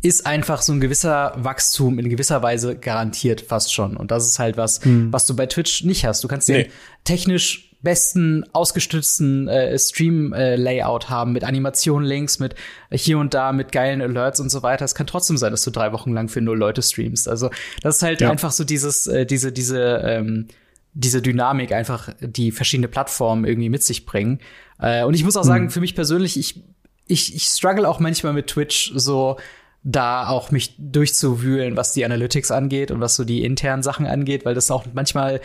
ist 0.01 0.25
einfach 0.25 0.61
so 0.61 0.73
ein 0.73 0.81
gewisser 0.81 1.33
Wachstum 1.37 1.99
in 1.99 2.09
gewisser 2.09 2.41
Weise 2.43 2.75
garantiert 2.75 3.41
fast 3.41 3.73
schon. 3.73 3.97
Und 3.97 4.11
das 4.11 4.27
ist 4.27 4.39
halt 4.39 4.57
was, 4.57 4.83
mhm. 4.85 5.11
was 5.11 5.25
du 5.25 5.35
bei 5.35 5.45
Twitch 5.45 5.83
nicht 5.83 6.05
hast. 6.05 6.23
Du 6.23 6.27
kannst 6.27 6.49
nee. 6.49 6.63
den 6.63 6.71
technisch 7.03 7.74
besten 7.85 8.43
ausgestützten 8.51 9.47
äh, 9.47 9.79
Stream-Layout 9.79 11.05
äh, 11.05 11.07
haben 11.07 11.31
mit 11.31 11.45
Animation-Links, 11.45 12.39
mit 12.39 12.55
hier 12.91 13.17
und 13.17 13.33
da, 13.33 13.53
mit 13.53 13.71
geilen 13.71 14.01
Alerts 14.01 14.41
und 14.41 14.49
so 14.49 14.61
weiter. 14.61 14.83
Es 14.83 14.93
kann 14.93 15.07
trotzdem 15.07 15.37
sein, 15.37 15.51
dass 15.51 15.63
du 15.63 15.71
drei 15.71 15.93
Wochen 15.93 16.11
lang 16.11 16.27
für 16.27 16.41
null 16.41 16.57
Leute 16.57 16.81
streamst. 16.81 17.29
Also 17.29 17.49
das 17.81 17.95
ist 17.95 18.01
halt 18.01 18.19
ja. 18.19 18.29
einfach 18.29 18.51
so 18.51 18.65
dieses, 18.65 19.07
äh, 19.07 19.25
diese, 19.25 19.53
diese, 19.53 20.01
ähm, 20.03 20.49
diese 20.93 21.21
Dynamik 21.21 21.71
einfach, 21.71 22.09
die 22.19 22.51
verschiedene 22.51 22.89
Plattformen 22.89 23.45
irgendwie 23.45 23.69
mit 23.69 23.83
sich 23.83 24.05
bringen. 24.05 24.39
Äh, 24.79 25.05
und 25.05 25.13
ich 25.13 25.23
muss 25.23 25.37
auch 25.37 25.43
sagen, 25.43 25.65
mhm. 25.65 25.69
für 25.69 25.79
mich 25.79 25.95
persönlich, 25.95 26.37
ich, 26.37 26.61
ich, 27.07 27.33
ich 27.35 27.45
struggle 27.45 27.87
auch 27.87 28.01
manchmal 28.01 28.33
mit 28.33 28.47
Twitch 28.47 28.91
so 28.95 29.37
da 29.87 30.27
auch 30.27 30.49
mich 30.49 30.75
durchzuwühlen, 30.79 31.77
was 31.77 31.93
die 31.93 32.03
Analytics 32.03 32.49
angeht 32.49 32.89
und 32.89 33.01
was 33.01 33.15
so 33.15 33.23
die 33.23 33.43
internen 33.43 33.83
Sachen 33.83 34.07
angeht, 34.07 34.43
weil 34.43 34.55
das 34.55 34.71
auch 34.71 34.83
manchmal 34.93 35.41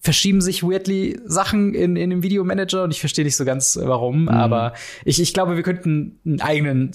verschieben 0.00 0.40
sich 0.40 0.62
weirdly 0.62 1.20
Sachen 1.26 1.74
in, 1.74 1.96
in 1.96 2.10
dem 2.10 2.22
Videomanager 2.22 2.84
und 2.84 2.90
ich 2.90 3.00
verstehe 3.00 3.24
nicht 3.24 3.36
so 3.36 3.44
ganz 3.44 3.78
warum, 3.80 4.22
mhm. 4.22 4.28
aber 4.28 4.72
ich, 5.04 5.20
ich 5.20 5.34
glaube, 5.34 5.56
wir 5.56 5.62
könnten 5.62 6.18
einen 6.24 6.40
eigenen 6.40 6.92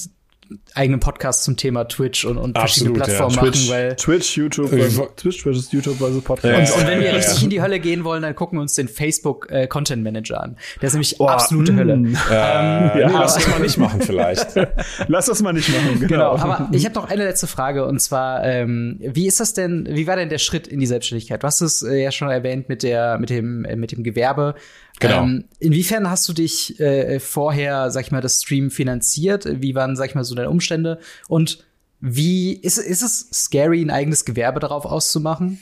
eigenen 0.74 1.00
Podcast 1.00 1.44
zum 1.44 1.58
Thema 1.58 1.86
Twitch 1.86 2.26
und, 2.26 2.38
und 2.38 2.58
verschiedene 2.58 2.94
Plattformen 2.94 3.36
ja. 3.36 3.42
machen, 3.42 3.54
Twitch, 3.54 3.70
weil 3.70 3.96
Twitch, 3.96 4.38
YouTube, 4.38 4.72
also, 4.74 5.08
Twitch 5.16 5.44
versus 5.44 5.72
YouTube 5.72 6.02
also 6.02 6.22
Podcast. 6.22 6.74
Und, 6.74 6.82
und 6.82 6.88
wenn 6.88 7.00
wir 7.00 7.14
richtig 7.14 7.44
in 7.44 7.50
die 7.50 7.62
Hölle 7.62 7.80
gehen 7.80 8.04
wollen, 8.04 8.22
dann 8.22 8.36
gucken 8.36 8.58
wir 8.58 8.62
uns 8.62 8.76
den 8.76 8.88
Facebook 8.88 9.48
äh, 9.50 9.68
Content 9.68 10.04
Manager 10.04 10.42
an. 10.42 10.58
Der 10.82 10.88
ist 10.88 10.94
nämlich 10.94 11.20
oh, 11.20 11.28
absolute 11.28 11.72
mm, 11.72 11.78
Hölle. 11.78 11.94
Äh, 11.94 11.98
ähm, 11.98 12.14
ja, 12.30 13.10
lass 13.12 13.36
das 13.36 13.48
mal 13.48 13.60
nicht 13.60 13.78
machen 13.78 14.02
vielleicht. 14.02 14.48
lass 15.08 15.26
das 15.26 15.42
mal 15.42 15.54
nicht 15.54 15.70
machen. 15.70 16.00
Genau. 16.00 16.08
genau 16.08 16.38
aber 16.38 16.70
ich 16.72 16.86
habe 16.86 16.96
noch 16.96 17.10
eine 17.10 17.24
letzte 17.24 17.48
Frage 17.48 17.86
und 17.86 18.00
zwar, 18.00 18.44
ähm, 18.44 19.00
wie 19.00 19.28
ist 19.28 19.40
das 19.40 19.54
denn? 19.54 19.88
Wie 19.90 20.08
war 20.08 20.16
denn 20.16 20.30
der 20.30 20.38
Schritt 20.38 20.68
in 20.68 20.80
die 20.80 20.88
Selbstständigkeit? 20.88 21.42
Du 21.42 21.48
hast 21.48 21.62
es 21.62 21.82
äh, 21.82 22.04
ja 22.04 22.12
schon 22.12 22.30
erwähnt 22.30 22.70
mit 22.70 22.84
der 22.84 23.18
mit 23.18 23.30
dem 23.30 23.66
äh, 23.66 23.76
mit 23.76 23.92
dem 23.92 24.04
Gewerbe. 24.04 24.56
Genau. 25.00 25.24
Ähm, 25.24 25.46
inwiefern 25.60 26.10
hast 26.10 26.28
du 26.30 26.34
dich 26.34 26.80
äh, 26.80 27.20
vorher, 27.20 27.92
sag 27.92 28.06
ich 28.06 28.12
mal, 28.12 28.22
das 28.22 28.42
Stream 28.42 28.72
finanziert? 28.72 29.46
Wie 29.62 29.76
waren, 29.76 29.96
sag 29.96 30.10
ich 30.10 30.16
mal, 30.16 30.24
so 30.24 30.36
deine 30.36 30.50
Umstände? 30.50 31.00
Und 31.28 31.66
wie 32.00 32.54
ist, 32.54 32.78
ist 32.78 33.02
es 33.02 33.30
scary, 33.34 33.82
ein 33.82 33.90
eigenes 33.90 34.26
Gewerbe 34.26 34.60
darauf 34.60 34.86
auszumachen? 34.86 35.60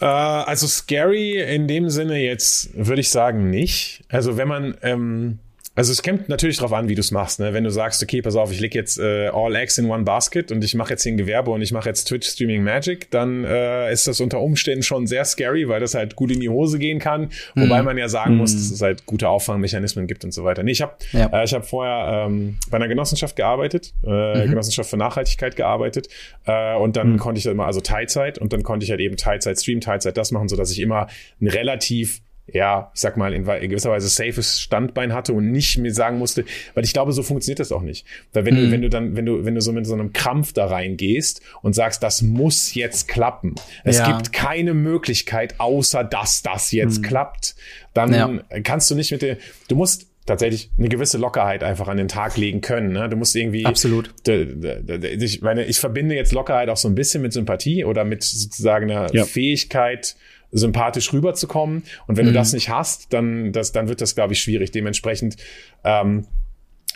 Äh, 0.00 0.04
also 0.04 0.66
scary 0.66 1.40
in 1.40 1.66
dem 1.66 1.90
Sinne 1.90 2.18
jetzt 2.18 2.70
würde 2.74 3.00
ich 3.00 3.10
sagen 3.10 3.50
nicht. 3.50 4.04
Also 4.08 4.36
wenn 4.36 4.48
man 4.48 4.76
ähm, 4.82 5.38
also 5.76 5.92
es 5.92 6.02
kommt 6.02 6.30
natürlich 6.30 6.56
darauf 6.56 6.72
an, 6.72 6.88
wie 6.88 6.94
du 6.94 7.00
es 7.00 7.10
machst. 7.10 7.38
Ne? 7.38 7.52
Wenn 7.52 7.62
du 7.62 7.70
sagst, 7.70 8.02
okay, 8.02 8.22
pass 8.22 8.34
auf, 8.34 8.50
ich 8.50 8.60
leg 8.60 8.74
jetzt 8.74 8.98
äh, 8.98 9.28
all 9.28 9.54
eggs 9.54 9.76
in 9.76 9.90
one 9.90 10.04
basket 10.04 10.50
und 10.50 10.64
ich 10.64 10.74
mache 10.74 10.90
jetzt 10.90 11.02
hier 11.02 11.12
ein 11.12 11.18
Gewerbe 11.18 11.50
und 11.50 11.60
ich 11.60 11.70
mache 11.70 11.88
jetzt 11.88 12.04
Twitch 12.04 12.26
Streaming 12.26 12.64
Magic, 12.64 13.10
dann 13.10 13.44
äh, 13.44 13.92
ist 13.92 14.06
das 14.06 14.20
unter 14.20 14.40
Umständen 14.40 14.82
schon 14.82 15.06
sehr 15.06 15.26
scary, 15.26 15.68
weil 15.68 15.80
das 15.80 15.94
halt 15.94 16.16
gut 16.16 16.32
in 16.32 16.40
die 16.40 16.48
Hose 16.48 16.78
gehen 16.78 16.98
kann. 16.98 17.28
Mhm. 17.54 17.62
Wobei 17.62 17.82
man 17.82 17.98
ja 17.98 18.08
sagen 18.08 18.32
mhm. 18.32 18.38
muss, 18.38 18.54
dass 18.54 18.70
es 18.70 18.80
halt 18.80 19.04
gute 19.04 19.28
Auffangmechanismen 19.28 20.06
gibt 20.06 20.24
und 20.24 20.32
so 20.32 20.44
weiter. 20.44 20.62
Nee, 20.62 20.72
ich 20.72 20.80
habe 20.80 20.94
ja. 21.12 21.26
äh, 21.26 21.44
ich 21.44 21.52
hab 21.52 21.66
vorher 21.66 22.26
ähm, 22.26 22.56
bei 22.70 22.76
einer 22.76 22.88
Genossenschaft 22.88 23.36
gearbeitet, 23.36 23.92
äh, 24.02 24.46
mhm. 24.46 24.50
Genossenschaft 24.50 24.88
für 24.88 24.96
Nachhaltigkeit 24.96 25.56
gearbeitet 25.56 26.08
äh, 26.46 26.74
und 26.76 26.96
dann 26.96 27.12
mhm. 27.12 27.16
konnte 27.18 27.38
ich 27.38 27.44
immer, 27.44 27.66
also 27.66 27.82
Teilzeit 27.82 28.38
und 28.38 28.54
dann 28.54 28.62
konnte 28.62 28.84
ich 28.84 28.90
halt 28.90 29.00
eben 29.00 29.18
Teilzeit 29.18 29.60
streamen, 29.60 29.82
Teilzeit 29.82 30.16
das 30.16 30.30
machen, 30.30 30.48
so 30.48 30.56
dass 30.56 30.70
ich 30.70 30.80
immer 30.80 31.06
ein 31.38 31.48
relativ 31.48 32.22
ja, 32.52 32.92
ich 32.94 33.00
sag 33.00 33.16
mal, 33.16 33.32
in, 33.32 33.46
in, 33.46 33.70
gewisser 33.70 33.90
Weise 33.90 34.08
safes 34.08 34.60
Standbein 34.60 35.12
hatte 35.12 35.32
und 35.32 35.50
nicht 35.50 35.78
mir 35.78 35.92
sagen 35.92 36.18
musste, 36.18 36.44
weil 36.74 36.84
ich 36.84 36.92
glaube, 36.92 37.12
so 37.12 37.22
funktioniert 37.22 37.58
das 37.58 37.72
auch 37.72 37.82
nicht. 37.82 38.06
Weil 38.32 38.44
wenn 38.44 38.54
mhm. 38.54 38.58
du, 38.58 38.70
wenn 38.70 38.82
du 38.82 38.88
dann, 38.88 39.16
wenn 39.16 39.26
du, 39.26 39.44
wenn 39.44 39.54
du 39.54 39.60
so 39.60 39.72
mit 39.72 39.86
so 39.86 39.94
einem 39.94 40.12
Krampf 40.12 40.52
da 40.52 40.66
reingehst 40.66 41.40
und 41.62 41.74
sagst, 41.74 42.02
das 42.02 42.22
muss 42.22 42.74
jetzt 42.74 43.08
klappen. 43.08 43.56
Es 43.82 43.98
ja. 43.98 44.12
gibt 44.12 44.32
keine 44.32 44.74
Möglichkeit, 44.74 45.58
außer 45.58 46.04
dass 46.04 46.42
das 46.42 46.70
jetzt 46.70 46.98
mhm. 46.98 47.02
klappt, 47.02 47.56
dann 47.94 48.12
ja. 48.12 48.60
kannst 48.62 48.90
du 48.90 48.94
nicht 48.94 49.10
mit 49.10 49.22
der, 49.22 49.38
du 49.68 49.74
musst 49.74 50.06
tatsächlich 50.26 50.70
eine 50.76 50.88
gewisse 50.88 51.18
Lockerheit 51.18 51.62
einfach 51.62 51.88
an 51.88 51.96
den 51.96 52.08
Tag 52.08 52.36
legen 52.36 52.60
können. 52.60 52.92
Ne? 52.92 53.08
Du 53.08 53.16
musst 53.16 53.34
irgendwie 53.34 53.64
absolut. 53.64 54.10
Ich 54.26 55.40
meine, 55.40 55.64
ich 55.64 55.78
verbinde 55.78 56.14
jetzt 56.14 56.32
Lockerheit 56.32 56.68
auch 56.68 56.76
so 56.76 56.88
ein 56.88 56.94
bisschen 56.94 57.22
mit 57.22 57.32
Sympathie 57.32 57.84
oder 57.84 58.04
mit 58.04 58.24
sozusagen 58.24 58.90
einer 58.90 59.14
ja. 59.14 59.24
Fähigkeit, 59.24 60.16
sympathisch 60.56 61.12
rüberzukommen. 61.12 61.84
Und 62.06 62.16
wenn 62.16 62.26
mhm. 62.26 62.30
du 62.30 62.34
das 62.34 62.52
nicht 62.52 62.68
hast, 62.68 63.12
dann, 63.12 63.52
das, 63.52 63.72
dann 63.72 63.88
wird 63.88 64.00
das, 64.00 64.14
glaube 64.14 64.32
ich, 64.32 64.40
schwierig. 64.40 64.70
Dementsprechend, 64.70 65.36
ähm, 65.84 66.26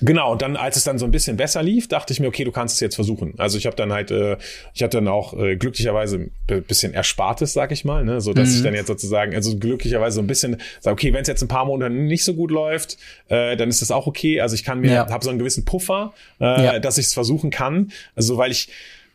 Genau, 0.02 0.32
und 0.32 0.40
dann, 0.40 0.56
als 0.56 0.76
es 0.76 0.84
dann 0.84 0.98
so 0.98 1.04
ein 1.04 1.10
bisschen 1.10 1.36
besser 1.36 1.62
lief, 1.62 1.86
dachte 1.86 2.12
ich 2.12 2.20
mir, 2.20 2.28
okay, 2.28 2.44
du 2.44 2.52
kannst 2.52 2.76
es 2.76 2.80
jetzt 2.80 2.94
versuchen. 2.94 3.34
Also 3.36 3.58
ich 3.58 3.66
habe 3.66 3.76
dann 3.76 3.92
halt, 3.92 4.10
äh, 4.10 4.38
ich 4.72 4.82
hatte 4.82 4.96
dann 4.96 5.08
auch 5.08 5.38
äh, 5.38 5.56
glücklicherweise 5.56 6.30
ein 6.48 6.62
bisschen 6.62 6.94
Erspartes, 6.94 7.52
sag 7.52 7.70
ich 7.70 7.84
mal, 7.84 8.04
ne, 8.04 8.20
so 8.20 8.32
dass 8.32 8.48
mhm. 8.48 8.56
ich 8.56 8.62
dann 8.62 8.74
jetzt 8.74 8.86
sozusagen, 8.86 9.34
also 9.34 9.58
glücklicherweise 9.58 10.14
so 10.14 10.22
ein 10.22 10.26
bisschen 10.26 10.56
sage, 10.80 10.94
okay, 10.94 11.12
wenn 11.12 11.22
es 11.22 11.28
jetzt 11.28 11.42
ein 11.42 11.48
paar 11.48 11.66
Monate 11.66 11.92
nicht 11.92 12.24
so 12.24 12.34
gut 12.34 12.50
läuft, 12.50 12.96
äh, 13.28 13.56
dann 13.56 13.68
ist 13.68 13.82
das 13.82 13.90
auch 13.90 14.06
okay. 14.06 14.40
Also 14.40 14.54
ich 14.54 14.64
kann 14.64 14.80
mir, 14.80 14.92
ja. 14.92 15.10
habe 15.10 15.22
so 15.22 15.28
einen 15.28 15.38
gewissen 15.38 15.66
Puffer, 15.66 16.14
äh, 16.40 16.44
ja. 16.64 16.78
dass 16.78 16.96
ich 16.96 17.06
es 17.06 17.14
versuchen 17.14 17.50
kann. 17.50 17.92
Also 18.14 18.38
weil 18.38 18.52
ich 18.52 18.70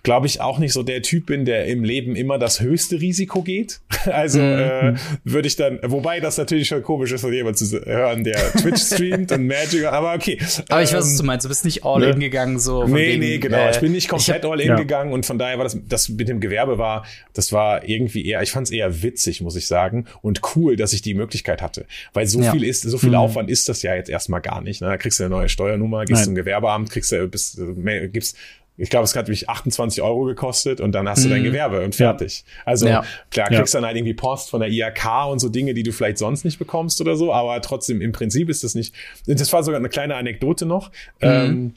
glaube 0.05 0.27
ich, 0.27 0.39
auch 0.39 0.59
nicht 0.59 0.71
so 0.71 0.83
der 0.83 1.01
Typ 1.01 1.25
bin, 1.25 1.45
der 1.45 1.65
im 1.65 1.83
Leben 1.83 2.15
immer 2.15 2.37
das 2.37 2.61
höchste 2.61 3.01
Risiko 3.01 3.41
geht. 3.41 3.81
Also 4.05 4.39
mhm. 4.39 4.59
äh, 4.59 4.93
würde 5.23 5.47
ich 5.47 5.55
dann, 5.55 5.79
wobei 5.81 6.19
das 6.19 6.37
natürlich 6.37 6.67
schon 6.67 6.83
komisch 6.83 7.11
ist, 7.11 7.21
von 7.21 7.33
jemand 7.33 7.57
zu 7.57 7.65
hören, 7.83 8.23
der 8.23 8.35
Twitch 8.51 8.83
streamt 8.83 9.31
und 9.31 9.47
Magic, 9.47 9.83
aber 9.85 10.13
okay. 10.13 10.37
Aber 10.69 10.83
ich 10.83 10.93
weiß, 10.93 10.99
was 10.99 11.11
ähm, 11.13 11.17
du 11.17 11.23
meinst. 11.23 11.43
Du 11.43 11.49
bist 11.49 11.65
nicht 11.65 11.83
all 11.83 12.01
ne? 12.01 12.11
in 12.11 12.19
gegangen, 12.19 12.59
so. 12.59 12.85
Nee, 12.85 12.93
wegen, 12.93 13.19
nee, 13.21 13.37
genau. 13.39 13.57
Äh, 13.57 13.71
ich 13.71 13.79
bin 13.79 13.91
nicht 13.93 14.07
komplett 14.07 14.45
all 14.45 14.61
in 14.61 14.67
ja. 14.67 14.75
gegangen 14.75 15.11
und 15.11 15.25
von 15.25 15.39
daher 15.39 15.57
war 15.57 15.63
das, 15.63 15.75
das 15.87 16.07
mit 16.07 16.29
dem 16.29 16.39
Gewerbe 16.39 16.77
war, 16.77 17.03
das 17.33 17.51
war 17.51 17.89
irgendwie 17.89 18.27
eher, 18.27 18.43
ich 18.43 18.51
fand 18.51 18.67
es 18.67 18.71
eher 18.71 19.01
witzig, 19.01 19.41
muss 19.41 19.55
ich 19.55 19.65
sagen, 19.65 20.05
und 20.21 20.41
cool, 20.55 20.75
dass 20.75 20.93
ich 20.93 21.01
die 21.01 21.15
Möglichkeit 21.15 21.63
hatte. 21.63 21.87
Weil 22.13 22.27
so 22.27 22.41
ja. 22.41 22.51
viel 22.51 22.63
ist, 22.63 22.83
so 22.83 22.99
viel 22.99 23.09
mhm. 23.09 23.15
Aufwand 23.15 23.49
ist 23.49 23.67
das 23.69 23.81
ja 23.81 23.95
jetzt 23.95 24.09
erstmal 24.09 24.41
gar 24.41 24.61
nicht. 24.61 24.81
Ne? 24.81 24.87
Da 24.87 24.97
kriegst 24.97 25.19
du 25.19 25.23
eine 25.23 25.31
neue 25.31 25.49
Steuernummer, 25.49 26.05
gehst 26.05 26.19
Nein. 26.19 26.25
zum 26.25 26.35
Gewerbeamt, 26.35 26.91
kriegst 26.91 27.11
du, 27.11 27.27
bist, 27.27 27.57
äh, 27.57 28.07
gibst 28.07 28.37
ich 28.77 28.89
glaube, 28.89 29.05
es 29.05 29.15
hat 29.15 29.29
mich 29.29 29.49
28 29.49 30.01
Euro 30.01 30.23
gekostet 30.23 30.81
und 30.81 30.91
dann 30.91 31.07
hast 31.07 31.23
du 31.23 31.29
dein 31.29 31.41
mhm. 31.41 31.45
Gewerbe 31.45 31.83
und 31.83 31.95
fertig. 31.95 32.43
Also 32.65 32.87
ja. 32.87 33.05
klar, 33.31 33.47
kriegst 33.47 33.73
ja. 33.73 33.79
dann 33.79 33.87
halt 33.87 33.95
irgendwie 33.95 34.13
Post 34.13 34.49
von 34.49 34.59
der 34.59 34.69
IAK 34.69 35.27
und 35.29 35.39
so 35.39 35.47
Dinge, 35.47 35.73
die 35.73 35.83
du 35.83 35.93
vielleicht 35.93 36.17
sonst 36.17 36.43
nicht 36.43 36.59
bekommst 36.59 36.99
oder 36.99 37.15
so, 37.15 37.31
aber 37.31 37.61
trotzdem 37.61 38.01
im 38.01 38.11
Prinzip 38.11 38.49
ist 38.49 38.63
das 38.63 38.75
nicht. 38.75 38.93
Das 39.27 39.51
war 39.53 39.63
sogar 39.63 39.79
eine 39.79 39.89
kleine 39.89 40.15
Anekdote 40.15 40.65
noch. 40.65 40.89
Mhm. 41.21 41.27
Ähm, 41.27 41.73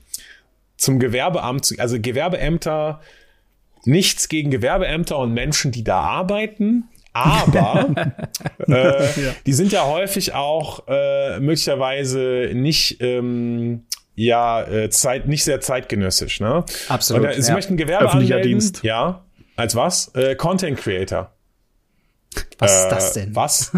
zum 0.77 0.99
Gewerbeamt, 0.99 1.75
also 1.79 2.01
Gewerbeämter, 2.01 3.01
nichts 3.85 4.29
gegen 4.29 4.51
Gewerbeämter 4.51 5.19
und 5.19 5.33
Menschen, 5.35 5.71
die 5.71 5.85
da 5.85 6.01
arbeiten. 6.01 6.85
Aber 7.13 7.95
äh, 8.69 9.03
ja. 9.03 9.35
die 9.47 9.53
sind 9.53 9.73
ja 9.73 9.87
häufig 9.87 10.35
auch 10.35 10.85
äh, 10.89 11.41
möglicherweise 11.41 12.51
nicht 12.55 13.01
ähm, 13.01 13.83
ja 14.19 14.63
äh, 14.63 14.91
Zeit, 14.91 15.29
nicht 15.29 15.45
sehr 15.45 15.61
zeitgenössisch, 15.61 16.41
ne? 16.41 16.65
Absolut. 16.89 17.25
Und, 17.25 17.31
äh, 17.31 17.41
sie 17.41 17.49
ja. 17.49 17.55
möchten 17.55 17.77
Gewerbe 17.77 18.07
Öffentlicher 18.07 18.37
anmelden. 18.37 18.59
Dienst. 18.59 18.83
Ja. 18.83 19.25
Als 19.57 19.75
was? 19.75 20.15
Äh, 20.15 20.35
Content 20.35 20.79
Creator. 20.79 21.33
Was 22.59 22.73
äh, 22.73 22.83
ist 22.83 22.89
das 22.91 23.13
denn? 23.15 23.35
Was? 23.35 23.73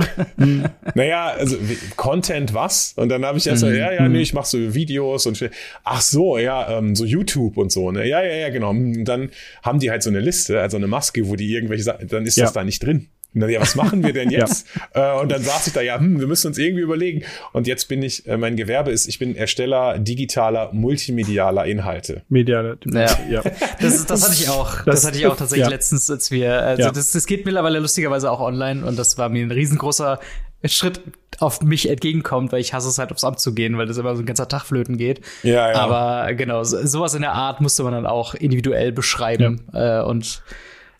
naja, 0.95 1.27
also 1.29 1.57
Content 1.97 2.53
was? 2.55 2.95
Und 2.97 3.11
dann 3.11 3.25
habe 3.25 3.39
ich 3.39 3.47
erst 3.47 3.63
mhm. 3.63 3.75
ja, 3.75 3.93
ja, 3.93 4.09
nee, 4.09 4.23
ich 4.23 4.35
mache 4.35 4.47
so 4.47 4.75
Videos 4.75 5.27
und 5.27 5.49
ach 5.85 6.01
so, 6.01 6.39
ja, 6.39 6.79
ähm, 6.79 6.97
so 6.97 7.05
YouTube 7.05 7.57
und 7.57 7.71
so, 7.71 7.91
ne? 7.91 8.07
Ja, 8.09 8.23
ja, 8.23 8.35
ja, 8.35 8.49
genau. 8.49 8.71
Und 8.71 9.05
dann 9.05 9.31
haben 9.63 9.79
die 9.79 9.91
halt 9.91 10.03
so 10.03 10.11
eine 10.11 10.21
Liste, 10.21 10.61
also 10.61 10.77
eine 10.77 10.89
Maske, 10.89 11.29
wo 11.29 11.37
die 11.37 11.53
irgendwelche 11.53 11.85
Sachen, 11.85 12.09
dann 12.09 12.27
ist 12.27 12.37
ja. 12.37 12.45
das 12.45 12.55
da 12.55 12.65
nicht 12.65 12.83
drin. 12.83 13.09
Und 13.35 13.43
dann, 13.43 13.51
ja, 13.51 13.61
was 13.61 13.75
machen 13.77 14.03
wir 14.03 14.13
denn 14.13 14.31
jetzt? 14.31 14.67
ja. 14.95 15.17
äh, 15.17 15.21
und 15.21 15.31
dann 15.31 15.43
saß 15.43 15.69
ich 15.69 15.73
da, 15.73 15.81
ja, 15.81 15.99
hm, 15.99 16.21
wir 16.21 16.27
müssen 16.27 16.49
uns 16.49 16.59
irgendwie 16.59 16.83
überlegen. 16.83 17.23
Und 17.53 17.67
jetzt 17.67 17.89
bin 17.89 18.03
ich, 18.03 18.27
äh, 18.27 18.37
mein 18.37 18.57
Gewerbe 18.57 18.91
ist, 18.91 19.07
ich 19.07 19.19
bin 19.19 19.37
Ersteller 19.37 19.99
digitaler, 19.99 20.71
multimedialer 20.73 21.65
Inhalte. 21.67 22.23
Mediale. 22.29 22.79
Ja. 22.87 23.19
ja. 23.29 23.43
Das, 23.81 24.05
das 24.07 24.25
hatte 24.25 24.35
ich 24.35 24.49
auch. 24.49 24.77
Das, 24.85 24.97
das 24.97 25.07
hatte 25.07 25.19
ich 25.19 25.27
auch 25.27 25.37
tatsächlich 25.37 25.67
ja. 25.67 25.71
letztens, 25.71 26.11
als 26.11 26.31
wir, 26.31 26.63
also 26.63 26.83
ja. 26.83 26.91
das, 26.91 27.13
das 27.13 27.27
geht 27.27 27.45
mittlerweile 27.45 27.79
lustigerweise 27.79 28.31
auch 28.31 28.41
online 28.41 28.85
und 28.85 28.99
das 28.99 29.17
war 29.17 29.29
mir 29.29 29.45
ein 29.45 29.51
riesengroßer 29.51 30.19
Schritt 30.65 31.01
auf 31.39 31.63
mich 31.63 31.89
entgegenkommt, 31.89 32.53
weil 32.53 32.61
ich 32.61 32.75
hasse 32.75 32.89
es 32.89 32.99
halt 32.99 33.13
aufs 33.13 33.25
Amt 33.25 33.41
zu 33.41 33.55
gehen, 33.55 33.79
weil 33.79 33.87
das 33.87 33.97
immer 33.97 34.15
so 34.15 34.23
ein 34.23 34.27
ganzer 34.27 34.49
Tag 34.49 34.65
flöten 34.65 34.99
geht. 34.99 35.21
Ja, 35.43 35.71
ja. 35.71 35.75
Aber 35.77 36.35
genau, 36.35 36.65
sowas 36.65 37.15
in 37.15 37.23
der 37.23 37.33
Art 37.33 37.61
musste 37.63 37.83
man 37.83 37.93
dann 37.93 38.07
auch 38.07 38.35
individuell 38.35 38.93
beschreiben 38.93 39.63
ja. 39.73 40.01
äh, 40.01 40.05
und 40.05 40.43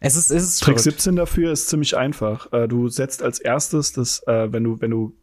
es 0.01 0.17
ist, 0.17 0.31
es 0.31 0.43
ist 0.43 0.59
Trick 0.63 0.81
verrückt. 0.81 0.97
17 0.97 1.17
dafür 1.17 1.53
ist 1.53 1.69
ziemlich 1.69 1.97
einfach. 1.97 2.53
Äh, 2.53 2.67
du 2.67 2.89
setzt 2.89 3.23
als 3.23 3.39
erstes 3.39 3.93
das, 3.93 4.27
äh, 4.27 4.51
wenn 4.53 4.65
du, 4.65 4.81
wenn 4.81 4.91
du 4.91 5.15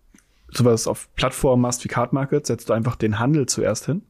sowas 0.50 0.88
auf 0.88 1.10
Plattformen 1.16 1.62
machst 1.62 1.84
wie 1.84 1.90
Card 1.90 2.14
Market, 2.14 2.46
setzt 2.46 2.70
du 2.70 2.74
einfach 2.74 2.96
den 2.96 3.20
Handel 3.20 3.48
zuerst 3.48 3.88
hin. 3.88 4.04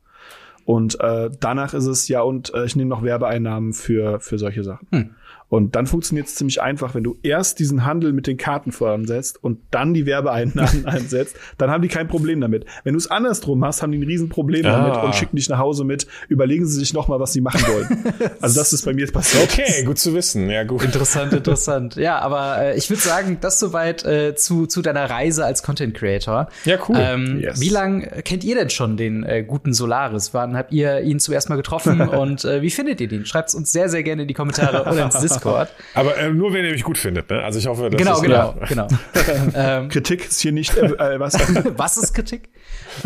Und 0.65 0.99
äh, 0.99 1.29
danach 1.39 1.73
ist 1.73 1.85
es 1.85 2.09
ja, 2.09 2.21
und 2.21 2.53
äh, 2.53 2.65
ich 2.65 2.75
nehme 2.75 2.89
noch 2.89 3.01
Werbeeinnahmen 3.01 3.71
für, 3.71 4.19
für 4.19 4.37
solche 4.37 4.65
Sachen. 4.65 4.87
Hm. 4.91 5.15
Und 5.49 5.75
dann 5.75 5.87
funktioniert 5.87 6.27
es 6.27 6.35
ziemlich 6.35 6.61
einfach, 6.61 6.93
wenn 6.93 7.03
du 7.03 7.17
erst 7.23 7.59
diesen 7.59 7.85
Handel 7.85 8.11
mit 8.11 8.27
den 8.27 8.35
Karten 8.37 8.71
voransetzt 8.71 9.41
und 9.41 9.59
dann 9.71 9.93
die 9.93 10.05
Werbeeinnahmen 10.05 10.85
einsetzt, 10.85 11.37
dann 11.57 11.71
haben 11.71 11.81
die 11.81 11.87
kein 11.87 12.07
Problem 12.07 12.41
damit. 12.41 12.65
Wenn 12.83 12.93
du 12.93 12.97
es 12.97 13.09
andersrum 13.09 13.59
machst, 13.59 13.81
haben 13.81 13.91
die 13.91 13.97
ein 13.97 14.03
Riesenproblem 14.03 14.65
ah. 14.65 14.71
damit 14.71 15.03
und 15.03 15.15
schicken 15.15 15.37
dich 15.37 15.47
nach 15.47 15.59
Hause 15.59 15.85
mit, 15.85 16.07
überlegen 16.27 16.65
sie 16.65 16.77
sich 16.77 16.93
noch 16.93 17.07
mal, 17.07 17.19
was 17.19 17.31
sie 17.31 17.41
machen 17.41 17.61
wollen. 17.61 18.03
also 18.41 18.59
das 18.59 18.73
ist 18.73 18.83
bei 18.83 18.93
mir 18.93 19.01
jetzt 19.01 19.13
passiert. 19.13 19.43
Okay, 19.43 19.83
gut 19.85 19.99
zu 19.99 20.13
wissen. 20.13 20.49
Ja, 20.49 20.63
gut. 20.63 20.83
Interessant, 20.83 21.31
interessant. 21.31 21.95
ja, 21.95 22.19
aber 22.19 22.61
äh, 22.61 22.77
ich 22.77 22.89
würde 22.89 23.01
sagen, 23.01 23.37
das 23.39 23.59
soweit 23.59 24.03
äh, 24.05 24.35
zu, 24.35 24.65
zu 24.65 24.81
deiner 24.81 25.09
Reise 25.09 25.45
als 25.45 25.63
Content 25.63 25.93
Creator. 25.93 26.49
Ja, 26.65 26.77
cool. 26.89 26.97
Ähm, 26.99 27.39
yes. 27.39 27.61
Wie 27.61 27.69
lange 27.69 28.07
kennt 28.23 28.43
ihr 28.43 28.55
denn 28.55 28.69
schon 28.69 28.97
den 28.97 29.23
äh, 29.23 29.43
guten 29.43 29.73
Solaris? 29.73 30.33
Wann 30.33 30.57
habt 30.57 30.73
ihr 30.73 31.01
ihn 31.01 31.19
zuerst 31.19 31.47
mal 31.47 31.55
getroffen 31.55 32.01
und 32.09 32.43
äh, 32.43 32.61
wie 32.61 32.69
findet 32.69 32.99
ihr 32.99 33.07
den? 33.07 33.25
Schreibt 33.25 33.49
es 33.49 33.55
uns 33.55 33.71
sehr, 33.71 33.87
sehr 33.87 34.03
gerne 34.03 34.23
in 34.23 34.27
die 34.27 34.33
Kommentare 34.33 34.91
oder 34.91 35.05
ins 35.05 35.15
Discord. 35.37 35.69
Aber 35.93 36.17
äh, 36.17 36.29
nur 36.31 36.53
wenn 36.53 36.65
ihr 36.65 36.71
mich 36.71 36.83
gut 36.83 36.97
findet, 36.97 37.29
ne? 37.29 37.43
Also 37.43 37.59
ich 37.59 37.67
hoffe, 37.67 37.89
dass 37.89 37.97
genau, 37.97 38.19
genau, 38.21 38.55
genau. 38.67 38.87
ähm, 39.55 39.89
Kritik 39.89 40.27
ist 40.27 40.39
hier 40.39 40.51
nicht 40.51 40.75
äh, 40.77 40.85
äh 40.85 41.19
was. 41.19 41.33
was 41.77 41.97
ist 41.97 42.13
Kritik? 42.13 42.49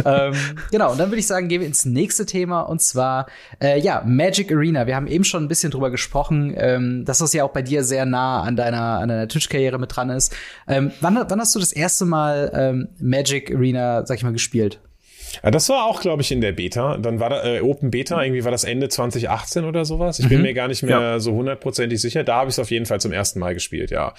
ähm, 0.06 0.34
genau. 0.72 0.92
Und 0.92 1.00
dann 1.00 1.10
würde 1.10 1.20
ich 1.20 1.28
sagen, 1.28 1.48
gehen 1.48 1.62
wir 1.62 1.68
ins 1.68 1.86
nächste 1.86 2.26
Thema 2.26 2.62
und 2.62 2.82
zwar 2.82 3.28
äh, 3.62 3.80
ja 3.80 4.04
Magic 4.06 4.52
Arena. 4.52 4.88
Wir 4.88 4.96
haben 4.96 5.08
eben 5.08 5.24
schon 5.24 5.44
ein 5.44 5.48
bisschen 5.48 5.72
drüber 5.72 5.92
gesprochen, 5.92 6.54
ähm, 6.58 7.06
dass 7.06 7.20
das 7.20 7.34
ja 7.34 7.44
auch 7.44 7.52
bei 7.52 7.62
dir 7.62 7.84
sehr 7.84 8.06
nah 8.06 8.42
an 8.42 8.56
deiner 8.56 9.00
an 9.00 9.10
deiner 9.10 9.28
Twitch-Karriere 9.28 9.80
mit 9.80 9.96
dran 9.96 10.10
ist. 10.10 10.36
Ähm, 10.68 10.92
wann, 11.02 11.18
wann 11.28 11.40
hast 11.40 11.56
du 11.56 11.60
das 11.60 11.72
erste 11.72 12.06
Mal 12.06 12.52
ähm, 12.54 12.90
Magic 13.00 13.54
Arena, 13.54 14.06
sag 14.06 14.18
ich 14.18 14.24
mal, 14.24 14.34
gespielt? 14.34 14.80
Das 15.44 15.70
war 15.70 15.86
auch, 15.86 16.02
glaube 16.02 16.22
ich, 16.22 16.32
in 16.32 16.42
der 16.42 16.52
Beta. 16.52 16.98
Dann 16.98 17.20
war 17.20 17.30
da 17.30 17.46
äh, 17.46 17.62
Open 17.62 17.92
Beta, 17.92 18.22
irgendwie 18.24 18.44
war 18.44 18.52
das 18.52 18.64
Ende 18.64 18.90
2018 18.90 19.66
oder 19.66 19.86
sowas. 19.86 20.20
Ich 20.20 20.26
mhm. 20.26 20.30
bin 20.30 20.42
mir 20.44 20.54
gar 20.54 20.68
nicht 20.68 20.84
mehr 20.84 21.00
ja. 21.00 21.20
so 21.20 21.34
hundertprozentig 21.34 22.00
sicher. 22.02 22.24
Da 22.24 22.38
habe 22.38 22.50
ich 22.50 22.56
es 22.56 22.60
auf 22.60 22.72
jeden 22.72 22.86
Fall 22.86 23.00
zum 23.00 23.12
ersten 23.12 23.40
Mal 23.40 23.54
gespielt, 23.54 23.92
ja. 23.92 24.14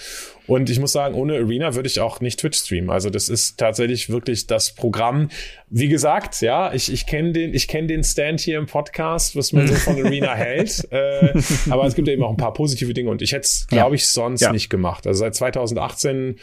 Und 0.46 0.70
ich 0.70 0.80
muss 0.80 0.92
sagen, 0.92 1.14
ohne 1.14 1.34
Arena 1.34 1.74
würde 1.74 1.88
ich 1.88 2.00
auch 2.00 2.20
nicht 2.20 2.40
Twitch 2.40 2.58
streamen. 2.58 2.90
Also 2.90 3.10
das 3.10 3.28
ist 3.28 3.58
tatsächlich 3.58 4.10
wirklich 4.10 4.46
das 4.46 4.74
Programm. 4.74 5.28
Wie 5.68 5.88
gesagt, 5.88 6.40
ja, 6.40 6.72
ich, 6.72 6.92
ich 6.92 7.06
kenne 7.06 7.32
den, 7.32 7.54
ich 7.54 7.68
kenne 7.68 7.86
den 7.86 8.04
Stand 8.04 8.40
hier 8.40 8.58
im 8.58 8.66
Podcast, 8.66 9.36
was 9.36 9.52
man 9.52 9.66
so 9.66 9.74
von 9.74 9.96
Arena 10.04 10.34
hält. 10.34 10.86
Äh, 10.90 11.32
aber 11.70 11.84
es 11.84 11.94
gibt 11.94 12.08
ja 12.08 12.14
eben 12.14 12.24
auch 12.24 12.30
ein 12.30 12.36
paar 12.36 12.52
positive 12.52 12.94
Dinge 12.94 13.10
und 13.10 13.22
ich 13.22 13.32
hätte 13.32 13.44
es, 13.44 13.66
glaube 13.68 13.96
ich, 13.96 14.08
sonst 14.08 14.40
ja. 14.40 14.52
nicht 14.52 14.70
gemacht. 14.70 15.06
Also 15.06 15.20
seit 15.20 15.34
2018, 15.34 16.36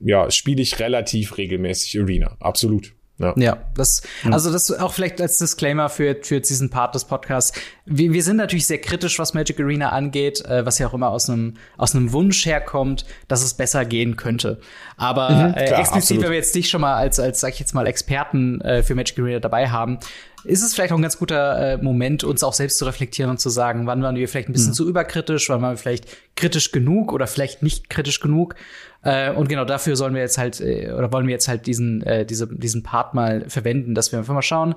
ja, 0.00 0.30
spiele 0.30 0.62
ich 0.62 0.78
relativ 0.78 1.38
regelmäßig 1.38 2.00
Arena. 2.00 2.36
Absolut. 2.40 2.95
Ja. 3.18 3.32
ja, 3.36 3.56
das, 3.74 4.02
also 4.30 4.52
das 4.52 4.70
auch 4.70 4.92
vielleicht 4.92 5.22
als 5.22 5.38
Disclaimer 5.38 5.88
für, 5.88 6.16
für 6.20 6.40
diesen 6.40 6.68
Part 6.68 6.94
des 6.94 7.06
Podcasts. 7.06 7.58
Wir, 7.86 8.12
wir 8.12 8.22
sind 8.22 8.36
natürlich 8.36 8.66
sehr 8.66 8.78
kritisch, 8.78 9.18
was 9.18 9.32
Magic 9.32 9.58
Arena 9.58 9.88
angeht, 9.88 10.44
äh, 10.44 10.66
was 10.66 10.78
ja 10.78 10.88
auch 10.88 10.92
immer 10.92 11.08
aus 11.08 11.30
einem, 11.30 11.54
aus 11.78 11.94
einem 11.94 12.12
Wunsch 12.12 12.44
herkommt, 12.44 13.06
dass 13.26 13.42
es 13.42 13.54
besser 13.54 13.86
gehen 13.86 14.16
könnte. 14.16 14.60
Aber 14.98 15.30
mhm, 15.30 15.54
äh, 15.54 15.64
explizit, 15.64 15.94
absolut. 15.94 16.22
wenn 16.24 16.30
wir 16.30 16.36
jetzt 16.36 16.54
dich 16.54 16.68
schon 16.68 16.82
mal 16.82 16.96
als, 16.96 17.18
als 17.18 17.40
sag 17.40 17.54
ich 17.54 17.60
jetzt 17.60 17.74
mal, 17.74 17.86
Experten 17.86 18.60
äh, 18.60 18.82
für 18.82 18.94
Magic 18.94 19.18
Arena 19.18 19.40
dabei 19.40 19.70
haben, 19.70 19.98
ist 20.46 20.62
es 20.62 20.74
vielleicht 20.74 20.92
auch 20.92 20.96
ein 20.96 21.02
ganz 21.02 21.18
guter 21.18 21.74
äh, 21.74 21.76
Moment, 21.78 22.22
uns 22.22 22.42
auch 22.44 22.52
selbst 22.52 22.78
zu 22.78 22.84
reflektieren 22.84 23.30
und 23.30 23.40
zu 23.40 23.48
sagen, 23.48 23.86
wann 23.86 24.02
waren 24.02 24.16
wir 24.16 24.28
vielleicht 24.28 24.48
ein 24.48 24.52
bisschen 24.52 24.70
mhm. 24.70 24.74
zu 24.74 24.88
überkritisch, 24.88 25.48
wann 25.48 25.62
waren 25.62 25.72
wir 25.72 25.78
vielleicht 25.78 26.06
kritisch 26.36 26.72
genug 26.72 27.12
oder 27.12 27.26
vielleicht 27.26 27.62
nicht 27.62 27.90
kritisch 27.90 28.20
genug. 28.20 28.54
Äh, 29.02 29.32
und 29.32 29.48
genau 29.48 29.64
dafür 29.64 29.96
sollen 29.96 30.14
wir 30.14 30.22
jetzt 30.22 30.38
halt, 30.38 30.60
äh, 30.60 30.92
oder 30.92 31.12
wollen 31.12 31.26
wir 31.26 31.32
jetzt 31.32 31.48
halt 31.48 31.66
diesen, 31.66 32.02
äh, 32.02 32.26
diese, 32.26 32.46
diesen 32.46 32.82
Part 32.82 33.14
mal 33.14 33.48
verwenden, 33.48 33.94
dass 33.94 34.12
wir 34.12 34.18
einfach 34.18 34.34
mal 34.34 34.42
schauen, 34.42 34.74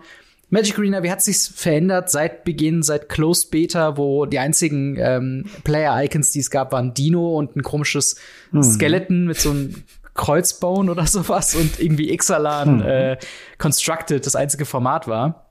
Magic 0.51 0.79
Arena, 0.79 1.03
wie 1.03 1.11
hat 1.11 1.21
sich's 1.21 1.47
verändert 1.47 2.09
seit 2.09 2.43
Beginn, 2.43 2.81
seit 2.81 3.07
Closed 3.07 3.51
Beta, 3.51 3.97
wo 3.97 4.25
die 4.25 4.39
einzigen 4.39 4.97
ähm, 4.97 5.45
Player-Icons, 5.63 6.31
die 6.31 6.39
es 6.39 6.49
gab, 6.49 6.71
waren 6.71 6.95
Dino 6.95 7.37
und 7.37 7.55
ein 7.55 7.61
komisches 7.61 8.15
mhm. 8.51 8.63
Skeleton 8.63 9.25
mit 9.25 9.39
so 9.39 9.51
einem 9.51 9.83
Kreuzbone 10.15 10.89
oder 10.89 11.05
sowas 11.05 11.55
und 11.55 11.79
irgendwie 11.79 12.11
Ixalan 12.11 12.77
mhm. 12.77 12.81
äh, 12.81 13.17
Constructed 13.59 14.25
das 14.25 14.35
einzige 14.35 14.65
Format 14.65 15.07
war. 15.07 15.48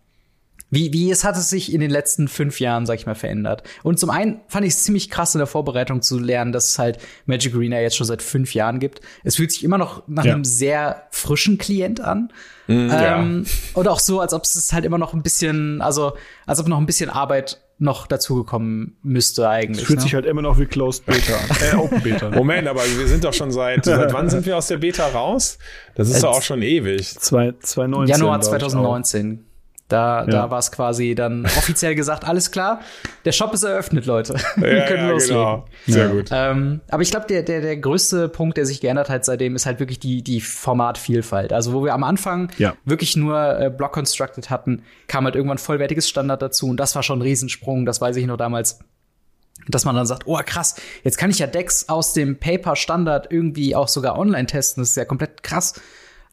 Wie, 0.70 0.92
wie 0.92 1.10
es 1.10 1.24
hat 1.24 1.36
es 1.36 1.48
sich 1.48 1.72
in 1.72 1.80
den 1.80 1.90
letzten 1.90 2.28
fünf 2.28 2.60
Jahren, 2.60 2.84
sag 2.84 2.98
ich 2.98 3.06
mal, 3.06 3.14
verändert? 3.14 3.62
Und 3.82 3.98
zum 3.98 4.10
einen 4.10 4.40
fand 4.48 4.66
ich 4.66 4.74
es 4.74 4.82
ziemlich 4.84 5.08
krass 5.08 5.34
in 5.34 5.38
der 5.38 5.46
Vorbereitung 5.46 6.02
zu 6.02 6.18
lernen, 6.18 6.52
dass 6.52 6.70
es 6.70 6.78
halt 6.78 6.98
Magic 7.26 7.54
Arena 7.54 7.80
jetzt 7.80 7.96
schon 7.96 8.06
seit 8.06 8.20
fünf 8.20 8.54
Jahren 8.54 8.78
gibt. 8.78 9.00
Es 9.24 9.36
fühlt 9.36 9.50
sich 9.50 9.64
immer 9.64 9.78
noch 9.78 10.06
nach 10.06 10.24
ja. 10.24 10.34
einem 10.34 10.44
sehr 10.44 11.06
frischen 11.10 11.56
Klient 11.56 12.00
an. 12.00 12.32
Mm, 12.66 12.72
ähm, 12.72 12.90
ja. 12.90 13.24
Und 13.74 13.88
auch 13.88 13.98
so, 13.98 14.20
als 14.20 14.34
ob 14.34 14.44
es 14.44 14.72
halt 14.72 14.84
immer 14.84 14.98
noch 14.98 15.14
ein 15.14 15.22
bisschen, 15.22 15.80
also 15.80 16.12
als 16.44 16.60
ob 16.60 16.68
noch 16.68 16.78
ein 16.78 16.86
bisschen 16.86 17.08
Arbeit 17.08 17.62
noch 17.78 18.06
dazugekommen 18.08 18.96
müsste 19.02 19.48
eigentlich. 19.48 19.82
Es 19.82 19.86
fühlt 19.86 20.00
ne? 20.00 20.02
sich 20.02 20.14
halt 20.14 20.26
immer 20.26 20.42
noch 20.42 20.58
wie 20.58 20.66
Closed 20.66 21.06
Beta 21.06 21.38
Äh, 21.64 21.76
Open 21.76 22.02
Beta. 22.02 22.30
Moment, 22.30 22.66
aber 22.66 22.80
wir 22.80 23.06
sind 23.06 23.24
doch 23.24 23.32
schon 23.32 23.52
seit, 23.52 23.84
seit 23.86 24.12
wann 24.12 24.28
sind 24.28 24.44
wir 24.44 24.56
aus 24.56 24.66
der 24.66 24.78
Beta 24.78 25.06
raus? 25.06 25.58
Das 25.94 26.10
ist 26.10 26.22
doch 26.22 26.36
auch 26.36 26.42
schon 26.42 26.60
ewig. 26.60 27.18
Zwei, 27.18 27.54
2019. 27.60 28.16
Januar 28.16 28.40
2019. 28.40 29.47
Da, 29.88 30.20
ja. 30.20 30.26
da 30.26 30.50
war 30.50 30.58
es 30.58 30.70
quasi 30.70 31.14
dann 31.14 31.46
offiziell 31.46 31.94
gesagt, 31.94 32.24
alles 32.28 32.50
klar, 32.50 32.80
der 33.24 33.32
Shop 33.32 33.54
ist 33.54 33.62
eröffnet, 33.62 34.04
Leute. 34.04 34.34
Wir 34.56 34.82
können 34.82 35.06
ja, 35.06 35.10
loslegen. 35.10 35.42
Genau. 35.42 35.64
Sehr 35.86 36.08
gut. 36.08 36.28
Ähm, 36.30 36.80
aber 36.88 37.02
ich 37.02 37.10
glaube, 37.10 37.26
der, 37.26 37.42
der, 37.42 37.62
der 37.62 37.76
größte 37.78 38.28
Punkt, 38.28 38.58
der 38.58 38.66
sich 38.66 38.82
geändert 38.82 39.08
hat 39.08 39.24
seitdem, 39.24 39.56
ist 39.56 39.64
halt 39.64 39.80
wirklich 39.80 39.98
die, 39.98 40.22
die 40.22 40.42
Formatvielfalt. 40.42 41.54
Also 41.54 41.72
wo 41.72 41.84
wir 41.84 41.94
am 41.94 42.04
Anfang 42.04 42.50
ja. 42.58 42.74
wirklich 42.84 43.16
nur 43.16 43.58
äh, 43.58 43.70
Block 43.70 43.92
Constructed 43.92 44.50
hatten, 44.50 44.82
kam 45.06 45.24
halt 45.24 45.34
irgendwann 45.34 45.58
vollwertiges 45.58 46.06
Standard 46.06 46.42
dazu 46.42 46.66
und 46.68 46.76
das 46.76 46.94
war 46.94 47.02
schon 47.02 47.20
ein 47.20 47.22
Riesensprung, 47.22 47.86
das 47.86 48.00
weiß 48.00 48.16
ich 48.16 48.26
noch 48.26 48.36
damals 48.36 48.80
dass 49.66 49.84
man 49.84 49.94
dann 49.94 50.06
sagt, 50.06 50.22
oh 50.26 50.38
krass, 50.44 50.76
jetzt 51.04 51.18
kann 51.18 51.30
ich 51.30 51.40
ja 51.40 51.46
Decks 51.46 51.88
aus 51.88 52.12
dem 52.12 52.38
Paper 52.38 52.74
Standard 52.76 53.30
irgendwie 53.30 53.74
auch 53.74 53.88
sogar 53.88 54.18
online 54.18 54.46
testen. 54.46 54.80
Das 54.80 54.90
ist 54.90 54.96
ja 54.96 55.04
komplett 55.04 55.42
krass. 55.42 55.74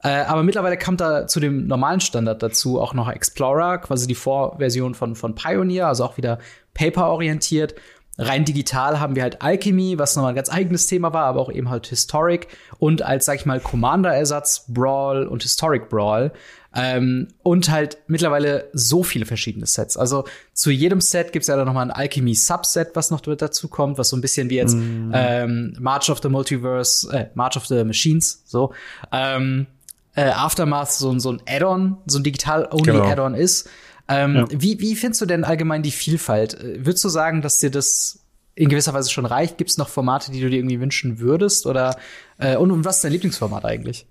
Äh, 0.04 0.24
aber 0.26 0.43
mittlerweile 0.43 0.78
kam 0.78 0.98
da 0.98 1.28
zu 1.28 1.39
dem 1.39 1.68
normalen 1.68 2.00
Standard 2.00 2.43
dazu 2.43 2.80
auch 2.80 2.93
noch 2.93 3.10
Explorer, 3.10 3.80
quasi 3.80 4.08
die 4.08 4.16
Vorversion 4.16 4.93
von, 4.93 5.16
von 5.16 5.36
Pioneer, 5.36 5.88
also 5.88 6.06
auch 6.06 6.18
wieder 6.18 6.39
Paper-orientiert. 6.74 7.76
Rein 8.18 8.46
digital 8.46 9.00
haben 9.00 9.16
wir 9.16 9.24
halt 9.24 9.41
Alchemy, 9.41 10.00
was 10.00 10.16
nochmal 10.16 10.32
ein 10.32 10.36
ganz 10.36 10.50
eigenes 10.50 10.88
Thema 10.88 11.12
war, 11.12 11.26
aber 11.26 11.41
auch 11.41 11.52
eben 11.52 11.70
halt 11.70 11.88
Historic 11.88 12.48
und 12.78 13.02
als, 13.02 13.26
sag 13.26 13.36
ich 13.36 13.46
mal, 13.46 13.60
Commander-Ersatz 13.60 14.66
Brawl 14.70 15.28
und 15.28 15.43
Historic 15.43 15.89
Brawl. 15.89 16.32
Ähm, 16.78 17.30
und 17.41 17.72
halt 17.72 18.00
mittlerweile 18.08 18.70
so 18.74 19.02
viele 19.02 19.26
verschiedene 19.26 19.66
Sets. 19.66 19.96
Also 19.96 20.26
zu 20.52 20.72
jedem 20.72 21.00
Set 21.00 21.32
gibt's 21.32 21.48
ja 21.48 21.56
dann 21.56 21.66
nochmal 21.66 21.86
ein 21.86 21.91
Alchemy 21.91 22.36
Subset, 22.36 22.89
was 22.96 23.12
noch 23.12 23.22
dazu 23.22 23.70
kommt, 23.70 23.98
was 23.98 24.10
so 24.10 24.18
ein 24.18 24.22
bisschen 24.22 24.50
wie 24.50 24.56
jetzt 24.56 24.76
mm. 24.76 25.12
ähm, 25.14 25.78
March 25.80 26.10
of 26.10 26.20
the 26.22 26.28
Multiverse, 26.28 27.10
äh, 27.18 27.28
March 27.34 27.56
of 27.56 27.66
the 27.68 27.86
Machines, 27.86 28.43
so. 28.46 28.74
Ähm, 29.14 29.68
äh, 30.16 30.24
Aftermath 30.24 30.91
so, 30.91 31.18
so 31.20 31.32
ein 31.32 31.41
Add-on, 31.47 31.97
so 32.05 32.20
ein 32.20 32.24
digital-only-Add-on 32.24 33.34
genau. 33.34 33.43
ist. 33.43 33.70
Ähm, 34.07 34.36
ja. 34.36 34.45
wie, 34.49 34.80
wie 34.80 34.95
findest 34.95 35.22
du 35.22 35.26
denn 35.26 35.43
allgemein 35.43 35.82
die 35.84 35.91
Vielfalt? 35.91 36.57
Würdest 36.61 37.03
du 37.03 37.09
sagen, 37.09 37.41
dass 37.41 37.59
dir 37.59 37.72
das 37.72 38.20
in 38.53 38.70
gewisser 38.70 38.93
Weise 38.93 39.09
schon 39.09 39.26
reicht? 39.26 39.57
Gibt 39.57 39.70
es 39.70 39.78
noch 39.78 39.89
Formate, 39.89 40.32
die 40.32 40.41
du 40.41 40.49
dir 40.49 40.57
irgendwie 40.57 40.80
wünschen 40.80 41.20
würdest? 41.20 41.66
Oder 41.66 41.97
äh, 42.38 42.55
und, 42.55 42.72
und 42.72 42.86
was 42.86 42.97
ist 42.97 43.03
dein 43.03 43.11
Lieblingsformat 43.11 43.66
eigentlich? 43.66 44.07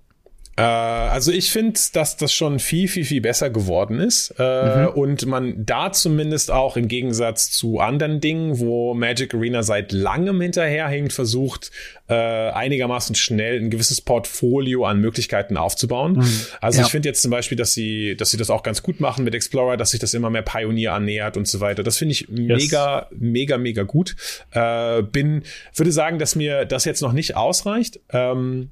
Äh, 0.57 0.61
also 0.61 1.31
ich 1.31 1.51
finde, 1.51 1.79
dass 1.93 2.17
das 2.17 2.33
schon 2.33 2.59
viel, 2.59 2.87
viel, 2.87 3.05
viel 3.05 3.21
besser 3.21 3.49
geworden 3.49 3.99
ist. 3.99 4.33
Äh, 4.39 4.83
mhm. 4.83 4.87
Und 4.89 5.25
man 5.25 5.65
da 5.65 5.91
zumindest 5.91 6.51
auch 6.51 6.77
im 6.77 6.87
Gegensatz 6.87 7.51
zu 7.51 7.79
anderen 7.79 8.21
Dingen, 8.21 8.59
wo 8.59 8.93
Magic 8.93 9.33
Arena 9.33 9.63
seit 9.63 9.91
langem 9.91 10.39
hinterherhängt, 10.41 11.13
versucht, 11.13 11.71
äh, 12.07 12.13
einigermaßen 12.13 13.15
schnell 13.15 13.59
ein 13.59 13.69
gewisses 13.69 13.99
Portfolio 13.99 14.85
an 14.85 15.01
Möglichkeiten 15.01 15.57
aufzubauen. 15.57 16.13
Mhm. 16.13 16.41
Also 16.61 16.79
ja. 16.79 16.85
ich 16.85 16.91
finde 16.91 17.09
jetzt 17.09 17.21
zum 17.21 17.31
Beispiel, 17.31 17.57
dass 17.57 17.73
sie, 17.73 18.15
dass 18.15 18.31
sie 18.31 18.37
das 18.37 18.49
auch 18.49 18.63
ganz 18.63 18.83
gut 18.83 18.99
machen 18.99 19.25
mit 19.25 19.35
Explorer, 19.35 19.77
dass 19.77 19.91
sich 19.91 19.99
das 19.99 20.13
immer 20.13 20.29
mehr 20.29 20.43
Pioneer 20.43 20.93
annähert 20.93 21.37
und 21.37 21.47
so 21.47 21.59
weiter. 21.59 21.83
Das 21.83 21.97
finde 21.97 22.13
ich 22.13 22.27
yes. 22.29 22.63
mega, 22.63 23.07
mega, 23.11 23.57
mega 23.57 23.83
gut. 23.83 24.15
Bin, 24.51 25.43
würde 25.73 25.91
sagen, 25.91 26.19
dass 26.19 26.35
mir 26.35 26.65
das 26.65 26.85
jetzt 26.85 27.01
noch 27.01 27.11
nicht 27.11 27.35
ausreicht. 27.35 27.99
Ähm, 28.11 28.69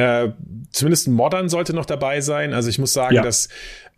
äh, 0.00 0.32
zumindest 0.70 1.08
Modern 1.08 1.48
sollte 1.48 1.74
noch 1.74 1.86
dabei 1.86 2.20
sein. 2.20 2.54
Also 2.54 2.68
ich 2.68 2.78
muss 2.78 2.92
sagen, 2.92 3.16
ja. 3.16 3.22
dass 3.22 3.48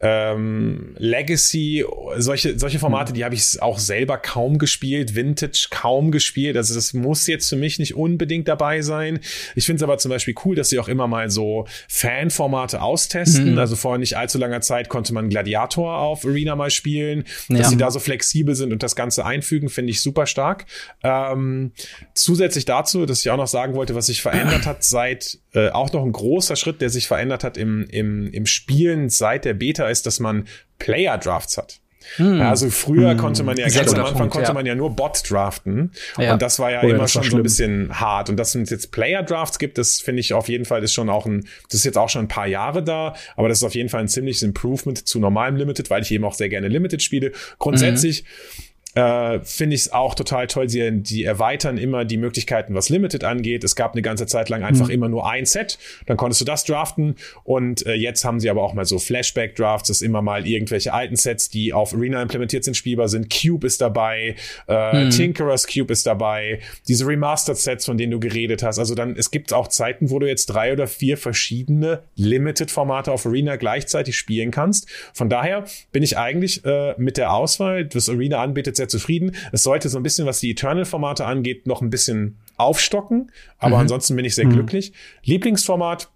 ähm, 0.05 0.97
Legacy, 0.99 1.85
solche, 2.17 2.59
solche 2.59 2.81
Formate, 2.81 3.13
mhm. 3.13 3.15
die 3.15 3.25
habe 3.25 3.37
ich 3.37 3.63
auch 3.63 3.79
selber 3.79 4.19
kaum 4.19 4.59
gespielt, 4.59 5.15
Vintage 5.15 5.69
kaum 5.71 6.11
gespielt. 6.11 6.57
Also 6.57 6.75
das 6.75 6.93
muss 6.93 7.29
jetzt 7.29 7.49
für 7.49 7.57
mich 7.57 7.79
nicht 7.79 7.95
unbedingt 7.95 8.49
dabei 8.49 8.83
sein. 8.83 9.21
Ich 9.55 9.65
finde 9.65 9.77
es 9.77 9.83
aber 9.85 9.99
zum 9.99 10.11
Beispiel 10.11 10.35
cool, 10.45 10.57
dass 10.57 10.71
sie 10.71 10.81
auch 10.81 10.89
immer 10.89 11.07
mal 11.07 11.31
so 11.31 11.67
Fanformate 11.89 12.83
austesten. 12.83 13.53
Mhm. 13.53 13.59
Also 13.59 13.77
vor 13.77 13.97
nicht 13.97 14.17
allzu 14.17 14.39
langer 14.39 14.61
Zeit 14.61 14.89
konnte 14.89 15.15
man 15.15 15.29
Gladiator 15.29 15.99
auf 15.99 16.25
Arena 16.25 16.57
mal 16.57 16.71
spielen. 16.71 17.25
Ja. 17.49 17.59
Dass 17.59 17.71
sie 17.71 17.77
da 17.77 17.93
so 17.93 18.01
flexibel 18.01 18.57
sind 18.57 18.73
und 18.73 18.83
das 18.83 18.97
Ganze 18.97 19.25
einfügen, 19.25 19.69
finde 19.69 19.93
ich 19.93 20.01
super 20.01 20.27
stark. 20.27 20.67
Ähm, 21.05 21.71
zusätzlich 22.15 22.65
dazu, 22.65 23.07
dass 23.07 23.21
ich 23.21 23.31
auch 23.31 23.37
noch 23.37 23.47
sagen 23.47 23.75
wollte, 23.75 23.95
was 23.95 24.07
sich 24.07 24.21
verändert 24.21 24.67
hat 24.67 24.83
seit, 24.83 25.39
äh, 25.53 25.69
auch 25.69 25.93
noch 25.93 26.05
ein 26.05 26.11
großer 26.11 26.57
Schritt, 26.57 26.81
der 26.81 26.91
sich 26.91 27.07
verändert 27.07 27.45
hat 27.45 27.57
im, 27.57 27.87
im, 27.89 28.33
im 28.33 28.47
Spielen 28.47 29.09
seit 29.09 29.45
der 29.45 29.55
Beta 29.55 29.92
ist, 29.93 30.07
dass 30.07 30.19
man 30.21 30.47
Player 30.79 31.19
Drafts 31.19 31.57
hat. 31.57 31.81
Hm. 32.17 32.41
Also 32.41 32.69
früher 32.71 33.11
hm. 33.11 33.17
konnte 33.17 33.43
man 33.45 33.57
ja 33.57 33.69
ganz 33.69 33.93
am 33.95 34.01
Anfang 34.01 34.17
Punkt, 34.17 34.33
konnte 34.33 34.49
ja. 34.49 34.55
man 34.55 34.67
ja 34.67 34.75
nur 34.75 34.91
Bot 34.91 35.23
draften 35.29 35.93
ja. 36.19 36.33
und 36.33 36.43
das 36.43 36.59
war 36.59 36.71
ja 36.71 36.83
oh, 36.83 36.89
immer 36.89 37.07
schon 37.09 37.23
so 37.23 37.37
ein 37.37 37.43
bisschen 37.43 38.01
hart 38.01 38.29
und 38.29 38.37
dass 38.37 38.55
es 38.55 38.71
jetzt 38.71 38.91
Player 38.91 39.23
Drafts 39.23 39.59
gibt, 39.59 39.79
das 39.79 40.01
finde 40.01 40.21
ich 40.21 40.35
auf 40.35 40.49
jeden 40.49 40.65
Fall 40.65 40.83
ist 40.83 40.93
schon 40.93 41.09
auch 41.09 41.27
ein 41.27 41.47
das 41.71 41.81
ist 41.81 41.85
jetzt 41.85 41.99
auch 41.99 42.09
schon 42.09 42.25
ein 42.25 42.29
paar 42.29 42.47
Jahre 42.49 42.83
da, 42.83 43.15
aber 43.37 43.49
das 43.49 43.59
ist 43.59 43.65
auf 43.65 43.75
jeden 43.75 43.89
Fall 43.89 44.01
ein 44.01 44.09
ziemliches 44.09 44.43
Improvement 44.43 45.07
zu 45.07 45.21
normalem 45.21 45.57
Limited, 45.57 45.91
weil 45.91 46.03
ich 46.03 46.11
eben 46.11 46.25
auch 46.25 46.35
sehr 46.35 46.49
gerne 46.49 46.69
Limited 46.69 47.03
spiele. 47.03 47.33
Grundsätzlich 47.59 48.25
mhm 48.25 48.72
äh, 48.95 49.41
finde 49.41 49.75
ich 49.75 49.83
es 49.83 49.93
auch 49.93 50.15
total 50.15 50.47
toll. 50.47 50.69
Sie 50.69 50.91
die 50.93 51.25
erweitern 51.25 51.79
immer 51.79 52.05
die 52.05 52.19
Möglichkeiten, 52.19 52.75
was 52.75 52.91
Limited 52.91 53.25
angeht. 53.25 53.65
Es 53.65 53.75
gab 53.75 53.93
eine 53.93 54.03
ganze 54.03 54.27
Zeit 54.27 54.49
lang 54.49 54.63
einfach 54.63 54.87
mhm. 54.87 54.93
immer 54.93 55.09
nur 55.09 55.29
ein 55.29 55.47
Set. 55.47 55.79
Dann 56.07 56.17
konntest 56.17 56.41
du 56.43 56.45
das 56.45 56.65
draften. 56.65 57.17
Und 57.45 57.87
äh, 57.87 57.95
jetzt 57.95 58.25
haben 58.25 58.41
sie 58.41 58.51
aber 58.51 58.63
auch 58.63 58.75
mal 58.75 58.85
so 58.85 58.99
Flashback-Drafts, 58.99 59.89
dass 59.89 60.03
immer 60.03 60.21
mal 60.21 60.47
irgendwelche 60.47 60.93
alten 60.93 61.17
Sets, 61.17 61.49
die 61.49 61.73
auf 61.73 61.95
Arena 61.95 62.21
implementiert 62.21 62.65
sind, 62.65 62.77
spielbar 62.77 63.09
sind. 63.09 63.33
Cube 63.33 63.67
ist 63.67 63.81
dabei, 63.81 64.37
äh, 64.69 65.05
mhm. 65.05 65.11
Tinkerers 65.11 65.67
Cube 65.67 65.93
ist 65.93 66.07
dabei, 66.07 66.61
diese 66.87 67.07
Remastered-Sets, 67.07 67.87
von 67.87 67.97
denen 67.97 68.13
du 68.13 68.21
geredet 68.21 68.63
hast. 68.63 68.79
Also 68.79 68.95
dann, 68.95 69.17
es 69.17 69.31
gibt 69.31 69.53
auch 69.55 69.69
Zeiten, 69.69 70.11
wo 70.11 70.19
du 70.19 70.29
jetzt 70.29 70.47
drei 70.47 70.73
oder 70.73 70.87
vier 70.87 71.17
verschiedene 71.17 72.03
Limited-Formate 72.17 73.11
auf 73.11 73.25
Arena 73.25 73.57
gleichzeitig 73.57 74.17
spielen 74.17 74.51
kannst. 74.51 74.89
Von 75.15 75.31
daher 75.31 75.65
bin 75.93 76.03
ich 76.03 76.19
eigentlich 76.19 76.65
äh, 76.67 76.95
mit 76.99 77.17
der 77.17 77.33
Auswahl, 77.33 77.89
was 77.95 78.11
Arena 78.11 78.43
anbietet, 78.43 78.77
sehr 78.83 78.89
zufrieden. 78.89 79.37
Es 79.53 79.63
sollte 79.63 79.89
so 79.89 79.99
ein 79.99 80.03
bisschen, 80.03 80.27
was 80.27 80.41
die 80.41 80.51
Eternal-Formate 80.51 81.25
angeht, 81.25 81.67
noch 81.67 81.83
ein 81.83 81.91
bisschen 81.91 82.39
aufstocken. 82.57 83.31
Aber 83.59 83.77
mhm. 83.77 83.83
ansonsten 83.83 84.17
bin 84.17 84.25
ich 84.25 84.35
sehr 84.35 84.47
mhm. 84.47 84.53
glücklich. 84.53 84.93
Lieblingsformat, 85.25 86.11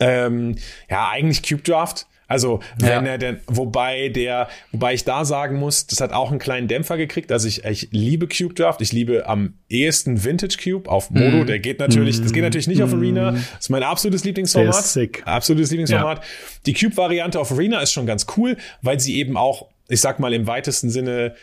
ähm, 0.00 0.56
ja, 0.88 1.08
eigentlich 1.10 1.42
Cube 1.42 1.62
Draft. 1.62 2.06
Also 2.26 2.60
wenn 2.78 3.04
ja. 3.04 3.12
er 3.12 3.18
denn, 3.18 3.40
wobei 3.46 4.08
der, 4.08 4.48
wobei 4.72 4.94
ich 4.94 5.04
da 5.04 5.24
sagen 5.24 5.58
muss, 5.58 5.86
das 5.86 6.00
hat 6.00 6.12
auch 6.12 6.30
einen 6.30 6.38
kleinen 6.38 6.68
Dämpfer 6.68 6.96
gekriegt. 6.96 7.30
Also 7.30 7.46
ich, 7.46 7.64
ich 7.64 7.88
liebe 7.90 8.26
Cube 8.28 8.54
Draft, 8.54 8.80
ich 8.80 8.92
liebe 8.92 9.28
am 9.28 9.54
ehesten 9.68 10.24
Vintage 10.24 10.56
Cube 10.62 10.90
auf 10.90 11.10
Modo. 11.10 11.44
Mm. 11.44 11.46
Der 11.46 11.58
geht 11.58 11.80
natürlich, 11.80 12.18
mm. 12.18 12.22
das 12.22 12.32
geht 12.32 12.42
natürlich 12.42 12.66
nicht 12.66 12.80
mm. 12.80 12.84
auf 12.84 12.92
mhm. 12.92 12.98
Arena. 12.98 13.30
Das 13.32 13.60
ist 13.60 13.70
mein 13.70 13.82
absolutes 13.82 14.24
Lieblingsformat. 14.24 14.74
sick. 14.74 15.22
Absolutes 15.26 15.70
Lieblingsformat. 15.70 16.18
Ja. 16.18 16.24
Die 16.64 16.72
Cube-Variante 16.72 17.38
auf 17.38 17.52
Arena 17.52 17.80
ist 17.80 17.92
schon 17.92 18.06
ganz 18.06 18.26
cool, 18.36 18.56
weil 18.80 18.98
sie 19.00 19.16
eben 19.18 19.36
auch, 19.36 19.68
ich 19.88 20.00
sag 20.00 20.18
mal 20.18 20.32
im 20.32 20.46
weitesten 20.46 20.88
Sinne 20.88 21.34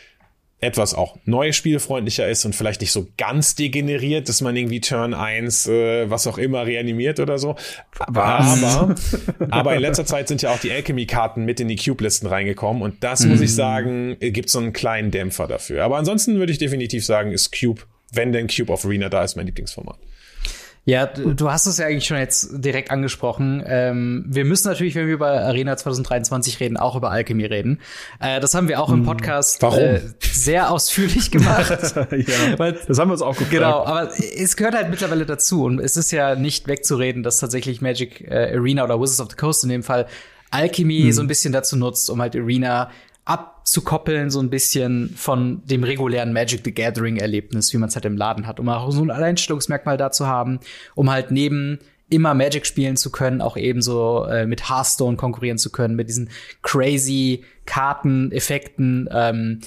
etwas 0.62 0.94
auch 0.94 1.18
neu 1.24 1.50
spielfreundlicher 1.50 2.28
ist 2.28 2.44
und 2.44 2.54
vielleicht 2.54 2.80
nicht 2.80 2.92
so 2.92 3.08
ganz 3.18 3.56
degeneriert, 3.56 4.28
dass 4.28 4.40
man 4.40 4.54
irgendwie 4.56 4.80
Turn 4.80 5.12
1, 5.12 5.66
äh, 5.66 6.08
was 6.08 6.26
auch 6.28 6.38
immer, 6.38 6.64
reanimiert 6.66 7.18
oder 7.18 7.36
so. 7.38 7.56
Was? 8.06 8.62
Aber, 8.62 8.94
aber 9.50 9.74
in 9.74 9.80
letzter 9.80 10.06
Zeit 10.06 10.28
sind 10.28 10.40
ja 10.40 10.52
auch 10.52 10.60
die 10.60 10.70
Alchemy-Karten 10.70 11.44
mit 11.44 11.58
in 11.58 11.66
die 11.66 11.76
Cube-Listen 11.76 12.28
reingekommen 12.28 12.80
und 12.80 13.02
das, 13.02 13.26
muss 13.26 13.40
ich 13.40 13.50
mhm. 13.50 13.54
sagen, 13.54 14.16
gibt 14.20 14.50
so 14.50 14.60
einen 14.60 14.72
kleinen 14.72 15.10
Dämpfer 15.10 15.48
dafür. 15.48 15.84
Aber 15.84 15.96
ansonsten 15.98 16.36
würde 16.36 16.52
ich 16.52 16.58
definitiv 16.58 17.04
sagen, 17.04 17.32
ist 17.32 17.50
Cube, 17.58 17.82
wenn 18.12 18.32
denn 18.32 18.46
Cube 18.46 18.72
of 18.72 18.84
Arena 18.84 19.08
da 19.08 19.24
ist, 19.24 19.34
mein 19.34 19.46
Lieblingsformat. 19.46 19.98
Ja, 20.84 21.06
du 21.06 21.48
hast 21.48 21.66
es 21.66 21.78
ja 21.78 21.86
eigentlich 21.86 22.06
schon 22.06 22.16
jetzt 22.16 22.50
direkt 22.54 22.90
angesprochen. 22.90 23.62
Ähm, 23.64 24.24
wir 24.26 24.44
müssen 24.44 24.66
natürlich, 24.66 24.96
wenn 24.96 25.06
wir 25.06 25.14
über 25.14 25.30
Arena 25.30 25.76
2023 25.76 26.58
reden, 26.58 26.76
auch 26.76 26.96
über 26.96 27.12
Alchemy 27.12 27.46
reden. 27.46 27.78
Äh, 28.18 28.40
das 28.40 28.54
haben 28.54 28.66
wir 28.66 28.80
auch 28.80 28.88
im 28.88 29.00
hm. 29.00 29.04
Podcast 29.04 29.62
äh, 29.62 30.00
sehr 30.20 30.72
ausführlich 30.72 31.30
gemacht. 31.30 31.70
ja, 31.96 32.08
Weil, 32.58 32.80
das 32.84 32.98
haben 32.98 33.10
wir 33.10 33.12
uns 33.12 33.22
auch 33.22 33.36
gefragt. 33.36 33.52
Genau, 33.52 33.84
aber 33.84 34.10
es 34.18 34.56
gehört 34.56 34.74
halt 34.74 34.90
mittlerweile 34.90 35.24
dazu 35.24 35.64
und 35.66 35.78
es 35.78 35.96
ist 35.96 36.10
ja 36.10 36.34
nicht 36.34 36.66
wegzureden, 36.66 37.22
dass 37.22 37.38
tatsächlich 37.38 37.80
Magic 37.80 38.20
äh, 38.22 38.56
Arena 38.56 38.82
oder 38.82 39.00
Wizards 39.00 39.20
of 39.20 39.30
the 39.30 39.36
Coast 39.36 39.62
in 39.62 39.70
dem 39.70 39.84
Fall 39.84 40.08
Alchemy 40.50 41.02
hm. 41.02 41.12
so 41.12 41.20
ein 41.20 41.28
bisschen 41.28 41.52
dazu 41.52 41.76
nutzt, 41.76 42.10
um 42.10 42.20
halt 42.20 42.34
Arena 42.34 42.90
abzukoppeln, 43.24 44.30
so 44.30 44.40
ein 44.40 44.50
bisschen 44.50 45.14
von 45.16 45.62
dem 45.64 45.84
regulären 45.84 46.32
Magic 46.32 46.62
the 46.64 46.74
Gathering 46.74 47.18
Erlebnis, 47.18 47.72
wie 47.72 47.78
man 47.78 47.88
es 47.88 47.94
halt 47.94 48.04
im 48.04 48.16
Laden 48.16 48.46
hat, 48.46 48.58
um 48.58 48.68
auch 48.68 48.90
so 48.90 49.02
ein 49.02 49.10
Alleinstellungsmerkmal 49.10 49.96
da 49.96 50.10
zu 50.10 50.26
haben, 50.26 50.58
um 50.94 51.10
halt 51.10 51.30
neben 51.30 51.78
immer 52.12 52.34
Magic 52.34 52.66
spielen 52.66 52.96
zu 52.96 53.10
können, 53.10 53.40
auch 53.40 53.56
ebenso 53.56 54.26
äh, 54.26 54.46
mit 54.46 54.68
Hearthstone 54.68 55.16
konkurrieren 55.16 55.58
zu 55.58 55.70
können, 55.70 55.96
mit 55.96 56.08
diesen 56.08 56.30
crazy 56.62 57.44
Karteneffekten. 57.64 59.08
Ähm, 59.10 59.60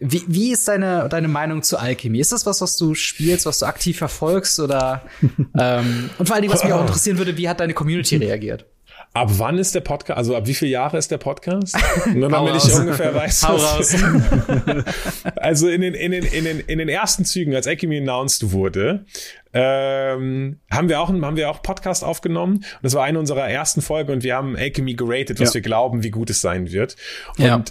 wie, 0.00 0.22
wie 0.28 0.52
ist 0.52 0.68
deine, 0.68 1.08
deine 1.08 1.26
Meinung 1.26 1.62
zu 1.62 1.76
Alchemy? 1.76 2.20
Ist 2.20 2.30
das 2.30 2.46
was, 2.46 2.60
was 2.60 2.76
du 2.76 2.94
spielst, 2.94 3.46
was 3.46 3.58
du 3.58 3.66
aktiv 3.66 3.98
verfolgst? 3.98 4.60
Oder 4.60 5.02
ähm, 5.58 6.10
und 6.18 6.26
vor 6.26 6.34
allen 6.34 6.42
Dingen, 6.42 6.54
was 6.54 6.62
mich 6.62 6.72
auch 6.72 6.80
interessieren 6.82 7.18
würde, 7.18 7.36
wie 7.36 7.48
hat 7.48 7.58
deine 7.58 7.74
Community 7.74 8.16
reagiert? 8.16 8.66
Ab 9.14 9.30
wann 9.38 9.58
ist 9.58 9.74
der 9.74 9.80
Podcast? 9.80 10.16
Also 10.16 10.36
ab 10.36 10.46
wie 10.46 10.54
viele 10.54 10.70
Jahre 10.70 10.98
ist 10.98 11.10
der 11.10 11.18
Podcast? 11.18 11.76
Nur 12.14 12.28
damit 12.28 12.56
ich 12.56 12.74
ungefähr 12.74 13.14
weiß. 13.14 13.46
Also 15.36 15.68
in 15.68 15.80
den, 15.80 15.94
in, 15.94 16.12
den, 16.12 16.24
in, 16.24 16.44
den, 16.44 16.60
in 16.60 16.78
den 16.78 16.88
ersten 16.88 17.24
Zügen, 17.24 17.54
als 17.54 17.66
Alchemy 17.66 17.98
announced 17.98 18.52
wurde, 18.52 19.04
ähm, 19.52 20.60
haben 20.70 20.88
wir 20.88 21.00
auch 21.00 21.08
haben 21.08 21.36
wir 21.36 21.50
auch 21.50 21.62
Podcast 21.62 22.04
aufgenommen 22.04 22.56
und 22.56 22.78
das 22.82 22.94
war 22.94 23.04
eine 23.04 23.18
unserer 23.18 23.48
ersten 23.48 23.80
Folgen 23.80 24.12
und 24.12 24.22
wir 24.22 24.34
haben 24.34 24.56
Alchemy 24.56 24.94
geratet, 24.94 25.40
was 25.40 25.50
ja. 25.50 25.54
wir 25.54 25.60
glauben, 25.62 26.02
wie 26.02 26.10
gut 26.10 26.30
es 26.30 26.40
sein 26.40 26.70
wird. 26.70 26.96
Und 27.38 27.44
ja. 27.44 27.64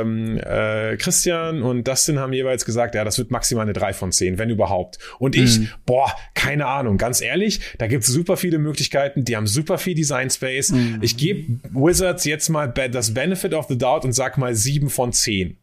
ähm, 0.00 0.38
äh, 0.38 0.96
Christian 0.96 1.62
und 1.62 1.86
Dustin 1.86 2.18
haben 2.18 2.32
jeweils 2.32 2.64
gesagt, 2.64 2.94
ja, 2.94 3.04
das 3.04 3.18
wird 3.18 3.30
maximal 3.30 3.62
eine 3.62 3.72
3 3.72 3.92
von 3.92 4.12
10, 4.12 4.38
wenn 4.38 4.50
überhaupt. 4.50 4.98
Und 5.18 5.36
ich, 5.36 5.58
mhm. 5.58 5.68
boah, 5.84 6.12
keine 6.34 6.66
Ahnung, 6.66 6.98
ganz 6.98 7.20
ehrlich, 7.20 7.60
da 7.78 7.86
gibt 7.86 8.04
es 8.04 8.10
super 8.10 8.36
viele 8.36 8.58
Möglichkeiten, 8.58 9.24
die 9.24 9.36
haben 9.36 9.46
super 9.46 9.78
viel 9.78 9.94
Design 9.94 10.30
Space. 10.30 10.70
Mhm. 10.70 10.98
Ich 11.02 11.16
gebe 11.16 11.58
Wizards 11.72 12.24
jetzt 12.24 12.48
mal 12.48 12.68
das 12.68 13.14
Benefit 13.14 13.54
of 13.54 13.66
the 13.68 13.76
Doubt 13.76 14.04
und 14.04 14.12
sag 14.12 14.38
mal 14.38 14.54
7 14.54 14.90
von 14.90 15.12
10. 15.12 15.58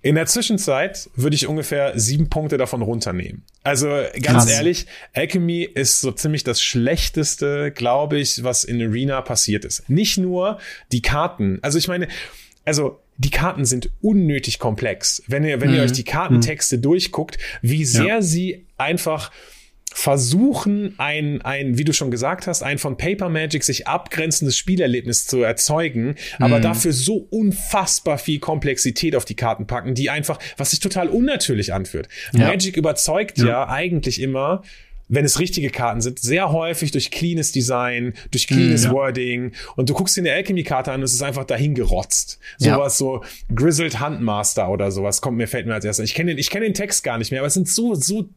In 0.00 0.14
der 0.14 0.26
Zwischenzeit 0.26 1.10
würde 1.16 1.34
ich 1.34 1.48
ungefähr 1.48 1.98
sieben 1.98 2.28
Punkte 2.28 2.56
davon 2.56 2.82
runternehmen. 2.82 3.42
Also 3.64 3.88
ganz 4.22 4.44
Krass. 4.44 4.50
ehrlich, 4.50 4.86
Alchemy 5.12 5.64
ist 5.64 6.00
so 6.00 6.12
ziemlich 6.12 6.44
das 6.44 6.62
Schlechteste, 6.62 7.72
glaube 7.72 8.18
ich, 8.18 8.44
was 8.44 8.62
in 8.62 8.80
Arena 8.80 9.20
passiert 9.22 9.64
ist. 9.64 9.88
Nicht 9.90 10.18
nur 10.18 10.58
die 10.92 11.02
Karten. 11.02 11.58
Also 11.62 11.78
ich 11.78 11.88
meine, 11.88 12.06
also 12.64 13.00
die 13.16 13.30
Karten 13.30 13.64
sind 13.64 13.90
unnötig 14.00 14.60
komplex. 14.60 15.22
Wenn 15.26 15.44
ihr, 15.44 15.60
wenn 15.60 15.70
mhm. 15.70 15.76
ihr 15.76 15.82
euch 15.82 15.92
die 15.92 16.04
Kartentexte 16.04 16.76
mhm. 16.76 16.82
durchguckt, 16.82 17.38
wie 17.60 17.84
sehr 17.84 18.06
ja. 18.06 18.22
sie 18.22 18.66
einfach 18.76 19.32
versuchen, 19.94 20.94
ein, 20.98 21.42
ein, 21.42 21.78
wie 21.78 21.84
du 21.84 21.92
schon 21.92 22.10
gesagt 22.10 22.46
hast, 22.46 22.62
ein 22.62 22.78
von 22.78 22.96
Paper 22.96 23.28
Magic 23.28 23.64
sich 23.64 23.86
abgrenzendes 23.86 24.56
Spielerlebnis 24.56 25.26
zu 25.26 25.42
erzeugen, 25.42 26.14
aber 26.38 26.58
mhm. 26.58 26.62
dafür 26.62 26.92
so 26.92 27.26
unfassbar 27.30 28.18
viel 28.18 28.38
Komplexität 28.38 29.16
auf 29.16 29.24
die 29.24 29.34
Karten 29.34 29.66
packen, 29.66 29.94
die 29.94 30.10
einfach, 30.10 30.38
was 30.56 30.70
sich 30.70 30.80
total 30.80 31.08
unnatürlich 31.08 31.72
anführt. 31.72 32.08
Ja. 32.32 32.48
Magic 32.48 32.76
überzeugt 32.76 33.38
ja. 33.38 33.46
ja 33.46 33.68
eigentlich 33.68 34.20
immer, 34.20 34.62
wenn 35.08 35.24
es 35.24 35.38
richtige 35.40 35.70
Karten 35.70 36.00
sind, 36.00 36.18
sehr 36.18 36.52
häufig 36.52 36.90
durch 36.90 37.10
cleanes 37.10 37.52
Design, 37.52 38.12
durch 38.30 38.46
cleanes 38.46 38.84
ja. 38.84 38.92
Wording. 38.92 39.52
Und 39.76 39.88
du 39.88 39.94
guckst 39.94 40.16
dir 40.16 40.20
eine 40.20 40.32
Alchemy-Karte 40.32 40.92
an 40.92 41.00
und 41.00 41.04
es 41.04 41.14
ist 41.14 41.22
einfach 41.22 41.44
dahin 41.44 41.74
gerotzt. 41.74 42.38
Sowas 42.58 42.94
ja. 42.94 43.06
so 43.06 43.24
Grizzled 43.54 44.00
Handmaster 44.00 44.68
oder 44.68 44.90
sowas 44.90 45.20
kommt 45.20 45.38
mir, 45.38 45.48
fällt 45.48 45.66
mir 45.66 45.74
als 45.74 45.84
erstes. 45.84 46.04
Ich 46.04 46.14
kenne 46.14 46.32
den, 46.32 46.38
ich 46.38 46.50
kenne 46.50 46.66
den 46.66 46.74
Text 46.74 47.02
gar 47.04 47.18
nicht 47.18 47.30
mehr, 47.30 47.40
aber 47.40 47.46
es 47.46 47.54
sind 47.54 47.68
so, 47.68 47.94
so 47.94 48.28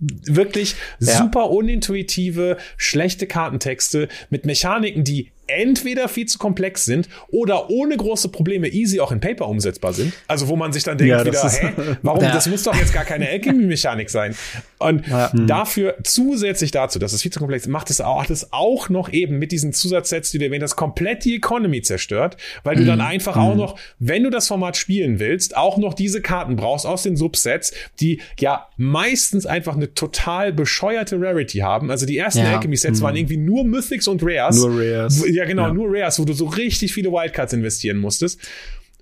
wirklich 0.00 0.76
ja. 1.00 1.18
super 1.18 1.50
unintuitive, 1.50 2.56
schlechte 2.76 3.26
Kartentexte 3.26 4.08
mit 4.30 4.46
Mechaniken, 4.46 5.04
die 5.04 5.30
entweder 5.48 6.08
viel 6.08 6.26
zu 6.26 6.38
komplex 6.38 6.84
sind 6.84 7.08
oder 7.28 7.70
ohne 7.70 7.96
große 7.96 8.28
Probleme 8.28 8.68
easy 8.68 9.00
auch 9.00 9.12
in 9.12 9.20
Paper 9.20 9.48
umsetzbar 9.48 9.92
sind. 9.92 10.12
Also 10.26 10.48
wo 10.48 10.56
man 10.56 10.72
sich 10.72 10.84
dann 10.84 10.98
denkt 10.98 11.10
ja, 11.10 11.24
wieder, 11.24 11.50
hä, 11.50 11.72
warum, 12.02 12.22
ja. 12.22 12.32
das 12.32 12.48
muss 12.48 12.62
doch 12.62 12.76
jetzt 12.76 12.92
gar 12.92 13.04
keine 13.04 13.28
Alchemy-Mechanik 13.28 14.10
sein. 14.10 14.34
Und 14.78 15.06
ja. 15.06 15.32
Hm. 15.32 15.46
dafür, 15.46 15.96
zusätzlich 16.04 16.70
dazu, 16.70 16.98
dass 16.98 17.12
es 17.12 17.22
viel 17.22 17.32
zu 17.32 17.40
komplex 17.40 17.64
ist, 17.64 17.70
macht 17.70 17.90
es 17.90 18.00
auch, 18.00 18.22
hat 18.22 18.30
es 18.30 18.52
auch 18.52 18.88
noch 18.88 19.12
eben 19.12 19.38
mit 19.38 19.52
diesen 19.52 19.72
Zusatzsets, 19.72 20.30
die 20.30 20.38
du 20.38 20.44
erwähnt 20.44 20.62
hast, 20.62 20.76
komplett 20.76 21.24
die 21.24 21.34
Economy 21.36 21.82
zerstört, 21.82 22.36
weil 22.62 22.76
du 22.76 22.82
mhm. 22.82 22.86
dann 22.86 23.00
einfach 23.00 23.36
mhm. 23.36 23.42
auch 23.42 23.50
hm. 23.52 23.58
noch, 23.58 23.78
wenn 23.98 24.22
du 24.22 24.30
das 24.30 24.48
Format 24.48 24.76
spielen 24.76 25.18
willst, 25.18 25.56
auch 25.56 25.78
noch 25.78 25.94
diese 25.94 26.20
Karten 26.20 26.56
brauchst 26.56 26.86
aus 26.86 27.02
den 27.02 27.16
Subsets, 27.16 27.72
die 28.00 28.20
ja 28.38 28.68
meistens 28.76 29.46
einfach 29.46 29.74
eine 29.74 29.94
total 29.94 30.52
bescheuerte 30.52 31.20
Rarity 31.20 31.58
haben. 31.58 31.90
Also 31.90 32.06
die 32.06 32.18
ersten 32.18 32.40
Alchemy-Sets 32.40 33.00
mhm. 33.00 33.04
waren 33.04 33.16
irgendwie 33.16 33.36
nur 33.36 33.64
Mythics 33.64 34.06
und 34.08 34.22
Rares. 34.22 34.56
Nur 34.56 34.78
Rares 34.78 35.22
ja, 35.38 35.44
genau, 35.44 35.68
ja. 35.68 35.72
nur 35.72 35.86
Rares, 35.88 36.18
wo 36.18 36.24
du 36.24 36.32
so 36.32 36.46
richtig 36.46 36.92
viele 36.92 37.10
Wildcards 37.10 37.52
investieren 37.52 37.98
musstest. 37.98 38.40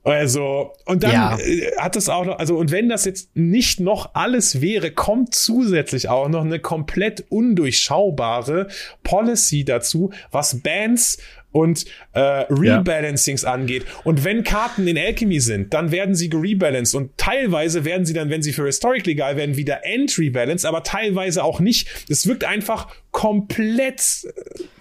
Also, 0.05 0.72
und 0.84 1.03
dann 1.03 1.12
ja. 1.12 1.39
Äh, 1.39 1.72
hat 1.78 1.97
es 1.97 2.09
auch 2.09 2.24
noch, 2.24 2.39
also, 2.39 2.57
und 2.57 2.70
wenn 2.70 2.89
das 2.89 3.05
jetzt 3.05 3.34
nicht 3.34 3.80
noch 3.80 4.14
alles 4.14 4.61
wäre, 4.61 4.93
kommt 4.93 5.34
zusätzlich 5.34 6.09
auch 6.09 6.28
noch 6.28 6.45
eine 6.45 6.61
komplett 6.61 7.24
undurchschaubare 7.28 8.68
Policy 9.03 9.64
dazu, 9.64 10.12
was 10.30 10.61
Bands 10.62 11.18
und 11.57 11.86
äh, 12.12 12.20
Rebalancings 12.20 13.42
ja. 13.42 13.52
angeht. 13.54 13.86
Und 14.04 14.24
wenn 14.24 14.44
Karten 14.44 14.86
in 14.86 14.98
Alchemy 14.98 15.40
sind, 15.40 15.72
dann 15.72 15.90
werden 15.90 16.14
sie 16.14 16.28
gerebalanced 16.28 16.94
und 16.94 17.16
teilweise 17.16 17.86
werden 17.86 18.04
sie 18.04 18.12
dann, 18.12 18.28
wenn 18.28 18.42
sie 18.42 18.52
für 18.52 18.66
Historic 18.66 19.07
legal 19.07 19.36
werden, 19.36 19.57
wieder 19.57 19.86
entrebalanced, 19.86 20.66
aber 20.66 20.82
teilweise 20.82 21.42
auch 21.42 21.61
nicht. 21.61 21.88
Es 22.11 22.26
wirkt 22.26 22.44
einfach 22.44 22.88
komplett 23.11 24.26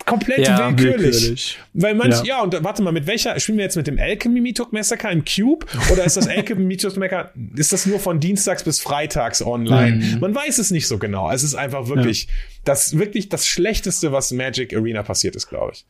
komplett 0.05 0.47
ja, 0.47 0.69
willkürlich. 0.69 1.03
willkürlich. 1.03 1.57
Weil 1.73 1.95
manch, 1.95 2.17
ja. 2.19 2.37
ja, 2.37 2.41
und 2.43 2.63
warte 2.63 2.83
mal, 2.83 2.91
mit 2.91 3.07
welcher, 3.07 3.39
spielen 3.39 3.57
wir 3.57 3.63
jetzt 3.63 3.75
mit 3.75 3.87
dem 3.87 3.97
Alchemy 3.97 4.41
Meetup 4.41 4.71
Massacre 4.71 5.11
im 5.11 5.23
Cube? 5.25 5.65
Oder 5.91 6.03
ist 6.05 6.17
das 6.17 6.27
Alchemy 6.29 6.63
Meetup 6.63 6.95
Massacre, 6.97 7.31
ist 7.55 7.73
das 7.73 7.85
nur 7.85 7.99
von 7.99 8.19
Dienstags 8.19 8.63
bis 8.63 8.81
Freitags 8.81 9.41
online? 9.41 9.95
Mhm. 9.95 10.19
Man 10.19 10.35
weiß 10.35 10.59
es 10.59 10.71
nicht 10.71 10.87
so 10.87 10.97
genau. 10.97 11.31
Es 11.31 11.43
ist 11.43 11.55
einfach 11.55 11.87
wirklich, 11.87 12.25
ja. 12.25 12.29
das, 12.65 12.97
wirklich 12.97 13.29
das 13.29 13.47
Schlechteste, 13.47 14.11
was 14.11 14.31
Magic 14.31 14.75
Arena 14.75 15.03
passiert 15.03 15.35
ist, 15.35 15.47
glaube 15.47 15.71
ich. 15.73 15.85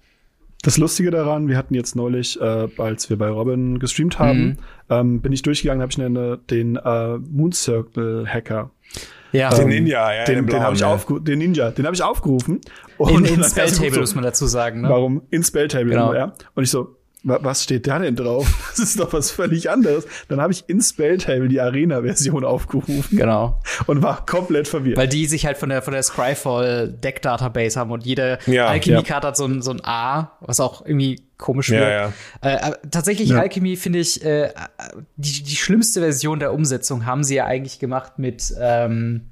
Das 0.66 0.80
Lustige 0.80 1.11
daran, 1.11 1.47
wir 1.47 1.57
hatten 1.57 1.76
jetzt 1.76 1.95
neulich, 1.95 2.41
äh, 2.41 2.68
als 2.80 3.07
wir 3.11 3.20
bei 3.20 3.30
Robin 3.30 3.78
gestreamt 3.78 4.18
haben, 4.18 4.39
mhm. 4.39 4.57
ähm, 4.89 5.22
bin 5.22 5.32
ich 5.32 5.43
durchgegangen, 5.43 5.80
habe 5.80 5.91
ich 5.91 6.01
eine, 6.03 6.39
den 6.49 6.76
äh, 6.78 7.20
Moon 7.20 7.51
Circle 7.51 8.26
Hacker. 8.28 8.72
Ja. 9.32 9.53
Den 9.53 9.68
Ninja, 9.68 10.11
ja, 10.11 10.26
den, 10.26 10.38
den, 10.38 10.47
den 10.47 10.63
habe 10.63 10.76
ich 10.76 10.84
aufgerufen, 10.84 11.24
den 11.24 11.38
Ninja, 11.38 11.70
den 11.70 11.86
habe 11.86 11.95
ich 11.95 12.01
aufgerufen. 12.01 12.61
Und 12.97 13.28
in, 13.28 13.36
in 13.41 13.43
Spelltable 13.43 13.93
so, 13.93 13.99
muss 13.99 14.16
man 14.16 14.24
dazu 14.24 14.47
sagen, 14.47 14.82
ne? 14.82 14.89
Warum? 14.89 15.22
In 15.30 15.43
Spelltable, 15.43 15.91
genau. 15.91 16.16
ja. 16.16 16.34
Und 16.55 16.63
ich 16.63 16.72
so, 16.72 16.97
was 17.26 17.63
steht 17.63 17.88
da 17.88 17.99
denn 17.99 18.15
drauf? 18.15 18.47
Das 18.76 18.80
ist 18.80 18.99
doch 18.99 19.13
was 19.13 19.32
völlig 19.32 19.69
anderes. 19.69 20.05
Dann 20.28 20.41
habe 20.41 20.51
ich 20.51 20.65
in 20.67 20.82
Spelltable 20.82 21.47
die 21.47 21.61
Arena-Version 21.61 22.43
aufgerufen. 22.43 23.17
Genau. 23.17 23.61
Und 23.86 24.01
war 24.01 24.26
komplett 24.26 24.67
verwirrt. 24.67 24.97
Weil 24.97 25.07
die 25.07 25.26
sich 25.28 25.45
halt 25.45 25.57
von 25.57 25.69
der, 25.69 25.82
von 25.82 25.93
der 25.93 26.03
Scryfall 26.03 26.89
Deck 26.89 27.21
Database 27.21 27.80
haben 27.80 27.91
und 27.91 28.05
jede 28.05 28.38
ja, 28.45 28.67
Alchemy-Karte 28.67 29.28
ja. 29.28 29.30
hat 29.30 29.38
so 29.38 29.45
ein, 29.45 29.61
so 29.61 29.71
ein 29.71 29.80
A, 29.84 30.34
was 30.41 30.59
auch 30.59 30.86
irgendwie 30.86 31.21
komisch 31.38 31.69
wird. 31.69 31.82
Ja, 31.82 32.11
ja. 32.43 32.69
Äh, 32.69 32.73
tatsächlich 32.91 33.30
ja. 33.30 33.39
Alchemy 33.39 33.78
finde 33.78 33.99
ich 33.99 34.23
äh, 34.23 34.51
die, 35.15 35.43
die 35.43 35.55
schlimmste 35.55 36.01
Version 36.01 36.39
der 36.39 36.53
Umsetzung 36.53 37.05
haben 37.05 37.23
sie 37.23 37.36
ja 37.36 37.45
eigentlich 37.45 37.80
gemacht 37.80 38.19
mit 38.19 38.53
ähm, 38.59 39.32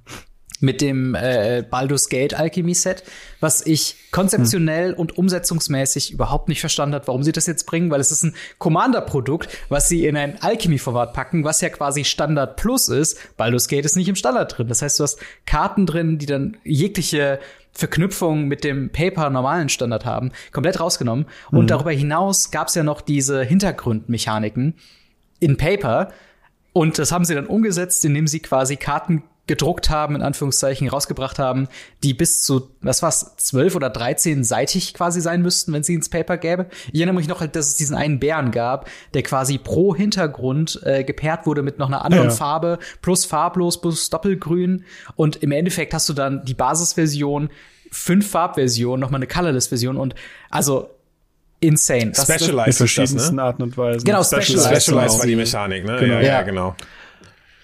mit 0.63 0.81
dem 0.81 1.13
äh, 1.13 1.63
Baldur's 1.69 2.09
Gate 2.09 2.33
Alchemy 2.33 2.73
Set, 2.73 3.03
was 3.41 3.65
ich 3.65 3.97
konzeptionell 4.11 4.91
hm. 4.91 4.99
und 4.99 5.17
umsetzungsmäßig 5.17 6.13
überhaupt 6.13 6.47
nicht 6.47 6.61
verstanden 6.61 6.95
hat, 6.95 7.07
warum 7.07 7.21
sie 7.21 7.33
das 7.33 7.45
jetzt 7.45 7.65
bringen, 7.65 7.91
weil 7.91 7.99
es 7.99 8.11
ist 8.11 8.23
ein 8.23 8.33
Commander-Produkt, 8.59 9.49
was 9.67 9.89
sie 9.89 10.07
in 10.07 10.15
ein 10.15 10.41
Alchemy-Format 10.41 11.13
packen, 11.13 11.43
was 11.43 11.59
ja 11.61 11.69
quasi 11.69 12.05
Standard 12.05 12.55
Plus 12.55 12.87
ist. 12.87 13.35
Baldur's 13.35 13.67
Gate 13.67 13.85
ist 13.85 13.97
nicht 13.97 14.07
im 14.07 14.15
Standard 14.15 14.57
drin. 14.57 14.69
Das 14.69 14.81
heißt, 14.81 14.99
du 14.99 15.03
hast 15.03 15.19
Karten 15.45 15.85
drin, 15.85 16.17
die 16.17 16.25
dann 16.25 16.57
jegliche 16.63 17.39
Verknüpfung 17.73 18.47
mit 18.47 18.63
dem 18.63 18.89
Paper 18.91 19.29
normalen 19.29 19.67
Standard 19.67 20.05
haben, 20.05 20.31
komplett 20.53 20.79
rausgenommen. 20.79 21.25
Mhm. 21.51 21.57
Und 21.57 21.69
darüber 21.71 21.91
hinaus 21.91 22.51
gab 22.51 22.69
es 22.69 22.75
ja 22.75 22.83
noch 22.83 23.01
diese 23.01 23.43
Hintergrundmechaniken 23.43 24.75
in 25.39 25.57
Paper. 25.57 26.13
Und 26.71 26.99
das 26.99 27.11
haben 27.11 27.25
sie 27.25 27.35
dann 27.35 27.47
umgesetzt, 27.47 28.05
indem 28.05 28.27
sie 28.27 28.39
quasi 28.39 28.77
Karten 28.77 29.23
gedruckt 29.45 29.89
haben, 29.89 30.15
in 30.15 30.21
Anführungszeichen 30.21 30.87
rausgebracht 30.87 31.37
haben, 31.37 31.67
die 32.01 32.13
bis 32.13 32.43
zu, 32.43 32.69
was 32.81 33.01
war's, 33.01 33.35
zwölf 33.37 33.75
oder 33.75 33.89
dreizehn 33.89 34.45
seitig 34.45 34.93
quasi 34.93 35.19
sein 35.19 35.41
müssten, 35.41 35.73
wenn 35.73 35.83
sie 35.83 35.95
ins 35.95 36.07
Paper 36.07 36.37
gäbe. 36.37 36.67
Ich 36.93 36.99
erinnere 37.01 37.15
mich 37.15 37.27
noch, 37.27 37.45
dass 37.45 37.67
es 37.67 37.75
diesen 37.75 37.97
einen 37.97 38.19
Bären 38.19 38.51
gab, 38.51 38.89
der 39.13 39.23
quasi 39.23 39.57
pro 39.57 39.93
Hintergrund 39.95 40.79
äh, 40.83 41.03
gepaart 41.03 41.45
wurde 41.45 41.61
mit 41.61 41.77
noch 41.77 41.87
einer 41.87 42.05
anderen 42.05 42.29
ja. 42.29 42.35
Farbe, 42.35 42.79
plus 43.01 43.25
farblos, 43.25 43.81
plus 43.81 44.09
doppelgrün. 44.09 44.85
Und 45.15 45.37
im 45.37 45.51
Endeffekt 45.51 45.93
hast 45.93 46.07
du 46.07 46.13
dann 46.13 46.45
die 46.45 46.53
Basisversion, 46.53 47.49
fünf 47.91 48.29
Farbversionen, 48.31 49.01
nochmal 49.01 49.19
eine 49.19 49.27
Colorless-Version 49.27 49.97
und 49.97 50.15
also 50.49 50.89
insane. 51.59 52.11
Das, 52.11 52.23
Specialized 52.23 52.67
in 52.67 52.73
verschiedensten 52.73 53.35
ne? 53.35 53.43
Arten 53.43 53.61
und 53.61 53.77
Weisen. 53.77 54.05
Genau, 54.05 54.23
Specialized, 54.23 54.83
Specialized 54.83 55.19
war 55.19 55.27
die 55.27 55.35
Mechanik, 55.35 55.85
ne? 55.85 55.97
Genau. 55.99 56.15
Ja, 56.15 56.21
ja, 56.21 56.41
genau. 56.43 56.75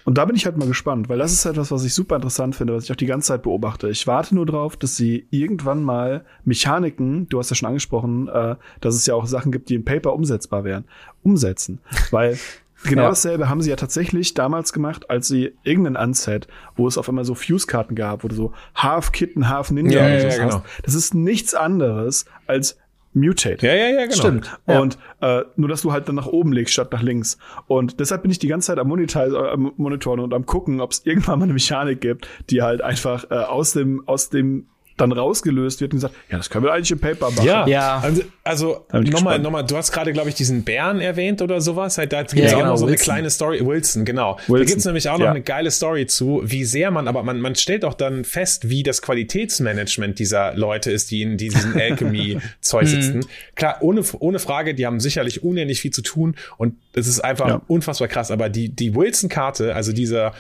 Und 0.10 0.18
da 0.18 0.26
bin 0.26 0.36
ich 0.36 0.48
halt 0.48 0.58
mal 0.58 0.68
gespannt, 0.68 1.08
weil 1.08 1.20
das 1.20 1.32
ist 1.34 1.46
etwas, 1.46 1.70
was 1.70 1.86
ich 1.86 1.94
super 1.94 2.16
interessant 2.16 2.56
finde, 2.56 2.74
was 2.74 2.86
ich 2.86 2.92
auch 2.92 2.96
die 2.96 3.06
ganze 3.06 3.28
Zeit 3.28 3.44
beobachte. 3.44 3.92
Ich 3.92 4.08
warte 4.08 4.34
nur 4.34 4.48
drauf, 4.48 4.76
dass 4.76 4.96
sie 4.96 5.28
irgendwann 5.30 5.84
mal 5.84 6.26
Mechaniken, 6.46 7.30
du 7.30 7.38
hast 7.38 7.52
ja 7.52 7.56
schon 7.56 7.68
angesprochen, 7.68 8.28
äh, 8.28 8.56
dass 8.82 8.96
es 8.96 9.06
ja 9.06 9.14
auch 9.14 9.28
Sachen 9.28 9.52
gibt, 9.52 9.70
die 9.70 9.76
im 9.76 9.86
Paper 9.86 10.14
umsetzbar 10.14 10.64
wären, 10.64 10.86
umsetzen. 11.22 11.80
Weil 12.10 12.40
Genau 12.86 13.04
ja. 13.04 13.10
dasselbe 13.10 13.50
haben 13.50 13.62
sie 13.62 13.70
ja 13.70 13.76
tatsächlich 13.76 14.34
damals 14.34 14.74
gemacht, 14.74 15.12
als 15.12 15.28
sie 15.28 15.54
irgendein 15.64 15.96
Unset, 15.96 16.48
wo 16.76 16.88
es 16.88 16.98
auf 16.98 17.08
einmal 17.08 17.26
so 17.26 17.36
Fuse-Karten 17.36 17.94
gab, 17.94 18.24
wo 18.24 18.30
du 18.30 18.36
so 18.36 18.54
Half 18.74 19.12
Kitten, 19.12 19.48
Half 19.48 19.70
Ninja 19.70 20.02
ja, 20.02 20.08
ja, 20.08 20.28
ja, 20.30 20.46
genau. 20.46 20.64
Das 20.82 20.96
ist 20.96 21.14
nichts 21.14 21.54
anderes 21.54 22.26
als 22.48 22.80
Mutate. 23.14 23.66
Ja, 23.66 23.74
ja, 23.74 23.90
ja, 23.90 24.04
genau. 24.04 24.16
Stimmt. 24.16 24.60
Ja. 24.68 24.80
Und 24.80 24.98
äh, 25.22 25.44
nur, 25.56 25.68
dass 25.68 25.82
du 25.82 25.92
halt 25.92 26.08
dann 26.08 26.16
nach 26.16 26.28
oben 26.28 26.54
legst 26.54 26.74
statt 26.74 26.92
nach 26.92 27.02
links. 27.02 27.38
Und 27.68 28.00
deshalb 28.00 28.22
bin 28.22 28.32
ich 28.32 28.40
die 28.40 28.48
ganze 28.48 28.68
Zeit 28.68 28.80
am, 28.80 28.88
Monitor, 28.88 29.24
äh, 29.24 29.50
am 29.52 29.74
Monitoren 29.78 30.20
und 30.20 30.34
am 30.34 30.46
gucken, 30.46 30.80
ob 30.80 30.92
es 30.92 31.06
irgendwann 31.06 31.40
mal 31.40 31.46
eine 31.46 31.54
Mechanik 31.54 32.02
gibt, 32.02 32.28
die 32.50 32.62
halt 32.62 32.82
einfach 32.82 33.30
äh, 33.32 33.36
aus 33.36 33.74
dem 33.74 34.08
aus 34.08 34.30
dem 34.30 34.68
dann 35.00 35.12
rausgelöst 35.12 35.82
wird 35.82 35.94
und 35.94 35.98
gesagt, 35.98 36.16
ja, 36.30 36.38
das 36.38 36.50
können 36.50 36.66
wir 36.66 36.74
eigentlich 36.74 36.92
im 36.92 37.00
Paper 37.00 37.32
machen. 37.32 37.46
Ja, 37.46 37.68
ja. 37.68 38.04
Also, 38.44 38.86
also 38.90 39.02
nochmal, 39.12 39.40
nochmal, 39.40 39.66
du 39.66 39.78
hast 39.78 39.92
gerade, 39.92 40.14
glaube 40.14 40.30
ich, 40.30 40.36
diesen 40.36 40.64
Bären 40.64 41.00
erwähnt 41.00 41.42
oder 41.42 41.62
sowas. 41.62 41.98
Halt, 41.98 42.14
da 42.14 42.24
gibt 42.24 42.34
es 42.34 42.52
ja, 42.52 42.58
auch 42.58 42.62
genau, 42.62 42.72
noch 42.72 42.78
so 42.78 42.88
Wilson. 42.88 42.90
eine 42.90 42.98
kleine 42.98 43.30
Story. 43.30 43.66
Wilson, 43.66 44.06
genau. 44.06 44.38
Wilson. 44.48 44.58
Da 44.58 44.64
gibt 44.66 44.80
es 44.80 44.86
nämlich 44.86 45.10
auch 45.10 45.18
noch 45.18 45.26
ja. 45.26 45.32
eine 45.32 45.42
geile 45.42 45.72
Story 45.72 46.08
zu, 46.08 46.42
wie 46.44 46.66
sehr 46.66 46.92
man, 46.92 47.08
aber 47.08 47.24
man, 47.24 47.42
man 47.42 47.56
stellt 47.56 47.86
auch 47.86 47.94
dann 47.94 48.24
fest, 48.26 48.70
wie 48.70 48.84
das 48.84 49.02
Qualitätsmanagement 49.02 50.20
dieser 50.20 50.56
Leute 50.56 50.92
ist, 50.92 51.12
die 51.12 51.22
in 51.22 51.38
diesen 51.38 51.74
Alchemy-Zeug 51.80 52.84
mhm. 52.84 52.88
sitzen. 52.88 53.26
Klar, 53.56 53.78
ohne, 53.82 54.04
ohne 54.20 54.40
Frage, 54.40 54.76
die 54.76 54.86
haben 54.86 55.00
sicherlich 55.00 55.44
unendlich 55.44 55.82
viel 55.82 55.92
zu 55.92 56.02
tun 56.02 56.36
und 56.58 56.76
es 56.94 57.08
ist 57.08 57.20
einfach 57.22 57.48
ja. 57.48 57.62
unfassbar 57.68 58.08
krass. 58.08 58.32
Aber 58.32 58.50
die, 58.50 58.70
die 58.70 58.96
Wilson-Karte, 58.96 59.76
also 59.76 59.92
dieser, 59.92 60.34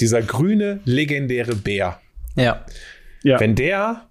dieser 0.00 0.22
grüne, 0.22 0.80
legendäre 0.84 1.54
Bär. 1.54 2.00
Ja. 2.36 2.64
Ja. 3.24 3.40
Wenn 3.40 3.56
der 3.56 4.06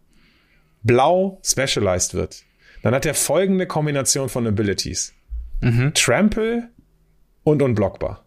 blau 0.82 1.40
specialized 1.46 2.14
wird, 2.14 2.44
dann 2.82 2.94
hat 2.94 3.06
er 3.06 3.14
folgende 3.14 3.66
Kombination 3.66 4.28
von 4.28 4.46
Abilities. 4.46 5.14
Mhm. 5.62 5.94
Trample 5.94 6.70
und 7.44 7.62
unblockbar. 7.62 8.26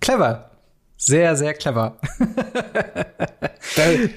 Clever. 0.00 0.50
Sehr, 0.96 1.34
sehr 1.34 1.54
clever. 1.54 1.98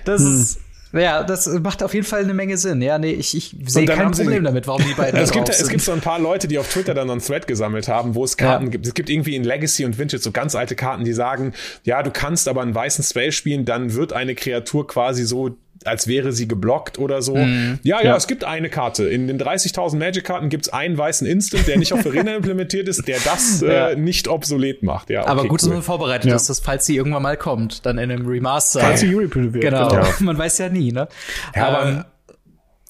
das 0.05 0.22
ist, 0.22 0.59
ja, 1.01 1.23
das 1.23 1.47
macht 1.47 1.83
auf 1.83 1.93
jeden 1.93 2.05
Fall 2.05 2.23
eine 2.23 2.33
Menge 2.33 2.57
Sinn. 2.57 2.81
Ja, 2.81 2.97
nee, 2.97 3.11
ich, 3.11 3.35
ich 3.35 3.55
sehe 3.67 3.85
kein 3.85 4.11
Problem 4.11 4.43
damit, 4.43 4.67
warum 4.67 4.83
die 4.83 4.93
beiden 4.93 5.19
es 5.21 5.31
gibt, 5.31 5.47
sind. 5.47 5.61
Es 5.61 5.69
gibt 5.69 5.83
so 5.83 5.91
ein 5.91 6.01
paar 6.01 6.19
Leute, 6.19 6.47
die 6.47 6.57
auf 6.57 6.71
Twitter 6.71 6.93
dann 6.93 7.09
einen 7.09 7.21
Thread 7.21 7.47
gesammelt 7.47 7.87
haben, 7.87 8.15
wo 8.15 8.23
es 8.23 8.37
Karten 8.37 8.65
ja. 8.65 8.71
gibt. 8.71 8.85
Es 8.87 8.93
gibt 8.93 9.09
irgendwie 9.09 9.35
in 9.35 9.43
Legacy 9.43 9.85
und 9.85 9.97
Vintage 9.97 10.21
so 10.21 10.31
ganz 10.31 10.55
alte 10.55 10.75
Karten, 10.75 11.03
die 11.03 11.13
sagen, 11.13 11.53
ja, 11.83 12.01
du 12.03 12.11
kannst 12.11 12.47
aber 12.47 12.61
einen 12.61 12.73
weißen 12.73 13.03
Spell 13.03 13.31
spielen, 13.31 13.65
dann 13.65 13.93
wird 13.93 14.13
eine 14.13 14.35
Kreatur 14.35 14.87
quasi 14.87 15.25
so 15.25 15.57
als 15.84 16.07
wäre 16.07 16.32
sie 16.32 16.47
geblockt 16.47 16.97
oder 16.97 17.21
so. 17.21 17.36
Mm. 17.36 17.80
Ja, 17.84 17.99
ja, 17.99 18.05
ja, 18.05 18.15
es 18.15 18.28
gibt 18.28 18.43
eine 18.43 18.69
Karte. 18.69 19.07
In 19.07 19.28
den 19.28 19.39
30.000 19.39 19.97
Magic-Karten 19.97 20.49
gibt 20.49 20.67
es 20.67 20.73
einen 20.73 20.97
weißen 20.97 21.28
Instant, 21.28 21.67
der 21.67 21.78
nicht 21.78 21.93
auf 21.93 22.05
Arena 22.05 22.36
implementiert 22.36 22.88
ist, 22.88 23.07
der 23.07 23.17
das 23.23 23.61
ja. 23.61 23.89
äh, 23.89 23.95
nicht 23.95 24.28
obsolet 24.28 24.84
macht. 24.84 25.09
Ja, 25.09 25.21
okay, 25.21 25.30
Aber 25.30 25.47
gut, 25.47 25.61
dass 25.61 25.69
man 25.69 25.82
vorbereitet 25.82 26.30
ja. 26.30 26.36
ist, 26.36 26.49
dass 26.49 26.59
falls 26.59 26.86
sie 26.86 26.95
irgendwann 26.95 27.23
mal 27.23 27.38
kommt, 27.38 27.86
dann 27.86 27.97
in 27.97 28.11
einem 28.11 28.26
Remaster. 28.26 28.80
Falls 28.80 29.01
sie 29.01 29.07
Yuri 29.07 29.30
wird. 29.34 29.61
Genau, 29.61 29.89
genau. 29.89 30.05
man 30.19 30.38
weiß 30.38 30.57
ja 30.59 30.69
nie, 30.69 30.91
ne? 30.91 31.07
Ja, 31.55 31.67
aber 31.67 32.05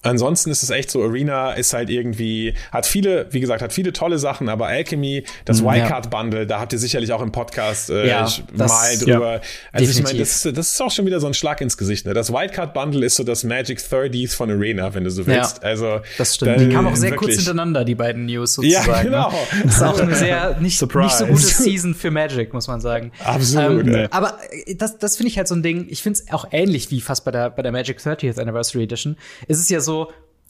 Ansonsten 0.02 0.50
ist 0.50 0.62
es 0.62 0.70
echt 0.70 0.90
so, 0.90 1.02
Arena 1.02 1.52
ist 1.52 1.72
halt 1.72 1.90
irgendwie, 1.90 2.54
hat 2.70 2.86
viele, 2.86 3.26
wie 3.30 3.40
gesagt, 3.40 3.60
hat 3.60 3.72
viele 3.72 3.92
tolle 3.92 4.18
Sachen, 4.18 4.48
aber 4.48 4.66
Alchemy, 4.66 5.24
das 5.44 5.62
mm, 5.62 5.66
Wildcard-Bundle, 5.66 6.40
ja. 6.40 6.44
da 6.44 6.60
habt 6.60 6.72
ihr 6.72 6.78
sicherlich 6.78 7.12
auch 7.12 7.22
im 7.22 7.32
Podcast 7.32 7.90
äh, 7.90 8.06
ja, 8.06 8.28
mal 8.54 8.96
drüber. 8.98 9.32
Ja, 9.34 9.40
also 9.72 9.86
definitiv. 9.86 9.98
ich 9.98 10.04
meine, 10.04 10.18
das, 10.20 10.42
das 10.42 10.70
ist 10.70 10.80
auch 10.80 10.92
schon 10.92 11.06
wieder 11.06 11.18
so 11.18 11.26
ein 11.26 11.34
Schlag 11.34 11.60
ins 11.60 11.76
Gesicht. 11.76 12.06
Ne? 12.06 12.14
Das 12.14 12.32
Wildcard-Bundle 12.32 13.04
ist 13.04 13.16
so 13.16 13.24
das 13.24 13.42
Magic 13.42 13.80
30s 13.80 14.36
von 14.36 14.50
Arena, 14.50 14.94
wenn 14.94 15.02
du 15.02 15.10
so 15.10 15.26
willst. 15.26 15.58
Ja, 15.62 15.68
also 15.68 16.00
das 16.18 16.36
stimmt. 16.36 16.60
Die 16.60 16.68
kamen 16.68 16.86
auch 16.86 16.96
sehr 16.96 17.16
kurz 17.16 17.34
hintereinander, 17.34 17.84
die 17.84 17.96
beiden 17.96 18.26
News 18.26 18.54
sozusagen. 18.54 18.86
Ja, 18.86 18.96
ne? 18.98 19.04
genau. 19.04 19.30
Ne? 19.30 19.62
Das 19.64 19.76
ist 19.76 19.82
auch 19.82 19.98
eine 19.98 20.14
sehr 20.14 20.50
nicht, 20.60 20.60
nicht 20.60 20.78
so 20.78 20.86
gute 21.26 21.38
Season 21.38 21.94
für 21.94 22.12
Magic, 22.12 22.52
muss 22.52 22.68
man 22.68 22.80
sagen. 22.80 23.10
Absolut. 23.24 23.86
Ähm, 23.88 24.08
aber 24.10 24.38
äh, 24.50 24.76
das, 24.76 24.98
das 24.98 25.16
finde 25.16 25.30
ich 25.30 25.38
halt 25.38 25.48
so 25.48 25.54
ein 25.54 25.62
Ding, 25.62 25.86
ich 25.88 26.02
finde 26.02 26.20
es 26.20 26.32
auch 26.32 26.46
ähnlich 26.52 26.90
wie 26.92 27.00
fast 27.00 27.24
bei 27.24 27.32
der, 27.32 27.50
bei 27.50 27.62
der 27.62 27.72
Magic 27.72 27.98
30th 27.98 28.40
Anniversary 28.40 28.84
Edition. 28.84 29.16
Ist 29.48 29.58
es 29.58 29.68
ja 29.68 29.80
so, 29.80 29.85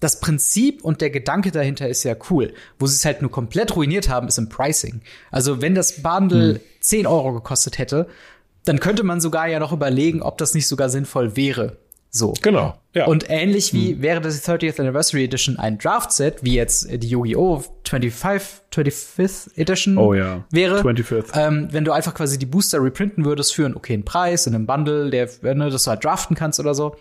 das 0.01 0.21
Prinzip 0.21 0.85
und 0.85 1.01
der 1.01 1.11
Gedanke 1.11 1.51
dahinter 1.51 1.89
ist 1.89 2.05
ja 2.05 2.15
cool. 2.31 2.53
Wo 2.79 2.87
sie 2.87 2.97
es 2.97 3.05
halt 3.05 3.23
nur 3.23 3.31
komplett 3.31 3.75
ruiniert 3.75 4.09
haben, 4.09 4.29
ist 4.29 4.39
im 4.39 4.49
Pricing. 4.49 5.01
Also 5.31 5.63
wenn 5.63 5.75
das 5.75 6.03
Bundle 6.03 6.55
hm. 6.55 6.61
10 6.81 7.07
Euro 7.07 7.33
gekostet 7.33 7.79
hätte, 7.79 8.07
dann 8.65 8.81
könnte 8.81 9.05
man 9.05 9.21
sogar 9.21 9.49
ja 9.49 9.59
noch 9.59 9.73
überlegen, 9.73 10.23
ob 10.23 10.39
das 10.39 10.55
nicht 10.55 10.69
sogar 10.69 10.89
sinnvoll 10.89 11.37
wäre. 11.37 11.79
So. 12.11 12.35
Genau. 12.43 12.75
Ja. 12.95 13.07
Und 13.07 13.29
ähnlich 13.29 13.75
wie 13.75 13.93
hm. 13.93 14.03
wäre 14.03 14.21
das 14.21 14.47
30th 14.47 14.81
Anniversary 14.81 15.25
Edition 15.25 15.59
ein 15.59 15.79
Draft-Set, 15.79 16.43
wie 16.43 16.55
jetzt 16.55 16.89
die 16.91 17.09
Yu-Gi-Oh! 17.09 17.63
25, 17.87 18.63
25th 18.73 19.57
Edition 19.57 19.99
oh, 19.99 20.15
ja. 20.15 20.45
wäre. 20.51 20.81
25th. 20.81 21.39
Ähm, 21.39 21.69
wenn 21.71 21.85
du 21.85 21.93
einfach 21.93 22.15
quasi 22.15 22.39
die 22.39 22.47
Booster 22.47 22.83
reprinten 22.83 23.25
würdest 23.25 23.55
für 23.55 23.67
einen 23.67 23.77
okayen 23.77 24.05
Preis 24.05 24.47
in 24.47 24.55
einem 24.55 24.67
Bundle, 24.67 25.11
der, 25.11 25.29
ne, 25.55 25.71
dass 25.71 25.85
du 25.85 25.91
halt 25.91 26.05
draften 26.05 26.35
kannst 26.37 26.59
oder 26.59 26.75
so, 26.75 26.97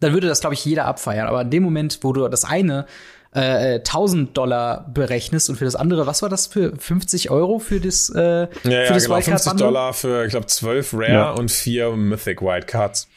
dann 0.00 0.12
würde 0.12 0.28
das, 0.28 0.40
glaube 0.40 0.54
ich, 0.54 0.64
jeder 0.64 0.86
abfeiern. 0.86 1.26
Aber 1.26 1.42
in 1.42 1.50
dem 1.50 1.62
Moment, 1.62 1.98
wo 2.02 2.12
du 2.12 2.26
das 2.28 2.44
eine 2.44 2.86
äh, 3.32 3.76
1000 3.76 4.36
Dollar 4.36 4.90
berechnest 4.92 5.50
und 5.50 5.56
für 5.56 5.64
das 5.64 5.76
andere, 5.76 6.06
was 6.06 6.22
war 6.22 6.28
das 6.28 6.46
für 6.46 6.74
50 6.76 7.30
Euro 7.30 7.58
für 7.58 7.80
das, 7.80 8.10
äh, 8.10 8.20
ja, 8.20 8.46
für 8.62 8.70
ja, 8.70 8.92
das 8.92 9.04
genau, 9.04 9.20
50 9.20 9.52
Dollar 9.54 9.92
für, 9.92 10.24
ich 10.24 10.30
glaube, 10.30 10.46
12 10.46 10.94
Rare 10.94 11.12
ja. 11.12 11.30
und 11.32 11.50
4 11.50 11.90
Mythic 11.96 12.40
Wildcards. 12.40 13.08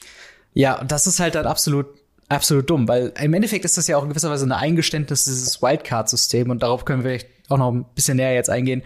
Ja, 0.54 0.84
das 0.84 1.08
ist 1.08 1.20
halt 1.20 1.36
dann 1.36 1.46
absolut 1.46 1.88
absolut 2.30 2.70
dumm, 2.70 2.88
weil 2.88 3.12
im 3.20 3.34
Endeffekt 3.34 3.66
ist 3.66 3.78
das 3.78 3.88
ja 3.88 3.98
auch 3.98 4.04
in 4.04 4.10
gewisser 4.10 4.30
Weise 4.30 4.46
ein 4.46 4.52
Eingeständnis 4.52 5.26
dieses 5.26 5.62
Wildcard-System 5.62 6.52
und 6.52 6.62
darauf 6.62 6.86
können 6.86 7.04
wir 7.04 7.20
auch 7.50 7.58
noch 7.58 7.72
ein 7.72 7.86
bisschen 7.96 8.18
näher 8.18 8.34
jetzt 8.34 8.52
eingehen, 8.52 8.84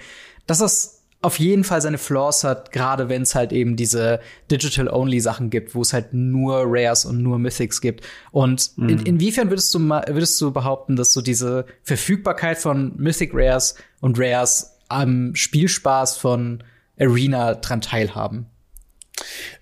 dass 0.47 0.59
das 0.59 1.02
auf 1.23 1.39
jeden 1.39 1.63
Fall 1.63 1.81
seine 1.81 1.97
Flaws 1.97 2.43
hat, 2.43 2.71
gerade 2.71 3.07
wenn 3.07 3.21
es 3.21 3.33
halt 3.33 3.53
eben 3.53 3.77
diese 3.77 4.19
Digital-Only-Sachen 4.51 5.49
gibt, 5.49 5.73
wo 5.73 5.81
es 5.81 5.93
halt 5.93 6.13
nur 6.13 6.63
Rares 6.67 7.05
und 7.05 7.23
nur 7.23 7.39
Mythics 7.39 7.79
gibt. 7.79 8.05
Und 8.31 8.71
mhm. 8.75 8.89
in, 8.89 8.99
inwiefern 9.05 9.49
würdest 9.49 9.73
du 9.73 9.79
würdest 9.79 10.39
du 10.41 10.51
behaupten, 10.51 10.97
dass 10.97 11.13
so 11.13 11.21
diese 11.21 11.65
Verfügbarkeit 11.83 12.57
von 12.57 12.93
Mythic 12.97 13.31
Rares 13.33 13.75
und 14.01 14.19
Rares 14.19 14.77
am 14.89 15.33
Spielspaß 15.33 16.17
von 16.17 16.61
Arena 16.99 17.55
dran 17.55 17.79
teilhaben? 17.79 18.47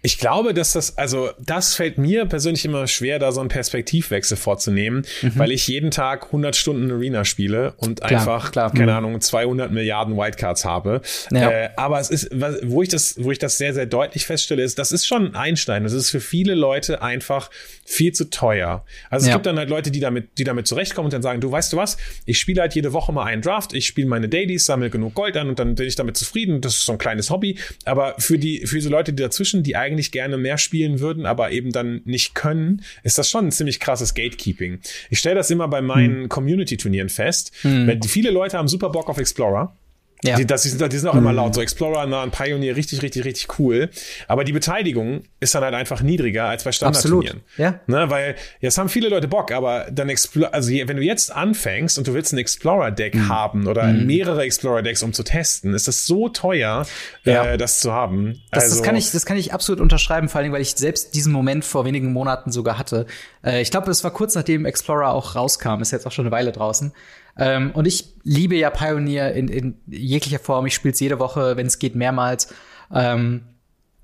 Ich 0.02 0.18
glaube, 0.18 0.54
dass 0.54 0.74
das, 0.74 0.98
also 0.98 1.30
das 1.40 1.76
fällt 1.76 1.98
mir 1.98 2.26
persönlich 2.26 2.66
immer 2.66 2.88
schwer, 2.88 3.20
da 3.20 3.32
so 3.32 3.40
einen 3.40 3.50
Perspektivwechsel 3.50 4.38
vorzunehmen, 4.38 5.06
mhm. 5.22 5.34
weil 5.36 5.52
ich 5.52 5.68
jeden 5.68 5.92
Tag 5.92 6.28
100 6.28 6.56
Stunden 6.56 6.90
Arena 6.90 7.24
spiele 7.24 7.74
und 7.78 8.02
klar, 8.02 8.22
einfach, 8.22 8.52
klar. 8.52 8.72
keine 8.72 8.94
mhm. 8.94 8.98
Ahnung, 8.98 9.22
200 9.22 9.72
Milliarden 9.72 10.16
Wildcards 10.18 10.66
habe. 10.66 11.02
Ja. 11.32 11.52
Äh, 11.52 11.70
aber 11.76 12.00
es 12.00 12.10
ist, 12.10 12.30
wo 12.64 12.82
ich 12.82 12.90
das, 12.90 13.16
wo 13.20 13.32
ich 13.32 13.40
das 13.40 13.58
sehr, 13.58 13.74
sehr 13.74 13.86
deutlich 13.86 14.26
feststelle, 14.26 14.64
ist, 14.64 14.80
das 14.80 14.92
ist 14.92 15.06
schon 15.06 15.28
ein 15.28 15.36
Einstein. 15.36 15.84
Das 15.84 15.94
ist 15.94 16.10
für 16.10 16.22
viele 16.22 16.56
Leute 16.56 17.02
einfach 17.02 17.52
viel 17.86 18.14
zu 18.14 18.30
teuer. 18.30 18.86
Also 19.10 19.26
es 19.26 19.28
ja. 19.28 19.34
gibt 19.36 19.46
dann 19.46 19.58
halt 19.58 19.70
Leute, 19.70 19.92
die 19.92 20.00
damit, 20.00 20.38
die 20.38 20.46
damit 20.46 20.66
zurechtkommen 20.66 21.06
und 21.06 21.14
dann 21.14 21.22
sagen, 21.22 21.42
du 21.42 21.52
weißt 21.52 21.74
du 21.74 21.78
was, 21.78 21.98
ich 22.26 22.40
spiele 22.40 22.62
halt 22.62 22.74
jede 22.74 22.94
Woche 22.94 23.12
mal 23.12 23.26
einen 23.26 23.42
Draft, 23.42 23.74
ich 23.74 23.86
spiele 23.86 24.08
meine 24.08 24.30
Dailies, 24.30 24.66
sammle 24.66 24.90
genug 24.90 25.14
Gold 25.14 25.38
an 25.38 25.50
und 25.50 25.60
dann 25.60 25.76
bin 25.76 25.86
ich 25.86 25.96
damit 25.96 26.18
zufrieden. 26.18 26.62
Das 26.62 26.74
ist 26.74 26.86
so 26.86 26.94
ein 26.94 26.98
kleines 26.98 27.30
Hobby. 27.30 27.60
Aber 27.86 28.16
für 28.18 28.40
die, 28.40 28.66
für 28.66 28.76
diese 28.76 28.90
Leute, 28.90 29.14
die 29.14 29.22
dazu 29.22 29.41
dazwischen, 29.42 29.64
die 29.64 29.76
eigentlich 29.76 30.12
gerne 30.12 30.38
mehr 30.38 30.58
spielen 30.58 31.00
würden, 31.00 31.26
aber 31.26 31.52
eben 31.52 31.72
dann 31.72 32.02
nicht 32.06 32.36
können, 32.36 32.84
ist 33.04 33.18
das 33.18 33.30
schon 33.30 33.48
ein 33.48 33.52
ziemlich 33.52 33.80
krasses 33.80 34.14
Gatekeeping. 34.14 34.80
Ich 35.10 35.20
stelle 35.20 35.36
das 35.36 35.50
immer 35.50 35.68
bei 35.68 35.82
meinen 35.82 36.24
hm. 36.24 36.30
Community-Turnieren 36.30 37.10
fest. 37.10 37.52
Hm. 37.62 37.88
Wenn 37.88 38.04
viele 38.04 38.30
Leute 38.30 38.58
haben 38.58 38.68
super 38.68 38.90
Bock 38.90 39.10
auf 39.10 39.18
Explorer. 39.18 39.76
Ja. 40.24 40.36
Die, 40.36 40.46
das, 40.46 40.64
die, 40.64 40.70
sind, 40.70 40.94
die 40.94 40.98
sind 40.98 41.10
auch 41.10 41.16
immer 41.16 41.34
laut. 41.34 41.56
So 41.56 41.62
Explorer 41.62 42.06
nah 42.06 42.24
und 42.24 42.32
Pioneer 42.32 42.76
richtig, 42.76 43.02
richtig, 43.02 43.26
richtig 43.26 43.60
cool. 43.60 43.90
Aber 44.28 44.44
die 44.44 44.52
Beteiligung 44.52 45.24
ist 45.40 45.56
dann 45.56 45.64
halt 45.64 45.74
einfach 45.74 46.02
niedriger 46.02 46.46
als 46.46 46.64
bei 46.64 46.72
Standardturnieren. 46.72 47.42
Ja. 47.58 47.80
Ne, 47.88 48.10
weil 48.10 48.36
jetzt 48.60 48.78
haben 48.78 48.90
viele 48.90 49.10
Leute 49.10 49.28
Bock, 49.28 49.52
aber 49.52 49.88
dann 49.92 50.10
Explorer, 50.10 50.54
also 50.54 50.72
wenn 50.72 50.98
du 50.98 51.04
jetzt 51.04 51.32
anfängst 51.32 51.98
und 51.98 52.08
du 52.08 52.14
willst 52.14 52.34
ein 52.34 52.38
Explorer-Deck 52.38 53.16
mhm. 53.16 53.30
haben 53.30 53.68
oder 53.68 53.88
mhm. 53.88 54.06
mehrere 54.06 54.44
Explorer-Decks, 54.44 55.02
um 55.02 55.14
zu 55.14 55.24
testen, 55.24 55.74
ist 55.74 55.88
das 55.88 56.06
so 56.06 56.30
teuer, 56.30 56.86
ja. 57.24 57.46
äh, 57.46 57.58
das 57.58 57.80
zu 57.80 57.92
haben. 57.92 58.42
Das, 58.52 58.66
also, 58.66 58.76
das 58.76 58.84
kann 58.84 58.96
ich, 58.96 59.12
das 59.12 59.26
kann 59.26 59.38
ich 59.38 59.54
absolut 59.54 59.82
unterschreiben, 59.82 60.30
vor 60.30 60.42
allem, 60.42 60.52
weil 60.52 60.62
ich 60.62 60.76
selbst 60.76 61.16
diesen 61.16 61.34
Moment 61.34 61.66
vor 61.66 61.86
wenigen 61.86 62.14
Monaten 62.14 62.52
sogar 62.52 62.78
hatte. 62.78 63.08
Äh, 63.44 63.62
ich 63.62 63.72
glaube, 63.72 63.90
es 63.90 64.04
war 64.04 64.12
kurz 64.12 64.36
nachdem 64.36 64.66
Explorer 64.66 65.10
auch 65.14 65.36
rauskam, 65.36 65.82
ist 65.82 65.92
jetzt 65.92 66.06
auch 66.06 66.12
schon 66.12 66.26
eine 66.26 66.32
Weile 66.32 66.52
draußen. 66.52 66.94
Ähm, 67.38 67.72
und 67.72 67.86
ich 67.86 68.14
liebe 68.24 68.56
ja 68.56 68.70
Pioneer 68.70 69.34
in, 69.34 69.48
in 69.48 69.76
jeglicher 69.88 70.40
Form. 70.40 70.66
Ich 70.66 70.76
spiele 70.76 70.94
es 70.94 71.00
jede 71.00 71.20
Woche, 71.20 71.58
wenn 71.58 71.68
es 71.68 71.80
geht, 71.80 71.96
mehrmals. 71.96 72.54
Ähm, 72.94 73.44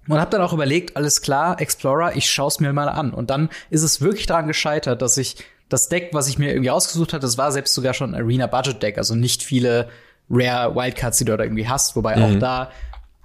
und 0.07 0.19
habe 0.19 0.31
dann 0.31 0.41
auch 0.41 0.53
überlegt, 0.53 0.95
alles 0.95 1.21
klar, 1.21 1.59
Explorer, 1.59 2.15
ich 2.15 2.29
schaue 2.29 2.47
es 2.47 2.59
mir 2.59 2.71
mal 2.71 2.89
an. 2.89 3.11
Und 3.11 3.29
dann 3.29 3.49
ist 3.69 3.83
es 3.83 4.01
wirklich 4.01 4.25
daran 4.25 4.47
gescheitert, 4.47 5.01
dass 5.01 5.17
ich 5.17 5.35
das 5.69 5.89
Deck, 5.89 6.09
was 6.13 6.29
ich 6.29 6.39
mir 6.39 6.51
irgendwie 6.51 6.71
ausgesucht 6.71 7.13
hatte, 7.13 7.25
das 7.25 7.37
war 7.37 7.51
selbst 7.51 7.73
sogar 7.73 7.93
schon 7.93 8.15
ein 8.15 8.21
Arena 8.21 8.47
Budget 8.47 8.81
Deck, 8.81 8.97
also 8.97 9.15
nicht 9.15 9.43
viele 9.43 9.89
Rare 10.29 10.73
Wildcards, 10.75 11.17
die 11.17 11.25
du 11.25 11.35
da 11.35 11.43
irgendwie 11.43 11.67
hast, 11.67 11.95
wobei 11.95 12.15
mhm. 12.15 12.23
auch 12.23 12.39
da 12.39 12.71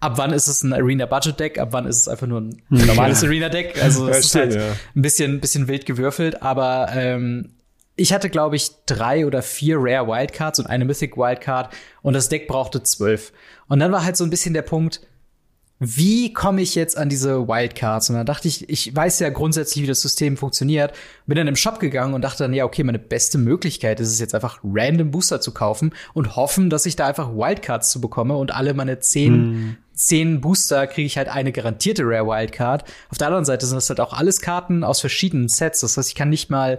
ab 0.01 0.15
wann 0.17 0.33
ist 0.33 0.49
es 0.49 0.65
ein 0.65 0.73
Arena 0.73 1.07
Budget 1.07 1.39
Deck, 1.39 1.59
ab 1.59 1.69
wann 1.71 1.87
ist 1.87 1.99
es 1.99 2.09
einfach 2.09 2.27
nur 2.27 2.41
ein 2.41 2.63
normales 2.69 3.23
ja. 3.23 3.29
Arena 3.29 3.49
Deck. 3.49 3.81
Also 3.81 4.09
es 4.09 4.27
ist 4.27 4.35
halt 4.35 4.55
ja. 4.55 4.73
ein 4.97 5.03
bisschen, 5.03 5.41
bisschen 5.41 5.69
wild 5.69 5.87
gewürfelt, 5.87 6.43
aber 6.43 6.89
ähm, 6.93 7.51
ich 7.97 8.13
hatte, 8.13 8.31
glaube 8.31 8.57
ich, 8.57 8.71
drei 8.87 9.27
oder 9.27 9.43
vier 9.43 9.77
Rare 9.79 10.07
Wildcards 10.07 10.59
und 10.59 10.67
eine 10.67 10.85
Mythic 10.85 11.17
Wildcard 11.17 11.73
und 12.03 12.15
das 12.15 12.29
Deck 12.29 12.49
brauchte 12.49 12.83
zwölf. 12.83 13.33
Und 13.69 13.81
dann 13.81 13.93
war 13.93 14.05
halt 14.05 14.17
so 14.17 14.25
ein 14.25 14.31
bisschen 14.31 14.55
der 14.55 14.63
Punkt, 14.63 15.01
wie 15.85 16.33
komme 16.33 16.63
ich 16.63 16.77
jetzt 16.77 16.97
an 16.97 17.09
diese 17.09 17.49
Wildcards? 17.49 18.09
Und 18.09 18.15
dann 18.15 18.25
dachte 18.25 18.47
ich, 18.47 18.69
ich 18.71 18.95
weiß 18.95 19.19
ja 19.19 19.31
grundsätzlich, 19.31 19.83
wie 19.83 19.89
das 19.89 20.01
System 20.01 20.37
funktioniert. 20.37 20.93
Bin 21.27 21.37
dann 21.37 21.49
im 21.49 21.57
Shop 21.57 21.81
gegangen 21.81 22.15
und 22.15 22.23
dachte 22.23 22.45
dann, 22.45 22.55
ja, 22.55 22.65
okay, 22.65 22.85
meine 22.85 23.01
beste 23.01 23.37
Möglichkeit 23.37 23.99
ist 23.99 24.09
es 24.09 24.21
jetzt 24.21 24.33
einfach 24.33 24.61
random 24.63 25.11
Booster 25.11 25.41
zu 25.41 25.51
kaufen 25.51 25.93
und 26.15 26.37
hoffen, 26.37 26.71
dass 26.71 26.87
ich 26.87 26.95
da 26.95 27.09
einfach 27.09 27.35
Wildcards 27.35 27.91
zu 27.91 28.01
bekomme 28.01 28.37
und 28.37 28.55
alle 28.55 28.75
meine 28.75 29.01
zehn, 29.01 29.33
hm. 29.33 29.77
zehn 29.93 30.41
Booster 30.41 30.87
kriege 30.87 31.07
ich 31.07 31.19
halt 31.19 31.29
eine 31.29 31.51
garantierte 31.51 32.05
Rare 32.05 32.29
Wildcard. 32.29 32.85
Auf 33.11 33.19
der 33.19 33.27
anderen 33.27 33.45
Seite 33.45 33.67
sind 33.67 33.75
das 33.75 33.89
halt 33.89 33.99
auch 33.99 34.13
alles 34.13 34.41
Karten 34.41 34.85
aus 34.85 35.01
verschiedenen 35.01 35.49
Sets. 35.49 35.81
Das 35.81 35.97
heißt, 35.97 36.09
ich 36.09 36.15
kann 36.15 36.29
nicht 36.29 36.49
mal 36.49 36.79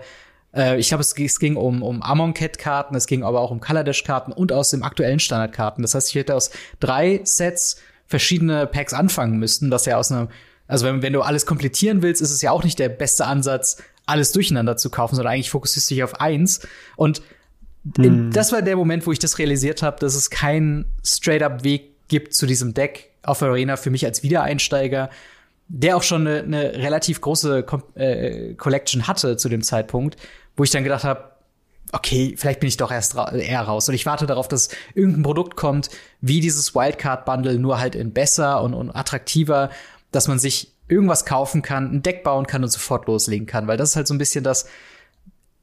äh, 0.55 0.79
ich 0.79 0.89
glaube, 0.89 1.01
es, 1.01 1.17
es, 1.17 1.39
ging 1.39 1.55
um, 1.55 1.81
um 1.81 2.01
Amon-Cat-Karten, 2.01 2.95
es 2.95 3.07
ging 3.07 3.23
aber 3.23 3.41
auch 3.41 3.51
um 3.51 3.59
Kaladesh-Karten 3.59 4.31
und 4.31 4.51
aus 4.51 4.69
dem 4.69 4.83
aktuellen 4.83 5.19
Standard-Karten. 5.19 5.81
Das 5.81 5.95
heißt, 5.95 6.09
ich 6.09 6.15
hätte 6.15 6.35
aus 6.35 6.51
drei 6.79 7.21
Sets 7.23 7.77
verschiedene 8.07 8.67
Packs 8.67 8.93
anfangen 8.93 9.39
müssten, 9.39 9.69
dass 9.69 9.85
ja 9.85 9.97
aus 9.97 10.11
einem, 10.11 10.29
also 10.67 10.85
wenn, 10.85 11.01
wenn 11.01 11.13
du 11.13 11.21
alles 11.21 11.45
komplettieren 11.45 12.01
willst, 12.01 12.21
ist 12.21 12.31
es 12.31 12.41
ja 12.41 12.51
auch 12.51 12.63
nicht 12.63 12.79
der 12.79 12.89
beste 12.89 13.25
Ansatz, 13.25 13.77
alles 14.05 14.31
durcheinander 14.31 14.77
zu 14.77 14.89
kaufen, 14.89 15.15
sondern 15.15 15.33
eigentlich 15.33 15.49
fokussierst 15.49 15.89
du 15.89 15.95
dich 15.95 16.03
auf 16.03 16.19
eins. 16.19 16.67
Und 16.95 17.21
hm. 17.95 18.31
das 18.31 18.51
war 18.51 18.61
der 18.61 18.75
Moment, 18.75 19.07
wo 19.07 19.11
ich 19.11 19.19
das 19.19 19.39
realisiert 19.39 19.81
habe, 19.81 19.99
dass 19.99 20.15
es 20.15 20.29
keinen 20.29 20.85
straight-up-Weg 21.03 22.07
gibt 22.07 22.33
zu 22.33 22.45
diesem 22.45 22.73
Deck 22.73 23.11
auf 23.23 23.41
Arena 23.41 23.77
für 23.77 23.89
mich 23.89 24.05
als 24.05 24.23
Wiedereinsteiger, 24.23 25.09
der 25.69 25.95
auch 25.95 26.03
schon 26.03 26.27
eine, 26.27 26.43
eine 26.43 26.73
relativ 26.75 27.21
große 27.21 27.65
äh, 27.95 28.53
Collection 28.55 29.07
hatte 29.07 29.37
zu 29.37 29.47
dem 29.47 29.63
Zeitpunkt 29.63 30.17
wo 30.55 30.63
ich 30.63 30.71
dann 30.71 30.83
gedacht 30.83 31.03
habe, 31.03 31.31
okay, 31.91 32.35
vielleicht 32.37 32.59
bin 32.59 32.67
ich 32.67 32.77
doch 32.77 32.91
erst 32.91 33.15
ra 33.15 33.31
eher 33.31 33.61
raus. 33.61 33.87
Und 33.87 33.95
ich 33.95 34.05
warte 34.05 34.25
darauf, 34.25 34.47
dass 34.47 34.69
irgendein 34.95 35.23
Produkt 35.23 35.55
kommt, 35.55 35.89
wie 36.21 36.39
dieses 36.39 36.73
Wildcard-Bundle, 36.73 37.59
nur 37.59 37.79
halt 37.79 37.95
in 37.95 38.13
besser 38.13 38.61
und, 38.63 38.73
und 38.73 38.95
attraktiver, 38.95 39.69
dass 40.11 40.27
man 40.27 40.39
sich 40.39 40.73
irgendwas 40.87 41.25
kaufen 41.25 41.61
kann, 41.61 41.91
ein 41.91 42.01
Deck 42.01 42.23
bauen 42.23 42.47
kann 42.47 42.63
und 42.63 42.69
sofort 42.69 43.07
loslegen 43.07 43.45
kann. 43.45 43.67
Weil 43.67 43.77
das 43.77 43.91
ist 43.91 43.95
halt 43.95 44.07
so 44.07 44.13
ein 44.13 44.17
bisschen 44.17 44.43
das, 44.43 44.67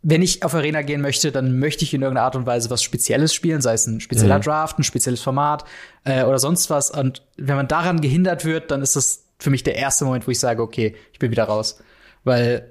wenn 0.03 0.22
ich 0.22 0.43
auf 0.45 0.55
Arena 0.55 0.82
gehen 0.82 1.01
möchte, 1.01 1.30
dann 1.30 1.59
möchte 1.59 1.84
ich 1.84 1.93
in 1.93 2.03
irgendeiner 2.03 2.24
Art 2.24 2.36
und 2.36 2.47
Weise 2.47 2.70
was 2.70 2.82
Spezielles 2.82 3.34
spielen, 3.34 3.61
sei 3.61 3.74
es 3.74 3.86
ein 3.86 4.01
spezieller 4.01 4.38
mhm. 4.38 4.43
Draft, 4.43 4.78
ein 4.78 4.84
spezielles 4.84 5.20
Format 5.20 5.64
äh, 6.05 6.24
oder 6.24 6.38
sonst 6.38 6.70
was. 6.70 6.91
Und 6.91 7.22
wenn 7.36 7.57
man 7.57 7.68
daran 7.68 8.01
gehindert 8.01 8.45
wird, 8.45 8.70
dann 8.70 8.82
ist 8.82 8.97
das 8.97 9.24
für 9.38 9.51
mich 9.51 9.62
der 9.62 9.76
erste 9.76 10.05
Moment, 10.05 10.26
wo 10.26 10.30
ich 10.30 10.41
sage, 10.41 10.62
okay, 10.62 10.97
ich 11.12 11.18
bin 11.18 11.30
wieder 11.30 11.45
raus. 11.45 11.82
Weil 12.24 12.70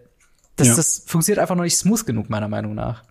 das, 0.59 0.67
ja. 0.67 0.75
das 0.75 1.03
funktioniert 1.05 1.39
einfach 1.39 1.55
noch 1.55 1.63
nicht 1.63 1.77
smooth 1.77 2.05
genug, 2.05 2.29
meiner 2.29 2.47
Meinung 2.47 2.75
nach. 2.75 3.03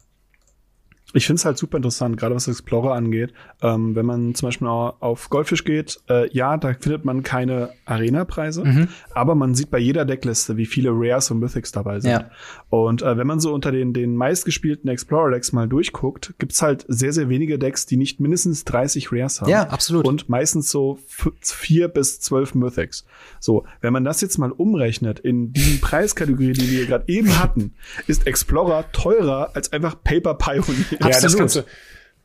Ich 1.14 1.26
finde 1.26 1.40
es 1.40 1.46
halt 1.46 1.56
super 1.56 1.78
interessant, 1.78 2.18
gerade 2.18 2.34
was 2.34 2.48
Explorer 2.48 2.92
angeht. 2.92 3.32
Ähm, 3.62 3.96
wenn 3.96 4.04
man 4.04 4.34
zum 4.34 4.48
Beispiel 4.48 4.68
auf 4.68 5.30
Goldfish 5.30 5.64
geht, 5.64 5.98
äh, 6.10 6.30
ja, 6.32 6.58
da 6.58 6.74
findet 6.74 7.06
man 7.06 7.22
keine 7.22 7.70
Arena-Preise, 7.86 8.64
mhm. 8.64 8.88
aber 9.14 9.34
man 9.34 9.54
sieht 9.54 9.70
bei 9.70 9.78
jeder 9.78 10.04
Deckliste, 10.04 10.58
wie 10.58 10.66
viele 10.66 10.90
Rares 10.92 11.30
und 11.30 11.38
Mythics 11.38 11.72
dabei 11.72 12.00
sind. 12.00 12.10
Ja. 12.10 12.30
Und 12.68 13.00
äh, 13.00 13.16
wenn 13.16 13.26
man 13.26 13.40
so 13.40 13.54
unter 13.54 13.72
den, 13.72 13.94
den 13.94 14.16
meistgespielten 14.16 14.90
Explorer-Decks 14.90 15.52
mal 15.52 15.66
durchguckt, 15.66 16.34
gibt's 16.38 16.60
halt 16.60 16.84
sehr, 16.88 17.14
sehr 17.14 17.30
wenige 17.30 17.58
Decks, 17.58 17.86
die 17.86 17.96
nicht 17.96 18.20
mindestens 18.20 18.64
30 18.64 19.10
Rares 19.10 19.40
haben. 19.40 19.48
Ja, 19.48 19.62
absolut. 19.68 20.06
Und 20.06 20.28
meistens 20.28 20.70
so 20.70 20.98
vier 21.40 21.88
bis 21.88 22.20
zwölf 22.20 22.54
Mythics. 22.54 23.06
So, 23.40 23.64
wenn 23.80 23.94
man 23.94 24.04
das 24.04 24.20
jetzt 24.20 24.36
mal 24.36 24.52
umrechnet 24.52 25.20
in 25.20 25.54
die 25.54 25.78
Preiskategorie, 25.80 26.52
die 26.52 26.70
wir 26.70 26.86
gerade 26.86 27.04
eben 27.06 27.38
hatten, 27.38 27.72
ist 28.06 28.26
Explorer 28.26 28.84
teurer 28.92 29.52
als 29.54 29.72
einfach 29.72 29.96
Paper 30.04 30.34
Pioneer. 30.34 30.97
Absolut. 31.00 31.14
Ja, 31.14 31.20
das 31.20 31.36
kannst 31.36 31.56
du, 31.56 31.62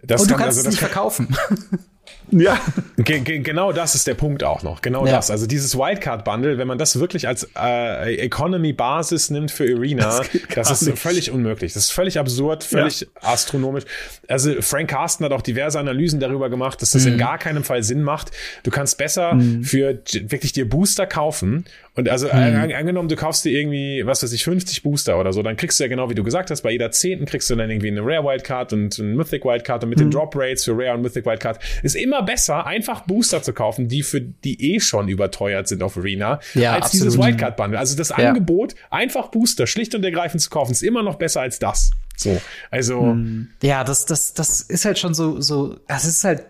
das 0.03 0.21
Und 0.21 0.31
du 0.31 0.35
kann, 0.35 0.43
kannst 0.43 0.57
also, 0.59 0.69
es 0.69 0.73
nicht 0.75 0.79
verkaufen. 0.79 1.35
Ja. 2.31 2.59
Ge 2.97 3.19
ge 3.19 3.39
genau 3.39 3.71
das 3.71 3.95
ist 3.95 4.07
der 4.07 4.13
Punkt 4.13 4.43
auch 4.43 4.63
noch. 4.63 4.81
Genau 4.81 5.05
ja. 5.05 5.13
das. 5.13 5.29
Also 5.29 5.45
dieses 5.45 5.77
Wildcard-Bundle, 5.77 6.57
wenn 6.57 6.67
man 6.67 6.77
das 6.77 6.99
wirklich 6.99 7.27
als 7.27 7.47
äh, 7.57 8.15
Economy-Basis 8.17 9.29
nimmt 9.29 9.51
für 9.51 9.63
Arena, 9.63 10.19
das, 10.19 10.29
das 10.55 10.81
ist 10.81 10.87
nicht. 10.87 10.99
völlig 10.99 11.31
unmöglich. 11.31 11.73
Das 11.73 11.85
ist 11.85 11.91
völlig 11.91 12.19
absurd, 12.19 12.63
völlig 12.63 13.01
ja. 13.01 13.07
astronomisch. 13.21 13.83
Also 14.27 14.61
Frank 14.61 14.89
Carsten 14.89 15.25
hat 15.25 15.31
auch 15.31 15.41
diverse 15.41 15.79
Analysen 15.79 16.19
darüber 16.19 16.49
gemacht, 16.49 16.81
dass 16.81 16.91
das 16.91 17.05
mhm. 17.05 17.13
in 17.13 17.17
gar 17.17 17.37
keinem 17.37 17.63
Fall 17.63 17.83
Sinn 17.83 18.03
macht. 18.03 18.31
Du 18.63 18.71
kannst 18.71 18.97
besser 18.97 19.35
mhm. 19.35 19.63
für 19.63 19.99
wirklich 20.13 20.53
dir 20.53 20.67
Booster 20.67 21.05
kaufen 21.05 21.65
und 21.95 22.09
also 22.09 22.27
mhm. 22.27 22.73
angenommen, 22.75 23.07
du 23.07 23.15
kaufst 23.15 23.45
dir 23.45 23.51
irgendwie, 23.51 24.03
was 24.05 24.23
weiß 24.23 24.31
ich, 24.33 24.43
50 24.43 24.81
Booster 24.81 25.19
oder 25.19 25.31
so, 25.31 25.43
dann 25.43 25.55
kriegst 25.57 25.79
du 25.79 25.83
ja 25.83 25.87
genau 25.87 26.09
wie 26.09 26.15
du 26.15 26.23
gesagt 26.23 26.49
hast, 26.49 26.61
bei 26.61 26.71
jeder 26.71 26.89
zehnten 26.89 27.25
kriegst 27.25 27.49
du 27.49 27.55
dann 27.55 27.69
irgendwie 27.69 27.89
eine 27.89 28.01
Rare 28.01 28.23
Wildcard 28.23 28.73
und 28.73 28.99
eine 28.99 29.09
Mythic 29.09 29.45
Wildcard 29.45 29.83
und 29.83 29.91
mit 29.91 29.99
mhm. 29.99 30.05
den 30.05 30.11
Drop 30.11 30.35
Rates 30.35 30.63
für 30.63 30.73
Rare 30.75 30.95
und 30.95 31.03
Mythic 31.03 31.25
Wildcard 31.25 31.59
ist 31.83 31.95
immer 31.95 32.23
besser, 32.23 32.65
einfach 32.65 33.01
Booster 33.01 33.43
zu 33.43 33.53
kaufen, 33.53 33.87
die 33.87 34.01
für 34.01 34.21
die 34.21 34.73
eh 34.73 34.79
schon 34.79 35.07
überteuert 35.07 35.67
sind 35.67 35.83
auf 35.83 35.95
Arena, 35.95 36.39
ja, 36.55 36.73
als 36.73 36.85
absolut. 36.85 37.05
dieses 37.05 37.19
Wildcard 37.19 37.57
Bundle. 37.57 37.77
Also 37.77 37.95
das 37.95 38.09
ja. 38.09 38.15
Angebot, 38.15 38.73
einfach 38.89 39.29
Booster 39.29 39.67
schlicht 39.67 39.93
und 39.93 40.03
ergreifend 40.03 40.41
zu 40.41 40.49
kaufen, 40.49 40.71
ist 40.71 40.81
immer 40.81 41.03
noch 41.03 41.15
besser 41.15 41.41
als 41.41 41.59
das. 41.59 41.91
So, 42.15 42.41
also 42.71 43.01
hm. 43.01 43.49
ja, 43.61 43.83
das 43.83 44.05
das 44.05 44.33
das 44.33 44.61
ist 44.61 44.85
halt 44.85 44.97
schon 44.99 45.13
so 45.13 45.41
so, 45.41 45.77
das 45.87 46.05
ist 46.05 46.23
halt 46.23 46.43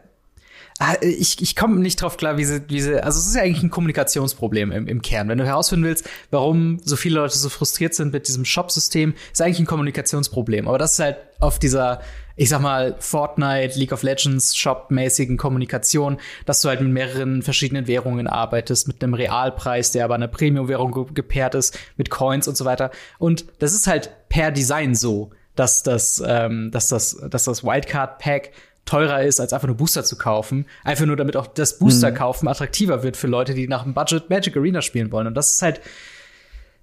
ich, 1.02 1.42
ich 1.42 1.56
komme 1.56 1.80
nicht 1.80 2.02
drauf 2.02 2.18
klar, 2.18 2.38
wie 2.38 2.46
sie, 2.46 2.62
wie 2.68 2.82
sie, 2.82 3.02
also 3.02 3.20
es 3.20 3.28
ist 3.28 3.36
ja 3.36 3.44
eigentlich 3.44 3.64
ein 3.64 3.70
Kommunikationsproblem 3.70 4.72
im, 4.72 4.88
im 4.88 5.02
Kern. 5.02 5.30
Wenn 5.30 5.38
du 5.38 5.46
herausfinden 5.46 5.86
willst, 5.86 6.10
warum 6.32 6.80
so 6.84 6.96
viele 6.96 7.16
Leute 7.16 7.38
so 7.38 7.50
frustriert 7.50 7.94
sind 7.94 8.12
mit 8.12 8.28
diesem 8.28 8.46
Shop-System, 8.46 9.14
ist 9.32 9.42
eigentlich 9.42 9.60
ein 9.60 9.66
Kommunikationsproblem. 9.66 10.68
Aber 10.68 10.78
das 10.78 10.94
ist 10.94 11.00
halt 11.00 11.18
auf 11.40 11.60
dieser, 11.60 12.02
ich 12.36 12.50
sag 12.50 12.62
mal, 12.62 12.96
Fortnite, 13.00 13.78
League 13.78 13.92
of 13.92 14.04
Legends, 14.04 14.56
Shop-mäßigen 14.56 15.38
Kommunikation, 15.38 16.18
dass 16.46 16.62
du 16.62 16.70
halt 16.70 16.82
mit 16.82 16.92
mehreren 16.92 17.44
verschiedenen 17.44 17.88
Währungen 17.88 18.28
arbeitest, 18.28 18.88
mit 18.88 19.04
einem 19.04 19.14
Realpreis, 19.14 19.92
der 19.92 20.06
aber 20.06 20.16
einer 20.16 20.28
Premium-Währung 20.28 21.14
gepaart 21.14 21.56
ist, 21.56 21.78
mit 21.98 22.10
Coins 22.10 22.48
und 22.48 22.58
so 22.58 22.66
weiter. 22.66 22.92
Und 23.20 23.46
das 23.60 23.74
ist 23.74 23.88
halt 23.88 24.12
per 24.30 24.52
Design 24.52 24.96
so, 24.96 25.32
dass 25.56 25.84
das, 25.84 26.24
ähm, 26.26 26.72
dass 26.72 26.88
das, 26.88 27.18
dass 27.30 27.44
das 27.44 27.64
Wildcard-Pack 27.64 28.52
teurer 28.86 29.24
ist, 29.24 29.40
als 29.40 29.54
einfach 29.54 29.68
nur 29.68 29.78
Booster 29.78 30.04
zu 30.04 30.18
kaufen. 30.18 30.66
Einfach 30.84 31.06
nur, 31.06 31.16
damit 31.16 31.38
auch 31.38 31.48
das 31.48 31.80
Booster 31.80 32.12
mhm. 32.12 32.16
kaufen 32.16 32.48
attraktiver 32.48 33.04
wird 33.04 33.18
für 33.18 33.28
Leute, 33.28 33.54
die 33.54 33.68
nach 33.68 33.84
dem 33.84 33.94
Budget 33.94 34.30
Magic 34.30 34.58
Arena 34.58 34.82
spielen 34.82 35.12
wollen. 35.12 35.28
Und 35.28 35.36
das 35.36 35.56
ist 35.56 35.62
halt, 35.62 35.82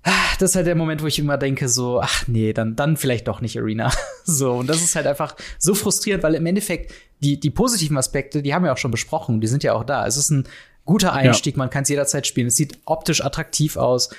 ah, 0.04 0.10
das 0.38 0.50
ist 0.50 0.56
halt 0.56 0.66
der 0.66 0.74
Moment, 0.74 1.02
wo 1.02 1.06
ich 1.06 1.18
immer 1.18 1.36
denke, 1.36 1.68
so, 1.68 2.00
ach 2.00 2.26
nee, 2.26 2.52
dann, 2.52 2.76
dann 2.76 2.96
vielleicht 2.96 3.28
doch 3.28 3.40
nicht 3.40 3.58
Arena. 3.58 3.92
so, 4.24 4.52
und 4.54 4.68
das 4.68 4.82
ist 4.82 4.96
halt 4.96 5.06
einfach 5.06 5.36
so 5.58 5.74
frustrierend, 5.74 6.22
weil 6.22 6.34
im 6.34 6.46
Endeffekt 6.46 6.92
die, 7.22 7.38
die 7.38 7.50
positiven 7.50 7.98
Aspekte, 7.98 8.42
die 8.42 8.54
haben 8.54 8.64
wir 8.64 8.72
auch 8.72 8.78
schon 8.78 8.90
besprochen, 8.90 9.40
die 9.40 9.46
sind 9.46 9.62
ja 9.62 9.74
auch 9.74 9.84
da. 9.84 10.06
Es 10.06 10.16
ist 10.16 10.30
ein 10.30 10.44
guter 10.86 11.12
Einstieg, 11.12 11.54
ja. 11.54 11.58
man 11.58 11.70
kann 11.70 11.82
es 11.82 11.88
jederzeit 11.90 12.26
spielen. 12.26 12.46
Es 12.46 12.56
sieht 12.56 12.78
optisch 12.86 13.22
attraktiv 13.22 13.76
aus. 13.76 14.10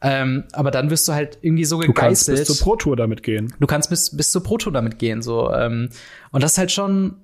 Ähm, 0.00 0.44
aber 0.52 0.70
dann 0.70 0.90
wirst 0.90 1.08
du 1.08 1.12
halt 1.12 1.38
irgendwie 1.42 1.64
so 1.64 1.78
gegeißelt. 1.78 1.96
Du 1.96 2.02
kannst 2.02 2.26
bis 2.26 2.44
zur 2.44 2.64
Pro 2.64 2.76
Tour 2.76 2.96
damit 2.96 3.22
gehen. 3.22 3.52
Du 3.58 3.66
kannst 3.66 3.90
bis, 3.90 4.16
bis 4.16 4.30
zur 4.30 4.42
Pro 4.42 4.56
Tour 4.58 4.72
damit 4.72 4.98
gehen, 4.98 5.22
so. 5.22 5.52
Ähm, 5.52 5.90
und 6.30 6.42
das 6.42 6.52
ist 6.52 6.58
halt 6.58 6.70
schon, 6.70 7.16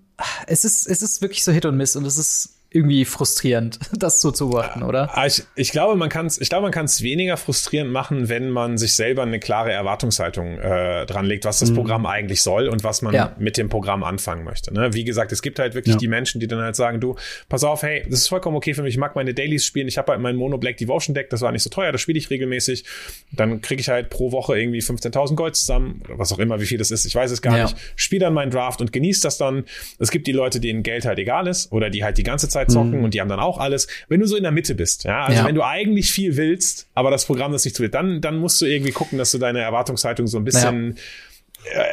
es 0.47 0.65
ist, 0.65 0.87
es 0.87 1.03
ist 1.03 1.21
wirklich 1.21 1.45
so 1.45 1.53
Hit 1.53 1.65
und 1.65 1.77
Miss 1.77 1.97
und 1.97 2.05
es 2.05 2.19
ist 2.19 2.54
irgendwie 2.75 3.05
frustrierend, 3.05 3.79
das 3.93 4.21
so 4.21 4.33
zu 4.33 4.51
beobachten, 4.51 4.83
oder? 4.83 5.17
Ah, 5.17 5.27
ich, 5.27 5.45
ich 5.55 5.71
glaube, 5.71 5.95
man 5.95 6.09
kann 6.09 6.27
es, 6.27 6.41
ich 6.41 6.49
glaube, 6.49 6.65
man 6.65 6.73
kann 6.73 6.87
es 6.87 7.03
weniger 7.03 7.37
frustrierend 7.37 7.93
machen, 7.93 8.29
wenn 8.29 8.51
man 8.51 8.79
sich 8.79 8.97
selber 8.97 9.23
eine 9.23 9.39
klare 9.39 9.71
Erwartungshaltung 9.71 10.59
äh, 10.59 11.07
dran 11.07 11.25
legt, 11.25 11.45
was 11.45 11.61
das 11.61 11.71
mhm. 11.71 11.77
Programm 11.77 12.05
eigentlich 12.05 12.43
soll 12.43 12.69
und 12.69 12.83
was 12.83 13.01
man 13.01 13.15
ja. 13.15 13.35
mit 13.39 13.57
dem 13.59 13.69
Programm 13.69 14.03
anfangen 14.03 14.43
möchte. 14.43 14.75
Ne? 14.75 14.93
Wie 14.93 15.05
gesagt, 15.05 15.31
es 15.31 15.41
gibt 15.41 15.61
halt 15.61 15.75
wirklich 15.75 15.95
ja. 15.95 15.99
die 16.01 16.09
Menschen, 16.09 16.41
die 16.41 16.49
dann 16.49 16.61
halt 16.61 16.75
sagen, 16.75 17.01
du, 17.01 17.15
pass 17.49 17.63
auf, 17.63 17.83
hey, 17.85 18.03
das 18.11 18.21
ist 18.21 18.29
vollkommen 18.29 18.57
okay 18.57 18.75
für 18.75 18.83
mich, 18.83 18.95
ich 18.95 18.99
mag 18.99 19.15
meine 19.15 19.35
Dailies 19.35 19.65
spielen, 19.65 19.87
ich 19.87 19.97
habe 19.97 20.11
halt 20.11 20.21
mein 20.21 20.35
Mono 20.35 20.59
Black 20.59 20.77
Devotion 20.79 21.15
Deck, 21.15 21.31
das 21.31 21.43
war 21.43 21.53
nicht 21.53 21.63
so 21.63 21.71
teuer, 21.71 21.93
das 21.93 22.01
spiele 22.01 22.19
ich 22.19 22.29
regelmäßig. 22.29 22.85
Dann 23.31 23.61
kriege 23.61 23.81
ich 23.81 23.89
halt 23.89 24.11
pro 24.11 24.33
Woche 24.33 24.59
irgendwie 24.59 24.81
15.000 24.81 25.37
Gold 25.37 25.55
zusammen 25.55 26.03
oder 26.05 26.19
was 26.19 26.33
auch 26.33 26.41
immer, 26.41 26.61
wie 26.61 26.67
viel 26.67 26.79
das 26.79 26.91
ist, 26.91 27.05
ich 27.05 27.15
weiß 27.15 27.31
es 27.31 27.41
gar 27.41 27.57
ja. 27.57 27.65
nicht. 27.65 27.77
Spiele 27.95 28.25
dann 28.25 28.35
meinen 28.35 28.51
Draft 28.51 28.81
und 28.81 28.93
genieße 28.93 29.23
das 29.23 29.39
dann. 29.39 29.65
Es 30.01 30.11
gibt 30.11 30.27
die 30.27 30.33
Leute, 30.33 30.59
denen 30.59 30.83
Geld 30.83 31.05
halt 31.05 31.21
egal 31.21 31.47
ist 31.47 31.71
oder 31.71 31.89
die 31.89 32.03
halt 32.03 32.19
die 32.19 32.25
ganze 32.25 32.49
Zeit 32.49 32.64
zocken 32.69 32.99
mhm. 32.99 33.05
und 33.05 33.15
die 33.15 33.21
haben 33.21 33.29
dann 33.29 33.41
auch 33.41 33.59
alles. 33.59 33.87
Wenn 34.09 34.21
du 34.21 34.27
so 34.27 34.37
in 34.37 34.43
der 34.43 34.53
Mitte 34.53 34.75
bist, 34.75 35.05
ja, 35.05 35.25
also 35.25 35.41
ja. 35.41 35.47
wenn 35.47 35.55
du 35.55 35.63
eigentlich 35.63 36.13
viel 36.13 36.37
willst, 36.37 36.89
aber 36.95 37.11
das 37.11 37.27
Programm 37.27 37.53
das 37.53 37.65
nicht 37.65 37.77
zu 37.77 37.83
will, 37.83 37.91
dann, 37.91 38.21
dann 38.21 38.39
musst 38.39 38.61
du 38.61 38.67
irgendwie 38.67 38.93
gucken, 38.93 39.19
dass 39.19 39.31
du 39.31 39.39
deine 39.39 39.61
Erwartungshaltung 39.61 40.27
so 40.27 40.39
ein 40.39 40.45
bisschen 40.45 40.95
ja 40.97 41.03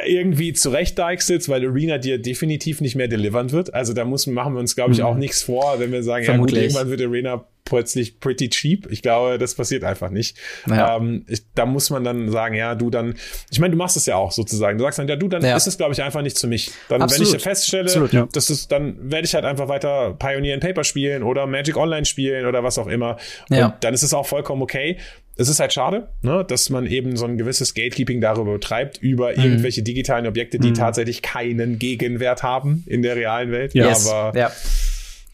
irgendwie 0.06 0.52
zurecht 0.52 0.98
deichselst, 0.98 1.48
weil 1.48 1.66
Arena 1.66 1.98
dir 1.98 2.18
definitiv 2.18 2.80
nicht 2.80 2.94
mehr 2.94 3.08
delivern 3.08 3.52
wird. 3.52 3.74
Also 3.74 3.92
da 3.92 4.04
muss, 4.04 4.26
machen 4.26 4.54
wir 4.54 4.60
uns, 4.60 4.76
glaube 4.76 4.92
ich, 4.92 4.98
mhm. 4.98 5.04
auch 5.04 5.16
nichts 5.16 5.42
vor, 5.42 5.76
wenn 5.78 5.92
wir 5.92 6.02
sagen, 6.02 6.24
Vermutlich. 6.24 6.56
ja 6.56 6.62
gut, 6.62 6.74
irgendwann 6.74 6.90
wird 6.90 7.08
Arena 7.08 7.46
plötzlich 7.64 8.20
pretty 8.20 8.50
cheap. 8.50 8.86
Ich 8.90 9.02
glaube, 9.02 9.38
das 9.38 9.54
passiert 9.54 9.84
einfach 9.84 10.10
nicht. 10.10 10.36
Ja. 10.68 10.96
Ähm, 10.96 11.24
ich, 11.28 11.42
da 11.54 11.64
muss 11.64 11.90
man 11.90 12.04
dann 12.04 12.30
sagen, 12.30 12.54
ja, 12.54 12.74
du 12.74 12.90
dann, 12.90 13.14
ich 13.50 13.60
meine, 13.60 13.72
du 13.72 13.78
machst 13.78 13.96
es 13.96 14.06
ja 14.06 14.16
auch 14.16 14.32
sozusagen. 14.32 14.78
Du 14.78 14.84
sagst 14.84 14.98
dann, 14.98 15.08
ja, 15.08 15.16
du, 15.16 15.28
dann 15.28 15.42
ja. 15.42 15.56
ist 15.56 15.66
es, 15.66 15.78
glaube 15.78 15.92
ich, 15.92 16.02
einfach 16.02 16.22
nicht 16.22 16.38
für 16.38 16.48
mich. 16.48 16.70
Dann, 16.88 17.00
Absolut. 17.00 17.28
wenn 17.30 17.36
ich 17.36 17.42
feststelle, 17.42 17.84
Absolut, 17.84 18.12
ja. 18.12 18.28
das 18.32 18.50
ist, 18.50 18.70
dann 18.72 19.10
werde 19.10 19.26
ich 19.26 19.34
halt 19.34 19.44
einfach 19.44 19.68
weiter 19.68 20.14
Pioneer 20.18 20.54
and 20.54 20.62
Paper 20.62 20.84
spielen 20.84 21.22
oder 21.22 21.46
Magic 21.46 21.76
Online 21.76 22.04
spielen 22.04 22.46
oder 22.46 22.62
was 22.64 22.78
auch 22.78 22.88
immer. 22.88 23.16
Und 23.48 23.56
ja. 23.56 23.76
dann 23.80 23.94
ist 23.94 24.02
es 24.02 24.12
auch 24.12 24.26
vollkommen 24.26 24.62
okay. 24.62 24.98
Es 25.42 25.48
ist 25.48 25.60
halt 25.60 25.72
schade, 25.72 26.08
ne, 26.22 26.44
dass 26.44 26.70
man 26.70 26.86
eben 26.86 27.16
so 27.16 27.24
ein 27.24 27.36
gewisses 27.36 27.74
Gatekeeping 27.74 28.20
darüber 28.20 28.52
betreibt, 28.52 28.98
über 28.98 29.32
mhm. 29.32 29.42
irgendwelche 29.42 29.82
digitalen 29.82 30.26
Objekte, 30.26 30.58
die 30.58 30.70
mhm. 30.70 30.74
tatsächlich 30.74 31.20
keinen 31.20 31.78
Gegenwert 31.78 32.42
haben 32.42 32.84
in 32.86 33.02
der 33.02 33.16
realen 33.16 33.50
Welt. 33.50 33.74
Ja, 33.74 33.88
yes. 33.88 34.08
aber 34.08 34.38
ja. 34.38 34.52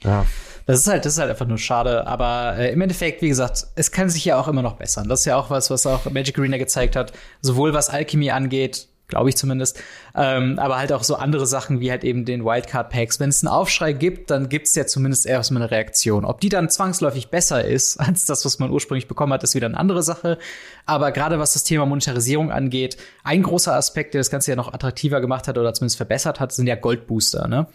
ja. 0.03 0.27
Das 0.67 0.81
ist 0.81 0.87
halt, 0.87 1.05
das 1.05 1.15
ist 1.15 1.19
halt 1.19 1.31
einfach 1.31 1.47
nur 1.47 1.59
schade. 1.59 2.07
Aber 2.07 2.57
äh, 2.59 2.73
im 2.73 2.81
Endeffekt, 2.81 3.23
wie 3.23 3.29
gesagt, 3.29 3.67
es 3.75 3.91
kann 3.91 4.11
sich 4.11 4.25
ja 4.25 4.39
auch 4.39 4.49
immer 4.49 4.63
noch 4.63 4.77
bessern. 4.77 5.09
Das 5.09 5.21
ist 5.21 5.27
ja 5.27 5.37
auch 5.37 5.49
was, 5.49 5.71
was 5.71 5.87
auch 5.87 6.11
Magic 6.11 6.39
Arena 6.39 6.59
gezeigt 6.59 6.95
hat. 6.95 7.13
Sowohl 7.41 7.73
was 7.73 7.89
Alchemy 7.89 8.31
angeht, 8.31 8.89
glaube 9.09 9.31
ich 9.31 9.37
zumindest, 9.37 9.83
ähm, 10.15 10.59
aber 10.59 10.79
halt 10.79 10.93
auch 10.93 11.03
so 11.03 11.17
andere 11.17 11.47
Sachen 11.47 11.81
wie 11.81 11.91
halt 11.91 12.05
eben 12.05 12.27
den 12.27 12.45
Wildcard 12.45 12.91
Packs. 12.91 13.19
Wenn 13.19 13.31
es 13.31 13.43
einen 13.43 13.53
Aufschrei 13.53 13.95
gibt, 13.95 14.31
dann 14.31 14.51
gibt 14.51 14.67
es 14.67 14.75
ja 14.75 14.87
zumindest 14.87 15.27
erstmal 15.27 15.63
eine 15.63 15.71
Reaktion. 15.71 16.27
Ob 16.27 16.41
die 16.41 16.51
dann 16.51 16.69
zwangsläufig 16.69 17.29
besser 17.29 17.65
ist 17.65 17.97
als 18.01 18.27
das, 18.27 18.45
was 18.45 18.59
man 18.59 18.71
ursprünglich 18.71 19.09
bekommen 19.09 19.33
hat, 19.33 19.43
ist 19.43 19.55
wieder 19.55 19.67
eine 19.67 19.79
andere 19.79 20.03
Sache. 20.03 20.39
Aber 20.85 21.11
gerade 21.11 21.39
was 21.39 21.55
das 21.55 21.65
Thema 21.65 21.87
Monetarisierung 21.87 22.53
angeht, 22.53 22.99
ein 23.25 23.43
großer 23.43 23.75
Aspekt, 23.75 24.15
der 24.15 24.21
das 24.21 24.31
Ganze 24.31 24.51
ja 24.51 24.57
noch 24.57 24.73
attraktiver 24.73 25.21
gemacht 25.21 25.49
hat 25.49 25.57
oder 25.57 25.73
zumindest 25.73 25.97
verbessert 25.97 26.39
hat, 26.39 26.53
sind 26.53 26.67
ja 26.67 26.77
Goldbooster. 26.77 27.49
Ne? 27.49 27.67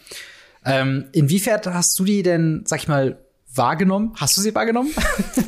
Ähm, 0.64 1.08
inwiefern 1.12 1.60
hast 1.66 1.98
du 1.98 2.04
die 2.04 2.22
denn, 2.22 2.62
sag 2.64 2.78
ich 2.78 2.88
mal, 2.88 3.23
wahrgenommen? 3.56 4.12
Hast 4.16 4.36
du 4.36 4.40
sie 4.40 4.54
wahrgenommen? 4.54 4.92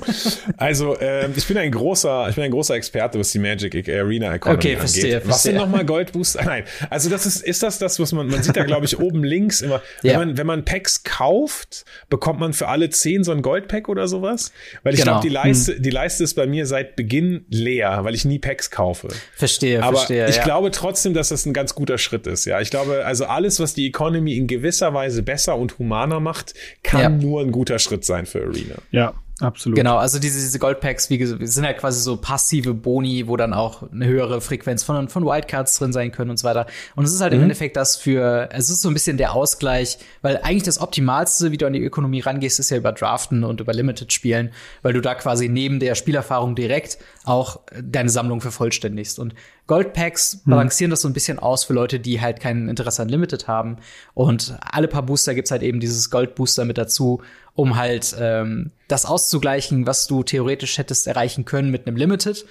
also, 0.57 0.97
äh, 0.97 1.31
ich 1.31 1.47
bin 1.47 1.59
ein 1.59 1.71
großer, 1.71 2.29
ich 2.29 2.35
bin 2.35 2.45
ein 2.45 2.51
großer 2.51 2.75
Experte, 2.75 3.19
was 3.19 3.31
die 3.33 3.39
Magic 3.39 3.89
Arena 3.89 4.35
Economy 4.35 4.59
okay, 4.59 4.77
verstehe, 4.77 5.17
angeht. 5.17 5.29
Was 5.29 5.43
sind 5.43 5.57
nochmal 5.57 5.85
Goldbooster? 5.85 6.45
Nein, 6.45 6.65
also 6.91 7.11
das 7.11 7.27
ist, 7.27 7.43
ist 7.43 7.63
das 7.63 7.79
das, 7.79 7.99
was 7.99 8.13
man, 8.13 8.29
man 8.29 8.43
sieht 8.43 8.57
da 8.57 8.65
glaube 8.65 8.87
ich 8.87 8.99
oben 9.01 9.25
links 9.25 9.61
immer, 9.61 9.83
wenn 10.03 10.11
ja. 10.11 10.19
man, 10.19 10.37
wenn 10.37 10.47
man 10.47 10.65
Packs 10.65 11.03
kauft, 11.05 11.85
bekommt 12.09 12.41
man 12.41 12.53
für 12.53 12.69
alle 12.69 12.91
zehn 12.91 13.25
so 13.25 13.33
ein 13.33 13.43
Goldpack 13.43 13.89
oder 13.89 14.09
sowas? 14.09 14.53
Weil 14.83 14.95
ich 14.95 15.01
genau. 15.01 15.13
glaube, 15.13 15.29
die 15.29 15.33
Leiste, 15.33 15.77
hm. 15.77 15.83
die 15.83 15.91
Leiste 15.91 16.25
ist 16.25 16.35
bei 16.35 16.47
mir 16.47 16.67
seit 16.67 16.97
Beginn 16.97 17.45
leer, 17.49 18.05
weil 18.05 18.15
ich 18.15 18.25
nie 18.25 18.39
Packs 18.39 18.71
kaufe. 18.71 19.09
Verstehe, 19.35 19.83
Aber 19.83 19.97
verstehe. 19.99 20.29
Ich 20.29 20.37
ja. 20.37 20.45
glaube 20.45 20.71
trotzdem, 20.71 21.15
dass 21.15 21.29
das 21.31 21.47
ein 21.47 21.53
ganz 21.53 21.75
guter 21.75 21.99
Schritt 21.99 22.27
ist, 22.27 22.45
ja. 22.45 22.61
Ich 22.61 22.71
glaube, 22.71 23.05
also 23.05 23.27
alles, 23.27 23.61
was 23.61 23.75
die 23.75 23.87
Economy 23.87 24.37
in 24.37 24.47
gewisser 24.47 24.95
Weise 24.95 25.23
besser 25.23 25.57
und 25.57 25.79
humaner 25.79 26.21
macht, 26.21 26.55
kann 26.83 27.01
ja. 27.01 27.09
nur 27.09 27.41
ein 27.41 27.53
guter 27.53 27.79
Schritt 27.79 27.96
sein 28.05 28.27
für 28.27 28.43
Arena. 28.43 28.77
Ja, 28.91 29.15
Absolut. 29.39 29.77
Genau, 29.77 29.99
also 29.99 30.19
diese, 30.19 30.41
diese 30.41 30.59
Goldpacks, 30.59 31.11
wie 31.11 31.19
gesagt, 31.19 31.47
sind 31.47 31.65
ja 31.65 31.75
quasi 31.75 32.01
so 32.01 32.17
passive 32.17 32.73
Boni, 32.73 33.29
wo 33.29 33.37
dann 33.37 33.53
auch 33.53 33.83
eine 33.93 34.07
höhere 34.07 34.41
Frequenz 34.41 34.83
von, 34.83 35.11
von 35.11 35.27
Wildcards 35.27 35.79
drin 35.79 35.93
sein 35.93 36.11
können 36.11 36.31
und 36.31 36.39
so 36.39 36.49
weiter. 36.49 36.67
Und 36.95 37.05
es 37.05 37.13
ist 37.13 37.21
halt 37.21 37.35
mhm. 37.35 37.41
im 37.41 37.43
Endeffekt 37.43 37.77
das 37.77 37.97
für, 37.97 38.49
es 38.53 38.71
ist 38.71 38.81
so 38.81 38.89
ein 38.89 38.95
bisschen 38.95 39.19
der 39.19 39.35
Ausgleich, 39.35 39.99
weil 40.23 40.39
eigentlich 40.39 40.63
das 40.63 40.81
Optimalste, 40.81 41.53
wie 41.53 41.59
du 41.59 41.67
an 41.67 41.75
die 41.75 41.83
Ökonomie 41.85 42.21
rangehst, 42.21 42.59
ist 42.59 42.71
ja 42.71 42.79
über 42.79 42.93
Draften 42.93 43.45
und 43.45 43.61
über 43.61 43.75
Limited 43.75 44.11
spielen, 44.11 44.53
weil 44.81 44.95
du 44.95 45.03
da 45.03 45.15
quasi 45.15 45.51
neben 45.51 45.81
der 45.81 45.97
Spielerfahrung 45.97 46.55
direkt 46.55 46.97
auch 47.25 47.61
deine 47.79 48.09
Sammlung 48.09 48.41
vervollständigst. 48.41 49.19
Und 49.19 49.35
Goldpacks 49.67 50.47
mhm. 50.47 50.51
balancieren 50.51 50.91
das 50.91 51.03
so 51.03 51.09
ein 51.09 51.13
bisschen 51.13 51.39
aus 51.39 51.65
für 51.65 51.75
Leute, 51.75 52.01
die 52.01 52.23
halt 52.23 52.41
kein 52.41 52.71
Interesse 52.71 53.03
an 53.03 53.11
Limited 53.11 53.49
haben. 53.49 53.77
Und 54.15 54.57
alle 54.63 54.89
paar 54.89 55.03
Booster 55.03 55.35
gibt's 55.35 55.51
halt 55.51 55.63
eben 55.63 55.79
dieses 55.79 56.09
Goldbooster 56.09 56.65
mit 56.65 56.79
dazu, 56.79 57.21
um 57.57 57.77
halt 57.77 58.15
ähm, 58.21 58.71
das 58.87 59.07
auszugleichen, 59.07 59.87
was 59.87 60.07
du 60.07 60.23
theoretisch 60.23 60.79
hättest 60.79 61.07
erreichen 61.07 61.45
können 61.45 61.71
mit 61.71 61.87
einem 61.87 61.97
Limited. 61.97 62.45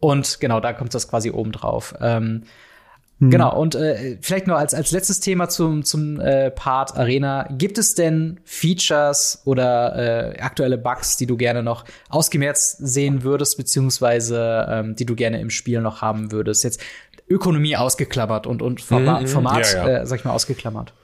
Und 0.00 0.38
genau, 0.40 0.60
da 0.60 0.72
kommt 0.72 0.94
das 0.94 1.08
quasi 1.08 1.30
oben 1.30 1.50
drauf. 1.50 1.94
Ähm, 2.00 2.44
mhm. 3.18 3.30
Genau, 3.30 3.60
und 3.60 3.74
äh, 3.74 4.16
vielleicht 4.20 4.46
nur 4.46 4.56
als, 4.56 4.74
als 4.74 4.92
letztes 4.92 5.18
Thema 5.18 5.48
zum, 5.48 5.84
zum 5.84 6.20
äh, 6.20 6.52
Part 6.52 6.96
Arena. 6.96 7.48
Gibt 7.50 7.78
es 7.78 7.96
denn 7.96 8.38
Features 8.44 9.42
oder 9.44 10.36
äh, 10.36 10.40
aktuelle 10.40 10.78
Bugs, 10.78 11.16
die 11.16 11.26
du 11.26 11.36
gerne 11.36 11.64
noch 11.64 11.84
ausgemerzt 12.08 12.78
sehen 12.78 13.24
würdest, 13.24 13.56
beziehungsweise 13.56 14.68
ähm, 14.70 14.94
die 14.94 15.04
du 15.04 15.16
gerne 15.16 15.40
im 15.40 15.50
Spiel 15.50 15.80
noch 15.80 16.00
haben 16.00 16.30
würdest? 16.30 16.62
Jetzt 16.62 16.80
Ökonomie 17.28 17.76
ausgeklammert 17.76 18.46
und, 18.46 18.62
und 18.62 18.80
Format, 18.80 19.22
mhm, 19.22 19.26
Format 19.26 19.72
ja, 19.72 19.88
ja. 19.88 20.02
Äh, 20.02 20.06
sag 20.06 20.20
ich 20.20 20.24
mal, 20.24 20.32
ausgeklammert. 20.32 20.94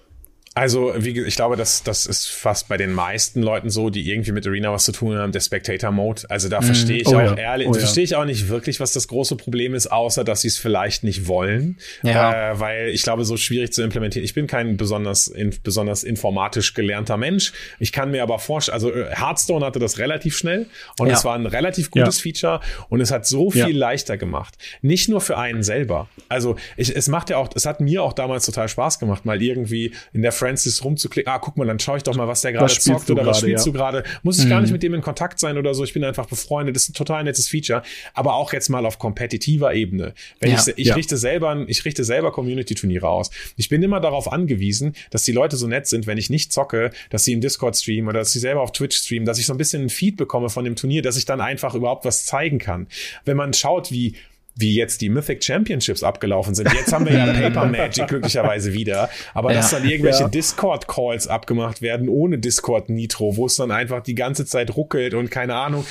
Also, 0.57 0.95
wie 0.97 1.21
ich 1.21 1.35
glaube, 1.35 1.57
das, 1.57 1.83
das 1.83 2.07
ist 2.07 2.29
fast 2.29 2.69
bei 2.69 2.77
den 2.77 2.93
meisten 2.93 3.43
Leuten 3.43 3.71
so, 3.71 3.91
die 3.91 4.09
irgendwie 4.09 4.31
mit 4.31 4.47
Arena 4.47 4.73
was 4.73 4.85
zu 4.85 4.93
tun 4.93 5.17
haben, 5.17 5.33
der 5.33 5.41
Spectator-Mode. 5.41 6.23
Also 6.29 6.49
da 6.49 6.61
mm. 6.61 6.63
verstehe 6.63 6.99
ich 6.99 7.09
oh, 7.09 7.17
auch 7.17 7.21
ja. 7.21 7.35
ehrlich, 7.35 7.67
oh, 7.67 7.75
verstehe 7.75 8.05
ich 8.05 8.15
auch 8.15 8.25
nicht 8.25 8.49
wirklich, 8.49 8.79
was 8.79 8.93
das 8.93 9.09
große 9.09 9.35
Problem 9.35 9.75
ist, 9.75 9.89
außer 9.89 10.23
dass 10.23 10.43
sie 10.43 10.49
es 10.49 10.57
vielleicht 10.57 11.03
nicht 11.03 11.27
wollen. 11.27 11.79
Ja. 12.05 12.53
Äh, 12.53 12.61
weil 12.61 12.89
ich 12.91 13.03
glaube, 13.03 13.25
so 13.25 13.37
schwierig 13.37 13.73
zu 13.73 13.83
implementieren. 13.83 14.25
Ich 14.25 14.35
bin 14.35 14.47
kein 14.47 14.77
besonders, 14.77 15.27
in, 15.27 15.53
besonders 15.65 16.05
informatisch 16.05 16.75
gelernter 16.75 17.17
Mensch. 17.17 17.53
Ich 17.81 17.91
kann 17.91 18.13
mir 18.13 18.23
aber 18.23 18.39
vorstellen, 18.39 18.75
also 18.75 18.93
äh, 18.93 19.13
Hearthstone 19.13 19.67
hatte 19.67 19.81
das 19.81 19.99
relativ 19.99 20.37
schnell 20.37 20.67
und 21.01 21.09
ja. 21.09 21.15
es 21.15 21.25
war 21.25 21.35
ein 21.35 21.47
relativ 21.47 21.91
gutes 21.91 22.19
ja. 22.19 22.23
Feature 22.23 22.61
und 22.91 23.01
es 23.01 23.11
hat 23.11 23.27
so 23.27 23.51
viel 23.51 23.77
leichter 23.77 24.17
gemacht. 24.19 24.55
Nicht 24.83 25.09
nur 25.09 25.21
für 25.21 25.37
einen 25.37 25.65
selber. 25.65 26.09
Also 26.29 26.55
ich, 26.77 26.95
es 26.95 27.09
macht 27.09 27.31
ja 27.31 27.39
auch, 27.39 27.49
es 27.57 27.67
hat 27.67 27.81
mir 27.81 28.05
auch 28.05 28.13
damals 28.13 28.47
total 28.47 28.69
Spaß 28.69 29.01
gemacht, 29.01 29.25
mal 29.25 29.43
irgendwie 29.43 29.93
in 30.13 30.23
der 30.23 30.31
Francis 30.45 30.85
rumzuklicken. 30.85 31.33
Ah, 31.33 31.39
guck 31.39 31.57
mal, 31.57 31.67
dann 31.67 31.79
schaue 31.79 31.97
ich 31.97 32.03
doch 32.03 32.15
mal, 32.15 32.29
was 32.29 32.43
der 32.43 32.53
gerade 32.53 32.71
zockt 32.71 33.11
oder 33.11 33.25
was 33.25 33.41
spielst 33.41 33.65
ja. 33.65 33.73
du 33.73 33.79
gerade. 33.79 34.05
Muss 34.23 34.39
ich 34.39 34.45
mhm. 34.45 34.51
gar 34.51 34.61
nicht 34.61 34.73
mit 34.73 34.83
dem 34.83 34.93
in 34.93 35.01
Kontakt 35.01 35.41
sein 35.41 35.57
oder 35.57 35.73
so. 35.73 35.85
Ich 35.85 35.95
bin 35.95 36.05
einfach 36.05 36.27
befreundet. 36.27 36.77
Das 36.77 36.83
ist 36.83 36.91
ein 36.91 36.95
total 36.95 37.25
nettes 37.25 37.49
Feature. 37.49 37.83
Aber 38.13 38.35
auch 38.35 38.53
jetzt 38.53 38.69
mal 38.69 38.85
auf 38.85 38.99
kompetitiver 38.99 39.73
Ebene. 39.73 40.13
Wenn 40.41 40.51
ja. 40.51 40.59
ich, 40.59 40.75
ich 40.77 40.89
ja. 40.89 40.95
richte 40.97 41.17
selber, 41.17 41.65
ich 41.67 41.83
richte 41.87 42.05
selber 42.05 42.31
Community-Turniere 42.31 43.09
aus. 43.09 43.31
Ich 43.57 43.71
bin 43.71 43.83
immer 43.83 44.01
darauf 44.01 44.31
angewiesen, 44.31 44.95
dass 45.11 45.23
die 45.23 45.33
Leute 45.33 45.57
so 45.57 45.67
nett 45.67 45.87
sind, 45.87 46.07
wenn 46.07 46.19
ich 46.19 46.29
nicht 46.29 46.53
zocke, 46.53 46.91
dass 47.09 47.25
sie 47.25 47.33
im 47.33 47.41
Discord 47.41 47.75
streamen 47.75 48.11
oder 48.11 48.19
dass 48.19 48.33
sie 48.33 48.39
selber 48.39 48.61
auf 48.61 48.73
Twitch 48.73 48.99
streamen, 48.99 49.25
dass 49.25 49.39
ich 49.39 49.47
so 49.47 49.55
ein 49.55 49.59
bisschen 49.59 49.85
ein 49.85 49.89
Feed 49.89 50.19
bekomme 50.19 50.51
von 50.51 50.67
dem 50.67 50.77
Turnier, 50.77 51.01
dass 51.01 51.17
ich 51.17 51.25
dann 51.25 51.41
einfach 51.41 51.75
überhaupt 51.75 52.05
was 52.05 52.27
zeigen 52.27 52.59
kann. 52.59 52.87
Wenn 53.25 53.39
man 53.39 53.55
schaut, 53.55 53.91
wie 53.91 54.15
wie 54.57 54.75
jetzt 54.75 55.01
die 55.01 55.09
Mythic 55.09 55.43
Championships 55.43 56.03
abgelaufen 56.03 56.55
sind. 56.55 56.73
Jetzt 56.73 56.93
haben 56.93 57.07
wir 57.07 57.15
ja 57.15 57.33
Paper 57.33 57.67
Magic 57.67 58.07
glücklicherweise 58.07 58.73
wieder. 58.73 59.11
Aber 59.33 59.51
ja, 59.51 59.59
dass 59.59 59.71
dann 59.71 59.89
irgendwelche 59.89 60.23
ja. 60.23 60.29
Discord-Calls 60.29 61.29
abgemacht 61.29 61.83
werden 61.83 62.09
ohne 62.09 62.39
Discord-Nitro, 62.39 63.37
wo 63.37 63.47
es 63.47 63.57
dann 63.57 63.71
einfach 63.71 64.03
die 64.03 64.15
ganze 64.15 64.47
Zeit 64.47 64.77
ruckelt 64.77 65.15
und 65.15 65.31
keine 65.31 65.57
Ahnung. 65.57 65.85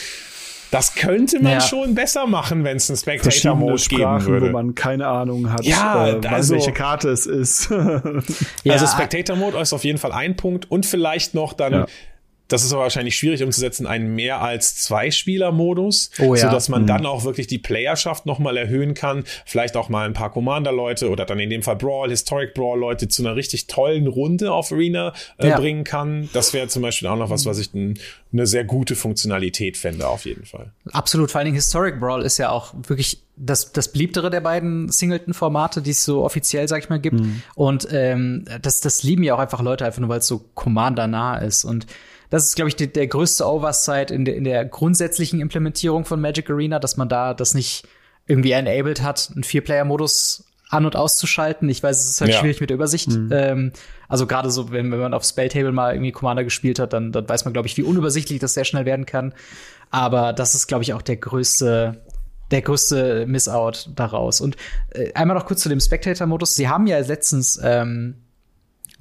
Das 0.72 0.96
könnte 0.96 1.40
man 1.40 1.52
ja. 1.54 1.62
schon 1.62 1.94
besser 1.94 2.26
machen, 2.26 2.64
wenn 2.64 2.78
es 2.78 2.90
einen 2.90 2.98
Spectator-Mode 2.98 3.84
geben 3.90 4.26
würde. 4.26 4.48
wo 4.48 4.52
man 4.54 4.74
keine 4.74 5.08
Ahnung 5.08 5.52
hat, 5.54 5.64
ja, 5.66 6.18
äh, 6.18 6.28
also, 6.28 6.56
welche 6.56 6.72
Karte 6.72 7.10
es 7.10 7.28
ist. 7.28 7.70
ja. 8.64 8.74
Also 8.74 8.88
Spectator-Mode 8.88 9.60
ist 9.60 9.72
auf 9.74 9.84
jeden 9.84 10.00
Fall 10.00 10.12
ein 10.12 10.36
Punkt 10.36 10.72
und 10.72 10.88
vielleicht 10.88 11.36
noch 11.36 11.54
dann 11.54 11.86
das 12.48 12.64
ist 12.64 12.74
aber 12.74 12.84
wahrscheinlich 12.84 13.16
schwierig 13.16 13.42
umzusetzen, 13.42 13.88
einen 13.88 14.16
mehr 14.16 14.42
als 14.42 14.76
zwei 14.76 15.12
Spieler-Modus, 15.12 16.12
oh, 16.20 16.36
ja. 16.36 16.42
sodass 16.42 16.70
man 16.70 16.84
mhm. 16.84 16.88
dann 16.88 17.06
auch 17.06 17.24
wirklich 17.24 17.48
die 17.48 17.58
Playerschaft 17.58 18.26
nochmal 18.26 18.58
erhöhen 18.58 18.94
kann. 18.94 19.24
Vielleicht 19.46 19.78
auch 19.78 19.90
mal 19.90 20.06
ein 20.06 20.14
paar 20.14 20.32
Commander-Leute 20.32 21.10
oder 21.10 21.26
dann 21.26 21.40
in 21.40 21.50
dem 21.50 21.64
Fall 21.64 21.78
Brawl, 21.78 22.10
Historic 22.10 22.54
Brawl-Leute 22.54 23.08
zu 23.08 23.24
einer 23.24 23.36
richtig 23.36 23.68
tollen 23.68 24.08
Runde 24.08 24.52
auf 24.52 24.72
Arena 24.72 25.14
äh, 25.38 25.50
ja. 25.50 25.58
bringen 25.58 25.84
kann. 25.84 26.30
Das 26.34 26.54
wäre 26.54 26.68
zum 26.68 26.82
Beispiel 26.82 27.08
auch 27.08 27.18
noch 27.18 27.30
was, 27.30 27.46
was 27.46 27.60
ich 27.60 27.72
eine 27.74 28.46
sehr 28.46 28.66
gute 28.66 28.96
Funktionalität 28.96 29.78
fände, 29.78 30.08
auf 30.08 30.26
jeden 30.26 30.46
Fall. 30.46 30.72
Absolut. 30.92 31.32
Vor 31.32 31.40
allen 31.40 31.46
Dingen 31.46 31.56
Historic 31.56 32.00
Brawl 32.00 32.24
ist 32.24 32.38
ja 32.38 32.50
auch 32.50 32.74
wirklich 32.88 33.24
das, 33.36 33.72
das 33.72 33.92
beliebtere 33.92 34.30
der 34.30 34.42
beiden 34.42 34.90
Singleton-Formate, 34.90 35.82
die 35.82 35.92
es 35.92 36.04
so 36.04 36.24
offiziell, 36.24 36.68
sag 36.68 36.84
ich 36.84 36.90
mal, 36.90 37.00
gibt. 37.00 37.20
Mhm. 37.20 37.42
Und 37.56 37.88
ähm, 37.92 38.46
das, 38.62 38.82
das 38.82 39.04
lieben 39.04 39.24
ja 39.24 39.34
auch 39.34 39.40
einfach 39.40 39.62
Leute, 39.62 39.86
einfach 39.86 40.02
nur 40.02 40.10
weil 40.10 40.20
es 40.20 40.28
so 40.28 40.46
Commander-nah 40.54 41.38
ist. 41.38 41.64
Und 41.64 41.88
das 42.34 42.46
ist, 42.48 42.56
glaube 42.56 42.70
ich, 42.70 42.76
die, 42.76 42.92
der 42.92 43.06
größte 43.06 43.46
Oversight 43.46 44.10
in 44.10 44.26
der, 44.26 44.36
in 44.36 44.44
der 44.44 44.66
grundsätzlichen 44.66 45.40
Implementierung 45.40 46.04
von 46.04 46.20
Magic 46.20 46.50
Arena, 46.50 46.80
dass 46.80 46.98
man 46.98 47.08
da 47.08 47.36
das 47.36 47.54
nicht 47.54 47.88
irgendwie 48.26 48.54
enabled 48.54 49.04
hat, 49.04 49.30
einen 49.36 49.44
Vier-Player-Modus 49.44 50.44
an- 50.70 50.88
und 50.88 50.96
auszuschalten. 50.96 51.70
Ich 51.70 51.84
weiß, 51.84 51.96
es 51.96 52.10
ist 52.10 52.22
halt 52.22 52.32
ja. 52.32 52.40
schwierig 52.40 52.60
mit 52.60 52.72
der 52.72 52.76
Übersicht. 52.76 53.12
Mhm. 53.12 53.30
Ähm, 53.32 53.72
also 54.08 54.26
gerade 54.26 54.50
so, 54.50 54.72
wenn, 54.72 54.92
wenn 54.92 54.98
man 54.98 55.14
auf 55.14 55.24
Spelltable 55.24 55.72
mal 55.72 55.94
irgendwie 55.94 56.12
Commander 56.12 56.44
gespielt 56.44 56.80
hat, 56.80 56.94
dann, 56.94 57.12
dann 57.12 57.30
weiß 57.30 57.46
man, 57.46 57.54
glaube 57.54 57.68
ich, 57.68 57.78
wie 57.78 57.84
unübersichtlich 57.84 58.40
das 58.40 58.56
sehr 58.56 58.66
schnell 58.66 58.86
werden 58.86 59.06
kann. 59.06 59.36
Aber 59.92 60.34
das 60.34 60.56
ist, 60.56 60.66
glaube 60.66 60.82
ich, 60.82 60.94
auch 60.94 61.04
der 61.04 61.18
größte, 61.18 62.02
der 62.50 62.62
größte 62.64 63.28
Missout 63.28 63.92
daraus. 63.94 64.42
Und 64.42 64.56
äh, 64.90 65.14
einmal 65.14 65.38
noch 65.38 65.46
kurz 65.46 65.62
zu 65.62 65.70
dem 65.70 65.80
Spectator-Modus. 65.80 66.56
Sie 66.56 66.68
haben 66.68 66.88
ja 66.88 66.98
letztens, 66.98 67.60
ähm, 67.64 68.23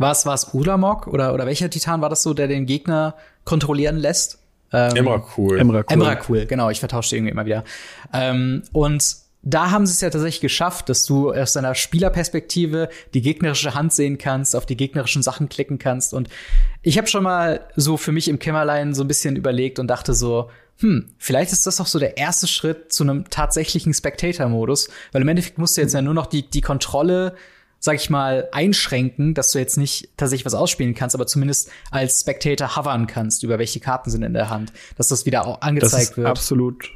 war 0.02 0.12
es, 0.12 0.26
war 0.26 0.34
es 0.34 0.52
Ulamog 0.52 1.06
oder, 1.06 1.32
oder 1.32 1.46
welcher 1.46 1.70
Titan 1.70 2.02
war 2.02 2.10
das 2.10 2.22
so, 2.22 2.34
der 2.34 2.48
den 2.48 2.66
Gegner 2.66 3.14
kontrollieren 3.44 3.96
lässt? 3.96 4.38
Ähm, 4.72 4.96
Emrakul. 4.96 5.58
Emrakul. 5.58 5.94
Emrakul, 5.94 6.46
genau, 6.46 6.70
ich 6.70 6.80
vertausche 6.80 7.16
irgendwie 7.16 7.32
immer 7.32 7.46
wieder. 7.46 7.64
Ähm, 8.12 8.62
und 8.72 9.16
da 9.42 9.70
haben 9.70 9.86
sie 9.86 9.92
es 9.92 10.00
ja 10.00 10.10
tatsächlich 10.10 10.40
geschafft, 10.40 10.88
dass 10.88 11.04
du 11.04 11.32
aus 11.32 11.52
deiner 11.52 11.74
Spielerperspektive 11.74 12.88
die 13.12 13.22
gegnerische 13.22 13.74
Hand 13.74 13.92
sehen 13.92 14.16
kannst, 14.16 14.54
auf 14.54 14.66
die 14.66 14.76
gegnerischen 14.76 15.22
Sachen 15.22 15.48
klicken 15.48 15.78
kannst. 15.78 16.14
Und 16.14 16.28
ich 16.82 16.96
habe 16.96 17.08
schon 17.08 17.24
mal 17.24 17.60
so 17.74 17.96
für 17.96 18.12
mich 18.12 18.28
im 18.28 18.38
Kämmerlein 18.38 18.94
so 18.94 19.02
ein 19.02 19.08
bisschen 19.08 19.34
überlegt 19.34 19.80
und 19.80 19.88
dachte 19.88 20.14
so, 20.14 20.48
hm, 20.78 21.08
vielleicht 21.18 21.52
ist 21.52 21.66
das 21.66 21.80
auch 21.80 21.86
so 21.86 21.98
der 21.98 22.16
erste 22.16 22.46
Schritt 22.46 22.92
zu 22.92 23.02
einem 23.02 23.28
tatsächlichen 23.30 23.92
Spectator-Modus, 23.92 24.88
weil 25.10 25.22
im 25.22 25.28
Endeffekt 25.28 25.58
musst 25.58 25.76
du 25.76 25.80
jetzt 25.80 25.92
ja 25.92 26.02
nur 26.02 26.14
noch 26.14 26.26
die, 26.26 26.48
die 26.48 26.60
Kontrolle, 26.60 27.34
sag 27.84 27.96
ich 27.96 28.10
mal, 28.10 28.48
einschränken, 28.52 29.34
dass 29.34 29.50
du 29.50 29.58
jetzt 29.58 29.76
nicht 29.76 30.08
tatsächlich 30.16 30.46
was 30.46 30.54
ausspielen 30.54 30.94
kannst, 30.94 31.16
aber 31.16 31.26
zumindest 31.26 31.68
als 31.90 32.20
Spectator 32.20 32.76
hovern 32.76 33.08
kannst, 33.08 33.42
über 33.42 33.58
welche 33.58 33.80
Karten 33.80 34.08
sind 34.08 34.22
in 34.22 34.34
der 34.34 34.50
Hand, 34.50 34.72
dass 34.96 35.08
das 35.08 35.26
wieder 35.26 35.44
auch 35.44 35.62
angezeigt 35.62 35.92
das 35.92 36.10
ist 36.10 36.16
wird. 36.16 36.28
Absolut 36.28 36.90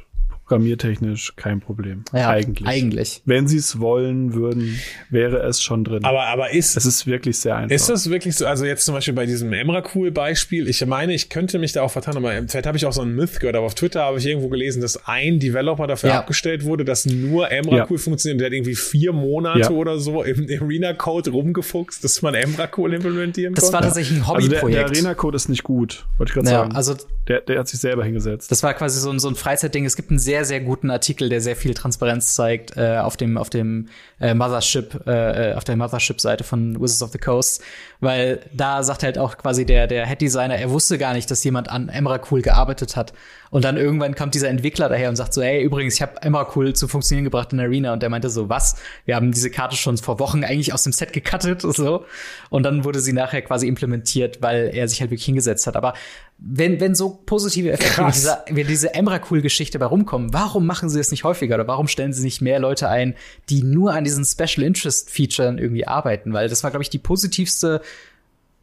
programmiertechnisch 0.47 1.33
kein 1.35 1.59
Problem. 1.59 2.03
Ja, 2.13 2.29
eigentlich. 2.29 2.67
Eigentlich. 2.67 3.21
Wenn 3.25 3.47
sie 3.49 3.57
es 3.57 3.79
wollen 3.79 4.33
würden, 4.33 4.79
wäre 5.09 5.39
es 5.39 5.61
schon 5.61 5.83
drin. 5.83 6.05
Aber, 6.05 6.23
aber 6.27 6.51
ist. 6.51 6.77
Es 6.77 6.85
ist 6.85 7.05
wirklich 7.05 7.37
sehr 7.37 7.57
einfach. 7.57 7.75
Ist 7.75 7.89
das 7.89 8.09
wirklich 8.09 8.35
so? 8.35 8.47
Also 8.47 8.65
jetzt 8.65 8.85
zum 8.85 8.95
Beispiel 8.95 9.13
bei 9.13 9.25
diesem 9.25 9.51
Emrakul-Beispiel. 9.51 10.69
Ich 10.69 10.85
meine, 10.85 11.13
ich 11.13 11.29
könnte 11.29 11.59
mich 11.59 11.73
da 11.73 11.81
auch 11.81 11.91
vertan, 11.91 12.15
aber 12.15 12.31
vielleicht 12.47 12.65
habe 12.65 12.77
ich 12.77 12.85
auch 12.85 12.93
so 12.93 13.01
einen 13.01 13.13
Myth 13.13 13.41
gehört, 13.41 13.57
aber 13.57 13.65
auf 13.65 13.75
Twitter 13.75 14.03
habe 14.03 14.19
ich 14.19 14.25
irgendwo 14.25 14.47
gelesen, 14.47 14.81
dass 14.81 15.05
ein 15.05 15.39
Developer 15.39 15.85
dafür 15.85 16.11
ja. 16.11 16.19
abgestellt 16.19 16.63
wurde, 16.63 16.85
dass 16.85 17.05
nur 17.05 17.51
Emrakul 17.51 17.97
ja. 17.97 18.03
funktioniert. 18.03 18.39
Der 18.39 18.47
hat 18.47 18.53
irgendwie 18.53 18.75
vier 18.75 19.11
Monate 19.11 19.59
ja. 19.59 19.69
oder 19.69 19.99
so 19.99 20.23
im 20.23 20.47
Arena-Code 20.49 21.31
rumgefuchst, 21.31 22.01
dass 22.05 22.21
man 22.21 22.35
Emrakul 22.35 22.93
implementieren 22.93 23.53
das 23.53 23.65
konnte. 23.65 23.73
Das 23.73 23.83
war 23.83 23.89
tatsächlich 23.89 24.19
ein 24.19 24.27
Hobbyprojekt. 24.27 24.63
Also 24.63 24.69
der, 24.69 24.85
der 24.85 24.95
Arena-Code 24.95 25.35
ist 25.35 25.49
nicht 25.49 25.63
gut, 25.63 26.05
wollte 26.17 26.29
ich 26.29 26.33
gerade 26.35 26.47
sagen. 26.47 26.71
Also 26.73 26.95
der, 27.27 27.41
der 27.41 27.59
hat 27.59 27.67
sich 27.67 27.81
selber 27.81 28.05
hingesetzt. 28.05 28.49
Das 28.49 28.63
war 28.63 28.73
quasi 28.73 29.01
so 29.01 29.09
ein, 29.09 29.19
so 29.19 29.27
ein 29.27 29.35
Freizeitding. 29.35 29.85
Es 29.85 29.97
gibt 29.97 30.11
ein 30.11 30.19
sehr 30.19 30.36
sehr, 30.37 30.45
sehr 30.45 30.61
guten 30.61 30.91
Artikel, 30.91 31.29
der 31.29 31.41
sehr 31.41 31.55
viel 31.55 31.73
Transparenz 31.73 32.35
zeigt 32.35 32.77
äh, 32.77 32.97
auf 32.97 33.17
dem 33.17 33.37
auf 33.37 33.49
dem 33.49 33.87
äh, 34.19 34.33
Mothership 34.33 35.07
äh, 35.07 35.53
auf 35.53 35.63
der 35.63 35.75
Mothership-Seite 35.75 36.43
von 36.43 36.79
Wizards 36.81 37.03
of 37.03 37.11
the 37.11 37.17
Coast, 37.17 37.61
weil 37.99 38.39
da 38.53 38.83
sagt 38.83 39.03
halt 39.03 39.17
auch 39.17 39.37
quasi 39.37 39.65
der 39.65 39.87
der 39.87 40.05
Head 40.07 40.21
Designer, 40.21 40.55
er 40.55 40.69
wusste 40.69 40.97
gar 40.97 41.13
nicht, 41.13 41.29
dass 41.29 41.43
jemand 41.43 41.69
an 41.69 41.89
Emrakul 41.89 42.41
gearbeitet 42.41 42.95
hat. 42.95 43.13
Und 43.49 43.63
dann 43.63 43.77
irgendwann 43.77 44.15
kommt 44.15 44.35
dieser 44.35 44.49
Entwickler 44.49 44.89
daher 44.89 45.09
und 45.09 45.15
sagt 45.15 45.33
so, 45.33 45.41
ey, 45.41 45.63
übrigens, 45.63 45.95
ich 45.95 46.01
habe 46.01 46.21
Emrakul 46.21 46.73
zu 46.73 46.87
funktionieren 46.87 47.23
gebracht 47.23 47.53
in 47.53 47.59
Arena. 47.59 47.93
Und 47.93 48.01
der 48.01 48.09
meinte 48.09 48.29
so, 48.29 48.49
was? 48.49 48.75
Wir 49.05 49.15
haben 49.15 49.31
diese 49.31 49.49
Karte 49.49 49.77
schon 49.77 49.97
vor 49.97 50.19
Wochen 50.19 50.43
eigentlich 50.43 50.73
aus 50.73 50.83
dem 50.83 50.93
Set 50.93 51.13
gecuttet 51.13 51.63
und 51.63 51.75
so. 51.75 52.05
Und 52.49 52.63
dann 52.63 52.83
wurde 52.83 52.99
sie 52.99 53.13
nachher 53.13 53.41
quasi 53.41 53.67
implementiert, 53.67 54.41
weil 54.41 54.71
er 54.73 54.87
sich 54.87 54.99
halt 54.99 55.11
wirklich 55.11 55.25
hingesetzt 55.25 55.67
hat, 55.67 55.75
aber 55.75 55.93
wenn, 56.39 56.79
wenn 56.79 56.93
so 56.93 57.19
positive 57.25 57.71
Effekte 57.71 58.05
wie 58.05 58.11
diese, 58.11 58.37
wie 58.47 58.63
diese 58.63 58.93
Emrakul-Geschichte 58.93 59.79
bei 59.79 59.87
rumkommen, 59.87 60.33
warum 60.33 60.67
machen 60.67 60.87
sie 60.87 60.99
es 60.99 61.09
nicht 61.09 61.23
häufiger? 61.23 61.55
Oder 61.55 61.67
warum 61.67 61.87
stellen 61.87 62.13
sie 62.13 62.23
nicht 62.23 62.41
mehr 62.41 62.59
Leute 62.59 62.89
ein, 62.89 63.15
die 63.49 63.63
nur 63.63 63.93
an 63.93 64.03
diesen 64.07 64.25
Special 64.25 64.65
Interest 64.65 65.09
Features 65.09 65.59
irgendwie 65.59 65.85
arbeiten? 65.85 66.33
Weil 66.33 66.49
das 66.49 66.63
war, 66.63 66.71
glaube 66.71 66.83
ich, 66.83 66.89
die 66.89 66.99
positivste 66.99 67.81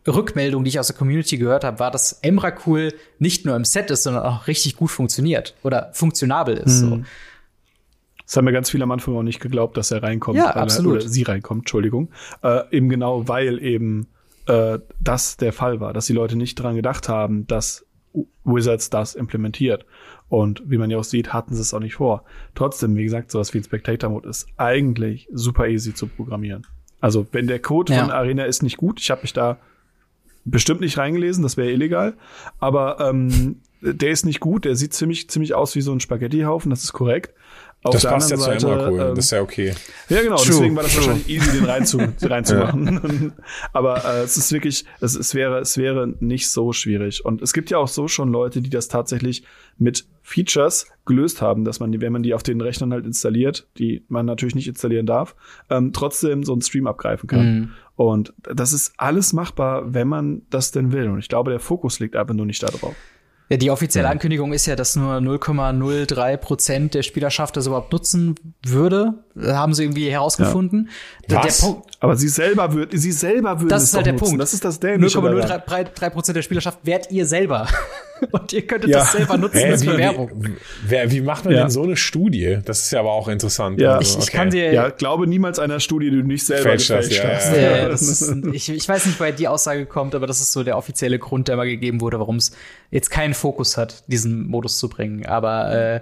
Rückmeldung, 0.07 0.65
die 0.65 0.69
ich 0.69 0.79
aus 0.79 0.89
der 0.89 0.97
Community 0.97 1.39
gehört 1.39 1.65
habe, 1.65 1.79
war, 1.79 1.91
dass 1.91 2.13
Emrakul 2.23 2.93
nicht 3.19 3.47
nur 3.47 3.57
im 3.57 3.65
Set 3.65 3.91
ist, 3.91 4.03
sondern 4.03 4.25
auch 4.25 4.47
richtig 4.47 4.77
gut 4.77 4.91
funktioniert 4.91 5.55
oder 5.63 5.91
funktionabel 5.95 6.57
ist. 6.57 6.83
Mhm. 6.83 6.89
So. 6.89 7.01
Das 8.27 8.37
haben 8.37 8.45
mir 8.45 8.53
ganz 8.53 8.71
viele 8.71 8.85
am 8.85 8.91
Anfang 8.91 9.17
auch 9.17 9.23
nicht 9.23 9.41
geglaubt, 9.41 9.77
dass 9.77 9.91
er 9.91 10.03
reinkommt. 10.03 10.39
Ja, 10.39 10.51
absolut. 10.51 10.97
Oder 10.97 11.09
sie 11.09 11.23
reinkommt, 11.23 11.63
Entschuldigung. 11.63 12.11
Äh, 12.43 12.63
eben 12.71 12.89
genau, 12.89 13.29
weil 13.29 13.63
eben 13.63 14.09
äh, 14.47 14.79
das 14.99 15.37
der 15.37 15.53
Fall 15.53 15.81
war, 15.81 15.93
dass 15.93 16.07
die 16.07 16.15
Leute 16.15 16.37
nicht 16.37 16.55
dran 16.57 16.75
gedacht 16.75 17.09
haben, 17.09 17.47
dass 17.47 17.87
Wizards 18.45 18.91
das 18.91 19.15
implementiert. 19.15 19.85
Und 20.29 20.63
wie 20.67 20.79
man 20.79 20.91
ja 20.91 20.99
auch 20.99 21.05
sieht, 21.05 21.33
hatten 21.33 21.55
sie 21.55 21.61
es 21.61 21.75
auch 21.75 21.81
nicht 21.81 21.97
vor. 21.97 22.25
Trotzdem, 22.55 22.97
wie 22.97 23.05
gesagt, 23.05 23.31
sowas 23.31 23.53
wie 23.55 23.59
ein 23.59 23.65
Spectator-Mode 23.65 24.29
ist 24.29 24.47
eigentlich 24.57 25.29
super 25.33 25.69
easy 25.69 25.95
zu 25.95 26.07
programmieren. 26.07 26.67
Also 27.01 27.27
wenn 27.33 27.47
der 27.47 27.59
Code 27.59 27.93
ja. 27.93 28.01
von 28.01 28.11
Arena 28.11 28.45
ist 28.45 28.63
nicht 28.63 28.77
gut, 28.77 29.01
ich 29.01 29.11
habe 29.11 29.23
mich 29.23 29.33
da 29.33 29.59
bestimmt 30.45 30.81
nicht 30.81 30.99
reingelesen, 30.99 31.43
das 31.43 31.57
wäre 31.57 31.71
illegal, 31.71 32.15
aber 32.59 32.99
ähm, 33.01 33.61
der 33.81 34.11
ist 34.11 34.25
nicht 34.25 34.41
gut, 34.41 34.65
der 34.65 34.77
sieht 34.77 34.95
ziemlich, 34.95 35.29
ziemlich 35.29 35.55
aus 35.55 35.75
wie 35.75 35.83
so 35.83 35.93
ein 35.93 36.01
Spaghetti-Haufen, 36.01 36.71
das 36.71 36.85
ist 36.85 36.93
korrekt. 36.93 37.35
Auf 37.85 37.93
das 37.93 38.05
passt 38.05 38.31
ja 38.31 38.39
Seite, 38.39 38.59
zu 38.59 38.69
Emrakul, 38.69 38.99
ähm, 38.99 39.15
das 39.15 39.27
ist 39.27 39.31
ja 39.31 39.43
okay. 39.43 39.75
Ja, 40.09 40.23
genau, 40.23 40.37
True. 40.37 40.47
deswegen 40.47 40.75
war 40.75 40.85
das 40.85 40.95
True. 40.95 41.07
wahrscheinlich 41.07 41.29
easy, 41.29 41.53
den 41.53 41.65
rein 41.67 41.85
zu, 41.85 41.99
reinzumachen. 42.23 43.33
Aber 43.75 44.03
äh, 44.07 44.23
es 44.23 44.39
ist 44.39 44.51
wirklich, 44.53 44.87
es, 45.03 45.15
es, 45.15 45.35
wäre, 45.35 45.59
es 45.59 45.77
wäre 45.77 46.15
nicht 46.19 46.49
so 46.49 46.73
schwierig. 46.73 47.27
Und 47.27 47.43
es 47.43 47.53
gibt 47.53 47.69
ja 47.69 47.77
auch 47.77 47.89
so 47.89 48.09
schon 48.09 48.33
Leute, 48.33 48.63
die 48.63 48.71
das 48.71 48.89
tatsächlich 48.89 49.45
mit 49.77 50.07
Features 50.23 50.87
gelöst 51.05 51.43
haben, 51.43 51.67
dass 51.67 51.79
man, 51.79 52.01
wenn 52.01 52.13
man 52.13 52.23
die 52.23 52.33
auf 52.33 52.43
den 52.43 52.63
Rechnern 52.63 52.91
halt 52.91 53.05
installiert, 53.05 53.69
die 53.77 54.03
man 54.09 54.25
natürlich 54.25 54.55
nicht 54.55 54.69
installieren 54.69 55.05
darf, 55.05 55.37
ähm, 55.69 55.93
trotzdem 55.93 56.43
so 56.43 56.53
einen 56.53 56.63
Stream 56.63 56.87
abgreifen 56.87 57.29
kann. 57.29 57.55
Mhm. 57.55 57.71
Und 57.97 58.33
das 58.43 58.73
ist 58.73 58.95
alles 58.97 59.35
machbar, 59.35 59.93
wenn 59.93 60.09
man 60.09 60.41
das 60.49 60.71
denn 60.71 60.91
will. 60.93 61.11
Und 61.11 61.19
ich 61.19 61.29
glaube, 61.29 61.51
der 61.51 61.61
Fokus 61.61 62.01
liegt 62.01 62.17
einfach 62.17 62.35
nur 62.35 62.47
nicht 62.47 62.63
da 62.63 62.69
drauf. 62.69 62.97
Ja, 63.51 63.59
die 63.59 63.71
offizielle 63.71 64.09
Ankündigung 64.09 64.55
ist 64.55 64.65
ja, 64.65 64.75
dass 64.75 64.97
nur 64.97 65.17
0,03 65.17 66.37
Prozent 66.39 66.95
der 66.95 67.03
Spielerschaft 67.03 67.57
das 67.57 67.67
überhaupt 67.67 67.93
nutzen 67.93 68.35
würde. 68.65 69.25
Haben 69.39 69.75
sie 69.75 69.83
irgendwie 69.85 70.11
herausgefunden. 70.11 70.89
Ja. 71.29 71.43
Der, 71.43 71.51
der 71.51 71.83
Aber 72.01 72.17
sie 72.17 72.29
selber 72.29 72.73
würden, 72.73 72.99
sie 72.99 73.13
selber 73.13 73.61
würden 73.61 73.69
das 73.69 73.83
ist 73.83 73.95
halt 73.95 74.07
der 74.07 74.15
nutzen. 74.15 74.25
Punkt. 74.25 74.41
Das 74.41 74.55
ist 74.55 74.65
das 74.65 74.81
Dämliche. 74.81 75.19
0,03 75.19 76.11
Prozent 76.11 76.37
der 76.37 76.43
Spielerschaft 76.43 76.79
wärt 76.85 77.11
ihr 77.11 77.27
selber. 77.27 77.69
Und 78.31 78.53
ihr 78.53 78.67
könntet 78.67 78.91
ja. 78.91 78.99
das 78.99 79.13
selber 79.13 79.37
nutzen 79.37 79.59
Hä, 79.59 79.71
als 79.73 79.85
Bewerbung. 79.85 80.31
Wie, 80.87 81.11
wie, 81.11 81.21
macht 81.21 81.45
man 81.45 81.55
ja. 81.55 81.61
denn 81.61 81.71
so 81.71 81.83
eine 81.83 81.97
Studie? 81.97 82.59
Das 82.65 82.81
ist 82.81 82.93
ja 82.93 83.01
aber 83.01 83.13
auch 83.13 83.29
interessant. 83.29 83.81
Ja, 83.81 83.97
also, 83.97 84.19
ich, 84.19 84.25
ich 84.25 84.33
kann 84.33 84.51
dir. 84.51 84.73
Ja, 84.73 84.91
glaube 84.91 85.27
niemals 85.27 85.59
einer 85.59 85.81
Studie, 85.81 86.11
die 86.11 86.23
du 86.23 86.27
nicht 86.27 86.47
selber 86.47 86.73
gefälscht 86.73 86.91
hast. 86.91 87.13
Ja, 87.13 87.35
hast. 87.35 87.57
Ja, 87.57 87.89
ist, 87.89 88.47
ich, 88.53 88.69
ich 88.69 88.89
weiß 88.89 89.07
nicht, 89.07 89.19
woher 89.19 89.33
die 89.33 89.49
Aussage 89.49 89.87
kommt, 89.87 90.15
aber 90.15 90.27
das 90.27 90.41
ist 90.41 90.53
so 90.53 90.63
der 90.63 90.77
offizielle 90.77 91.19
Grund, 91.19 91.49
der 91.49 91.57
mal 91.57 91.67
gegeben 91.67 92.01
wurde, 92.01 92.19
warum 92.19 92.37
es 92.37 92.53
jetzt 92.91 93.11
keinen 93.11 93.35
Fokus 93.35 93.77
hat, 93.77 94.05
diesen 94.07 94.47
Modus 94.47 94.79
zu 94.79 94.89
bringen. 94.89 95.27
Aber 95.27 95.73
äh, 95.73 96.01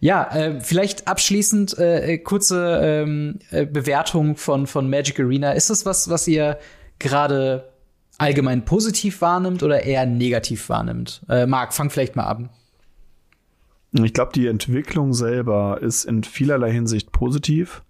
ja, 0.00 0.28
äh, 0.34 0.60
vielleicht 0.60 1.08
abschließend 1.08 1.78
äh, 1.78 2.18
kurze 2.18 2.80
ähm, 2.82 3.38
äh, 3.50 3.66
Bewertung 3.66 4.36
von, 4.36 4.66
von 4.66 4.88
Magic 4.88 5.18
Arena. 5.18 5.52
Ist 5.52 5.70
das 5.70 5.84
was, 5.84 6.08
was 6.08 6.28
ihr 6.28 6.58
gerade 6.98 7.68
allgemein 8.18 8.64
positiv 8.64 9.20
wahrnimmt 9.20 9.62
oder 9.62 9.82
eher 9.84 10.06
negativ 10.06 10.68
wahrnimmt? 10.68 11.22
Äh, 11.28 11.46
Marc, 11.46 11.72
fang 11.72 11.90
vielleicht 11.90 12.16
mal 12.16 12.24
an. 12.24 12.50
Ich 13.92 14.12
glaube, 14.12 14.32
die 14.34 14.46
Entwicklung 14.46 15.14
selber 15.14 15.78
ist 15.80 16.04
in 16.04 16.22
vielerlei 16.22 16.70
Hinsicht 16.70 17.10
positiv. 17.10 17.82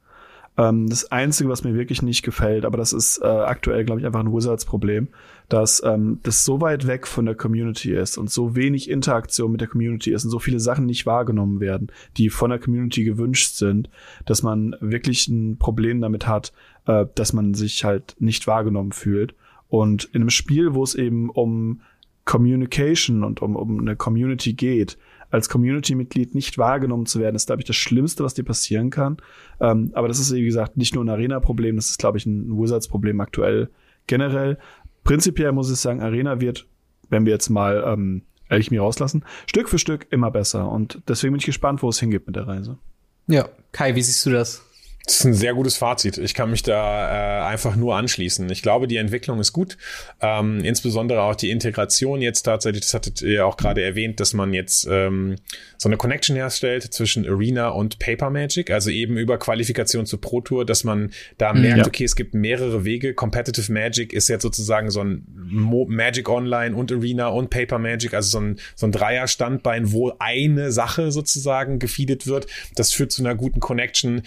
Ähm, 0.58 0.88
das 0.88 1.10
Einzige, 1.10 1.48
was 1.48 1.64
mir 1.64 1.74
wirklich 1.74 2.02
nicht 2.02 2.22
gefällt, 2.22 2.64
aber 2.64 2.76
das 2.76 2.92
ist 2.92 3.18
äh, 3.22 3.26
aktuell, 3.26 3.84
glaube 3.84 4.00
ich, 4.00 4.06
einfach 4.06 4.20
ein 4.20 4.32
Wizards-Problem, 4.32 5.08
dass 5.48 5.82
ähm, 5.84 6.18
das 6.24 6.44
so 6.44 6.60
weit 6.60 6.86
weg 6.86 7.06
von 7.06 7.26
der 7.26 7.36
Community 7.36 7.94
ist 7.94 8.18
und 8.18 8.30
so 8.30 8.56
wenig 8.56 8.90
Interaktion 8.90 9.52
mit 9.52 9.60
der 9.60 9.68
Community 9.68 10.12
ist 10.12 10.24
und 10.24 10.30
so 10.30 10.40
viele 10.40 10.60
Sachen 10.60 10.86
nicht 10.86 11.06
wahrgenommen 11.06 11.60
werden, 11.60 11.90
die 12.16 12.28
von 12.28 12.50
der 12.50 12.58
Community 12.58 13.04
gewünscht 13.04 13.54
sind, 13.54 13.88
dass 14.26 14.42
man 14.42 14.76
wirklich 14.80 15.28
ein 15.28 15.58
Problem 15.58 16.00
damit 16.00 16.26
hat, 16.26 16.52
äh, 16.86 17.06
dass 17.14 17.32
man 17.32 17.54
sich 17.54 17.84
halt 17.84 18.16
nicht 18.18 18.46
wahrgenommen 18.46 18.92
fühlt. 18.92 19.34
Und 19.68 20.04
in 20.12 20.22
einem 20.22 20.30
Spiel, 20.30 20.74
wo 20.74 20.82
es 20.82 20.94
eben 20.94 21.30
um 21.30 21.82
Communication 22.24 23.24
und 23.24 23.40
um, 23.42 23.56
um 23.56 23.80
eine 23.80 23.96
Community 23.96 24.52
geht, 24.52 24.98
als 25.30 25.48
Community-Mitglied 25.48 26.34
nicht 26.34 26.56
wahrgenommen 26.56 27.06
zu 27.06 27.20
werden, 27.20 27.36
ist, 27.36 27.46
glaube 27.46 27.60
ich, 27.60 27.66
das 27.66 27.76
Schlimmste, 27.76 28.24
was 28.24 28.34
dir 28.34 28.44
passieren 28.44 28.90
kann. 28.90 29.18
Ähm, 29.60 29.90
aber 29.92 30.08
das 30.08 30.18
ist, 30.18 30.32
wie 30.32 30.44
gesagt, 30.44 30.76
nicht 30.76 30.94
nur 30.94 31.04
ein 31.04 31.08
Arena-Problem, 31.08 31.76
das 31.76 31.90
ist, 31.90 31.98
glaube 31.98 32.18
ich, 32.18 32.26
ein 32.26 32.58
Wizards-Problem 32.58 33.20
aktuell 33.20 33.68
generell. 34.06 34.58
Prinzipiell 35.04 35.52
muss 35.52 35.70
ich 35.70 35.78
sagen, 35.78 36.00
Arena 36.00 36.40
wird, 36.40 36.66
wenn 37.10 37.26
wir 37.26 37.32
jetzt 37.32 37.50
mal 37.50 37.84
ähm, 37.86 38.22
ehrlich 38.48 38.70
mir 38.70 38.80
rauslassen, 38.80 39.24
Stück 39.46 39.68
für 39.68 39.78
Stück 39.78 40.06
immer 40.10 40.30
besser. 40.30 40.70
Und 40.70 41.02
deswegen 41.08 41.32
bin 41.32 41.40
ich 41.40 41.46
gespannt, 41.46 41.82
wo 41.82 41.88
es 41.90 42.00
hingeht 42.00 42.26
mit 42.26 42.36
der 42.36 42.46
Reise. 42.46 42.78
Ja, 43.26 43.48
Kai, 43.72 43.94
wie 43.94 44.02
siehst 44.02 44.24
du 44.24 44.30
das? 44.30 44.67
Das 45.08 45.20
ist 45.20 45.24
ein 45.24 45.32
sehr 45.32 45.54
gutes 45.54 45.78
Fazit. 45.78 46.18
Ich 46.18 46.34
kann 46.34 46.50
mich 46.50 46.62
da 46.62 47.40
äh, 47.40 47.46
einfach 47.46 47.76
nur 47.76 47.96
anschließen. 47.96 48.50
Ich 48.50 48.60
glaube, 48.60 48.86
die 48.86 48.98
Entwicklung 48.98 49.40
ist 49.40 49.54
gut. 49.54 49.78
Ähm, 50.20 50.62
insbesondere 50.62 51.22
auch 51.22 51.34
die 51.34 51.50
Integration 51.50 52.20
jetzt 52.20 52.42
tatsächlich, 52.42 52.82
das 52.82 52.92
hattet 52.92 53.22
ihr 53.22 53.46
auch 53.46 53.56
gerade 53.56 53.82
erwähnt, 53.82 54.20
dass 54.20 54.34
man 54.34 54.52
jetzt 54.52 54.86
ähm, 54.90 55.36
so 55.78 55.88
eine 55.88 55.96
Connection 55.96 56.36
herstellt 56.36 56.82
zwischen 56.92 57.26
Arena 57.26 57.70
und 57.70 57.98
Paper 57.98 58.28
Magic, 58.28 58.70
also 58.70 58.90
eben 58.90 59.16
über 59.16 59.38
Qualifikation 59.38 60.04
zur 60.04 60.20
Pro 60.20 60.42
Tour, 60.42 60.66
dass 60.66 60.84
man 60.84 61.10
da 61.38 61.54
mhm. 61.54 61.62
merkt, 61.62 61.78
ja. 61.78 61.86
okay, 61.86 62.04
es 62.04 62.14
gibt 62.14 62.34
mehrere 62.34 62.84
Wege. 62.84 63.14
Competitive 63.14 63.72
Magic 63.72 64.12
ist 64.12 64.28
jetzt 64.28 64.42
sozusagen 64.42 64.90
so 64.90 65.00
ein 65.02 65.26
Mo 65.34 65.86
Magic 65.88 66.28
Online 66.28 66.76
und 66.76 66.92
Arena 66.92 67.28
und 67.28 67.48
Paper 67.48 67.78
Magic, 67.78 68.12
also 68.12 68.28
so 68.28 68.40
ein, 68.44 68.60
so 68.74 68.84
ein 68.84 68.92
Dreier-Standbein, 68.92 69.90
wo 69.90 70.12
eine 70.18 70.70
Sache 70.70 71.12
sozusagen 71.12 71.78
gefeedet 71.78 72.26
wird. 72.26 72.46
Das 72.74 72.92
führt 72.92 73.10
zu 73.10 73.22
einer 73.22 73.34
guten 73.34 73.60
Connection 73.60 74.20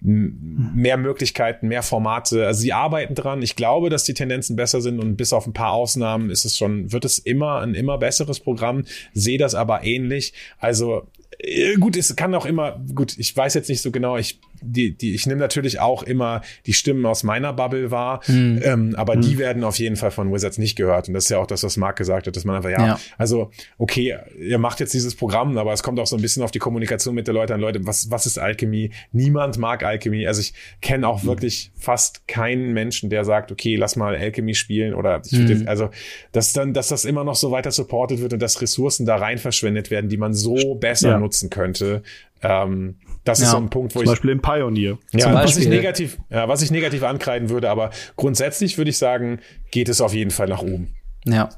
mehr 0.00 0.96
Möglichkeiten, 0.96 1.68
mehr 1.68 1.82
Formate. 1.82 2.46
Also 2.46 2.60
sie 2.60 2.72
arbeiten 2.72 3.14
dran. 3.14 3.42
Ich 3.42 3.56
glaube, 3.56 3.90
dass 3.90 4.04
die 4.04 4.14
Tendenzen 4.14 4.54
besser 4.54 4.80
sind 4.80 5.00
und 5.00 5.16
bis 5.16 5.32
auf 5.32 5.46
ein 5.46 5.52
paar 5.52 5.72
Ausnahmen 5.72 6.30
ist 6.30 6.44
es 6.44 6.56
schon, 6.56 6.92
wird 6.92 7.04
es 7.04 7.18
immer 7.18 7.60
ein 7.60 7.74
immer 7.74 7.98
besseres 7.98 8.40
Programm. 8.40 8.84
Sehe 9.14 9.38
das 9.38 9.54
aber 9.54 9.84
ähnlich. 9.84 10.34
Also 10.58 11.06
äh, 11.38 11.74
gut, 11.76 11.96
es 11.96 12.14
kann 12.16 12.34
auch 12.34 12.46
immer, 12.46 12.80
gut, 12.94 13.18
ich 13.18 13.36
weiß 13.36 13.54
jetzt 13.54 13.68
nicht 13.68 13.82
so 13.82 13.90
genau, 13.90 14.16
ich, 14.16 14.40
die, 14.62 14.96
die, 14.96 15.14
ich 15.14 15.26
nehme 15.26 15.40
natürlich 15.40 15.80
auch 15.80 16.02
immer 16.02 16.42
die 16.66 16.72
Stimmen 16.72 17.04
aus 17.06 17.22
meiner 17.22 17.52
Bubble 17.52 17.90
wahr, 17.90 18.20
hm. 18.24 18.60
ähm, 18.62 18.94
aber 18.96 19.14
hm. 19.14 19.22
die 19.22 19.38
werden 19.38 19.64
auf 19.64 19.78
jeden 19.78 19.96
Fall 19.96 20.10
von 20.10 20.32
Wizards 20.32 20.58
nicht 20.58 20.76
gehört. 20.76 21.08
Und 21.08 21.14
das 21.14 21.24
ist 21.24 21.30
ja 21.30 21.38
auch 21.38 21.46
das, 21.46 21.62
was 21.62 21.76
Marc 21.76 21.96
gesagt 21.96 22.26
hat, 22.26 22.36
dass 22.36 22.44
man 22.44 22.56
einfach, 22.56 22.70
ja, 22.70 22.86
ja, 22.86 23.00
also, 23.18 23.50
okay, 23.78 24.16
ihr 24.38 24.58
macht 24.58 24.80
jetzt 24.80 24.94
dieses 24.94 25.14
Programm, 25.14 25.56
aber 25.58 25.72
es 25.72 25.82
kommt 25.82 25.98
auch 26.00 26.06
so 26.06 26.16
ein 26.16 26.22
bisschen 26.22 26.42
auf 26.42 26.50
die 26.50 26.58
Kommunikation 26.58 27.14
mit 27.14 27.28
den 27.28 27.34
Leuten 27.34 27.52
an. 27.52 27.60
Leute, 27.60 27.86
was, 27.86 28.10
was 28.10 28.26
ist 28.26 28.38
Alchemy? 28.38 28.90
Niemand 29.12 29.58
mag 29.58 29.82
Alchemy. 29.82 30.26
Also 30.26 30.40
ich 30.40 30.54
kenne 30.80 31.08
auch 31.08 31.22
hm. 31.22 31.28
wirklich 31.28 31.72
fast 31.74 32.26
keinen 32.28 32.72
Menschen, 32.72 33.10
der 33.10 33.24
sagt, 33.24 33.52
okay, 33.52 33.76
lass 33.76 33.96
mal 33.96 34.16
Alchemy 34.16 34.54
spielen 34.54 34.94
oder 34.94 35.20
ich 35.24 35.38
würde, 35.38 35.54
hm. 35.54 35.68
also, 35.68 35.90
dass 36.32 36.52
dann, 36.52 36.72
dass 36.72 36.88
das 36.88 37.04
immer 37.04 37.24
noch 37.24 37.36
so 37.36 37.50
weiter 37.50 37.70
supported 37.70 38.20
wird 38.20 38.32
und 38.32 38.40
dass 38.40 38.60
Ressourcen 38.60 39.06
da 39.06 39.16
rein 39.16 39.38
verschwendet 39.38 39.90
werden, 39.90 40.08
die 40.08 40.16
man 40.16 40.32
so 40.32 40.74
besser 40.76 41.10
ja 41.10 41.18
nutzen 41.18 41.50
könnte. 41.50 42.02
Ähm, 42.42 42.96
das 43.26 43.40
ja, 43.40 43.46
ist 43.46 43.50
so 43.50 43.56
ein 43.56 43.68
Punkt, 43.70 43.94
wo 43.94 43.98
zum 43.98 44.02
ich. 44.02 44.06
Zum 44.06 44.12
Beispiel 44.12 44.30
im 44.30 44.40
Pioneer. 44.40 44.98
Ja, 45.12 45.34
was 45.34 45.56
ich 45.56 45.68
negativ, 45.68 46.18
ja, 46.30 46.48
was 46.48 46.62
ich 46.62 46.70
negativ 46.70 47.02
ankreiden 47.02 47.50
würde, 47.50 47.68
aber 47.68 47.90
grundsätzlich 48.16 48.78
würde 48.78 48.90
ich 48.90 48.98
sagen, 48.98 49.40
geht 49.70 49.88
es 49.88 50.00
auf 50.00 50.14
jeden 50.14 50.30
Fall 50.30 50.46
nach 50.48 50.62
oben. 50.62 50.94
Ja. 51.24 51.48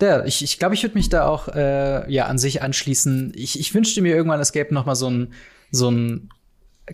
Der, 0.00 0.24
ich, 0.24 0.42
ich 0.42 0.58
glaube, 0.58 0.74
ich 0.74 0.82
würde 0.82 0.94
mich 0.94 1.10
da 1.10 1.26
auch 1.26 1.48
äh, 1.48 2.10
ja 2.10 2.26
an 2.26 2.38
sich 2.38 2.62
anschließen. 2.62 3.32
Ich, 3.36 3.60
ich 3.60 3.74
wünschte 3.74 4.00
mir 4.00 4.14
irgendwann, 4.14 4.40
es 4.40 4.52
gäbe 4.52 4.72
noch 4.72 4.86
mal 4.86 4.94
so 4.94 5.10
ein 5.10 5.34
so 5.70 5.90
ein 5.90 6.30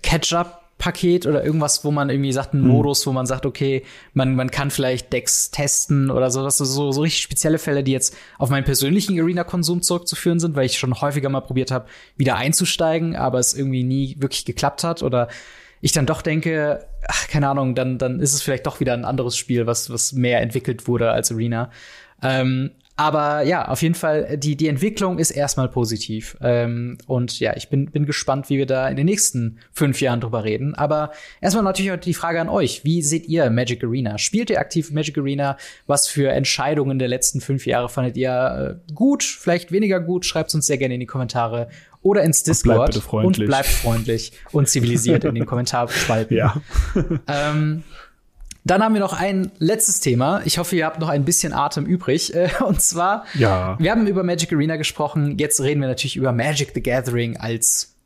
Catch-up 0.02 0.65
Paket 0.78 1.26
oder 1.26 1.42
irgendwas, 1.42 1.84
wo 1.84 1.90
man 1.90 2.10
irgendwie 2.10 2.32
sagt, 2.32 2.52
einen 2.52 2.64
hm. 2.64 2.70
Modus, 2.70 3.06
wo 3.06 3.12
man 3.12 3.26
sagt, 3.26 3.46
okay, 3.46 3.82
man, 4.12 4.34
man 4.34 4.50
kann 4.50 4.70
vielleicht 4.70 5.12
Decks 5.12 5.50
testen 5.50 6.10
oder 6.10 6.30
so. 6.30 6.42
Das 6.42 6.58
sind 6.58 6.66
so, 6.66 6.92
so 6.92 7.00
richtig 7.00 7.22
spezielle 7.22 7.58
Fälle, 7.58 7.82
die 7.82 7.92
jetzt 7.92 8.14
auf 8.38 8.50
meinen 8.50 8.64
persönlichen 8.64 9.18
Arena-Konsum 9.18 9.82
zurückzuführen 9.82 10.38
sind, 10.38 10.54
weil 10.54 10.66
ich 10.66 10.78
schon 10.78 11.00
häufiger 11.00 11.30
mal 11.30 11.40
probiert 11.40 11.70
habe, 11.70 11.86
wieder 12.16 12.36
einzusteigen, 12.36 13.16
aber 13.16 13.38
es 13.38 13.54
irgendwie 13.54 13.84
nie 13.84 14.16
wirklich 14.18 14.44
geklappt 14.44 14.84
hat 14.84 15.02
oder 15.02 15.28
ich 15.80 15.92
dann 15.92 16.06
doch 16.06 16.20
denke, 16.20 16.86
ach, 17.06 17.28
keine 17.28 17.48
Ahnung, 17.48 17.74
dann, 17.74 17.98
dann 17.98 18.20
ist 18.20 18.34
es 18.34 18.42
vielleicht 18.42 18.66
doch 18.66 18.80
wieder 18.80 18.94
ein 18.94 19.04
anderes 19.04 19.36
Spiel, 19.36 19.66
was, 19.66 19.90
was 19.90 20.12
mehr 20.12 20.40
entwickelt 20.40 20.88
wurde 20.88 21.10
als 21.10 21.30
Arena. 21.32 21.70
Ähm, 22.22 22.72
aber 22.96 23.42
ja, 23.42 23.68
auf 23.68 23.82
jeden 23.82 23.94
Fall, 23.94 24.38
die, 24.38 24.56
die 24.56 24.68
Entwicklung 24.68 25.18
ist 25.18 25.30
erstmal 25.30 25.68
positiv. 25.68 26.36
Ähm, 26.40 26.96
und 27.06 27.38
ja, 27.40 27.54
ich 27.54 27.68
bin, 27.68 27.90
bin 27.90 28.06
gespannt, 28.06 28.48
wie 28.48 28.56
wir 28.56 28.64
da 28.64 28.88
in 28.88 28.96
den 28.96 29.04
nächsten 29.04 29.58
fünf 29.70 30.00
Jahren 30.00 30.22
drüber 30.22 30.44
reden. 30.44 30.74
Aber 30.74 31.12
erstmal 31.42 31.62
natürlich 31.62 31.92
die 32.00 32.14
Frage 32.14 32.40
an 32.40 32.48
euch. 32.48 32.84
Wie 32.84 33.02
seht 33.02 33.28
ihr 33.28 33.50
Magic 33.50 33.84
Arena? 33.84 34.16
Spielt 34.16 34.48
ihr 34.48 34.58
aktiv 34.60 34.90
Magic 34.92 35.18
Arena? 35.18 35.58
Was 35.86 36.08
für 36.08 36.30
Entscheidungen 36.30 36.98
der 36.98 37.08
letzten 37.08 37.42
fünf 37.42 37.66
Jahre 37.66 37.90
fandet 37.90 38.16
ihr 38.16 38.78
äh, 38.88 38.92
gut, 38.94 39.22
vielleicht 39.22 39.72
weniger 39.72 40.00
gut? 40.00 40.24
Schreibt 40.24 40.54
uns 40.54 40.66
sehr 40.66 40.78
gerne 40.78 40.94
in 40.94 41.00
die 41.00 41.06
Kommentare 41.06 41.68
oder 42.00 42.22
ins 42.22 42.44
Discord. 42.44 42.96
Und 42.96 43.10
bleibt, 43.10 43.26
und 43.26 43.46
bleibt 43.46 43.66
freundlich 43.66 44.32
und 44.52 44.68
zivilisiert 44.68 45.24
in 45.24 45.34
den 45.34 45.44
Kommentarspalten. 45.46 46.34
Ja. 46.34 46.62
ähm, 47.26 47.82
dann 48.66 48.82
haben 48.82 48.94
wir 48.94 49.00
noch 49.00 49.12
ein 49.12 49.52
letztes 49.58 50.00
Thema. 50.00 50.42
Ich 50.44 50.58
hoffe, 50.58 50.74
ihr 50.74 50.86
habt 50.86 50.98
noch 50.98 51.08
ein 51.08 51.24
bisschen 51.24 51.52
Atem 51.52 51.86
übrig. 51.86 52.16
Äh, 52.36 52.50
und 52.66 52.82
zwar, 52.82 53.24
ja. 53.34 53.78
wir 53.78 53.90
haben 53.90 54.06
über 54.06 54.22
Magic 54.22 54.52
Arena 54.52 54.76
gesprochen. 54.76 55.38
Jetzt 55.38 55.60
reden 55.60 55.80
wir 55.80 55.88
natürlich 55.88 56.16
über 56.16 56.32
Magic 56.32 56.72
the 56.74 56.82
Gathering 56.82 57.36
als 57.38 57.96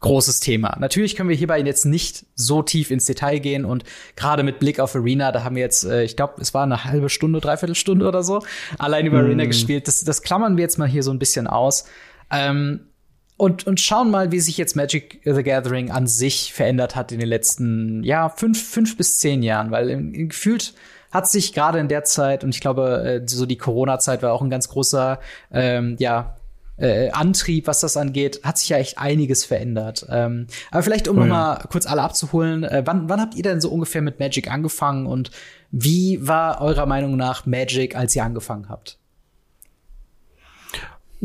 großes 0.00 0.40
Thema. 0.40 0.76
Natürlich 0.78 1.16
können 1.16 1.28
wir 1.28 1.36
hierbei 1.36 1.60
jetzt 1.60 1.84
nicht 1.84 2.24
so 2.34 2.62
tief 2.62 2.90
ins 2.90 3.04
Detail 3.06 3.38
gehen 3.38 3.64
und 3.64 3.84
gerade 4.14 4.44
mit 4.44 4.60
Blick 4.60 4.78
auf 4.80 4.94
Arena, 4.94 5.32
da 5.32 5.42
haben 5.42 5.56
wir 5.56 5.62
jetzt, 5.62 5.84
äh, 5.84 6.04
ich 6.04 6.16
glaube, 6.16 6.40
es 6.40 6.54
war 6.54 6.62
eine 6.62 6.84
halbe 6.84 7.10
Stunde, 7.10 7.40
dreiviertel 7.40 7.74
Stunde 7.74 8.06
oder 8.06 8.22
so, 8.22 8.42
allein 8.78 9.06
über 9.06 9.20
mm. 9.20 9.26
Arena 9.26 9.44
gespielt. 9.44 9.88
Das, 9.88 10.04
das 10.04 10.22
klammern 10.22 10.56
wir 10.56 10.62
jetzt 10.62 10.78
mal 10.78 10.88
hier 10.88 11.02
so 11.02 11.10
ein 11.10 11.18
bisschen 11.18 11.46
aus. 11.46 11.86
Ähm, 12.30 12.80
und, 13.36 13.66
und 13.66 13.80
schauen 13.80 14.10
mal, 14.10 14.32
wie 14.32 14.40
sich 14.40 14.56
jetzt 14.56 14.76
Magic 14.76 15.20
the 15.24 15.42
Gathering 15.42 15.90
an 15.90 16.06
sich 16.06 16.52
verändert 16.52 16.96
hat 16.96 17.12
in 17.12 17.18
den 17.18 17.28
letzten, 17.28 18.02
ja, 18.02 18.28
fünf, 18.30 18.62
fünf 18.70 18.96
bis 18.96 19.18
zehn 19.18 19.42
Jahren, 19.42 19.70
weil 19.70 20.10
gefühlt 20.12 20.74
hat 21.10 21.30
sich 21.30 21.52
gerade 21.52 21.78
in 21.78 21.88
der 21.88 22.04
Zeit, 22.04 22.44
und 22.44 22.50
ich 22.50 22.60
glaube, 22.60 23.22
äh, 23.24 23.28
so 23.28 23.46
die 23.46 23.58
Corona-Zeit 23.58 24.22
war 24.22 24.32
auch 24.32 24.42
ein 24.42 24.50
ganz 24.50 24.68
großer, 24.68 25.20
ähm, 25.52 25.96
ja, 25.98 26.36
äh, 26.78 27.10
Antrieb, 27.10 27.66
was 27.66 27.80
das 27.80 27.96
angeht, 27.96 28.40
hat 28.42 28.58
sich 28.58 28.68
ja 28.68 28.76
echt 28.76 28.98
einiges 28.98 29.44
verändert. 29.44 30.06
Ähm, 30.10 30.46
aber 30.70 30.82
vielleicht, 30.82 31.08
um 31.08 31.16
oh, 31.16 31.20
ja. 31.20 31.26
noch 31.26 31.36
mal 31.36 31.64
kurz 31.70 31.86
alle 31.86 32.02
abzuholen, 32.02 32.64
äh, 32.64 32.82
wann, 32.84 33.08
wann 33.08 33.20
habt 33.20 33.34
ihr 33.34 33.42
denn 33.42 33.60
so 33.60 33.70
ungefähr 33.70 34.02
mit 34.02 34.20
Magic 34.20 34.50
angefangen 34.50 35.06
und 35.06 35.30
wie 35.70 36.26
war 36.26 36.60
eurer 36.60 36.86
Meinung 36.86 37.16
nach 37.16 37.46
Magic, 37.46 37.96
als 37.96 38.14
ihr 38.14 38.24
angefangen 38.24 38.68
habt? 38.68 38.98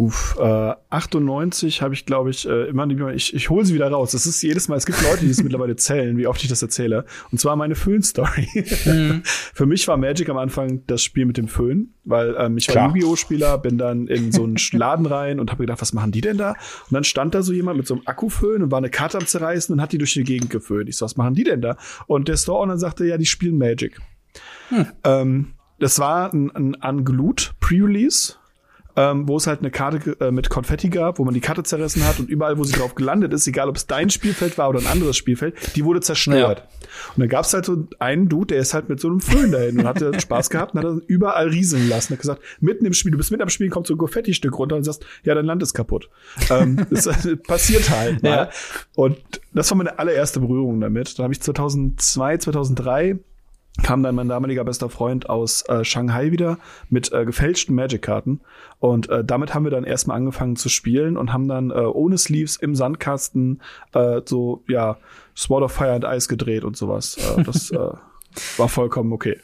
Uff, 0.01 0.35
äh, 0.39 0.73
98 0.89 1.83
habe 1.83 1.93
ich, 1.93 2.07
glaube 2.07 2.31
ich, 2.31 2.49
äh, 2.49 2.67
immer 2.69 2.87
nicht 2.87 2.99
mehr, 2.99 3.13
ich, 3.13 3.35
ich 3.35 3.51
hole 3.51 3.63
sie 3.63 3.75
wieder 3.75 3.91
raus. 3.91 4.13
Das 4.13 4.25
ist 4.25 4.41
jedes 4.41 4.67
Mal, 4.67 4.75
es 4.75 4.87
gibt 4.87 4.99
Leute, 5.03 5.25
die 5.25 5.29
es 5.29 5.43
mittlerweile 5.43 5.75
zählen, 5.75 6.17
wie 6.17 6.25
oft 6.25 6.41
ich 6.41 6.49
das 6.49 6.63
erzähle. 6.63 7.05
Und 7.31 7.39
zwar 7.39 7.55
meine 7.55 7.75
Föhn-Story. 7.75 8.47
Mhm. 8.85 9.21
Für 9.23 9.67
mich 9.67 9.87
war 9.87 9.97
Magic 9.97 10.27
am 10.29 10.39
Anfang 10.39 10.81
das 10.87 11.03
Spiel 11.03 11.27
mit 11.27 11.37
dem 11.37 11.47
Föhn, 11.47 11.93
weil 12.03 12.35
ähm, 12.39 12.57
ich 12.57 12.73
war 12.73 12.87
Yu-Gi-Oh!-Spieler, 12.87 13.59
bin 13.59 13.77
dann 13.77 14.07
in 14.07 14.31
so 14.31 14.43
einen 14.43 14.57
Laden 14.71 15.05
rein 15.05 15.39
und 15.39 15.51
habe 15.51 15.61
gedacht, 15.61 15.81
was 15.81 15.93
machen 15.93 16.11
die 16.11 16.21
denn 16.21 16.39
da? 16.39 16.53
Und 16.53 16.93
dann 16.93 17.03
stand 17.03 17.35
da 17.35 17.43
so 17.43 17.53
jemand 17.53 17.77
mit 17.77 17.85
so 17.85 17.93
einem 17.93 18.03
Akkuföhn 18.07 18.63
und 18.63 18.71
war 18.71 18.79
eine 18.79 18.89
Karte 18.89 19.19
am 19.19 19.27
Zerreißen 19.27 19.71
und 19.71 19.81
hat 19.83 19.91
die 19.91 19.99
durch 19.99 20.13
die 20.13 20.23
Gegend 20.23 20.49
geföhnt. 20.49 20.89
Ich 20.89 20.97
so, 20.97 21.05
was 21.05 21.15
machen 21.15 21.35
die 21.35 21.43
denn 21.43 21.61
da? 21.61 21.77
Und 22.07 22.27
der 22.27 22.37
Store-Owner 22.37 22.79
sagte, 22.79 23.05
ja, 23.05 23.19
die 23.19 23.27
spielen 23.27 23.59
Magic. 23.59 23.99
Hm. 24.69 24.87
Ähm, 25.03 25.53
das 25.77 25.99
war 25.99 26.33
ein, 26.33 26.49
ein 26.55 26.73
Unglued 26.73 27.53
Pre-Release 27.59 28.40
ähm, 28.95 29.27
wo 29.27 29.37
es 29.37 29.47
halt 29.47 29.59
eine 29.59 29.71
Karte 29.71 30.17
äh, 30.19 30.31
mit 30.31 30.49
Konfetti 30.49 30.89
gab, 30.89 31.19
wo 31.19 31.25
man 31.25 31.33
die 31.33 31.41
Karte 31.41 31.63
zerrissen 31.63 32.05
hat 32.05 32.19
und 32.19 32.29
überall, 32.29 32.57
wo 32.57 32.63
sie 32.63 32.73
drauf 32.73 32.95
gelandet 32.95 33.33
ist, 33.33 33.47
egal 33.47 33.69
ob 33.69 33.75
es 33.75 33.87
dein 33.87 34.09
Spielfeld 34.09 34.57
war 34.57 34.69
oder 34.69 34.79
ein 34.79 34.87
anderes 34.87 35.17
Spielfeld, 35.17 35.75
die 35.75 35.85
wurde 35.85 36.01
zerstört. 36.01 36.59
Ja. 36.59 36.87
Und 37.15 37.21
dann 37.21 37.29
gab 37.29 37.45
es 37.45 37.53
halt 37.53 37.65
so 37.65 37.87
einen 37.99 38.29
Dude, 38.29 38.47
der 38.47 38.59
ist 38.59 38.73
halt 38.73 38.89
mit 38.89 38.99
so 38.99 39.07
einem 39.07 39.19
Föhn 39.19 39.51
dahin 39.51 39.79
und 39.79 39.85
hatte 39.85 40.11
Spaß 40.19 40.49
gehabt 40.49 40.73
und 40.73 40.79
hat 40.79 40.85
dann 40.85 41.01
überall 41.07 41.47
rieseln 41.47 41.87
lassen. 41.89 42.13
Hat 42.13 42.21
gesagt, 42.21 42.41
mitten 42.59 42.85
im 42.85 42.93
Spiel, 42.93 43.11
du 43.11 43.17
bist 43.17 43.31
mitten 43.31 43.43
am 43.43 43.49
Spiel, 43.49 43.69
kommt 43.69 43.87
so 43.87 43.93
ein 43.93 43.97
Konfetti-Stück 43.97 44.57
runter 44.57 44.75
und 44.75 44.83
sagst, 44.83 45.05
ja, 45.23 45.33
dein 45.33 45.45
Land 45.45 45.63
ist 45.63 45.73
kaputt. 45.73 46.09
ähm, 46.49 46.85
das 46.89 47.09
passiert 47.47 47.89
halt 47.89 48.23
mal. 48.23 48.29
Ja. 48.29 48.49
Und 48.95 49.17
das 49.53 49.69
war 49.71 49.77
meine 49.77 49.99
allererste 49.99 50.39
Berührung 50.39 50.79
damit. 50.81 51.17
Da 51.17 51.23
habe 51.23 51.33
ich 51.33 51.41
2002, 51.41 52.37
2003 52.37 53.19
kam 53.83 54.03
dann 54.03 54.15
mein 54.15 54.27
damaliger 54.27 54.63
bester 54.63 54.89
Freund 54.89 55.29
aus 55.29 55.67
äh, 55.67 55.83
Shanghai 55.83 56.31
wieder 56.31 56.57
mit 56.89 57.11
äh, 57.13 57.25
gefälschten 57.25 57.73
Magic-Karten. 57.73 58.41
Und 58.79 59.09
äh, 59.09 59.23
damit 59.23 59.53
haben 59.53 59.63
wir 59.63 59.71
dann 59.71 59.83
erstmal 59.83 60.17
angefangen 60.17 60.55
zu 60.55 60.69
spielen 60.69 61.17
und 61.17 61.31
haben 61.31 61.47
dann 61.47 61.71
äh, 61.71 61.75
ohne 61.75 62.17
Sleeves 62.17 62.57
im 62.57 62.75
Sandkasten 62.75 63.61
äh, 63.93 64.21
so, 64.25 64.63
ja, 64.67 64.97
Sword 65.35 65.63
of 65.63 65.71
Fire 65.71 65.93
and 65.93 66.03
Ice 66.03 66.27
gedreht 66.27 66.63
und 66.63 66.75
sowas. 66.75 67.17
Äh, 67.17 67.43
das 67.43 67.71
äh, 67.71 67.77
war 68.57 68.69
vollkommen 68.69 69.13
okay. 69.13 69.37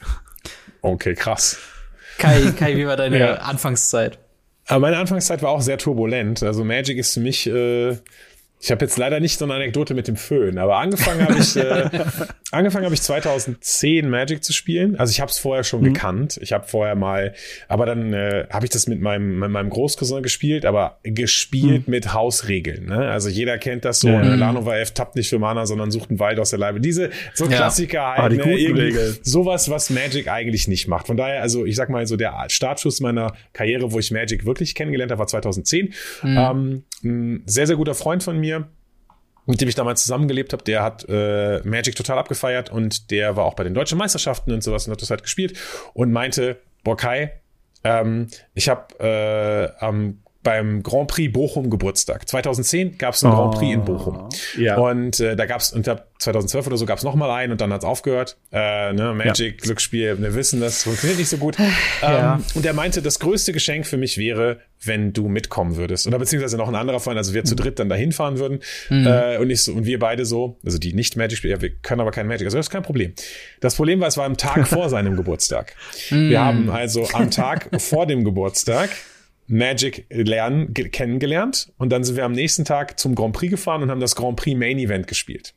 Okay, 0.82 1.16
krass. 1.16 1.58
Kai, 2.18 2.52
Kai 2.58 2.76
wie 2.76 2.88
war 2.88 2.98
deine 2.98 3.20
ja. 3.20 3.34
Anfangszeit? 3.36 4.20
Aber 4.68 4.82
meine 4.82 4.98
Anfangszeit 4.98 5.42
war 5.42 5.52
auch 5.52 5.62
sehr 5.62 5.78
turbulent. 5.78 6.44
Also 6.44 6.64
Magic 6.66 6.98
ist 6.98 7.14
für 7.14 7.22
mich 7.22 7.48
äh, 7.48 7.98
ich 8.60 8.72
habe 8.72 8.84
jetzt 8.84 8.98
leider 8.98 9.20
nicht 9.20 9.38
so 9.38 9.46
eine 9.46 9.54
Anekdote 9.54 9.94
mit 9.94 10.08
dem 10.08 10.16
Föhn, 10.16 10.58
aber 10.58 10.78
angefangen 10.78 11.22
habe 11.22 11.38
ich 11.40 11.56
äh, 11.56 11.90
angefangen 12.52 12.86
habe 12.86 12.96
ich 12.96 13.02
2010 13.04 14.10
Magic 14.10 14.44
zu 14.44 14.52
spielen. 14.52 14.96
Also 15.00 15.12
ich 15.12 15.22
habe 15.22 15.30
es 15.30 15.38
vorher 15.38 15.64
schon 15.64 15.82
mhm. 15.82 15.94
gekannt. 15.94 16.40
Ich 16.42 16.54
habe 16.54 16.68
vorher 16.68 16.96
mal, 16.96 17.34
aber 17.68 17.86
dann 17.86 18.14
äh, 18.14 18.48
habe 18.50 18.66
ich 18.66 18.72
das 18.72 18.88
mit 18.88 19.00
meinem 19.00 19.38
mit 19.40 19.52
meinem 19.52 19.70
Großcousin 19.70 20.24
gespielt, 20.24 20.66
aber 20.66 21.00
gespielt 21.04 21.88
mhm. 21.88 21.92
mit 21.92 22.14
Hausregeln. 22.14 22.88
Ne? 22.88 23.08
Also 23.10 23.30
jeder 23.30 23.60
kennt 23.60 23.86
das 23.86 24.00
so. 24.00 24.10
Mhm. 24.10 24.40
Lanova 24.40 24.78
F 24.78 24.92
tappt 24.92 25.16
nicht 25.16 25.30
für 25.30 25.40
Mana, 25.40 25.68
sondern 25.68 25.92
sucht 25.92 26.10
einen 26.10 26.20
Wald 26.20 26.40
aus 26.40 26.50
der 26.50 26.60
Leibe. 26.60 26.82
Diese 26.82 27.12
so 27.36 27.46
ja. 27.46 27.58
Klassiker 27.58 28.08
halt. 28.08 28.20
Ah, 28.20 28.30
die 28.30 28.38
ne? 28.74 29.18
Sowas, 29.22 29.70
was 29.70 29.92
Magic 29.92 30.30
eigentlich 30.30 30.68
nicht 30.68 30.88
macht. 30.88 31.08
Von 31.08 31.18
daher, 31.18 31.44
also 31.44 31.66
ich 31.66 31.76
sag 31.76 31.90
mal 31.90 32.08
so 32.08 32.18
der 32.18 32.46
Startschuss 32.48 33.02
meiner 33.02 33.34
Karriere, 33.54 33.92
wo 33.92 34.00
ich 34.00 34.10
Magic 34.10 34.46
wirklich 34.46 34.74
kennengelernt 34.74 35.12
habe, 35.12 35.20
war 35.20 35.28
2010. 35.28 35.94
Mhm. 36.24 36.38
Ähm, 36.38 36.84
ein 37.04 37.44
sehr 37.46 37.68
sehr 37.68 37.76
guter 37.76 37.94
Freund 37.94 38.24
von 38.24 38.40
mir 38.40 38.47
mit 39.46 39.62
dem 39.62 39.70
ich 39.70 39.76
damals 39.76 40.02
zusammengelebt 40.02 40.54
habe, 40.54 40.64
der 40.64 40.84
hat 40.84 41.06
äh, 41.08 41.62
Magic 41.64 41.96
total 41.96 42.20
abgefeiert 42.20 42.70
und 42.70 43.12
der 43.12 43.36
war 43.36 43.46
auch 43.46 43.54
bei 43.54 43.64
den 43.64 43.74
deutschen 43.74 43.98
Meisterschaften 43.98 44.52
und 44.52 44.62
sowas 44.62 44.86
und 44.86 44.92
hat 44.92 45.02
das 45.02 45.10
halt 45.10 45.24
gespielt 45.24 45.58
und 45.94 46.12
meinte, 46.12 46.60
boah 46.84 46.98
Kai, 46.98 47.42
ähm, 47.84 48.28
ich 48.54 48.70
habe 48.70 49.00
äh, 49.00 49.84
am 49.84 50.20
beim 50.48 50.82
Grand 50.82 51.10
Prix 51.10 51.34
Bochum 51.34 51.70
Geburtstag. 51.70 52.26
2010 52.30 52.98
gab 52.98 53.16
es 53.16 53.22
einen 53.22 53.34
oh, 53.34 53.36
Grand 53.36 53.56
Prix 53.56 53.74
in 53.74 53.84
Bochum. 53.84 54.30
Ja. 54.58 54.78
Und 54.78 55.20
äh, 55.20 55.36
da 55.36 55.46
gab 55.46 55.60
es, 55.60 55.74
und 55.74 55.84
2012 55.84 56.68
oder 56.68 56.78
so 56.78 56.86
gab 56.86 57.00
es 57.00 57.04
noch 57.04 57.16
mal 57.16 57.30
einen 57.32 57.52
und 57.52 57.60
dann 57.60 57.74
hat 57.74 57.82
es 57.82 57.86
aufgehört. 57.86 58.38
Äh, 58.54 58.94
ne, 58.94 59.14
Magic, 59.14 59.60
ja. 59.60 59.66
Glücksspiel, 59.66 60.22
wir 60.22 60.36
wissen, 60.36 60.62
das 60.62 60.84
funktioniert 60.84 61.20
nicht 61.20 61.28
so 61.28 61.36
gut. 61.36 61.58
Ja. 62.02 62.36
Ähm, 62.36 62.46
und 62.56 62.66
er 62.66 62.72
meinte, 62.72 63.02
das 63.02 63.20
größte 63.20 63.52
Geschenk 63.52 63.86
für 63.86 63.98
mich 63.98 64.18
wäre, 64.18 64.62
wenn 64.82 65.12
du 65.12 65.28
mitkommen 65.28 65.76
würdest. 65.76 66.08
Oder 66.08 66.18
beziehungsweise 66.18 66.56
noch 66.56 66.70
ein 66.70 66.76
anderer 66.76 67.02
Freund, 67.02 67.18
also 67.18 67.34
wir 67.34 67.44
zu 67.44 67.56
dritt 67.58 67.78
dann 67.80 67.90
dahin 67.90 68.14
fahren 68.14 68.40
würden. 68.40 68.60
Mhm. 68.90 69.06
Äh, 69.06 69.38
und, 69.40 69.50
ich 69.50 69.64
so, 69.64 69.74
und 69.74 69.86
wir 69.86 70.00
beide 70.00 70.26
so, 70.26 70.58
also 70.64 70.78
die 70.78 70.94
nicht 70.94 71.18
Magic 71.18 71.40
spielen, 71.40 71.56
ja, 71.56 71.62
wir 71.62 71.72
können 71.72 72.00
aber 72.00 72.12
kein 72.12 72.26
Magic, 72.26 72.48
also 72.48 72.56
das 72.56 72.68
ist 72.68 72.72
kein 72.72 72.84
Problem. 72.84 73.12
Das 73.60 73.76
Problem 73.76 74.00
war, 74.00 74.08
es 74.08 74.16
war 74.16 74.24
am 74.24 74.38
Tag 74.38 74.66
vor 74.70 74.88
seinem 74.88 75.18
Geburtstag. 75.18 75.74
Mhm. 76.10 76.30
Wir 76.30 76.40
haben 76.40 76.70
also 76.70 77.06
am 77.12 77.32
Tag 77.32 77.70
vor 77.82 78.06
dem 78.06 78.24
Geburtstag 78.24 78.92
Magic 79.48 80.06
lernen, 80.10 80.74
kennengelernt 80.74 81.72
und 81.78 81.90
dann 81.92 82.04
sind 82.04 82.18
wir 82.18 82.26
am 82.26 82.34
nächsten 82.34 82.66
Tag 82.66 83.00
zum 83.00 83.16
Grand 83.16 83.34
Prix 83.34 83.50
gefahren 83.50 83.82
und 83.82 83.90
haben 83.90 84.02
das 84.02 84.16
Grand 84.16 84.36
Prix 84.36 84.58
Main 84.58 84.78
Event 84.78 85.08
gespielt. 85.08 85.54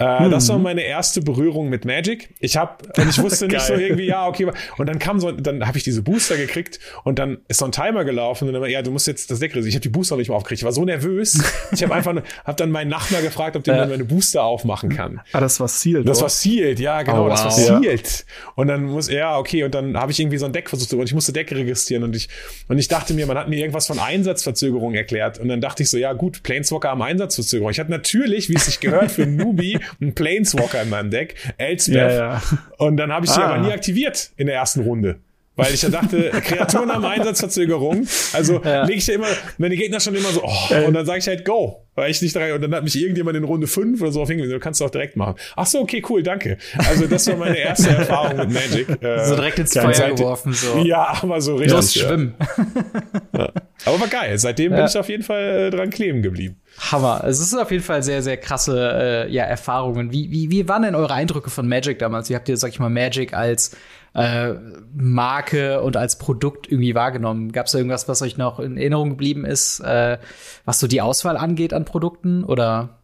Äh, 0.00 0.24
mhm. 0.26 0.30
Das 0.32 0.48
war 0.48 0.58
meine 0.58 0.82
erste 0.82 1.20
Berührung 1.20 1.68
mit 1.68 1.84
Magic. 1.84 2.30
Ich 2.40 2.56
habe 2.56 2.84
und 2.96 3.08
ich 3.08 3.22
wusste 3.22 3.46
nicht 3.46 3.60
so 3.60 3.74
irgendwie, 3.74 4.06
ja, 4.06 4.26
okay, 4.26 4.50
und 4.76 4.86
dann 4.86 4.98
kam 4.98 5.20
so, 5.20 5.30
dann 5.30 5.64
habe 5.66 5.78
ich 5.78 5.84
diese 5.84 6.02
Booster 6.02 6.36
gekriegt 6.36 6.80
und 7.04 7.20
dann 7.20 7.38
ist 7.46 7.60
so 7.60 7.66
ein 7.66 7.72
Timer 7.72 8.04
gelaufen 8.04 8.48
und 8.48 8.54
dann 8.54 8.68
ja, 8.68 8.82
du 8.82 8.90
musst 8.90 9.06
jetzt 9.06 9.30
das 9.30 9.38
Deck 9.38 9.54
Ich 9.54 9.74
habe 9.74 9.80
die 9.80 9.88
Booster 9.88 10.16
noch 10.16 10.18
nicht 10.18 10.30
mal 10.30 10.36
aufgekriegt. 10.36 10.62
Ich 10.62 10.64
war 10.64 10.72
so 10.72 10.84
nervös. 10.84 11.40
Ich 11.72 11.84
habe 11.84 11.94
einfach, 11.94 12.14
habe 12.44 12.56
dann 12.56 12.70
meinen 12.70 12.88
Nachbar 12.88 13.22
gefragt, 13.22 13.54
ob 13.54 13.62
der 13.62 13.76
ja. 13.76 13.86
meine 13.86 14.04
Booster 14.04 14.42
aufmachen 14.42 14.88
kann. 14.88 15.20
Ah, 15.32 15.40
das 15.40 15.60
war 15.60 15.68
sealed. 15.68 16.08
Das 16.08 16.18
oder? 16.18 16.22
war 16.22 16.28
sealed, 16.30 16.80
ja, 16.80 17.02
genau, 17.02 17.26
oh, 17.26 17.28
wow. 17.28 17.30
das 17.30 17.44
war 17.44 17.50
sealed. 17.52 18.26
Und 18.56 18.66
dann 18.66 18.84
muss, 18.84 19.08
ja, 19.08 19.38
okay, 19.38 19.62
und 19.62 19.74
dann 19.74 19.96
habe 19.96 20.10
ich 20.10 20.18
irgendwie 20.18 20.38
so 20.38 20.46
ein 20.46 20.52
Deck 20.52 20.68
versucht 20.68 20.92
und 20.92 21.04
ich 21.04 21.14
musste 21.14 21.32
Deck 21.32 21.52
registrieren 21.52 22.02
und 22.02 22.16
ich 22.16 22.28
und 22.68 22.78
ich 22.78 22.88
dachte 22.88 23.14
mir 23.14 23.20
mir, 23.20 23.26
man 23.26 23.38
hat 23.38 23.48
mir 23.48 23.58
irgendwas 23.58 23.86
von 23.86 23.98
Einsatzverzögerung 23.98 24.94
erklärt. 24.94 25.38
Und 25.38 25.48
dann 25.48 25.60
dachte 25.60 25.82
ich 25.82 25.90
so, 25.90 25.96
ja 25.96 26.12
gut, 26.12 26.42
Planeswalker 26.42 26.90
haben 26.90 27.02
Einsatzverzögerung. 27.02 27.70
Ich 27.70 27.78
hatte 27.78 27.90
natürlich, 27.90 28.48
wie 28.48 28.54
es 28.54 28.66
sich 28.66 28.80
gehört 28.80 29.10
für 29.10 29.26
Newbie, 29.26 29.78
einen 30.00 30.14
Planeswalker 30.14 30.82
in 30.82 30.90
meinem 30.90 31.10
Deck, 31.10 31.34
Elspeth. 31.58 31.94
Ja, 31.94 32.10
ja. 32.10 32.42
Und 32.78 32.96
dann 32.96 33.12
habe 33.12 33.26
ich 33.26 33.32
sie 33.32 33.40
ah. 33.40 33.50
aber 33.50 33.58
nie 33.58 33.72
aktiviert 33.72 34.30
in 34.36 34.46
der 34.46 34.56
ersten 34.56 34.80
Runde. 34.80 35.20
Weil 35.56 35.74
ich 35.74 35.82
ja 35.82 35.90
dachte, 35.90 36.30
Kreaturen 36.30 36.90
haben 36.90 37.04
Einsatzverzögerung. 37.04 38.06
Also 38.32 38.62
ja. 38.62 38.84
lege 38.84 38.98
ich 38.98 39.06
ja 39.06 39.14
immer, 39.14 39.26
wenn 39.58 39.70
die 39.70 39.76
Gegner 39.76 40.00
schon 40.00 40.14
immer 40.14 40.30
so, 40.30 40.42
oh, 40.42 40.86
und 40.86 40.94
dann 40.94 41.04
sage 41.04 41.18
ich 41.18 41.28
halt 41.28 41.44
Go. 41.44 41.86
Weil 41.96 42.10
ich 42.10 42.22
nicht 42.22 42.34
drei, 42.34 42.54
und 42.54 42.62
dann 42.62 42.74
hat 42.74 42.84
mich 42.84 42.96
irgendjemand 42.96 43.36
in 43.36 43.44
Runde 43.44 43.66
5 43.66 44.00
oder 44.00 44.12
so 44.12 44.22
auf 44.22 44.28
hingewiesen, 44.28 44.54
du 44.54 44.60
kannst 44.60 44.80
es 44.80 44.86
auch 44.86 44.90
direkt 44.90 45.16
machen. 45.16 45.34
Ach 45.56 45.66
so, 45.66 45.80
okay, 45.80 46.02
cool, 46.08 46.22
danke. 46.22 46.56
Also 46.78 47.06
das 47.06 47.26
war 47.26 47.36
meine 47.36 47.58
erste 47.58 47.90
Erfahrung 47.90 48.36
mit 48.38 48.52
Magic. 48.52 49.02
Äh, 49.02 49.26
so 49.26 49.34
direkt 49.34 49.58
ins 49.58 49.74
Feuer 49.74 49.92
Seite, 49.92 50.14
geworfen, 50.14 50.52
so. 50.52 50.78
Ja, 50.78 51.18
aber 51.20 51.40
so 51.40 51.56
richtig. 51.56 51.72
Los, 51.72 51.92
schwimmen. 51.92 52.34
Ja. 53.36 53.52
Aber 53.84 54.00
war 54.00 54.08
geil. 54.08 54.38
Seitdem 54.38 54.72
bin 54.72 54.84
ich 54.84 54.96
auf 54.96 55.08
jeden 55.08 55.22
Fall 55.22 55.66
äh, 55.66 55.70
dran 55.70 55.90
kleben 55.90 56.22
geblieben. 56.22 56.59
Hammer. 56.78 57.24
Es 57.24 57.40
ist 57.40 57.54
auf 57.54 57.70
jeden 57.70 57.82
Fall 57.82 58.02
sehr, 58.02 58.22
sehr 58.22 58.36
krasse 58.36 59.26
äh, 59.26 59.32
ja, 59.32 59.44
Erfahrungen. 59.44 60.12
Wie, 60.12 60.30
wie, 60.30 60.50
wie 60.50 60.68
waren 60.68 60.82
denn 60.82 60.94
eure 60.94 61.12
Eindrücke 61.12 61.50
von 61.50 61.68
Magic 61.68 61.98
damals? 61.98 62.30
Wie 62.30 62.34
habt 62.34 62.48
ihr, 62.48 62.56
sag 62.56 62.70
ich 62.70 62.80
mal, 62.80 62.88
Magic 62.88 63.34
als 63.34 63.76
äh, 64.14 64.54
Marke 64.94 65.82
und 65.82 65.96
als 65.96 66.18
Produkt 66.18 66.70
irgendwie 66.70 66.94
wahrgenommen? 66.94 67.52
Gab 67.52 67.66
es 67.66 67.74
irgendwas, 67.74 68.08
was 68.08 68.22
euch 68.22 68.36
noch 68.36 68.60
in 68.60 68.76
Erinnerung 68.76 69.10
geblieben 69.10 69.44
ist, 69.44 69.80
äh, 69.80 70.18
was 70.64 70.80
so 70.80 70.86
die 70.86 71.02
Auswahl 71.02 71.36
angeht 71.36 71.74
an 71.74 71.84
Produkten? 71.84 72.44
Oder 72.44 72.99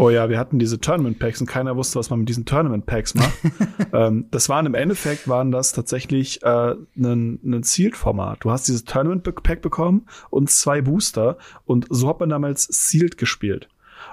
Oh 0.00 0.08
ja, 0.08 0.30
wir 0.30 0.38
hatten 0.38 0.58
diese 0.58 0.80
Tournament 0.80 1.18
Packs 1.18 1.42
und 1.42 1.46
keiner 1.46 1.76
wusste, 1.76 1.98
was 1.98 2.08
man 2.08 2.20
mit 2.20 2.28
diesen 2.30 2.46
Tournament 2.46 2.86
Packs 2.86 3.14
macht. 3.14 3.34
ähm, 3.92 4.24
das 4.30 4.48
waren 4.48 4.64
im 4.64 4.74
Endeffekt 4.74 5.28
waren 5.28 5.52
das 5.52 5.72
tatsächlich 5.72 6.42
äh, 6.42 6.74
ein, 6.96 7.38
ein 7.44 7.62
Sealed-Format. 7.62 8.38
Du 8.40 8.50
hast 8.50 8.66
dieses 8.66 8.86
Tournament 8.86 9.24
Pack 9.24 9.60
bekommen 9.60 10.06
und 10.30 10.48
zwei 10.48 10.80
Booster 10.80 11.36
und 11.66 11.86
so 11.90 12.08
hat 12.08 12.18
man 12.18 12.30
damals 12.30 12.62
Sealed 12.64 13.18
gespielt. 13.18 13.68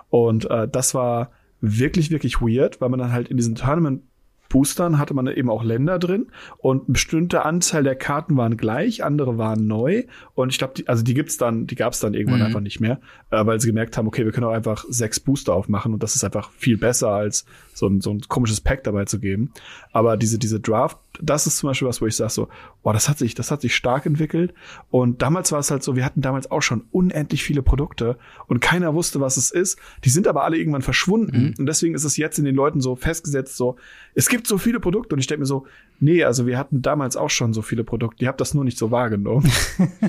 Und 0.10 0.52
äh, 0.52 0.68
das 0.68 0.94
war 0.94 1.32
wirklich, 1.62 2.12
wirklich 2.12 2.42
weird, 2.42 2.82
weil 2.82 2.90
man 2.90 3.00
dann 3.00 3.14
halt 3.14 3.30
in 3.30 3.38
diesen 3.38 3.56
Tournament 3.56 4.02
Boostern 4.50 4.98
hatte 4.98 5.14
man 5.14 5.28
eben 5.28 5.50
auch 5.50 5.64
Länder 5.64 6.00
drin 6.00 6.28
und 6.58 6.90
ein 6.90 6.94
bestimmter 6.94 7.46
Anzahl 7.46 7.84
der 7.84 7.96
Karten 7.96 8.38
waren 8.38 8.58
gleich, 8.58 9.04
andere 9.04 9.38
waren 9.38 9.68
neu 9.68 10.04
und 10.34 10.50
ich 10.50 10.58
glaube, 10.58 10.74
die, 10.76 10.88
also 10.88 11.04
die 11.04 11.14
gibt's 11.14 11.38
dann, 11.38 11.68
die 11.68 11.76
gab's 11.76 12.00
dann 12.00 12.14
irgendwann 12.14 12.40
mhm. 12.40 12.46
einfach 12.46 12.62
nicht 12.62 12.80
mehr, 12.80 13.00
äh, 13.32 13.46
weil 13.46 13.60
sie 13.60 13.68
gemerkt 13.68 13.98
haben, 13.98 14.08
okay, 14.08 14.26
wir 14.26 14.32
können 14.32 14.48
auch 14.48 14.54
einfach 14.54 14.86
sechs 14.90 15.20
Booster 15.20 15.54
aufmachen 15.54 15.94
und 15.94 16.04
das 16.04 16.16
ist 16.16 16.24
einfach 16.24 16.52
viel 16.52 16.78
besser 16.78 17.10
als 17.10 17.46
so 17.78 17.88
ein, 17.88 18.02
so 18.02 18.12
ein 18.12 18.22
komisches 18.28 18.62
Pack 18.62 18.84
dabei 18.84 19.06
zu 19.06 19.20
geben. 19.20 19.52
Aber 19.92 20.18
diese 20.18 20.40
diese 20.40 20.60
Draft 20.60 20.98
das 21.22 21.48
ist 21.48 21.58
zum 21.58 21.70
Beispiel 21.70 21.88
was, 21.88 22.02
wo 22.02 22.06
ich 22.06 22.16
sage 22.16 22.32
so, 22.32 22.48
boah, 22.84 22.94
das 22.94 23.10
hat 23.10 23.18
sich, 23.18 23.36
das 23.36 23.52
hat 23.52 23.62
sich 23.62 23.76
stark 23.76 24.06
entwickelt. 24.06 24.54
Und 24.90 25.22
damals 25.22 25.52
war 25.52 25.60
es 25.60 25.72
halt 25.72 25.84
so, 25.84 25.96
wir 25.96 26.06
hatten 26.06 26.22
damals 26.22 26.52
auch 26.52 26.62
schon 26.62 26.86
unendlich 26.92 27.44
viele 27.44 27.62
Produkte 27.62 28.18
und 28.48 28.60
keiner 28.60 28.94
wusste, 28.94 29.20
was 29.20 29.38
es 29.38 29.52
ist. 29.52 29.78
Die 30.04 30.10
sind 30.10 30.28
aber 30.28 30.44
alle 30.44 30.58
irgendwann 30.58 30.82
verschwunden. 30.82 31.48
Mhm. 31.48 31.54
Und 31.60 31.66
deswegen 31.66 31.96
ist 31.96 32.04
es 32.04 32.18
jetzt 32.18 32.40
in 32.40 32.46
den 32.46 32.56
Leuten 32.56 32.82
so 32.82 32.96
festgesetzt, 32.96 33.58
so, 33.58 33.78
es 34.14 34.30
gibt 34.30 34.48
so 34.48 34.58
viele 34.58 34.80
Produkte. 34.80 35.16
Und 35.16 35.20
ich 35.20 35.28
denke 35.28 35.42
mir 35.42 35.48
so, 35.48 35.66
nee, 36.00 36.24
also 36.24 36.46
wir 36.46 36.58
hatten 36.58 36.82
damals 36.82 37.18
auch 37.18 37.30
schon 37.30 37.54
so 37.54 37.62
viele 37.62 37.84
Produkte. 37.84 38.24
Ihr 38.24 38.28
habt 38.28 38.42
das 38.42 38.54
nur 38.54 38.64
nicht 38.64 38.78
so 38.78 38.92
wahrgenommen. 38.92 39.52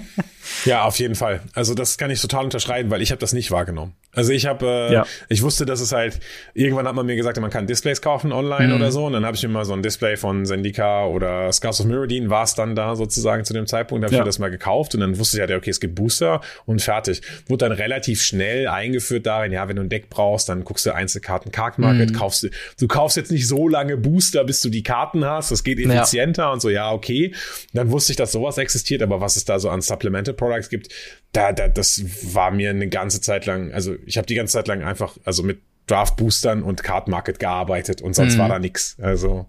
ja, 0.64 0.84
auf 0.84 0.98
jeden 0.98 1.14
Fall. 1.14 1.42
Also 1.54 1.74
das 1.74 1.98
kann 1.98 2.10
ich 2.10 2.20
total 2.20 2.44
unterschreiben, 2.44 2.90
weil 2.90 3.02
ich 3.02 3.10
habe 3.10 3.20
das 3.20 3.32
nicht 3.32 3.50
wahrgenommen. 3.50 3.94
Also 4.18 4.32
ich 4.32 4.46
habe, 4.46 4.66
äh, 4.66 4.92
ja. 4.94 5.06
ich 5.28 5.42
wusste, 5.42 5.64
dass 5.64 5.80
es 5.80 5.92
halt, 5.92 6.18
irgendwann 6.52 6.88
hat 6.88 6.94
man 6.96 7.06
mir 7.06 7.14
gesagt, 7.14 7.40
man 7.40 7.50
kann 7.50 7.68
Displays 7.68 8.02
kaufen 8.02 8.32
online 8.32 8.68
mhm. 8.68 8.74
oder 8.74 8.90
so. 8.90 9.06
Und 9.06 9.12
dann 9.12 9.24
habe 9.24 9.36
ich 9.36 9.42
mir 9.44 9.48
mal 9.48 9.64
so 9.64 9.74
ein 9.74 9.82
Display 9.82 10.16
von 10.16 10.44
Zendika 10.44 11.06
oder 11.06 11.52
Scars 11.52 11.80
of 11.80 11.86
Mirrodin 11.86 12.28
war 12.28 12.42
es 12.42 12.56
dann 12.56 12.74
da 12.74 12.96
sozusagen 12.96 13.44
zu 13.44 13.52
dem 13.52 13.68
Zeitpunkt. 13.68 14.02
Da 14.02 14.06
habe 14.06 14.14
ich 14.14 14.18
ja. 14.18 14.24
mir 14.24 14.28
das 14.28 14.40
mal 14.40 14.50
gekauft 14.50 14.96
und 14.96 15.02
dann 15.02 15.20
wusste 15.20 15.36
ich 15.36 15.40
halt, 15.40 15.52
okay, 15.52 15.70
es 15.70 15.78
gibt 15.78 15.94
Booster 15.94 16.40
und 16.66 16.82
fertig. 16.82 17.22
Wurde 17.46 17.68
dann 17.68 17.72
relativ 17.78 18.20
schnell 18.20 18.66
eingeführt 18.66 19.24
darin, 19.24 19.52
ja, 19.52 19.68
wenn 19.68 19.76
du 19.76 19.82
ein 19.82 19.88
Deck 19.88 20.10
brauchst, 20.10 20.48
dann 20.48 20.64
guckst 20.64 20.84
du 20.84 20.92
Einzelkarten 20.92 21.52
Card 21.52 21.78
Market, 21.78 22.10
mhm. 22.10 22.14
kaufst 22.14 22.42
du, 22.42 22.48
du 22.80 22.88
kaufst 22.88 23.16
jetzt 23.16 23.30
nicht 23.30 23.46
so 23.46 23.68
lange 23.68 23.96
Booster, 23.96 24.42
bis 24.42 24.60
du 24.62 24.68
die 24.68 24.82
Karten 24.82 25.24
hast. 25.24 25.52
Das 25.52 25.62
geht 25.62 25.78
effizienter 25.78 26.42
ja. 26.42 26.52
und 26.52 26.60
so, 26.60 26.70
ja, 26.70 26.90
okay. 26.90 27.32
Dann 27.72 27.92
wusste 27.92 28.12
ich, 28.12 28.16
dass 28.16 28.32
sowas 28.32 28.58
existiert, 28.58 29.00
aber 29.00 29.20
was 29.20 29.36
es 29.36 29.44
da 29.44 29.60
so 29.60 29.70
an 29.70 29.80
Supplemental 29.80 30.34
Products 30.34 30.70
gibt, 30.70 30.88
da, 31.32 31.52
da, 31.52 31.68
das 31.68 32.02
war 32.34 32.50
mir 32.50 32.70
eine 32.70 32.88
ganze 32.88 33.20
Zeit 33.20 33.46
lang, 33.46 33.72
also 33.72 33.94
ich 34.06 34.16
habe 34.16 34.26
die 34.26 34.34
ganze 34.34 34.52
Zeit 34.54 34.68
lang 34.68 34.82
einfach, 34.82 35.16
also 35.24 35.42
mit 35.42 35.60
Draft 35.86 36.16
Boostern 36.16 36.62
und 36.62 36.82
Card 36.82 37.08
Market 37.08 37.38
gearbeitet 37.38 38.02
und 38.02 38.14
sonst 38.14 38.34
mhm. 38.34 38.40
war 38.40 38.48
da 38.48 38.58
nix. 38.58 38.96
Also 39.00 39.46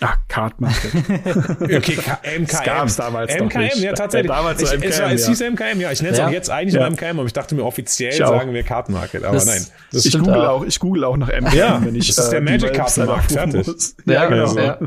Ach, 0.00 0.16
Card 0.28 0.60
Market. 0.60 0.94
okay, 1.60 1.96
K 1.96 2.18
MKM. 2.22 2.46
Das 2.46 2.62
gab's 2.62 2.96
damals 2.96 3.34
MKM, 3.34 3.58
nicht. 3.58 3.76
ja, 3.78 3.92
tatsächlich. 3.92 4.30
Ja, 4.30 4.36
damals 4.36 4.62
ich, 4.62 4.68
so 4.68 4.76
MKM, 4.76 4.88
es, 4.88 5.00
war, 5.00 5.12
es 5.12 5.26
hieß 5.26 5.40
MKM, 5.40 5.80
ja. 5.80 5.90
Ich 5.90 6.02
nenne 6.02 6.12
es 6.12 6.18
ja. 6.18 6.28
auch 6.28 6.30
jetzt 6.30 6.50
eigentlich 6.50 6.74
ja. 6.74 6.88
MKM, 6.88 7.18
aber 7.18 7.26
ich 7.26 7.32
dachte 7.32 7.54
mir 7.56 7.64
offiziell 7.64 8.12
sagen 8.12 8.52
wir 8.54 8.62
Card 8.62 8.90
Market, 8.90 9.24
aber 9.24 9.34
das, 9.34 9.46
nein. 9.46 9.66
Das 9.92 10.04
ich, 10.04 10.16
google 10.16 10.46
auch. 10.46 10.64
ich 10.64 10.78
google 10.78 11.04
auch 11.04 11.16
nach 11.16 11.28
MKM, 11.28 11.56
ja, 11.56 11.84
wenn 11.84 11.96
ich 11.96 12.06
Das 12.08 12.18
ist 12.18 12.30
der 12.30 12.38
äh, 12.38 12.42
Magic 12.42 12.74
Kartenmarkt, 12.74 13.32
fertig. 13.32 13.66
Ja, 14.04 14.26
genau. 14.26 14.42
Also. 14.42 14.60
Ja. 14.60 14.78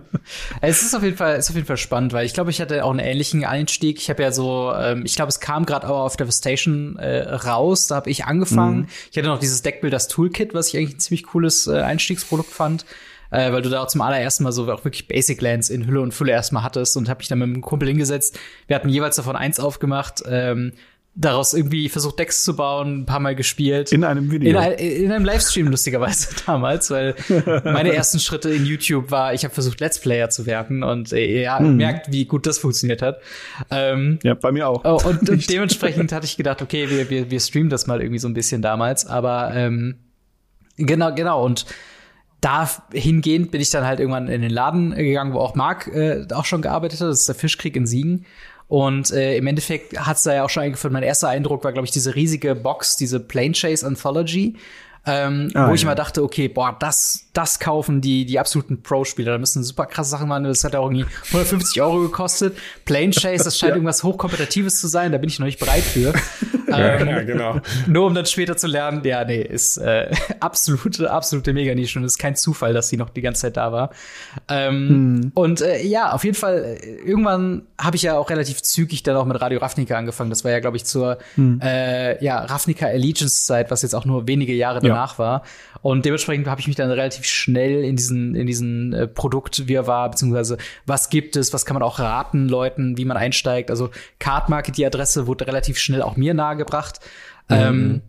Es 0.62 0.82
ist 0.82 0.96
auf 0.96 1.04
jeden 1.04 1.18
Fall, 1.18 1.38
ist 1.38 1.50
auf 1.50 1.56
jeden 1.56 1.68
Fall 1.68 1.78
spannend, 1.78 2.14
weil 2.14 2.26
ich 2.26 2.34
glaube, 2.34 2.50
ich 2.52 2.62
hatte 2.62 2.86
auch 2.86 2.92
einen 2.92 3.00
ähnlichen 3.00 3.44
Einstieg. 3.44 4.00
Ich 4.00 4.10
habe 4.10 4.24
ja 4.24 4.32
so, 4.32 4.74
ähm, 4.74 5.04
ich 5.06 5.16
glaube, 5.16 5.30
es 5.30 5.42
kam 5.42 5.66
gerade 5.66 5.90
auch 5.90 6.06
auf 6.06 6.16
Devastation 6.16 6.98
äh, 6.98 7.22
raus, 7.22 7.88
da 7.88 7.96
habe 7.96 8.10
ich 8.10 8.26
angefangen. 8.26 8.82
Mhm. 8.82 8.88
Ich 9.12 9.18
hatte 9.18 9.28
noch 9.28 9.40
dieses 9.40 9.62
Deckbuilders 9.62 10.08
Toolkit, 10.08 10.54
was 10.54 10.70
ich 10.70 10.78
eigentlich 10.78 10.96
ein 10.96 11.00
ziemlich 11.00 11.24
cooles 11.24 11.68
äh, 11.68 11.82
Einstiegsprodukt 11.82 12.52
fand 12.52 12.86
äh, 13.32 13.52
weil 13.52 13.62
du 13.62 13.70
da 13.70 13.82
auch 13.82 13.88
zum 13.88 14.02
allerersten 14.02 14.44
Mal 14.44 14.52
so 14.52 14.72
auch 14.72 14.86
wirklich 14.86 15.08
Basic 15.08 15.42
Lands 15.42 15.70
in 15.70 15.88
Hülle 15.88 16.02
und 16.02 16.14
Fülle 16.14 16.32
erstmal 16.32 16.64
hattest 16.64 16.96
und 16.98 17.10
habe 17.10 17.20
mich 17.20 17.28
dann 17.28 17.40
mit 17.40 17.48
einem 17.48 17.62
Kumpel 17.62 17.88
hingesetzt. 17.88 18.38
Wir 18.68 18.76
hatten 18.76 18.90
jeweils 18.90 19.16
davon 19.16 19.36
eins 19.36 19.60
aufgemacht. 19.60 20.22
Ähm, 20.28 20.74
daraus 21.14 21.54
irgendwie 21.54 21.90
versucht 21.90 22.20
Decks 22.20 22.44
zu 22.44 22.56
bauen, 22.56 23.02
ein 23.02 23.06
paar 23.06 23.20
Mal 23.20 23.36
gespielt. 23.36 23.92
In 23.92 24.04
einem 24.04 24.32
Video. 24.32 24.58
In, 24.60 24.74
in 24.78 25.12
einem 25.12 25.26
Livestream 25.26 25.68
lustigerweise 25.68 26.30
damals, 26.46 26.90
weil 26.90 27.16
meine 27.66 27.94
ersten 27.94 28.20
Schritte 28.20 28.50
in 28.50 28.66
YouTube 28.66 29.12
war, 29.12 29.34
ich 29.34 29.44
habe 29.44 29.54
versucht 29.54 29.80
Let's 29.82 30.00
Player 30.00 30.30
zu 30.30 30.46
werden 30.46 30.84
und 30.84 31.12
äh, 31.12 31.42
ja, 31.42 31.60
mhm. 31.60 31.76
merkt, 31.76 32.12
wie 32.12 32.26
gut 32.26 32.48
das 32.48 32.60
funktioniert 32.60 33.02
hat. 33.02 33.20
Ähm, 33.70 34.20
ja, 34.24 34.36
bei 34.36 34.52
mir 34.52 34.68
auch. 34.68 34.86
Oh, 34.86 35.08
und, 35.08 35.30
und 35.30 35.50
dementsprechend 35.50 36.12
hatte 36.12 36.26
ich 36.26 36.38
gedacht, 36.38 36.62
okay, 36.62 36.90
wir, 36.90 37.10
wir, 37.10 37.30
wir 37.30 37.40
streamen 37.40 37.70
das 37.70 37.88
mal 37.88 38.02
irgendwie 38.02 38.20
so 38.20 38.30
ein 38.30 38.34
bisschen 38.34 38.62
damals, 38.62 39.06
aber 39.06 39.52
ähm, 39.54 39.96
genau, 40.78 41.14
genau 41.14 41.44
und 41.46 41.66
dahingehend 42.42 43.52
bin 43.52 43.62
ich 43.62 43.70
dann 43.70 43.86
halt 43.86 44.00
irgendwann 44.00 44.28
in 44.28 44.42
den 44.42 44.52
Laden 44.52 44.94
gegangen, 44.96 45.34
wo 45.34 45.40
auch 45.40 45.56
Marc 45.56 45.88
äh, 45.88 46.26
auch 46.34 46.46
schon 46.46 46.62
gearbeitet 46.62 47.00
hat. 47.00 47.08
Das 47.08 47.22
ist 47.22 47.28
der 47.28 47.36
Fischkrieg 47.36 47.76
in 47.76 47.86
Siegen. 47.86 48.26
Und 48.68 49.12
äh, 49.12 49.36
im 49.36 49.48
Endeffekt 49.48 50.00
hat 50.00 50.18
es 50.18 50.24
da 50.24 50.34
ja 50.34 50.44
auch 50.44 50.50
schon 50.50 50.64
eingeführt. 50.64 50.94
Mein 50.94 51.04
erster 51.04 51.30
Eindruck 51.30 51.64
war, 51.64 51.74
glaube 51.74 51.86
ich, 51.86 51.92
diese 51.92 52.16
riesige 52.16 52.56
Box, 52.56 52.98
diese 52.98 53.20
Plane 53.20 53.52
Chase 53.52 53.86
Anthology. 53.86 54.56
Ähm, 55.04 55.50
ah, 55.56 55.68
wo 55.68 55.74
ich 55.74 55.82
ja. 55.82 55.88
immer 55.88 55.96
dachte, 55.96 56.24
okay, 56.24 56.48
boah, 56.48 56.78
das, 56.80 57.26
das 57.34 57.60
kaufen 57.60 58.02
die, 58.02 58.24
die 58.24 58.40
absoluten 58.40 58.84
Pro-Spieler. 58.84 59.34
Da 59.34 59.38
müssen 59.40 59.64
super 59.64 59.88
krasse 59.88 60.12
Sachen 60.12 60.28
machen. 60.28 60.44
Das 60.44 60.64
hat 60.64 60.74
ja 60.74 60.80
auch 60.80 60.92
irgendwie 60.92 61.06
150 61.28 61.82
Euro 61.82 62.02
gekostet. 62.02 62.56
Plane 62.86 63.10
Chase, 63.10 63.44
das 63.44 63.58
scheint 63.58 63.70
ja. 63.72 63.76
irgendwas 63.76 64.04
Hochkompetitives 64.04 64.80
zu 64.80 64.88
sein. 64.88 65.12
Da 65.12 65.18
bin 65.18 65.30
ich 65.30 65.40
noch 65.40 65.48
nicht 65.48 65.60
bereit 65.60 65.84
für. 65.84 66.14
ähm, 66.78 67.08
ja, 67.08 67.24
genau. 67.24 67.62
Nur 67.88 68.08
um 68.08 68.14
dann 68.14 68.26
später 68.26 68.58
zu 68.58 68.68
lernen, 68.68 69.02
ja, 69.04 69.24
nee, 69.24 69.42
ist 69.42 69.78
äh, 69.78 70.12
absolute, 70.40 71.12
absolute 71.12 71.54
Mega-Nische 71.54 72.00
und 72.00 72.06
ist 72.06 72.18
kein 72.18 72.36
Zufall, 72.36 72.74
dass 72.74 72.90
sie 72.90 72.98
noch 72.98 73.10
die 73.10 73.22
ganze 73.22 73.42
Zeit 73.42 73.58
da 73.58 73.72
war. 73.72 73.92
Ähm, 74.48 74.90
hm. 74.90 75.32
Und 75.34 75.62
äh, 75.62 75.84
ja, 75.84 76.12
auf 76.12 76.24
jeden 76.24 76.36
Fall, 76.36 76.78
äh, 76.82 76.96
irgendwann 77.08 77.64
habe 77.80 77.96
ich 77.96 78.04
ja 78.04 78.18
auch 78.18 78.30
relativ 78.30 78.62
zügig 78.62 79.04
dann 79.04 79.16
auch 79.16 79.26
mit 79.26 79.40
Radio 79.42 79.60
Ravnica 79.60 79.98
angefangen. 79.98 80.30
Das 80.30 80.44
war 80.44 80.52
ja, 80.52 80.60
glaube 80.60 80.78
ich, 80.78 80.86
zur 80.86 81.18
hm. 81.36 81.60
äh, 81.62 82.24
ja, 82.24 82.40
Ravnica 82.40 82.88
Allegiance-Zeit, 82.88 83.72
was 83.72 83.82
jetzt 83.82 83.96
auch 83.96 84.06
nur 84.06 84.28
wenige 84.28 84.54
Jahre 84.54 84.80
danach 84.80 85.14
ja. 85.14 85.20
war. 85.20 85.44
Und 85.82 86.06
dementsprechend 86.06 86.48
habe 86.48 86.62
ich 86.62 86.68
mich 86.68 86.76
dann 86.76 86.92
relativ 86.92 87.26
schnell 87.26 87.84
in 87.84 87.96
diesen, 87.96 88.36
in 88.36 88.46
diesen 88.46 88.94
äh, 88.94 89.08
Produkt 89.08 89.68
war, 89.88 90.10
beziehungsweise 90.10 90.58
was 90.86 91.10
gibt 91.10 91.36
es, 91.36 91.54
was 91.54 91.66
kann 91.66 91.74
man 91.74 91.84
auch 91.84 92.00
raten 92.00 92.48
Leuten, 92.48 92.98
wie 92.98 93.06
man 93.06 93.18
einsteigt. 93.18 93.70
Also 93.70 93.90
Card 94.20 94.50
Market, 94.50 94.78
die 94.78 94.86
Adresse 94.86 95.28
wurde 95.28 95.48
relativ 95.48 95.78
schnell 95.78 96.02
auch 96.02 96.18
mir 96.18 96.34
nahegebracht. 96.62 97.00
Mhm. 97.50 97.56
Ähm, 97.56 98.02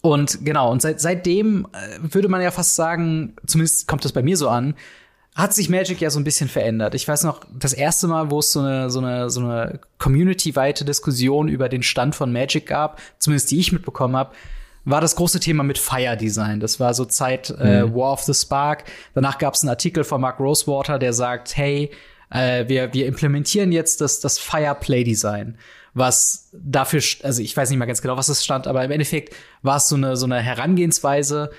und 0.00 0.44
genau, 0.44 0.70
und 0.70 0.80
seit, 0.80 1.00
seitdem 1.00 1.66
äh, 1.72 1.98
würde 2.14 2.28
man 2.28 2.40
ja 2.40 2.50
fast 2.50 2.76
sagen, 2.76 3.34
zumindest 3.46 3.88
kommt 3.88 4.04
das 4.04 4.12
bei 4.12 4.22
mir 4.22 4.36
so 4.36 4.48
an, 4.48 4.74
hat 5.34 5.54
sich 5.54 5.68
Magic 5.68 6.00
ja 6.00 6.10
so 6.10 6.18
ein 6.18 6.24
bisschen 6.24 6.48
verändert. 6.48 6.94
Ich 6.94 7.06
weiß 7.06 7.24
noch, 7.24 7.42
das 7.52 7.72
erste 7.72 8.08
Mal, 8.08 8.30
wo 8.30 8.40
es 8.40 8.52
so 8.52 8.60
eine, 8.60 8.90
so 8.90 9.00
eine, 9.00 9.30
so 9.30 9.40
eine 9.40 9.80
community-weite 9.98 10.84
Diskussion 10.84 11.48
über 11.48 11.68
den 11.68 11.82
Stand 11.82 12.14
von 12.14 12.32
Magic 12.32 12.66
gab, 12.66 13.00
zumindest 13.18 13.50
die 13.50 13.58
ich 13.58 13.72
mitbekommen 13.72 14.16
habe, 14.16 14.34
war 14.84 15.00
das 15.00 15.16
große 15.16 15.38
Thema 15.38 15.64
mit 15.64 15.78
Fire 15.78 16.16
Design. 16.16 16.60
Das 16.60 16.80
war 16.80 16.94
so 16.94 17.04
Zeit 17.04 17.54
äh, 17.58 17.84
mhm. 17.84 17.94
War 17.94 18.12
of 18.12 18.22
the 18.22 18.34
Spark. 18.34 18.84
Danach 19.14 19.38
gab 19.38 19.54
es 19.54 19.62
einen 19.62 19.70
Artikel 19.70 20.02
von 20.02 20.20
Mark 20.20 20.40
Rosewater, 20.40 20.98
der 20.98 21.12
sagt, 21.12 21.56
hey, 21.56 21.90
äh, 22.30 22.66
wir, 22.68 22.92
wir 22.94 23.06
implementieren 23.06 23.70
jetzt 23.70 24.00
das, 24.00 24.20
das 24.20 24.38
Fire 24.38 24.76
Play 24.78 25.04
Design, 25.04 25.56
was 25.94 26.48
dafür, 26.52 27.02
also 27.22 27.42
ich 27.42 27.56
weiß 27.56 27.70
nicht 27.70 27.78
mal 27.78 27.86
ganz 27.86 28.02
genau, 28.02 28.16
was 28.16 28.28
es 28.28 28.44
stand, 28.44 28.66
aber 28.66 28.84
im 28.84 28.90
Endeffekt 28.90 29.34
war 29.62 29.76
es 29.76 29.88
so 29.88 29.96
eine, 29.96 30.16
so 30.16 30.26
eine 30.26 30.40
Herangehensweise, 30.40 31.50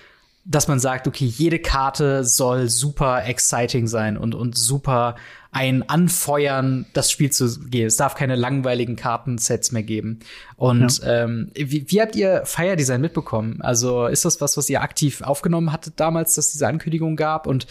dass 0.46 0.68
man 0.68 0.80
sagt, 0.80 1.08
okay, 1.08 1.26
jede 1.26 1.60
Karte 1.60 2.24
soll 2.24 2.70
super 2.70 3.26
exciting 3.26 3.88
sein 3.88 4.18
und, 4.18 4.34
und 4.34 4.58
super 4.58 5.16
ein 5.52 5.88
Anfeuern, 5.90 6.86
das 6.94 7.10
Spiel 7.12 7.32
zu 7.32 7.60
gehen. 7.70 7.88
Es 7.88 7.98
darf 7.98 8.16
keine 8.16 8.36
langweiligen 8.36 8.96
Kartensets 8.96 9.72
mehr 9.72 9.84
geben. 9.84 10.20
Und 10.58 11.00
ja. 11.00 11.24
ähm, 11.24 11.52
wie, 11.56 11.86
wie 11.90 12.02
habt 12.02 12.16
ihr 12.16 12.44
Fire 12.46 12.76
Design 12.76 13.02
mitbekommen? 13.02 13.62
Also 13.62 14.06
ist 14.06 14.26
das 14.26 14.42
was, 14.42 14.58
was 14.58 14.70
ihr 14.70 14.82
aktiv 14.82 15.22
aufgenommen 15.22 15.72
hattet 15.72 16.00
damals, 16.00 16.36
dass 16.36 16.52
diese 16.52 16.68
Ankündigung 16.68 17.16
gab? 17.16 17.48
Und 17.48 17.66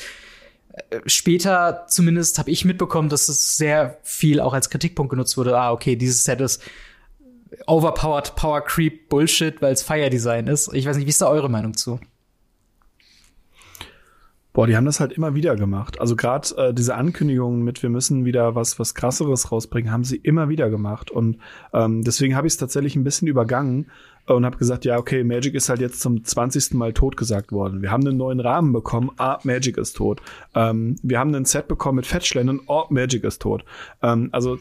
später 1.07 1.85
zumindest 1.89 2.39
habe 2.39 2.51
ich 2.51 2.65
mitbekommen, 2.65 3.09
dass 3.09 3.29
es 3.29 3.57
sehr 3.57 3.99
viel 4.03 4.41
auch 4.41 4.53
als 4.53 4.71
Kritikpunkt 4.71 5.11
genutzt 5.11 5.37
wurde. 5.37 5.59
Ah, 5.59 5.73
okay, 5.73 5.97
dieses 5.97 6.25
Set 6.25 6.41
ist 6.41 6.63
overpowered 7.67 8.35
Power 8.37 8.61
Creep 8.61 9.09
Bullshit, 9.09 9.61
weil 9.63 9.73
es 9.73 9.83
Fire 9.83 10.11
Design 10.11 10.47
ist. 10.47 10.73
Ich 10.73 10.87
weiß 10.87 10.97
nicht, 10.97 11.07
wie 11.07 11.11
ist 11.11 11.23
da 11.23 11.29
eure 11.29 11.49
Meinung 11.49 11.75
zu? 11.75 11.99
Boah, 14.53 14.67
die 14.67 14.77
haben 14.77 14.87
das 14.87 14.99
halt 14.99 15.13
immer 15.13 15.35
wieder 15.35 15.55
gemacht. 15.55 16.01
Also 16.01 16.17
gerade 16.17 16.49
äh, 16.57 16.75
diese 16.75 16.97
Ankündigungen 16.97 17.63
mit, 17.63 17.83
wir 17.83 17.91
müssen 17.91 18.25
wieder 18.25 18.57
was 18.57 18.79
was 18.81 18.95
krasseres 18.95 19.53
rausbringen, 19.53 19.93
haben 19.93 20.03
sie 20.03 20.17
immer 20.17 20.49
wieder 20.49 20.69
gemacht. 20.69 21.11
Und 21.11 21.39
ähm, 21.73 22.03
deswegen 22.03 22.35
habe 22.35 22.47
ich 22.49 22.55
es 22.55 22.57
tatsächlich 22.57 22.97
ein 22.97 23.05
bisschen 23.05 23.29
übergangen 23.29 23.91
und 24.35 24.45
habe 24.45 24.59
gesagt, 24.59 24.85
ja, 24.85 24.99
okay, 24.99 25.25
Magic 25.25 25.55
ist 25.55 25.69
halt 25.69 25.81
jetzt 25.81 26.01
zum 26.01 26.25
20. 26.25 26.75
Mal 26.75 26.93
tot 26.93 27.17
gesagt 27.17 27.53
worden. 27.53 27.83
Wir 27.83 27.91
haben 27.91 28.07
einen 28.07 28.17
neuen 28.17 28.41
Rahmen 28.41 28.73
bekommen, 28.73 29.11
ah, 29.17 29.39
Magic 29.43 29.77
ist 29.79 29.95
tot. 29.97 30.21
Ähm, 30.55 30.97
wir 31.03 31.19
haben 31.19 31.35
ein 31.35 31.45
Set 31.45 31.69
bekommen 31.69 31.97
mit 31.97 32.07
Fetchländern, 32.07 32.61
oh, 32.67 32.85
Magic 32.91 33.25
ist 33.25 33.43
tot. 33.43 33.65
Ähm, 34.03 34.29
also 34.33 34.59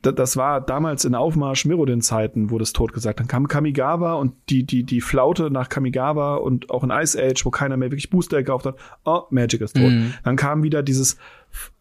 das 0.00 0.36
war 0.36 0.60
damals 0.60 1.04
in 1.04 1.16
Aufmarsch 1.16 1.64
Mirrodin-Zeiten, 1.64 2.50
wurde 2.50 2.62
es 2.62 2.72
tot 2.72 2.92
gesagt. 2.92 3.18
Dann 3.18 3.26
kam 3.26 3.48
Kamigawa 3.48 4.14
und 4.14 4.34
die, 4.48 4.64
die, 4.64 4.84
die 4.84 5.00
Flaute 5.00 5.50
nach 5.50 5.68
Kamigawa 5.68 6.36
und 6.36 6.70
auch 6.70 6.84
in 6.84 6.90
Ice 6.90 7.20
Age, 7.20 7.44
wo 7.44 7.50
keiner 7.50 7.76
mehr 7.76 7.90
wirklich 7.90 8.10
Booster 8.10 8.38
gekauft 8.38 8.66
hat, 8.66 8.76
oh, 9.04 9.22
Magic 9.30 9.60
ist 9.60 9.74
tot. 9.74 9.90
Mhm. 9.90 10.14
Dann 10.22 10.36
kam 10.36 10.62
wieder 10.62 10.84
dieses 10.84 11.16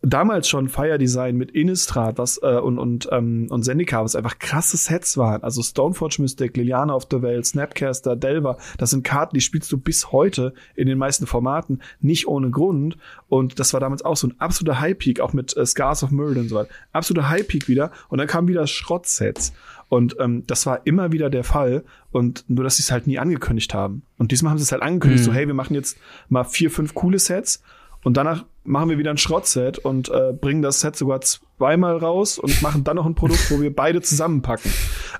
damals 0.01 0.47
schon 0.47 0.69
Fire 0.69 0.97
Design 0.97 1.37
mit 1.37 1.51
Innistrad 1.51 2.17
was, 2.17 2.39
äh, 2.41 2.59
und, 2.59 2.79
und, 2.79 3.09
ähm, 3.11 3.47
und 3.49 3.63
Zendika, 3.63 4.03
was 4.03 4.15
einfach 4.15 4.39
krasse 4.39 4.77
Sets 4.77 5.17
waren. 5.17 5.43
Also 5.43 5.61
Stoneforge 5.61 6.21
Mystic, 6.21 6.55
Liliana 6.55 6.93
of 6.93 7.07
the 7.09 7.21
Veil, 7.21 7.43
Snapcaster, 7.43 8.15
Delver, 8.15 8.57
das 8.77 8.91
sind 8.91 9.03
Karten, 9.03 9.35
die 9.35 9.41
spielst 9.41 9.71
du 9.71 9.77
bis 9.77 10.11
heute 10.11 10.53
in 10.75 10.87
den 10.87 10.97
meisten 10.97 11.27
Formaten, 11.27 11.81
nicht 11.99 12.27
ohne 12.27 12.49
Grund. 12.51 12.97
Und 13.27 13.59
das 13.59 13.73
war 13.73 13.79
damals 13.79 14.05
auch 14.05 14.17
so 14.17 14.27
ein 14.27 14.39
absoluter 14.39 14.79
High-Peak, 14.79 15.19
auch 15.19 15.33
mit 15.33 15.55
äh, 15.57 15.65
Scars 15.65 16.03
of 16.03 16.11
Murder 16.11 16.41
und 16.41 16.49
so 16.49 16.55
weiter. 16.55 16.69
Absoluter 16.91 17.29
High-Peak 17.29 17.67
wieder. 17.67 17.91
Und 18.09 18.19
dann 18.19 18.27
kamen 18.27 18.47
wieder 18.47 18.67
Schrottsets. 18.67 19.53
Und 19.89 20.17
ähm, 20.19 20.43
das 20.47 20.65
war 20.65 20.85
immer 20.85 21.11
wieder 21.11 21.29
der 21.29 21.43
Fall. 21.43 21.83
Und 22.11 22.45
nur, 22.47 22.63
dass 22.63 22.77
sie 22.77 22.83
es 22.83 22.91
halt 22.91 23.07
nie 23.07 23.19
angekündigt 23.19 23.73
haben. 23.73 24.03
Und 24.17 24.31
diesmal 24.31 24.51
haben 24.51 24.57
sie 24.57 24.63
es 24.63 24.71
halt 24.71 24.81
angekündigt, 24.81 25.23
mhm. 25.23 25.25
so, 25.25 25.33
hey, 25.33 25.47
wir 25.47 25.53
machen 25.53 25.75
jetzt 25.75 25.97
mal 26.29 26.43
vier, 26.43 26.71
fünf 26.71 26.93
coole 26.93 27.19
Sets. 27.19 27.61
Und 28.03 28.17
danach 28.17 28.45
machen 28.63 28.89
wir 28.89 28.97
wieder 28.97 29.11
ein 29.11 29.17
Schrottset 29.17 29.79
und 29.79 30.09
äh, 30.09 30.33
bringen 30.33 30.61
das 30.61 30.81
Set 30.81 30.95
sogar 30.95 31.21
zweimal 31.21 31.97
raus 31.97 32.37
und 32.37 32.61
machen 32.61 32.83
dann 32.83 32.97
noch 32.97 33.05
ein 33.05 33.15
Produkt, 33.15 33.49
wo 33.49 33.61
wir 33.61 33.73
beide 33.73 34.01
zusammenpacken. 34.01 34.71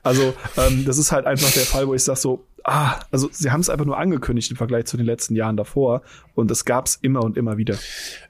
Also 0.04 0.34
ähm, 0.58 0.86
das 0.86 0.98
ist 0.98 1.12
halt 1.12 1.26
einfach 1.26 1.52
der 1.52 1.64
Fall, 1.64 1.88
wo 1.88 1.94
ich 1.94 2.04
sage 2.04 2.20
so, 2.20 2.46
ah, 2.68 3.00
also 3.12 3.30
sie 3.32 3.50
haben 3.50 3.62
es 3.62 3.70
einfach 3.70 3.86
nur 3.86 3.98
angekündigt 3.98 4.52
im 4.52 4.58
Vergleich 4.58 4.86
zu 4.86 4.98
den 4.98 5.06
letzten 5.06 5.36
Jahren 5.36 5.58
davor 5.58 6.02
und 6.36 6.52
es 6.52 6.66
gab 6.66 6.86
es 6.86 7.00
immer 7.02 7.24
und 7.24 7.38
immer 7.38 7.58
wieder. 7.58 7.78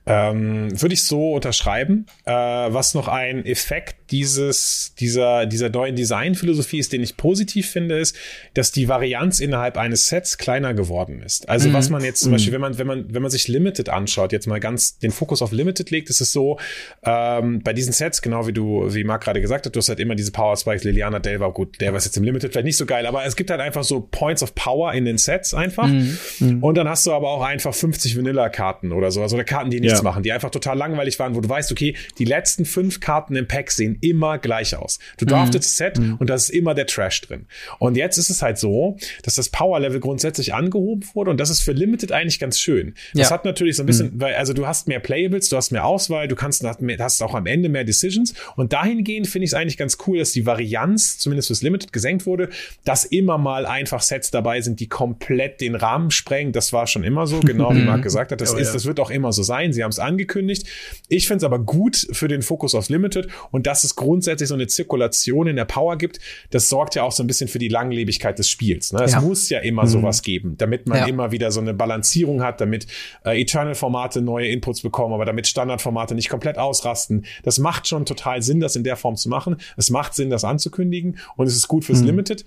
Ähm, 0.06 0.70
Würde 0.82 0.94
ich 0.94 1.04
so 1.04 1.34
unterschreiben. 1.34 2.06
Äh, 2.24 2.32
was 2.32 2.94
noch 2.94 3.10
ein 3.10 3.46
Effekt 3.46 4.12
dieses, 4.12 4.94
dieser, 4.98 5.46
dieser 5.46 5.70
neuen 5.70 5.98
Designphilosophie 5.98 6.80
ist, 6.80 6.94
den 6.94 7.04
ich 7.04 7.18
positiv 7.18 7.70
finde, 7.70 8.00
ist, 8.00 8.16
dass 8.54 8.72
die 8.72 8.88
Varianz 8.88 9.42
innerhalb 9.42 9.78
eines 9.78 10.08
Sets 10.08 10.38
kleiner 10.38 10.74
geworden 10.74 11.22
ist. 11.22 11.50
Also 11.50 11.68
mhm. 11.68 11.74
was 11.74 11.90
man 11.90 12.04
jetzt 12.04 12.22
zum 12.22 12.30
mhm. 12.30 12.36
Beispiel, 12.36 12.54
wenn 12.54 12.62
man, 12.62 12.78
wenn 12.78 12.88
man, 12.88 13.14
wenn 13.14 13.22
man 13.22 13.32
sich 13.32 13.50
Limited 13.50 13.90
anschaut, 13.90 14.32
jetzt 14.32 14.48
mal 14.48 14.62
ganz 14.62 15.00
den 15.00 15.12
Fokus 15.12 15.42
auf 15.42 15.52
Limited 15.52 15.90
legt, 15.92 16.10
ist 16.10 16.22
es 16.22 16.32
so, 16.32 16.58
ähm, 17.04 17.62
bei 17.64 17.74
diesen 17.74 17.92
Sets, 17.92 18.22
genau 18.22 18.48
wie 18.48 18.54
du, 18.54 18.94
wie 18.94 19.04
Marc 19.04 19.24
gerade 19.24 19.42
gesagt 19.42 19.66
hat, 19.66 19.76
du 19.76 19.80
hast 19.80 19.90
halt 19.90 20.00
immer 20.00 20.16
diese 20.16 20.32
Power 20.32 20.56
Spikes, 20.56 20.86
Liliana, 20.86 21.20
Delva, 21.20 21.50
gut, 21.50 21.82
der 21.82 21.92
war 21.92 22.00
jetzt 22.00 22.16
im 22.16 22.24
Limited 22.24 22.54
vielleicht 22.54 22.66
nicht 22.66 22.78
so 22.78 22.86
geil, 22.86 23.06
aber 23.06 23.26
es 23.26 23.36
gibt 23.36 23.50
halt 23.50 23.60
einfach 23.60 23.84
so 23.84 24.00
Points 24.28 24.44
of 24.44 24.56
Power 24.56 24.92
in 24.92 25.06
den 25.06 25.18
Sets 25.18 25.54
einfach. 25.54 25.88
Mhm. 25.88 26.18
mhm. 26.40 26.62
Und 26.62 26.76
dann 26.76 26.90
hast 26.90 27.06
du 27.08 27.14
aber 27.14 27.30
auch 27.30 27.44
einfach 27.44 27.74
50 27.74 28.18
Vanilla-Karten 28.18 28.92
oder 28.92 29.10
so, 29.10 29.22
also 29.22 29.38
oder 29.38 29.46
Karten, 29.46 29.70
die 29.70 29.80
nichts 29.80 30.00
ja. 30.00 30.04
machen, 30.04 30.22
die 30.22 30.34
einfach 30.34 30.50
total 30.50 30.78
langweilig 30.78 31.18
waren, 31.18 31.34
wo 31.34 31.40
du 31.40 31.48
weißt, 31.48 31.72
okay, 31.72 31.96
die 32.18 32.26
letzten 32.26 32.66
fünf 32.66 33.00
Karten 33.00 33.38
im 33.38 33.48
Pack 33.48 33.72
sehen 33.72 33.98
immer 34.02 34.38
gleich 34.38 34.76
aus. 34.76 35.00
Du 35.18 35.24
mhm. 35.24 35.30
draftest 35.30 35.80
mhm. 35.80 35.86
Set 35.86 36.00
und 36.20 36.30
da 36.30 36.36
ist 36.36 36.50
immer 36.50 36.74
der 36.74 36.88
Trash 36.88 37.22
drin. 37.22 37.46
Und 37.80 37.96
jetzt 37.96 38.18
ist 38.18 38.30
es 38.30 38.42
halt 38.42 38.58
so, 38.58 38.98
dass 39.24 39.36
das 39.36 39.48
Power-Level 39.48 40.02
grundsätzlich 40.02 40.54
angehoben 40.54 41.08
wurde 41.14 41.32
und 41.32 41.40
das 41.40 41.50
ist 41.50 41.62
für 41.62 41.72
Limited 41.72 42.12
eigentlich 42.12 42.38
ganz 42.38 42.60
schön. 42.60 42.96
Das 43.14 43.30
ja. 43.30 43.34
hat 43.34 43.46
natürlich 43.46 43.78
so 43.78 43.84
ein 43.84 43.86
bisschen, 43.86 44.16
mhm. 44.16 44.20
weil, 44.20 44.36
also 44.36 44.52
du 44.52 44.68
hast 44.68 44.90
mehr 44.90 45.00
Playables, 45.00 45.48
du 45.48 45.56
hast 45.56 45.72
mehr 45.72 45.86
Auswahl, 45.86 46.28
du 46.28 46.36
kannst, 46.36 46.66
hast 46.66 47.24
auch 47.24 47.34
am 47.34 47.46
Ende 47.46 47.70
mehr 47.70 47.86
Decisions 47.86 48.34
und 48.58 48.74
dahingehend 48.74 49.28
finde 49.28 49.46
ich 49.46 49.52
es 49.52 49.54
eigentlich 49.54 49.78
ganz 49.78 49.98
cool, 50.06 50.18
dass 50.18 50.34
die 50.34 50.46
Varianz, 50.46 51.18
zumindest 51.18 51.48
fürs 51.48 51.62
Limited, 51.62 51.94
gesenkt 51.94 52.26
wurde, 52.26 52.50
dass 52.84 53.06
immer 53.06 53.38
mal 53.38 53.66
einfach 53.66 54.02
Sets 54.02 54.17
dabei 54.32 54.62
sind, 54.62 54.80
die 54.80 54.88
komplett 54.88 55.62
den 55.62 55.76
Rahmen 55.76 56.12
sprengen. 56.12 56.52
Das 56.52 56.74
war 56.74 56.88
schon 56.88 57.04
immer 57.04 57.28
so, 57.28 57.40
genau 57.40 57.74
wie 57.74 57.84
Marc 57.84 58.04
gesagt 58.04 58.32
hat. 58.32 58.42
Das, 58.42 58.54
oh, 58.54 58.58
ist, 58.58 58.68
ja. 58.68 58.74
das 58.74 58.86
wird 58.86 59.00
auch 59.00 59.10
immer 59.10 59.32
so 59.32 59.44
sein. 59.44 59.74
Sie 59.74 59.84
haben 59.84 59.92
es 59.92 60.00
angekündigt. 60.00 60.68
Ich 61.10 61.28
finde 61.28 61.38
es 61.38 61.44
aber 61.44 61.60
gut 61.60 62.08
für 62.12 62.28
den 62.28 62.42
Fokus 62.42 62.76
aufs 62.76 62.90
Limited 62.90 63.28
und 63.52 63.68
dass 63.68 63.84
es 63.84 63.96
grundsätzlich 63.96 64.50
so 64.50 64.56
eine 64.56 64.68
Zirkulation 64.68 65.48
in 65.48 65.56
der 65.56 65.66
Power 65.66 65.98
gibt, 65.98 66.20
das 66.50 66.70
sorgt 66.70 66.96
ja 66.96 67.04
auch 67.04 67.12
so 67.12 67.24
ein 67.24 67.28
bisschen 67.28 67.48
für 67.48 67.60
die 67.60 67.68
Langlebigkeit 67.68 68.38
des 68.40 68.50
Spiels. 68.50 68.94
Ne? 68.94 69.04
Es 69.04 69.14
ja. 69.14 69.22
muss 69.22 69.50
ja 69.50 69.60
immer 69.60 69.84
mhm. 69.84 69.88
sowas 69.88 70.22
geben, 70.22 70.56
damit 70.58 70.88
man 70.88 71.00
ja. 71.00 71.06
immer 71.08 71.32
wieder 71.32 71.52
so 71.52 71.60
eine 71.60 71.74
Balancierung 71.74 72.42
hat, 72.42 72.62
damit 72.62 72.88
äh, 73.26 73.42
Eternal-Formate 73.42 74.22
neue 74.22 74.48
Inputs 74.48 74.82
bekommen, 74.82 75.14
aber 75.14 75.26
damit 75.26 75.48
Standardformate 75.48 76.16
nicht 76.16 76.30
komplett 76.30 76.58
ausrasten. 76.58 77.26
Das 77.44 77.60
macht 77.60 77.88
schon 77.88 78.06
total 78.06 78.42
Sinn, 78.42 78.60
das 78.60 78.76
in 78.76 78.84
der 78.84 78.96
Form 78.96 79.16
zu 79.16 79.30
machen. 79.30 79.58
Es 79.76 79.90
macht 79.90 80.14
Sinn, 80.14 80.30
das 80.30 80.44
anzukündigen 80.44 81.18
und 81.36 81.48
es 81.48 81.56
ist 81.56 81.68
gut 81.68 81.86
fürs 81.86 82.02
mhm. 82.02 82.08
Limited. 82.08 82.46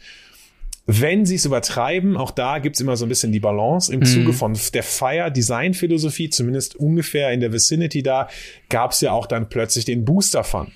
Wenn 0.92 1.24
sie 1.24 1.36
es 1.36 1.44
übertreiben, 1.44 2.16
auch 2.16 2.32
da 2.32 2.58
gibt's 2.58 2.80
immer 2.80 2.96
so 2.96 3.06
ein 3.06 3.08
bisschen 3.08 3.30
die 3.30 3.38
Balance. 3.38 3.92
Im 3.92 4.00
mhm. 4.00 4.06
Zuge 4.06 4.32
von 4.32 4.58
der 4.74 4.82
Fire-Design-Philosophie, 4.82 6.30
zumindest 6.30 6.74
ungefähr 6.74 7.30
in 7.30 7.38
der 7.38 7.52
Vicinity 7.52 8.02
da, 8.02 8.28
gab's 8.68 9.00
ja 9.00 9.12
auch 9.12 9.26
dann 9.26 9.48
plötzlich 9.48 9.84
den 9.84 10.04
Booster-Fun. 10.04 10.72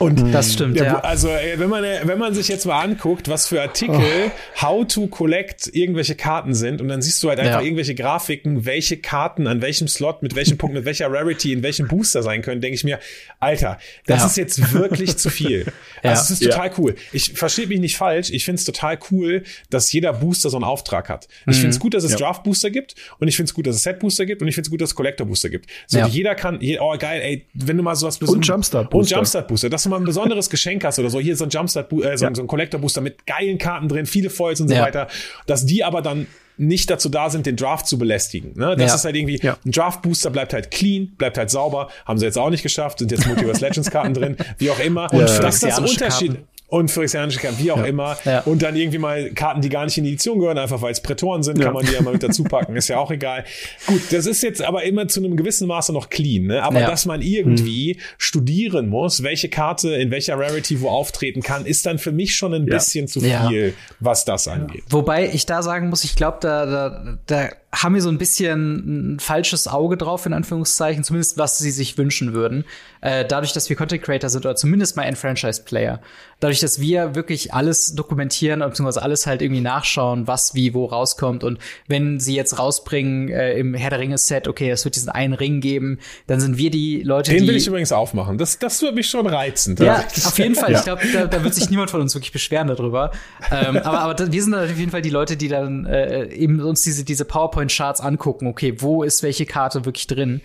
Und 0.00 0.32
das 0.32 0.54
stimmt, 0.54 0.76
ja. 0.76 0.98
Also, 1.00 1.28
wenn 1.28 1.68
man, 1.68 1.82
wenn 1.82 2.18
man 2.18 2.32
sich 2.32 2.48
jetzt 2.48 2.64
mal 2.64 2.80
anguckt, 2.82 3.28
was 3.28 3.46
für 3.46 3.60
Artikel 3.60 4.00
oh. 4.00 4.62
how 4.62 4.86
to 4.86 5.06
collect 5.08 5.68
irgendwelche 5.74 6.14
Karten 6.14 6.54
sind 6.54 6.80
und 6.80 6.88
dann 6.88 7.02
siehst 7.02 7.22
du 7.22 7.28
halt 7.28 7.38
einfach 7.38 7.60
ja. 7.60 7.60
irgendwelche 7.60 7.94
Grafiken, 7.94 8.64
welche 8.64 8.96
Karten 8.96 9.46
an 9.46 9.60
welchem 9.60 9.88
Slot, 9.88 10.22
mit 10.22 10.34
welchem 10.34 10.56
Punkt, 10.56 10.74
mit 10.74 10.86
welcher 10.86 11.12
Rarity, 11.12 11.52
in 11.52 11.62
welchem 11.62 11.86
Booster 11.86 12.22
sein 12.22 12.40
können, 12.40 12.62
denke 12.62 12.76
ich 12.76 12.84
mir, 12.84 12.98
Alter, 13.40 13.76
das 14.06 14.20
ja. 14.20 14.26
ist 14.26 14.36
jetzt 14.38 14.72
wirklich 14.72 15.18
zu 15.18 15.28
viel. 15.28 15.66
Also, 16.02 16.22
es 16.22 16.40
ist 16.40 16.42
total 16.42 16.70
cool. 16.78 16.94
Ich 17.12 17.32
verstehe 17.34 17.66
mich 17.66 17.78
nicht 17.78 17.96
falsch. 17.98 18.30
Ich 18.30 18.46
finde 18.46 18.58
es 18.58 18.64
total 18.64 18.98
cool, 19.10 19.42
dass 19.68 19.92
jeder 19.92 20.14
Booster 20.14 20.48
so 20.48 20.56
einen 20.56 20.64
Auftrag 20.64 21.10
hat. 21.10 21.28
Ich 21.42 21.48
mhm. 21.48 21.52
finde 21.52 21.68
es 21.70 21.78
gut, 21.78 21.92
dass 21.92 22.04
es 22.04 22.16
Draft 22.16 22.42
Booster 22.42 22.70
gibt 22.70 22.94
und 23.18 23.28
ich 23.28 23.36
finde 23.36 23.50
es 23.50 23.54
gut, 23.54 23.66
dass 23.66 23.76
es 23.76 23.82
Set 23.82 23.98
Booster 23.98 24.24
gibt 24.24 24.40
und 24.40 24.48
ich 24.48 24.54
finde 24.54 24.66
es 24.66 24.70
gut, 24.70 24.80
dass 24.80 24.90
es 24.90 24.94
Collector 24.94 25.26
Booster 25.26 25.50
gibt. 25.50 25.66
So, 25.86 25.98
jeder 25.98 26.34
kann, 26.34 26.58
oh 26.80 26.96
geil, 26.98 27.20
ey, 27.22 27.46
wenn 27.52 27.76
du 27.76 27.82
mal 27.82 27.96
sowas 27.96 28.16
Und 28.22 28.46
Jumpstart 28.46 28.88
Booster. 28.88 28.98
Und 28.98 29.18
Jumpstart 29.18 29.48
Booster. 29.48 29.68
Das 29.68 29.89
mal 29.90 29.98
ein 29.98 30.04
besonderes 30.04 30.48
Geschenk 30.48 30.84
hast 30.84 30.98
oder 30.98 31.10
so, 31.10 31.20
hier 31.20 31.36
so 31.36 31.44
ein 31.44 31.50
Jumpstart, 31.50 31.92
äh, 31.92 32.16
so, 32.16 32.24
ja. 32.24 32.34
so 32.34 32.42
ein 32.42 32.46
Collector 32.46 32.80
Booster 32.80 33.00
mit 33.00 33.26
geilen 33.26 33.58
Karten 33.58 33.88
drin, 33.88 34.06
viele 34.06 34.30
Foils 34.30 34.60
und 34.60 34.68
so 34.68 34.74
ja. 34.74 34.82
weiter, 34.82 35.08
dass 35.46 35.66
die 35.66 35.84
aber 35.84 36.02
dann 36.02 36.26
nicht 36.56 36.90
dazu 36.90 37.08
da 37.08 37.30
sind, 37.30 37.46
den 37.46 37.56
Draft 37.56 37.86
zu 37.86 37.98
belästigen. 37.98 38.52
Ne? 38.54 38.76
Das 38.76 38.90
ja. 38.90 38.94
ist 38.96 39.04
halt 39.06 39.16
irgendwie, 39.16 39.40
ja. 39.42 39.56
ein 39.64 39.72
Draft-Booster 39.72 40.28
bleibt 40.28 40.52
halt 40.52 40.70
clean, 40.70 41.12
bleibt 41.16 41.38
halt 41.38 41.48
sauber, 41.48 41.88
haben 42.04 42.18
sie 42.18 42.26
jetzt 42.26 42.36
auch 42.36 42.50
nicht 42.50 42.62
geschafft, 42.62 42.98
sind 42.98 43.10
jetzt 43.10 43.26
Multiverse 43.26 43.64
Legends-Karten 43.64 44.12
drin, 44.12 44.36
wie 44.58 44.70
auch 44.70 44.78
immer. 44.78 45.10
Und 45.12 45.20
ja. 45.20 45.38
das 45.40 45.54
ist 45.54 45.62
das 45.64 45.78
Unterschied. 45.78 46.34
Karten 46.34 46.49
und 46.70 46.90
phyrexianische 46.90 47.40
Karten, 47.40 47.58
wie 47.58 47.70
auch 47.72 47.78
ja. 47.78 47.84
immer. 47.84 48.16
Ja. 48.24 48.40
Und 48.40 48.62
dann 48.62 48.76
irgendwie 48.76 48.98
mal 48.98 49.30
Karten, 49.30 49.60
die 49.60 49.68
gar 49.68 49.84
nicht 49.84 49.98
in 49.98 50.04
die 50.04 50.10
Edition 50.10 50.38
gehören, 50.38 50.56
einfach 50.56 50.80
weil 50.80 50.92
es 50.92 51.00
Prätoren 51.00 51.42
sind, 51.42 51.58
ja. 51.58 51.66
kann 51.66 51.74
man 51.74 51.84
die 51.84 51.92
ja 51.92 52.00
mal 52.00 52.12
mit 52.12 52.22
dazu 52.22 52.44
packen. 52.50 52.76
ist 52.76 52.88
ja 52.88 52.98
auch 52.98 53.10
egal. 53.10 53.44
Gut, 53.86 54.00
das 54.10 54.26
ist 54.26 54.42
jetzt 54.42 54.62
aber 54.62 54.84
immer 54.84 55.08
zu 55.08 55.20
einem 55.20 55.36
gewissen 55.36 55.66
Maße 55.66 55.92
noch 55.92 56.08
clean, 56.08 56.46
ne? 56.46 56.62
Aber 56.62 56.80
dass 56.80 57.06
man 57.06 57.22
irgendwie 57.22 57.94
mhm. 57.94 58.02
studieren 58.18 58.88
muss, 58.88 59.22
welche 59.22 59.48
Karte 59.48 59.94
in 59.94 60.10
welcher 60.10 60.38
Rarity 60.38 60.80
wo 60.80 60.88
auftreten 60.88 61.42
kann, 61.42 61.66
ist 61.66 61.84
dann 61.86 61.98
für 61.98 62.12
mich 62.12 62.36
schon 62.36 62.54
ein 62.54 62.66
bisschen 62.66 63.08
zu 63.08 63.20
viel, 63.20 63.74
was 63.98 64.24
das 64.24 64.48
angeht. 64.48 64.84
Wobei 64.88 65.28
ich 65.28 65.46
da 65.46 65.62
sagen 65.62 65.88
muss, 65.88 66.04
ich 66.04 66.14
glaube, 66.14 66.38
da, 66.40 66.66
da, 66.66 67.18
da 67.26 67.48
haben 67.72 67.94
wir 67.94 68.02
so 68.02 68.08
ein 68.08 68.18
bisschen 68.18 69.14
ein 69.14 69.20
falsches 69.20 69.68
Auge 69.68 69.96
drauf, 69.96 70.26
in 70.26 70.32
Anführungszeichen, 70.32 71.04
zumindest 71.04 71.38
was 71.38 71.58
sie 71.58 71.70
sich 71.70 71.96
wünschen 71.96 72.32
würden. 72.32 72.64
Äh, 73.00 73.24
dadurch, 73.24 73.52
dass 73.52 73.68
wir 73.70 73.76
Content 73.76 74.02
Creator 74.02 74.28
sind 74.28 74.44
oder 74.44 74.56
zumindest 74.56 74.96
mal 74.96 75.02
ein 75.02 75.14
Franchise-Player. 75.14 76.00
Dadurch, 76.40 76.60
dass 76.60 76.80
wir 76.80 77.14
wirklich 77.14 77.54
alles 77.54 77.94
dokumentieren, 77.94 78.60
beziehungsweise 78.60 79.02
alles 79.02 79.26
halt 79.26 79.40
irgendwie 79.40 79.60
nachschauen, 79.60 80.26
was 80.26 80.54
wie 80.54 80.74
wo 80.74 80.86
rauskommt. 80.86 81.44
Und 81.44 81.58
wenn 81.86 82.18
sie 82.18 82.34
jetzt 82.34 82.58
rausbringen 82.58 83.28
äh, 83.28 83.54
im 83.58 83.74
Herr 83.74 83.90
der 83.90 84.00
Ringe-Set, 84.00 84.48
okay, 84.48 84.70
es 84.70 84.84
wird 84.84 84.96
diesen 84.96 85.10
einen 85.10 85.34
Ring 85.34 85.60
geben, 85.60 85.98
dann 86.26 86.40
sind 86.40 86.58
wir 86.58 86.70
die 86.70 87.02
Leute, 87.02 87.30
Den 87.30 87.42
die. 87.42 87.48
will 87.48 87.56
ich 87.56 87.66
übrigens 87.66 87.92
aufmachen. 87.92 88.36
Das, 88.36 88.58
das 88.58 88.82
wird 88.82 88.94
mich 88.94 89.08
schon 89.08 89.26
reizen. 89.26 89.76
Ja, 89.80 90.04
auf 90.26 90.38
jeden 90.38 90.54
Fall. 90.54 90.70
Ja. 90.70 90.78
Ich 90.78 90.84
glaube, 90.84 91.02
da, 91.12 91.26
da 91.26 91.42
wird 91.42 91.52
sich 91.52 91.68
niemand 91.68 91.90
von 91.90 92.00
uns 92.00 92.14
wirklich 92.14 92.30
beschweren 92.30 92.68
darüber. 92.68 93.10
ähm, 93.50 93.76
aber 93.78 94.00
aber 94.00 94.32
wir 94.32 94.42
sind 94.42 94.54
auf 94.54 94.68
jeden 94.78 94.92
Fall 94.92 95.02
die 95.02 95.10
Leute, 95.10 95.36
die 95.36 95.48
dann 95.48 95.84
äh, 95.84 96.26
eben 96.32 96.60
uns 96.60 96.82
diese, 96.82 97.02
diese 97.02 97.24
PowerPoint 97.24 97.59
PowerPoint-Charts 97.60 98.00
angucken, 98.00 98.46
okay, 98.46 98.74
wo 98.78 99.02
ist 99.02 99.22
welche 99.22 99.46
Karte 99.46 99.84
wirklich 99.84 100.06
drin. 100.06 100.40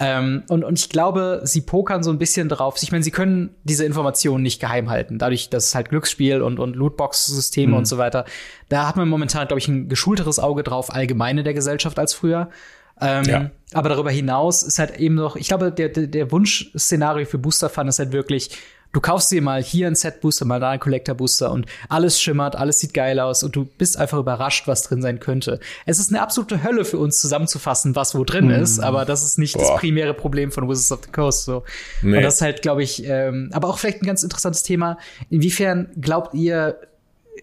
Ähm, 0.00 0.44
und, 0.48 0.62
und 0.62 0.78
ich 0.78 0.90
glaube, 0.90 1.40
sie 1.42 1.60
pokern 1.60 2.04
so 2.04 2.10
ein 2.10 2.18
bisschen 2.18 2.48
drauf. 2.48 2.76
Ich 2.80 2.92
meine, 2.92 3.02
sie 3.02 3.10
können 3.10 3.50
diese 3.64 3.84
Informationen 3.84 4.44
nicht 4.44 4.60
geheim 4.60 4.90
halten. 4.90 5.18
Dadurch, 5.18 5.50
dass 5.50 5.66
es 5.66 5.74
halt 5.74 5.88
Glücksspiel 5.88 6.40
und, 6.40 6.60
und 6.60 6.76
Lootbox-Systeme 6.76 7.72
mhm. 7.72 7.78
und 7.78 7.84
so 7.86 7.98
weiter. 7.98 8.24
Da 8.68 8.86
hat 8.86 8.96
man 8.96 9.08
momentan, 9.08 9.48
glaube 9.48 9.58
ich, 9.58 9.66
ein 9.66 9.88
geschulteres 9.88 10.38
Auge 10.38 10.62
drauf, 10.62 10.94
allgemeine 10.94 11.42
der 11.42 11.54
Gesellschaft 11.54 11.98
als 11.98 12.14
früher. 12.14 12.48
Ähm, 13.00 13.24
ja. 13.24 13.50
Aber 13.72 13.88
darüber 13.88 14.10
hinaus 14.10 14.62
ist 14.62 14.78
halt 14.78 14.98
eben 14.98 15.16
noch, 15.16 15.34
ich 15.34 15.48
glaube, 15.48 15.72
der, 15.72 15.88
der, 15.88 16.06
der 16.06 16.30
Wunschszenario 16.30 17.26
für 17.26 17.38
Booster 17.38 17.68
Fun 17.68 17.88
ist 17.88 17.98
halt 17.98 18.12
wirklich, 18.12 18.50
Du 18.92 19.00
kaufst 19.00 19.30
dir 19.30 19.42
mal 19.42 19.62
hier 19.62 19.86
einen 19.86 19.96
Set 19.96 20.20
Booster, 20.20 20.46
mal 20.46 20.60
da 20.60 20.70
einen 20.70 20.80
Collector 20.80 21.14
Booster 21.14 21.52
und 21.52 21.66
alles 21.88 22.20
schimmert, 22.20 22.56
alles 22.56 22.80
sieht 22.80 22.94
geil 22.94 23.20
aus 23.20 23.42
und 23.42 23.54
du 23.54 23.64
bist 23.64 23.98
einfach 23.98 24.18
überrascht, 24.18 24.66
was 24.66 24.82
drin 24.82 25.02
sein 25.02 25.20
könnte. 25.20 25.60
Es 25.84 25.98
ist 25.98 26.10
eine 26.10 26.22
absolute 26.22 26.62
Hölle 26.62 26.84
für 26.84 26.98
uns 26.98 27.20
zusammenzufassen, 27.20 27.96
was 27.96 28.14
wo 28.14 28.24
drin 28.24 28.48
mm. 28.48 28.62
ist, 28.62 28.80
aber 28.80 29.04
das 29.04 29.22
ist 29.22 29.38
nicht 29.38 29.54
Boah. 29.54 29.62
das 29.62 29.76
primäre 29.80 30.14
Problem 30.14 30.50
von 30.50 30.68
Wizards 30.68 30.92
of 30.92 31.00
the 31.04 31.10
Coast. 31.10 31.44
So. 31.44 31.64
Nee. 32.02 32.16
Und 32.16 32.22
das 32.22 32.36
ist 32.36 32.40
halt, 32.40 32.62
glaube 32.62 32.82
ich, 32.82 33.04
ähm, 33.04 33.50
aber 33.52 33.68
auch 33.68 33.78
vielleicht 33.78 34.02
ein 34.02 34.06
ganz 34.06 34.22
interessantes 34.22 34.62
Thema. 34.62 34.96
Inwiefern 35.28 35.90
glaubt 36.00 36.34
ihr, 36.34 36.78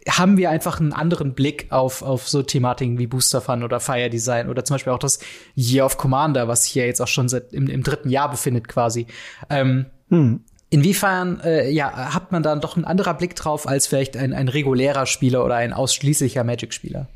haben 0.09 0.37
wir 0.37 0.49
einfach 0.49 0.79
einen 0.79 0.93
anderen 0.93 1.33
Blick 1.33 1.67
auf, 1.71 2.01
auf 2.01 2.27
so 2.27 2.41
Thematiken 2.41 2.97
wie 2.97 3.07
Booster 3.07 3.41
Fun 3.41 3.63
oder 3.63 3.79
Fire 3.79 4.09
Design 4.09 4.49
oder 4.49 4.65
zum 4.65 4.75
Beispiel 4.75 4.93
auch 4.93 4.99
das 4.99 5.19
Year 5.55 5.85
of 5.85 5.97
Commander, 5.97 6.47
was 6.47 6.65
hier 6.65 6.85
jetzt 6.85 7.01
auch 7.01 7.07
schon 7.07 7.29
seit 7.29 7.53
im, 7.53 7.67
im 7.67 7.83
dritten 7.83 8.09
Jahr 8.09 8.29
befindet 8.29 8.67
quasi. 8.67 9.07
Ähm, 9.49 9.85
hm. 10.09 10.41
Inwiefern 10.69 11.39
äh, 11.41 11.69
ja, 11.69 12.13
hat 12.13 12.31
man 12.31 12.43
dann 12.43 12.59
doch 12.59 12.75
ein 12.75 12.85
anderer 12.85 13.13
Blick 13.13 13.35
drauf 13.35 13.67
als 13.67 13.87
vielleicht 13.87 14.17
ein, 14.17 14.33
ein 14.33 14.47
regulärer 14.47 15.05
Spieler 15.05 15.45
oder 15.45 15.55
ein 15.55 15.73
ausschließlicher 15.73 16.43
Magic-Spieler? 16.43 17.07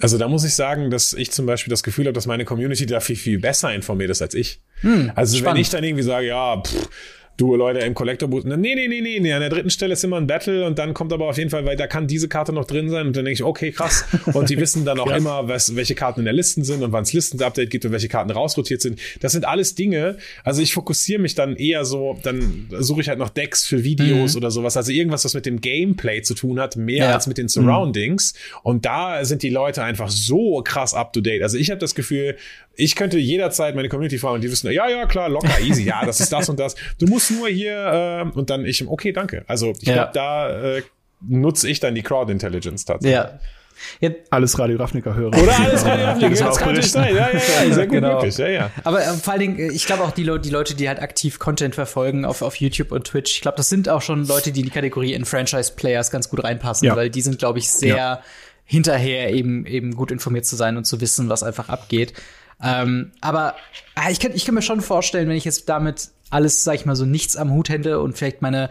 Also 0.00 0.16
da 0.16 0.28
muss 0.28 0.44
ich 0.44 0.54
sagen, 0.54 0.90
dass 0.90 1.12
ich 1.12 1.32
zum 1.32 1.46
Beispiel 1.46 1.70
das 1.70 1.82
Gefühl 1.82 2.06
habe, 2.06 2.12
dass 2.12 2.26
meine 2.26 2.44
Community 2.44 2.86
da 2.86 3.00
viel, 3.00 3.16
viel 3.16 3.40
besser 3.40 3.74
informiert 3.74 4.10
ist 4.10 4.22
als 4.22 4.34
ich. 4.34 4.60
Hm, 4.82 5.10
also 5.16 5.36
spannend. 5.36 5.54
wenn 5.54 5.60
ich 5.60 5.70
dann 5.70 5.82
irgendwie 5.82 6.04
sage, 6.04 6.28
ja, 6.28 6.62
pff, 6.62 6.88
du 7.38 7.54
Leute 7.54 7.78
im 7.78 7.94
Collector 7.94 8.28
Boot. 8.28 8.44
Nee, 8.44 8.56
nee, 8.56 8.88
nee, 8.88 9.00
nee, 9.00 9.20
nee, 9.20 9.32
an 9.32 9.40
der 9.40 9.48
dritten 9.48 9.70
Stelle 9.70 9.92
ist 9.92 10.04
immer 10.04 10.16
ein 10.16 10.26
Battle 10.26 10.66
und 10.66 10.78
dann 10.78 10.92
kommt 10.92 11.12
aber 11.12 11.28
auf 11.28 11.38
jeden 11.38 11.50
Fall, 11.50 11.64
weil 11.64 11.76
da 11.76 11.86
kann 11.86 12.08
diese 12.08 12.28
Karte 12.28 12.52
noch 12.52 12.66
drin 12.66 12.90
sein 12.90 13.06
und 13.06 13.16
dann 13.16 13.24
denke 13.24 13.34
ich, 13.34 13.44
okay, 13.44 13.70
krass. 13.70 14.04
Und 14.34 14.50
die 14.50 14.58
wissen 14.58 14.84
dann 14.84 14.98
auch 14.98 15.10
immer, 15.16 15.46
was, 15.46 15.76
welche 15.76 15.94
Karten 15.94 16.20
in 16.20 16.24
der 16.24 16.34
Listen 16.34 16.64
sind 16.64 16.82
und 16.82 16.90
wann 16.90 17.04
es 17.04 17.12
Listen-Update 17.12 17.70
gibt 17.70 17.84
und 17.84 17.92
welche 17.92 18.08
Karten 18.08 18.30
rausrotiert 18.30 18.82
sind. 18.82 19.00
Das 19.20 19.32
sind 19.32 19.46
alles 19.46 19.76
Dinge. 19.76 20.18
Also 20.42 20.60
ich 20.62 20.74
fokussiere 20.74 21.22
mich 21.22 21.36
dann 21.36 21.54
eher 21.54 21.84
so, 21.84 22.18
dann 22.24 22.68
suche 22.80 23.02
ich 23.02 23.08
halt 23.08 23.20
noch 23.20 23.30
Decks 23.30 23.64
für 23.64 23.84
Videos 23.84 24.34
mhm. 24.34 24.38
oder 24.38 24.50
sowas. 24.50 24.76
Also 24.76 24.90
irgendwas, 24.90 25.24
was 25.24 25.34
mit 25.34 25.46
dem 25.46 25.60
Gameplay 25.60 26.22
zu 26.22 26.34
tun 26.34 26.58
hat, 26.58 26.76
mehr 26.76 27.06
ja. 27.06 27.14
als 27.14 27.28
mit 27.28 27.38
den 27.38 27.48
Surroundings. 27.48 28.34
Mhm. 28.34 28.58
Und 28.64 28.84
da 28.84 29.24
sind 29.24 29.44
die 29.44 29.50
Leute 29.50 29.84
einfach 29.84 30.10
so 30.10 30.60
krass 30.64 30.92
up 30.92 31.12
to 31.12 31.20
date. 31.20 31.42
Also 31.42 31.56
ich 31.56 31.70
habe 31.70 31.78
das 31.78 31.94
Gefühl, 31.94 32.36
ich 32.78 32.94
könnte 32.94 33.18
jederzeit 33.18 33.74
meine 33.74 33.88
Community 33.88 34.18
fragen 34.18 34.36
und 34.36 34.40
die 34.42 34.50
wissen, 34.50 34.70
ja, 34.70 34.88
ja, 34.88 35.04
klar, 35.06 35.28
locker, 35.28 35.60
easy, 35.60 35.82
ja, 35.82 36.06
das 36.06 36.20
ist 36.20 36.32
das 36.32 36.48
und 36.48 36.60
das. 36.60 36.76
Du 36.98 37.06
musst 37.06 37.30
nur 37.32 37.48
hier 37.48 37.74
äh, 38.34 38.38
und 38.38 38.50
dann 38.50 38.64
ich, 38.64 38.86
okay, 38.86 39.12
danke. 39.12 39.44
Also 39.48 39.72
ich 39.80 39.88
ja. 39.88 39.94
glaube, 39.94 40.10
da 40.14 40.76
äh, 40.76 40.82
nutze 41.20 41.68
ich 41.68 41.80
dann 41.80 41.96
die 41.96 42.02
Crowd 42.02 42.30
Intelligence 42.30 42.84
tatsächlich. 42.84 43.16
Ja. 43.16 43.40
Ja. 44.00 44.10
Alles 44.30 44.58
Radio 44.58 44.76
Ravnica 44.76 45.14
hören. 45.14 45.34
Oder 45.40 45.56
alles 45.58 45.84
Radio 45.84 46.06
Ravnica, 46.06 46.30
das, 46.30 46.38
das 46.40 46.58
kann 46.58 46.68
natürlich 46.68 46.90
sein. 46.90 47.14
Ja, 47.14 47.30
ja, 47.30 47.64
ja, 47.64 47.74
sehr 47.74 47.86
gut 47.86 47.94
genau. 47.94 48.14
möglich. 48.14 48.36
Ja, 48.38 48.48
ja. 48.48 48.70
Aber 48.84 49.00
äh, 49.00 49.12
vor 49.14 49.32
allen 49.32 49.40
Dingen, 49.40 49.58
äh, 49.58 49.72
ich 49.72 49.86
glaube 49.86 50.02
auch 50.02 50.10
die, 50.10 50.24
Le 50.24 50.40
die 50.40 50.50
Leute, 50.50 50.74
die 50.74 50.88
halt 50.88 51.00
aktiv 51.00 51.38
Content 51.38 51.74
verfolgen 51.74 52.24
auf, 52.24 52.42
auf 52.42 52.56
YouTube 52.56 52.92
und 52.92 53.04
Twitch, 53.04 53.34
ich 53.34 53.40
glaube, 53.40 53.56
das 53.56 53.68
sind 53.68 53.88
auch 53.88 54.02
schon 54.02 54.26
Leute, 54.26 54.50
die 54.52 54.60
in 54.60 54.66
die 54.66 54.72
Kategorie 54.72 55.14
in 55.14 55.24
Franchise 55.24 55.72
Players 55.74 56.10
ganz 56.10 56.28
gut 56.28 56.42
reinpassen, 56.42 56.86
ja. 56.86 56.96
weil 56.96 57.10
die 57.10 57.20
sind, 57.20 57.38
glaube 57.38 57.58
ich, 57.58 57.70
sehr 57.70 57.96
ja. 57.96 58.22
hinterher 58.64 59.32
eben 59.32 59.64
eben 59.66 59.94
gut 59.94 60.10
informiert 60.10 60.46
zu 60.46 60.56
sein 60.56 60.76
und 60.76 60.84
zu 60.84 61.00
wissen, 61.00 61.28
was 61.28 61.42
einfach 61.42 61.68
abgeht. 61.68 62.14
Ähm, 62.62 63.12
aber 63.20 63.54
äh, 63.96 64.10
ich, 64.10 64.20
kann, 64.20 64.32
ich 64.34 64.44
kann 64.44 64.54
mir 64.54 64.62
schon 64.62 64.80
vorstellen, 64.80 65.28
wenn 65.28 65.36
ich 65.36 65.44
jetzt 65.44 65.68
damit 65.68 66.10
alles, 66.30 66.64
sag 66.64 66.74
ich 66.74 66.86
mal, 66.86 66.96
so 66.96 67.04
nichts 67.04 67.36
am 67.36 67.52
Hut 67.52 67.68
hätte 67.68 68.00
und 68.00 68.16
vielleicht 68.16 68.42
meine 68.42 68.70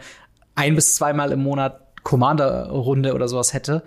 ein 0.55 0.75
bis 0.75 0.95
zweimal 0.95 1.31
im 1.31 1.41
Monat 1.41 1.81
Commander-Runde 2.03 3.13
oder 3.13 3.27
sowas 3.27 3.53
hätte, 3.53 3.83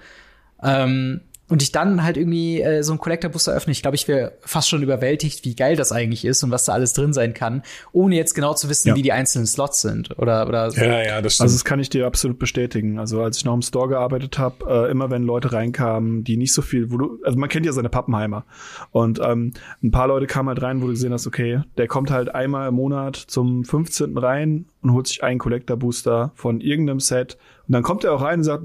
ähm, 0.63 1.23
und 1.51 1.63
ich 1.63 1.73
dann 1.73 2.03
halt 2.03 2.17
irgendwie 2.17 2.63
äh, 2.63 2.83
so 2.83 2.93
ein 2.93 2.99
Collector-Booster 2.99 3.53
öffne, 3.53 3.73
ich 3.73 3.83
glaube, 3.83 3.97
ich 3.97 4.07
wäre 4.09 4.33
fast 4.41 4.69
schon 4.69 4.83
überwältigt, 4.83 5.45
wie 5.45 5.55
geil 5.55 5.77
das 5.77 5.93
eigentlich 5.93 6.25
ist 6.25 6.43
und 6.43 6.51
was 6.51 6.65
da 6.65 6.73
alles 6.73 6.93
drin 6.93 7.13
sein 7.13 7.35
kann, 7.35 7.63
ohne 7.93 8.15
jetzt 8.15 8.35
genau 8.35 8.55
zu 8.55 8.69
wissen, 8.69 8.89
ja. 8.89 8.95
wie 8.95 9.03
die 9.03 9.13
einzelnen 9.13 9.47
Slots 9.47 9.81
sind 9.81 10.17
oder 10.19 10.47
oder 10.49 10.69
Ja, 10.75 11.03
ja, 11.03 11.21
das 11.21 11.35
stimmt. 11.35 11.45
Also 11.45 11.57
das 11.57 11.65
kann 11.65 11.81
ich 11.81 11.91
dir 11.91 12.07
absolut 12.07 12.39
bestätigen. 12.39 12.99
Also 12.99 13.21
als 13.21 13.39
ich 13.39 13.45
noch 13.45 13.55
im 13.55 13.63
Store 13.63 13.89
gearbeitet 13.89 14.39
habe, 14.39 14.65
äh, 14.67 14.91
immer 14.91 15.11
wenn 15.11 15.25
Leute 15.25 15.53
reinkamen, 15.53 16.23
die 16.25 16.37
nicht 16.37 16.55
so 16.55 16.63
viel, 16.63 16.93
wo 16.93 16.99
du, 16.99 17.19
also 17.25 17.37
man 17.39 17.49
kennt 17.49 17.67
ja 17.67 17.73
seine 17.73 17.89
Pappenheimer 17.89 18.45
und 18.93 19.21
ähm, 19.23 19.53
ein 19.83 19.91
paar 19.91 20.07
Leute 20.07 20.27
kamen 20.27 20.49
halt 20.49 20.63
rein, 20.63 20.81
wo 20.81 20.87
du 20.87 20.93
gesehen 20.93 21.13
hast, 21.13 21.27
okay, 21.27 21.63
der 21.77 21.89
kommt 21.89 22.11
halt 22.11 22.33
einmal 22.35 22.69
im 22.69 22.75
Monat 22.75 23.17
zum 23.17 23.65
15. 23.65 24.17
rein 24.17 24.67
und 24.83 24.93
holt 24.93 25.09
sich 25.09 25.25
einen 25.25 25.39
Collector-Booster 25.39 26.33
von 26.35 26.61
irgendeinem 26.61 27.01
Set 27.01 27.37
und 27.71 27.75
dann 27.75 27.85
kommt 27.85 28.03
er 28.03 28.13
auch 28.13 28.23
rein 28.23 28.41
und 28.41 28.45
sagt, 28.45 28.65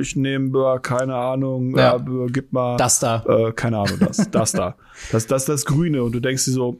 ich 0.00 0.14
nehme, 0.14 0.78
keine 0.82 1.16
Ahnung, 1.16 1.76
ja. 1.76 1.96
äh, 1.96 2.26
gib 2.28 2.52
mal. 2.52 2.76
Das 2.76 3.00
da. 3.00 3.24
Äh, 3.26 3.50
keine 3.50 3.78
Ahnung, 3.78 3.98
das, 3.98 4.18
das 4.30 4.52
da. 4.52 4.76
Das, 5.10 5.26
das, 5.26 5.46
das 5.46 5.64
Grüne. 5.64 6.04
Und 6.04 6.12
du 6.12 6.20
denkst 6.20 6.44
dir 6.44 6.52
so, 6.52 6.76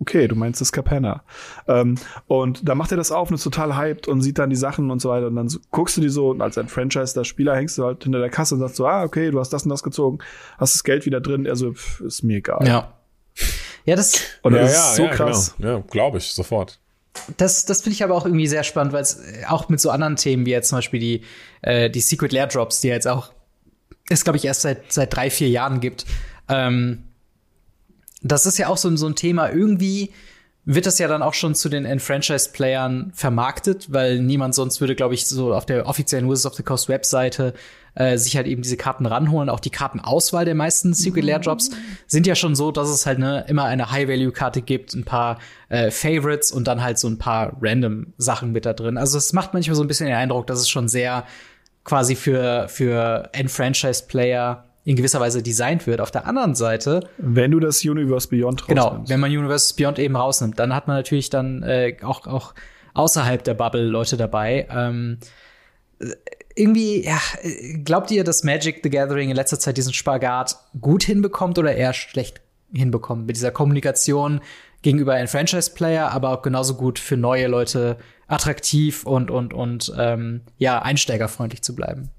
okay, 0.00 0.26
du 0.28 0.34
meinst 0.34 0.62
das 0.62 0.72
Capenna. 0.72 1.24
Ähm, 1.68 1.96
und 2.26 2.66
da 2.66 2.74
macht 2.74 2.90
er 2.90 2.96
das 2.96 3.12
auf 3.12 3.28
und 3.28 3.34
ist 3.34 3.42
total 3.42 3.76
hyped 3.76 4.08
und 4.08 4.22
sieht 4.22 4.38
dann 4.38 4.48
die 4.48 4.56
Sachen 4.56 4.90
und 4.90 5.02
so 5.02 5.10
weiter. 5.10 5.26
Und 5.26 5.36
dann 5.36 5.50
so, 5.50 5.58
guckst 5.72 5.98
du 5.98 6.00
die 6.00 6.08
so, 6.08 6.30
und 6.30 6.40
als 6.40 6.56
ein 6.56 6.68
Franchise, 6.68 7.12
der 7.12 7.24
Spieler, 7.24 7.54
hängst 7.54 7.76
du 7.76 7.84
halt 7.84 8.04
hinter 8.04 8.20
der 8.20 8.30
Kasse 8.30 8.54
und 8.54 8.62
sagst 8.62 8.76
so, 8.76 8.86
ah, 8.86 9.02
okay, 9.02 9.30
du 9.30 9.40
hast 9.40 9.52
das 9.52 9.64
und 9.64 9.68
das 9.68 9.82
gezogen, 9.82 10.20
hast 10.56 10.74
das 10.74 10.84
Geld 10.84 11.04
wieder 11.04 11.20
drin. 11.20 11.44
Er 11.44 11.56
so, 11.56 11.74
pff, 11.74 12.00
ist 12.00 12.22
mir 12.22 12.38
egal. 12.38 12.66
Ja. 12.66 12.94
Ja, 13.84 13.96
das, 13.96 14.22
und 14.40 14.54
das 14.54 14.72
ja, 14.72 14.78
ist 14.78 14.96
so 14.96 15.02
ja, 15.02 15.10
krass. 15.10 15.54
Genau. 15.58 15.68
Ja, 15.68 15.84
glaube 15.90 16.16
ich, 16.16 16.32
sofort. 16.32 16.80
Das, 17.36 17.66
das 17.66 17.82
finde 17.82 17.94
ich 17.94 18.04
aber 18.04 18.14
auch 18.14 18.24
irgendwie 18.24 18.46
sehr 18.46 18.64
spannend, 18.64 18.92
weil 18.92 19.02
es 19.02 19.16
äh, 19.16 19.44
auch 19.46 19.68
mit 19.68 19.80
so 19.80 19.90
anderen 19.90 20.16
Themen 20.16 20.46
wie 20.46 20.50
jetzt 20.50 20.68
zum 20.68 20.78
Beispiel 20.78 21.00
die, 21.00 21.22
äh, 21.62 21.90
die 21.90 22.00
Secret 22.00 22.32
Lair 22.32 22.46
Drops, 22.46 22.80
die 22.80 22.88
jetzt 22.88 23.06
auch 23.06 23.32
es, 24.08 24.24
glaube 24.24 24.36
ich, 24.36 24.44
erst 24.44 24.62
seit, 24.62 24.92
seit 24.92 25.14
drei, 25.14 25.30
vier 25.30 25.48
Jahren 25.48 25.80
gibt. 25.80 26.04
Ähm, 26.48 27.04
das 28.22 28.46
ist 28.46 28.58
ja 28.58 28.68
auch 28.68 28.76
so, 28.76 28.94
so 28.96 29.06
ein 29.06 29.16
Thema. 29.16 29.50
Irgendwie 29.50 30.10
wird 30.64 30.86
das 30.86 30.98
ja 30.98 31.08
dann 31.08 31.22
auch 31.22 31.34
schon 31.34 31.54
zu 31.54 31.68
den 31.68 31.84
Enfranchise-Playern 31.84 33.12
vermarktet, 33.14 33.92
weil 33.92 34.20
niemand 34.20 34.54
sonst 34.54 34.80
würde, 34.80 34.94
glaube 34.94 35.14
ich, 35.14 35.26
so 35.26 35.54
auf 35.54 35.66
der 35.66 35.86
offiziellen 35.86 36.28
Wizards 36.28 36.46
of 36.46 36.54
the 36.54 36.62
Coast 36.62 36.88
Webseite 36.88 37.54
äh, 37.94 38.16
sich 38.16 38.36
halt 38.36 38.46
eben 38.46 38.62
diese 38.62 38.76
Karten 38.76 39.06
ranholen. 39.06 39.48
Auch 39.48 39.60
die 39.60 39.70
Kartenauswahl 39.70 40.44
der 40.44 40.54
meisten 40.54 40.94
Secret 40.94 41.24
Lair 41.24 41.38
Drops 41.38 41.70
sind 42.06 42.26
ja 42.26 42.34
schon 42.34 42.54
so, 42.54 42.70
dass 42.70 42.88
es 42.88 43.06
halt 43.06 43.18
ne, 43.18 43.44
immer 43.48 43.64
eine 43.64 43.90
High-Value-Karte 43.90 44.62
gibt, 44.62 44.94
ein 44.94 45.04
paar 45.04 45.38
äh, 45.68 45.90
Favorites 45.90 46.52
und 46.52 46.66
dann 46.66 46.82
halt 46.82 46.98
so 46.98 47.08
ein 47.08 47.18
paar 47.18 47.56
random 47.60 48.14
Sachen 48.16 48.52
mit 48.52 48.66
da 48.66 48.72
drin. 48.72 48.96
Also 48.96 49.18
es 49.18 49.32
macht 49.32 49.54
manchmal 49.54 49.76
so 49.76 49.82
ein 49.82 49.88
bisschen 49.88 50.06
den 50.06 50.16
Eindruck, 50.16 50.46
dass 50.46 50.58
es 50.58 50.68
schon 50.68 50.88
sehr 50.88 51.24
quasi 51.84 52.14
für, 52.14 52.68
für 52.68 53.28
Enfranchise-Player 53.32 54.64
in 54.84 54.96
gewisser 54.96 55.20
Weise 55.20 55.42
designt 55.42 55.86
wird. 55.86 56.00
Auf 56.00 56.10
der 56.10 56.26
anderen 56.26 56.54
Seite. 56.54 57.08
Wenn 57.18 57.50
du 57.50 57.60
das 57.60 57.84
Universe 57.84 58.28
Beyond 58.28 58.62
rausnimmst. 58.62 58.68
Genau, 58.68 59.04
wenn 59.06 59.20
man 59.20 59.30
Universe 59.30 59.74
Beyond 59.74 59.98
eben 59.98 60.16
rausnimmt, 60.16 60.58
dann 60.58 60.74
hat 60.74 60.88
man 60.88 60.96
natürlich 60.96 61.30
dann 61.30 61.62
äh, 61.62 61.96
auch, 62.02 62.26
auch 62.26 62.54
außerhalb 62.94 63.44
der 63.44 63.54
Bubble 63.54 63.84
Leute 63.84 64.16
dabei. 64.16 64.66
Ähm, 64.70 65.18
irgendwie, 66.54 67.04
ja, 67.04 67.18
glaubt 67.84 68.10
ihr, 68.10 68.24
dass 68.24 68.44
Magic 68.44 68.80
the 68.82 68.90
Gathering 68.90 69.30
in 69.30 69.36
letzter 69.36 69.58
Zeit 69.58 69.76
diesen 69.76 69.92
Spagat 69.92 70.56
gut 70.80 71.04
hinbekommt 71.04 71.58
oder 71.58 71.74
eher 71.74 71.92
schlecht 71.92 72.40
hinbekommt 72.72 73.26
mit 73.26 73.36
dieser 73.36 73.50
Kommunikation 73.50 74.40
gegenüber 74.82 75.14
einem 75.14 75.28
Franchise-Player, 75.28 76.10
aber 76.10 76.30
auch 76.30 76.42
genauso 76.42 76.74
gut 76.74 76.98
für 76.98 77.16
neue 77.16 77.46
Leute 77.46 77.98
attraktiv 78.26 79.04
und 79.04 79.30
und 79.30 79.54
und 79.54 79.92
ähm, 79.98 80.42
ja 80.58 80.80
einsteigerfreundlich 80.80 81.62
zu 81.62 81.74
bleiben? 81.74 82.10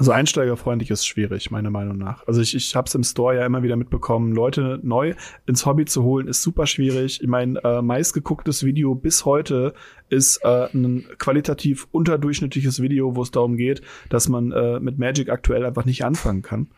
Also 0.00 0.12
einsteigerfreundlich 0.12 0.90
ist 0.90 1.06
schwierig, 1.06 1.50
meiner 1.50 1.68
Meinung 1.68 1.98
nach. 1.98 2.26
Also 2.26 2.40
ich, 2.40 2.56
ich 2.56 2.74
habe 2.74 2.88
es 2.88 2.94
im 2.94 3.02
Store 3.02 3.36
ja 3.36 3.44
immer 3.44 3.62
wieder 3.62 3.76
mitbekommen, 3.76 4.34
Leute 4.34 4.80
neu 4.82 5.14
ins 5.44 5.66
Hobby 5.66 5.84
zu 5.84 6.02
holen, 6.04 6.26
ist 6.26 6.40
super 6.40 6.66
schwierig. 6.66 7.20
Ich 7.20 7.28
mein 7.28 7.56
äh, 7.56 7.82
meistgegucktes 7.82 8.64
Video 8.64 8.94
bis 8.94 9.26
heute 9.26 9.74
ist 10.08 10.38
äh, 10.38 10.68
ein 10.72 11.04
qualitativ 11.18 11.86
unterdurchschnittliches 11.90 12.80
Video, 12.80 13.14
wo 13.14 13.20
es 13.20 13.30
darum 13.30 13.58
geht, 13.58 13.82
dass 14.08 14.30
man 14.30 14.52
äh, 14.52 14.80
mit 14.80 14.98
Magic 14.98 15.28
aktuell 15.28 15.66
einfach 15.66 15.84
nicht 15.84 16.02
anfangen 16.02 16.40
kann. 16.40 16.68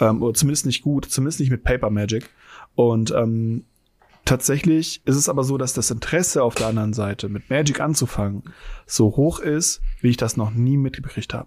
Ähm, 0.00 0.20
oder 0.20 0.34
zumindest 0.34 0.66
nicht 0.66 0.82
gut, 0.82 1.04
zumindest 1.04 1.38
nicht 1.38 1.50
mit 1.50 1.62
Paper 1.62 1.90
Magic. 1.90 2.28
Und 2.74 3.12
ähm, 3.12 3.66
tatsächlich 4.24 5.00
ist 5.04 5.14
es 5.14 5.28
aber 5.28 5.44
so, 5.44 5.58
dass 5.58 5.74
das 5.74 5.92
Interesse 5.92 6.42
auf 6.42 6.56
der 6.56 6.66
anderen 6.66 6.92
Seite, 6.92 7.28
mit 7.28 7.50
Magic 7.50 7.78
anzufangen, 7.78 8.42
so 8.84 9.14
hoch 9.14 9.38
ist, 9.38 9.80
wie 10.00 10.08
ich 10.08 10.16
das 10.16 10.36
noch 10.36 10.50
nie 10.50 10.76
mitgekriegt 10.76 11.34
habe 11.34 11.46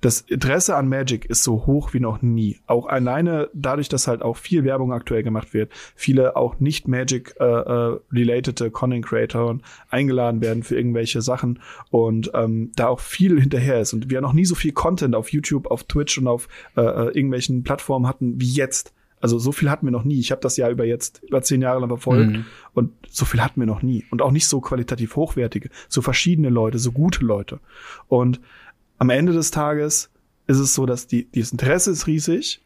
das 0.00 0.22
Interesse 0.22 0.76
an 0.76 0.88
Magic 0.88 1.26
ist 1.26 1.42
so 1.42 1.66
hoch 1.66 1.92
wie 1.92 2.00
noch 2.00 2.22
nie. 2.22 2.58
Auch 2.66 2.86
alleine 2.86 3.50
dadurch, 3.52 3.88
dass 3.88 4.08
halt 4.08 4.22
auch 4.22 4.36
viel 4.36 4.64
Werbung 4.64 4.92
aktuell 4.92 5.22
gemacht 5.22 5.52
wird, 5.52 5.70
viele 5.94 6.36
auch 6.36 6.58
nicht 6.58 6.88
Magic 6.88 7.34
äh, 7.38 7.44
äh, 7.44 7.98
related 8.12 8.72
Content 8.72 9.04
Creator 9.04 9.58
eingeladen 9.90 10.40
werden 10.40 10.62
für 10.62 10.76
irgendwelche 10.76 11.20
Sachen 11.20 11.60
und 11.90 12.30
ähm, 12.34 12.72
da 12.76 12.88
auch 12.88 13.00
viel 13.00 13.38
hinterher 13.40 13.80
ist 13.80 13.92
und 13.92 14.10
wir 14.10 14.20
noch 14.20 14.32
nie 14.32 14.44
so 14.44 14.54
viel 14.54 14.72
Content 14.72 15.14
auf 15.14 15.32
YouTube, 15.32 15.66
auf 15.70 15.84
Twitch 15.84 16.16
und 16.18 16.26
auf 16.26 16.48
äh, 16.76 16.80
äh, 16.80 17.06
irgendwelchen 17.08 17.62
Plattformen 17.62 18.06
hatten 18.06 18.40
wie 18.40 18.50
jetzt. 18.50 18.94
Also 19.20 19.38
so 19.38 19.52
viel 19.52 19.68
hatten 19.68 19.86
wir 19.86 19.90
noch 19.90 20.04
nie. 20.04 20.18
Ich 20.18 20.30
habe 20.30 20.40
das 20.40 20.56
Jahr 20.56 20.70
über 20.70 20.86
jetzt 20.86 21.22
über 21.22 21.42
zehn 21.42 21.60
Jahre 21.60 21.80
lang 21.80 21.90
verfolgt 21.90 22.32
mhm. 22.32 22.46
und 22.72 22.92
so 23.10 23.26
viel 23.26 23.42
hatten 23.42 23.60
wir 23.60 23.66
noch 23.66 23.82
nie. 23.82 24.06
Und 24.10 24.22
auch 24.22 24.30
nicht 24.30 24.48
so 24.48 24.62
qualitativ 24.62 25.14
hochwertige, 25.16 25.68
so 25.88 26.00
verschiedene 26.00 26.48
Leute, 26.48 26.78
so 26.78 26.90
gute 26.90 27.22
Leute. 27.22 27.60
Und 28.08 28.40
am 29.00 29.10
Ende 29.10 29.32
des 29.32 29.50
Tages 29.50 30.10
ist 30.46 30.58
es 30.58 30.74
so, 30.74 30.86
dass 30.86 31.06
die, 31.06 31.24
dieses 31.32 31.52
Interesse 31.52 31.90
ist 31.90 32.06
riesig. 32.06 32.60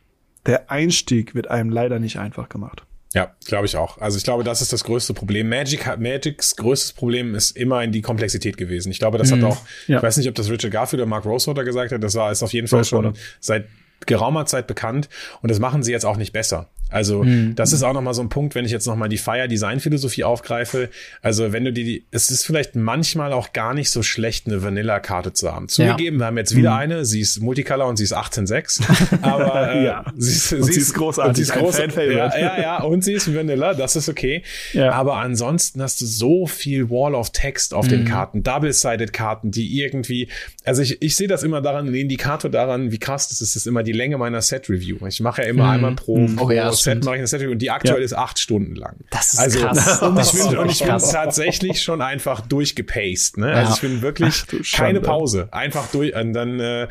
Der 0.46 0.70
Einstieg 0.70 1.34
wird 1.34 1.48
einem 1.48 1.70
leider 1.70 1.98
nicht 1.98 2.18
einfach 2.18 2.48
gemacht. 2.48 2.82
Ja, 3.14 3.32
glaube 3.46 3.66
ich 3.66 3.76
auch. 3.76 3.98
Also 3.98 4.18
ich 4.18 4.24
glaube, 4.24 4.42
das 4.42 4.60
ist 4.60 4.72
das 4.72 4.82
größte 4.82 5.14
Problem. 5.14 5.48
Magic 5.48 5.86
hat 5.86 6.00
Magics 6.00 6.56
größtes 6.56 6.92
Problem 6.92 7.36
ist 7.36 7.56
immer 7.56 7.84
in 7.84 7.92
die 7.92 8.02
Komplexität 8.02 8.56
gewesen. 8.56 8.90
Ich 8.90 8.98
glaube, 8.98 9.16
das 9.16 9.30
mhm. 9.30 9.42
hat 9.42 9.52
auch, 9.52 9.62
ja. 9.86 9.98
ich 9.98 10.02
weiß 10.02 10.16
nicht, 10.16 10.28
ob 10.28 10.34
das 10.34 10.50
Richard 10.50 10.72
Garfield 10.72 11.00
oder 11.00 11.08
Mark 11.08 11.24
Rosewater 11.24 11.62
gesagt 11.62 11.92
hat, 11.92 12.02
das 12.02 12.16
war 12.16 12.32
ist 12.32 12.42
auf 12.42 12.52
jeden 12.52 12.66
Fall 12.66 12.84
schon 12.84 13.14
seit 13.38 13.68
geraumer 14.06 14.44
Zeit 14.46 14.66
bekannt 14.66 15.08
und 15.40 15.50
das 15.50 15.60
machen 15.60 15.84
sie 15.84 15.92
jetzt 15.92 16.04
auch 16.04 16.16
nicht 16.16 16.32
besser. 16.32 16.68
Also 16.94 17.24
mhm. 17.24 17.56
das 17.56 17.72
ist 17.72 17.82
auch 17.82 17.92
nochmal 17.92 18.14
so 18.14 18.22
ein 18.22 18.28
Punkt, 18.28 18.54
wenn 18.54 18.64
ich 18.64 18.70
jetzt 18.70 18.86
nochmal 18.86 19.08
die 19.08 19.18
Fire 19.18 19.48
Design 19.48 19.80
Philosophie 19.80 20.22
aufgreife. 20.22 20.90
Also 21.22 21.52
wenn 21.52 21.64
du 21.64 21.72
die, 21.72 22.04
es 22.12 22.30
ist 22.30 22.46
vielleicht 22.46 22.76
manchmal 22.76 23.32
auch 23.32 23.52
gar 23.52 23.74
nicht 23.74 23.90
so 23.90 24.04
schlecht, 24.04 24.46
eine 24.46 24.62
Vanilla-Karte 24.62 25.32
zu 25.32 25.52
haben. 25.52 25.68
Zugegeben, 25.68 26.18
ja. 26.18 26.20
wir 26.20 26.26
haben 26.26 26.38
jetzt 26.38 26.54
wieder 26.54 26.70
mhm. 26.70 26.78
eine, 26.78 27.04
sie 27.04 27.20
ist 27.20 27.42
Multicolor 27.42 27.88
und 27.88 27.96
sie 27.96 28.04
ist 28.04 28.16
18.6. 28.16 29.18
Aber 29.22 29.72
äh, 29.72 29.84
ja. 29.84 30.04
sie, 30.16 30.30
ist, 30.30 30.48
sie, 30.50 30.62
sie, 30.62 30.80
ist, 30.80 30.94
großartig. 30.94 31.34
Sie 31.34 31.42
ist 31.42 31.52
groß, 31.52 31.78
ja, 31.78 32.38
ja, 32.38 32.60
ja, 32.60 32.82
und 32.84 33.02
sie 33.02 33.14
ist 33.14 33.34
Vanilla, 33.34 33.74
das 33.74 33.96
ist 33.96 34.08
okay. 34.08 34.44
Ja. 34.72 34.92
Aber 34.92 35.16
ansonsten 35.16 35.82
hast 35.82 36.00
du 36.00 36.06
so 36.06 36.46
viel 36.46 36.90
Wall 36.90 37.16
of 37.16 37.30
Text 37.30 37.74
auf 37.74 37.86
mhm. 37.86 37.90
den 37.90 38.04
Karten, 38.04 38.44
Double-Sided 38.44 39.12
Karten, 39.12 39.50
die 39.50 39.80
irgendwie, 39.80 40.28
also 40.62 40.80
ich, 40.80 41.02
ich 41.02 41.16
sehe 41.16 41.26
das 41.26 41.42
immer 41.42 41.60
daran, 41.60 41.88
ein 41.88 41.94
Indikator 41.94 42.52
daran, 42.52 42.92
wie 42.92 42.98
krass 42.98 43.30
das 43.30 43.40
ist, 43.40 43.56
ist 43.56 43.66
immer 43.66 43.82
die 43.82 43.90
Länge 43.90 44.16
meiner 44.16 44.42
Set-Review. 44.42 45.04
Ich 45.08 45.18
mache 45.18 45.42
ja 45.42 45.48
immer 45.48 45.64
mhm. 45.64 45.70
einmal 45.70 45.94
pro, 45.96 46.18
mhm. 46.18 46.38
oh, 46.40 46.50
ja, 46.52 46.70
Set 46.84 47.04
mache 47.04 47.16
ich 47.16 47.20
eine 47.20 47.26
Set 47.26 47.42
und 47.46 47.58
die 47.58 47.70
aktuell 47.70 47.98
ja. 47.98 48.04
ist 48.04 48.14
acht 48.14 48.38
Stunden 48.38 48.74
lang. 48.74 48.96
Das 49.10 49.34
ist 49.34 49.40
also, 49.40 49.60
krass. 49.60 50.02
Und 50.02 50.20
ich 50.20 50.32
bin, 50.32 50.58
und 50.58 50.70
ich 50.70 50.78
bin 50.80 50.98
tatsächlich 50.98 51.82
schon 51.82 52.02
einfach 52.02 52.40
durchgepaced. 52.42 53.38
Ne? 53.38 53.52
Also 53.52 53.74
ich 53.74 53.80
bin 53.80 54.02
wirklich 54.02 54.44
Ach, 54.48 54.76
keine 54.76 55.00
Pause. 55.00 55.48
Einfach 55.50 55.90
durch. 55.90 56.14
Und 56.14 56.32
dann 56.32 56.60
äh, 56.60 56.88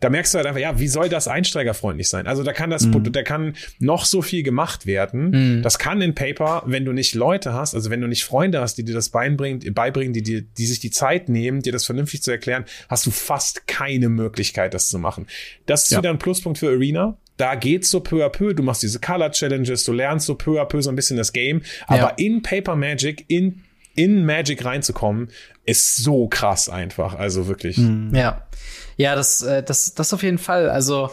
da 0.00 0.08
merkst 0.08 0.32
du 0.32 0.38
halt 0.38 0.46
einfach, 0.46 0.60
ja, 0.60 0.78
wie 0.78 0.88
soll 0.88 1.08
das 1.08 1.28
einsteigerfreundlich 1.28 2.08
sein? 2.08 2.26
Also 2.26 2.42
da 2.42 2.52
kann 2.52 2.70
das, 2.70 2.86
mhm. 2.86 3.12
da 3.12 3.22
kann 3.22 3.54
noch 3.78 4.06
so 4.06 4.22
viel 4.22 4.42
gemacht 4.42 4.86
werden. 4.86 5.30
Mhm. 5.30 5.62
Das 5.62 5.78
kann 5.78 6.00
in 6.00 6.14
Paper, 6.14 6.62
wenn 6.66 6.86
du 6.86 6.92
nicht 6.92 7.14
Leute 7.14 7.52
hast, 7.52 7.74
also 7.74 7.90
wenn 7.90 8.00
du 8.00 8.08
nicht 8.08 8.24
Freunde 8.24 8.60
hast, 8.60 8.76
die 8.76 8.84
dir 8.84 8.94
das 8.94 9.10
beibringen, 9.10 9.74
beibringen, 9.74 10.14
die 10.14 10.22
dir, 10.22 10.40
die 10.42 10.66
sich 10.66 10.80
die 10.80 10.90
Zeit 10.90 11.28
nehmen, 11.28 11.60
dir 11.60 11.72
das 11.72 11.84
vernünftig 11.84 12.22
zu 12.22 12.30
erklären, 12.30 12.64
hast 12.88 13.06
du 13.06 13.10
fast 13.10 13.66
keine 13.66 14.08
Möglichkeit, 14.08 14.72
das 14.72 14.88
zu 14.88 14.98
machen. 14.98 15.26
Das 15.66 15.84
ist 15.84 15.90
ja. 15.90 15.98
wieder 15.98 16.10
ein 16.10 16.18
Pluspunkt 16.18 16.58
für 16.58 16.70
Arena 16.70 17.18
da 17.40 17.54
geht's 17.54 17.90
so 17.90 18.00
peu 18.00 18.24
à 18.24 18.28
peu. 18.28 18.54
Du 18.54 18.62
machst 18.62 18.82
diese 18.82 19.00
Color 19.00 19.30
Challenges, 19.32 19.84
du 19.84 19.92
lernst 19.92 20.26
so 20.26 20.34
peu 20.34 20.60
à 20.60 20.66
peu 20.66 20.80
so 20.82 20.90
ein 20.90 20.96
bisschen 20.96 21.16
das 21.16 21.32
Game. 21.32 21.62
Aber 21.86 21.98
ja. 21.98 22.14
in 22.18 22.42
Paper 22.42 22.76
Magic, 22.76 23.24
in, 23.28 23.62
in 23.94 24.24
Magic 24.24 24.64
reinzukommen, 24.64 25.28
ist 25.64 25.96
so 25.96 26.28
krass 26.28 26.68
einfach. 26.68 27.14
Also 27.14 27.46
wirklich. 27.46 27.78
Mhm. 27.78 28.14
Ja. 28.14 28.46
Ja, 28.96 29.14
das, 29.14 29.40
äh, 29.42 29.62
das, 29.62 29.94
das 29.94 30.12
auf 30.12 30.22
jeden 30.22 30.38
Fall. 30.38 30.68
Also, 30.68 31.10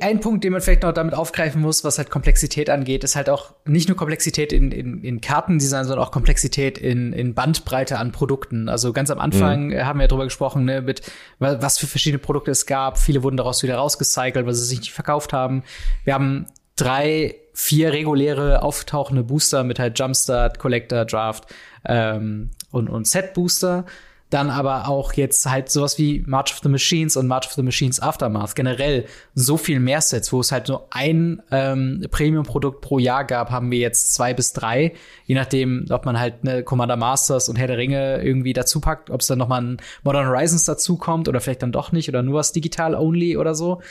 ein 0.00 0.20
Punkt, 0.20 0.44
den 0.44 0.52
man 0.52 0.60
vielleicht 0.60 0.82
noch 0.82 0.92
damit 0.92 1.14
aufgreifen 1.14 1.62
muss, 1.62 1.84
was 1.84 1.98
halt 1.98 2.10
Komplexität 2.10 2.68
angeht, 2.68 3.02
ist 3.02 3.16
halt 3.16 3.30
auch 3.30 3.54
nicht 3.64 3.88
nur 3.88 3.96
Komplexität 3.96 4.52
in, 4.52 4.72
in, 4.72 5.02
in 5.02 5.20
Kartendesign, 5.20 5.84
sondern 5.84 6.04
auch 6.04 6.10
Komplexität 6.10 6.78
in, 6.78 7.12
in 7.12 7.34
Bandbreite 7.34 7.98
an 7.98 8.12
Produkten. 8.12 8.68
Also 8.68 8.92
ganz 8.92 9.10
am 9.10 9.18
Anfang 9.18 9.68
mhm. 9.68 9.84
haben 9.84 9.98
wir 9.98 10.04
ja 10.04 10.08
drüber 10.08 10.24
gesprochen, 10.24 10.64
ne, 10.64 10.82
mit 10.82 11.02
was 11.38 11.78
für 11.78 11.86
verschiedene 11.86 12.18
Produkte 12.18 12.50
es 12.50 12.66
gab. 12.66 12.98
Viele 12.98 13.22
wurden 13.22 13.36
daraus 13.36 13.62
wieder 13.62 13.76
rausgecycelt, 13.76 14.46
weil 14.46 14.54
sie 14.54 14.64
sich 14.64 14.80
nicht 14.80 14.92
verkauft 14.92 15.32
haben. 15.32 15.62
Wir 16.04 16.14
haben 16.14 16.46
drei, 16.76 17.36
vier 17.54 17.92
reguläre 17.92 18.62
auftauchende 18.62 19.24
Booster 19.24 19.64
mit 19.64 19.78
halt 19.78 19.98
Jumpstart, 19.98 20.58
Collector, 20.58 21.04
Draft 21.04 21.46
ähm, 21.86 22.50
und, 22.70 22.88
und 22.88 23.06
Set 23.06 23.34
Booster 23.34 23.86
dann 24.30 24.48
aber 24.48 24.88
auch 24.88 25.12
jetzt 25.14 25.44
halt 25.50 25.70
sowas 25.70 25.98
wie 25.98 26.22
March 26.26 26.52
of 26.52 26.60
the 26.62 26.68
Machines 26.68 27.16
und 27.16 27.26
March 27.26 27.46
of 27.46 27.52
the 27.52 27.62
Machines 27.62 28.00
Aftermath. 28.00 28.54
Generell 28.54 29.04
so 29.34 29.56
viel 29.56 29.80
mehr 29.80 30.00
Sets, 30.00 30.32
wo 30.32 30.40
es 30.40 30.52
halt 30.52 30.68
nur 30.68 30.86
ein 30.90 31.42
ähm, 31.50 32.06
Premium-Produkt 32.10 32.80
pro 32.80 33.00
Jahr 33.00 33.24
gab, 33.24 33.50
haben 33.50 33.70
wir 33.72 33.78
jetzt 33.78 34.14
zwei 34.14 34.32
bis 34.32 34.52
drei. 34.52 34.92
Je 35.26 35.34
nachdem, 35.34 35.86
ob 35.90 36.06
man 36.06 36.18
halt 36.18 36.36
eine 36.42 36.62
Commander 36.62 36.96
Masters 36.96 37.48
und 37.48 37.56
Herr 37.56 37.66
der 37.66 37.78
Ringe 37.78 38.22
irgendwie 38.22 38.52
dazu 38.52 38.80
packt, 38.80 39.10
ob 39.10 39.20
es 39.20 39.26
dann 39.26 39.38
noch 39.38 39.48
mal 39.48 39.60
ein 39.60 39.76
Modern 40.04 40.28
Horizons 40.28 40.64
dazu 40.64 40.96
kommt 40.96 41.28
oder 41.28 41.40
vielleicht 41.40 41.62
dann 41.62 41.72
doch 41.72 41.90
nicht 41.90 42.08
oder 42.08 42.22
nur 42.22 42.38
was 42.38 42.52
digital 42.52 42.94
only 42.94 43.36
oder 43.36 43.56
so. 43.56 43.82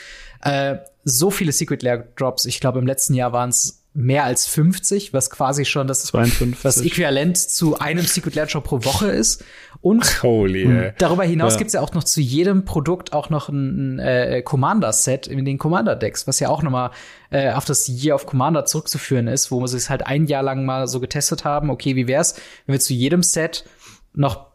Äh, 0.42 0.78
so 1.04 1.32
viele 1.32 1.52
Secret 1.52 1.84
Lair 1.84 2.08
Drops. 2.16 2.46
Ich 2.46 2.60
glaube, 2.62 2.80
im 2.80 2.88
letzten 2.88 3.14
Jahr 3.14 3.34
waren 3.34 3.50
es 3.50 3.79
mehr 3.94 4.24
als 4.24 4.48
50, 4.48 5.14
was 5.14 5.30
quasi 5.30 5.66
schon 5.66 5.88
das, 5.88 6.04
52. 6.04 6.62
das 6.62 6.82
Äquivalent 6.82 7.38
zu 7.38 7.80
einem 7.80 8.06
Secret 8.06 8.36
Lair 8.36 8.46
pro 8.46 8.86
Woche 8.86 9.08
ist. 9.08 9.44
Und 9.82 10.24
Holy, 10.24 10.94
darüber 10.98 11.24
hinaus 11.24 11.54
ja. 11.54 11.60
gibt's 11.60 11.74
ja 11.74 11.82
auch 11.82 11.94
noch 11.94 12.04
zu 12.04 12.22
jedem 12.22 12.66
Produkt 12.66 13.14
auch 13.14 13.30
noch 13.30 13.50
ein, 13.50 13.98
ein 13.98 14.00
äh, 14.00 14.42
Commander-Set 14.44 15.28
in 15.28 15.44
den 15.44 15.58
Commander-Decks, 15.58 16.28
was 16.28 16.40
ja 16.40 16.50
auch 16.50 16.62
noch 16.62 16.72
mal 16.72 16.92
äh, 17.32 17.52
auf 17.52 17.66
das 17.66 17.88
Year 17.88 18.16
of 18.16 18.26
Commander 18.26 18.66
zurückzuführen 18.66 19.28
ist, 19.28 19.52
wo 19.52 19.60
wir 19.60 19.66
es 19.66 19.90
halt 19.90 20.06
ein 20.06 20.28
Jahr 20.28 20.44
lang 20.44 20.66
mal 20.66 20.88
so 20.88 21.00
getestet 21.00 21.44
haben. 21.44 21.70
Okay, 21.70 21.96
wie 21.96 22.08
wär's, 22.08 22.36
wenn 22.66 22.74
wir 22.74 22.80
zu 22.80 22.94
jedem 22.94 23.24
Set 23.24 23.66
noch 24.14 24.50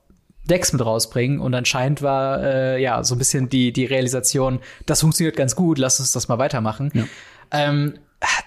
Decks 0.45 0.73
mit 0.73 0.85
rausbringen 0.85 1.41
und 1.41 1.55
anscheinend 1.55 2.03
war 2.03 2.43
äh, 2.43 2.83
ja 2.83 3.03
so 3.03 3.15
ein 3.15 3.19
bisschen 3.19 3.49
die 3.49 3.73
die 3.73 3.87
Realisation, 3.87 4.61
das 4.85 5.01
funktioniert 5.01 5.37
ganz 5.37 5.57
gut, 5.57 5.79
lass 5.79 6.01
uns 6.01 6.13
das 6.13 6.29
mal 6.29 6.39
weitermachen. 6.39 6.91
Ja. 6.93 7.05
Ähm, 7.51 7.95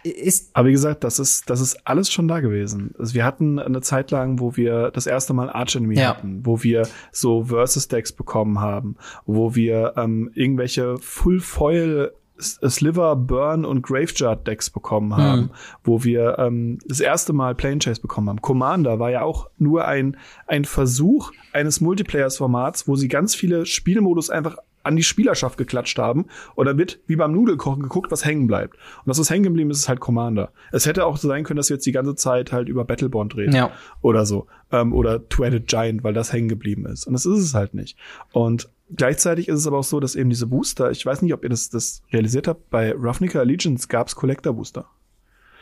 ist 0.04 0.52
Aber 0.54 0.68
wie 0.68 0.72
gesagt, 0.74 1.04
das 1.04 1.20
ist, 1.20 1.50
das 1.50 1.62
ist 1.62 1.88
alles 1.88 2.12
schon 2.12 2.28
da 2.28 2.40
gewesen. 2.40 2.94
Also 2.98 3.14
wir 3.14 3.26
hatten 3.26 3.60
eine 3.60 3.82
Zeit 3.82 4.12
lang, 4.12 4.40
wo 4.40 4.56
wir 4.56 4.92
das 4.92 5.08
erste 5.08 5.34
Mal 5.34 5.50
Arch 5.50 5.76
Enemy 5.76 5.98
ja. 5.98 6.10
hatten, 6.10 6.46
wo 6.46 6.64
wir 6.64 6.88
so 7.12 7.46
Versus 7.46 7.88
Decks 7.88 8.12
bekommen 8.12 8.60
haben, 8.60 8.96
wo 9.26 9.56
wir 9.56 9.94
ähm, 9.98 10.32
irgendwelche 10.34 10.98
Full 10.98 11.40
Foil 11.40 12.12
Sliver, 12.40 13.16
Burn 13.16 13.66
und 13.66 13.82
Graveyard 13.82 14.46
Decks 14.46 14.70
bekommen 14.70 15.16
haben, 15.16 15.42
mhm. 15.42 15.50
wo 15.84 16.04
wir 16.04 16.38
ähm, 16.38 16.78
das 16.86 17.00
erste 17.00 17.34
Mal 17.34 17.56
Plane 17.56 17.80
Chase 17.80 18.02
bekommen 18.02 18.30
haben. 18.30 18.42
Commander 18.42 19.00
war 19.00 19.10
ja 19.10 19.24
auch 19.24 19.50
nur 19.58 19.88
ein, 19.88 20.18
ein 20.46 20.66
Versuch 20.66 21.32
eines 21.52 21.82
Multiplayers-Formats, 21.82 22.88
wo 22.88 22.96
sie 22.96 23.08
ganz 23.08 23.34
viele 23.34 23.66
Spielmodus 23.66 24.30
einfach 24.30 24.58
an 24.88 24.96
die 24.96 25.04
Spielerschaft 25.04 25.58
geklatscht 25.58 26.00
haben. 26.00 26.26
Dann 26.56 26.78
wird 26.78 27.00
wie 27.08 27.16
beim 27.16 27.32
Nudelkochen 27.32 27.84
geguckt, 27.84 28.12
was 28.12 28.26
hängen 28.26 28.48
bleibt. 28.48 28.76
Und 28.76 29.08
das, 29.08 29.20
was 29.20 29.30
hängen 29.30 29.44
geblieben 29.44 29.70
ist, 29.70 29.80
ist 29.80 29.90
halt 29.90 30.00
Commander. 30.00 30.52
Es 30.72 30.86
hätte 30.86 31.06
auch 31.06 31.18
so 31.18 31.28
sein 31.28 31.44
können, 31.44 31.58
dass 31.58 31.70
wir 31.70 31.76
jetzt 31.76 31.86
die 31.86 31.92
ganze 31.92 32.16
Zeit 32.16 32.52
halt 32.52 32.70
über 32.70 32.86
Battlebond 32.86 33.36
reden. 33.38 33.56
Ja. 33.56 33.72
Oder 34.02 34.26
so. 34.26 34.48
Ähm, 34.72 34.94
oder 34.94 35.28
Two-Headed 35.30 35.68
Giant, 35.68 36.04
weil 36.04 36.14
das 36.14 36.34
hängen 36.34 36.50
geblieben 36.50 36.86
ist. 36.86 37.06
Und 37.06 37.14
das 37.14 37.26
ist 37.26 37.40
es 37.40 37.54
halt 37.54 37.74
nicht. 37.74 37.98
Und 38.32 38.70
gleichzeitig 38.96 39.48
ist 39.48 39.60
es 39.60 39.68
aber 39.68 39.78
auch 39.80 39.84
so, 39.84 40.00
dass 40.00 40.16
eben 40.16 40.30
diese 40.30 40.48
Booster, 40.48 40.92
ich 40.92 41.06
weiß 41.06 41.22
nicht, 41.22 41.34
ob 41.34 41.44
ihr 41.44 41.50
das, 41.50 41.70
das 41.70 42.02
realisiert 42.12 42.48
habt, 42.48 42.70
bei 42.70 42.94
Ravnica 42.98 43.40
Allegiance 43.40 43.88
gab's 43.88 44.16
Collector 44.16 44.54
Booster. 44.54 44.86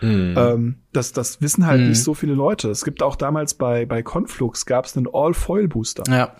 Mhm. 0.02 0.35
Ähm, 0.38 0.76
das, 0.91 1.14
das 1.14 1.41
wissen 1.41 1.65
halt 1.65 1.81
mhm. 1.81 1.89
nicht 1.89 2.03
so 2.03 2.14
viele 2.14 2.34
Leute. 2.34 2.69
Es 2.69 2.84
gibt 2.84 3.02
auch 3.02 3.15
damals 3.15 3.53
bei, 3.53 3.85
bei 3.85 4.03
Conflux 4.03 4.65
gab 4.65 4.85
es 4.85 4.97
einen 4.97 5.07
All-Foil-Booster. 5.11 6.03
Ja. 6.10 6.35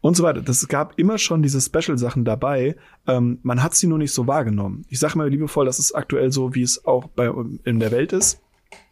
Und 0.00 0.16
so 0.16 0.22
weiter. 0.22 0.40
Das 0.40 0.66
gab 0.68 0.98
immer 0.98 1.18
schon 1.18 1.42
diese 1.42 1.60
Special-Sachen 1.60 2.24
dabei. 2.24 2.76
Ähm, 3.06 3.38
man 3.42 3.62
hat 3.62 3.74
sie 3.74 3.86
nur 3.86 3.98
nicht 3.98 4.12
so 4.12 4.26
wahrgenommen. 4.26 4.84
Ich 4.88 4.98
sage 4.98 5.18
mal 5.18 5.28
liebevoll, 5.28 5.66
das 5.66 5.78
ist 5.78 5.92
aktuell 5.92 6.32
so, 6.32 6.54
wie 6.54 6.62
es 6.62 6.86
auch 6.86 7.06
bei, 7.08 7.30
in 7.64 7.80
der 7.80 7.90
Welt 7.90 8.12
ist. 8.12 8.40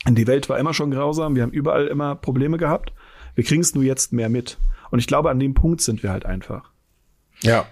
Die 0.06 0.26
Welt 0.26 0.48
war 0.48 0.58
immer 0.58 0.74
schon 0.74 0.90
grausam. 0.90 1.34
Wir 1.34 1.44
haben 1.44 1.52
überall 1.52 1.86
immer 1.86 2.14
Probleme 2.14 2.58
gehabt. 2.58 2.92
Wir 3.34 3.44
kriegen 3.44 3.62
es 3.62 3.74
nur 3.74 3.84
jetzt 3.84 4.12
mehr 4.12 4.28
mit. 4.28 4.58
Und 4.90 4.98
ich 4.98 5.06
glaube, 5.06 5.30
an 5.30 5.40
dem 5.40 5.54
Punkt 5.54 5.80
sind 5.80 6.02
wir 6.02 6.10
halt 6.10 6.26
einfach. 6.26 6.70
Ja 7.40 7.66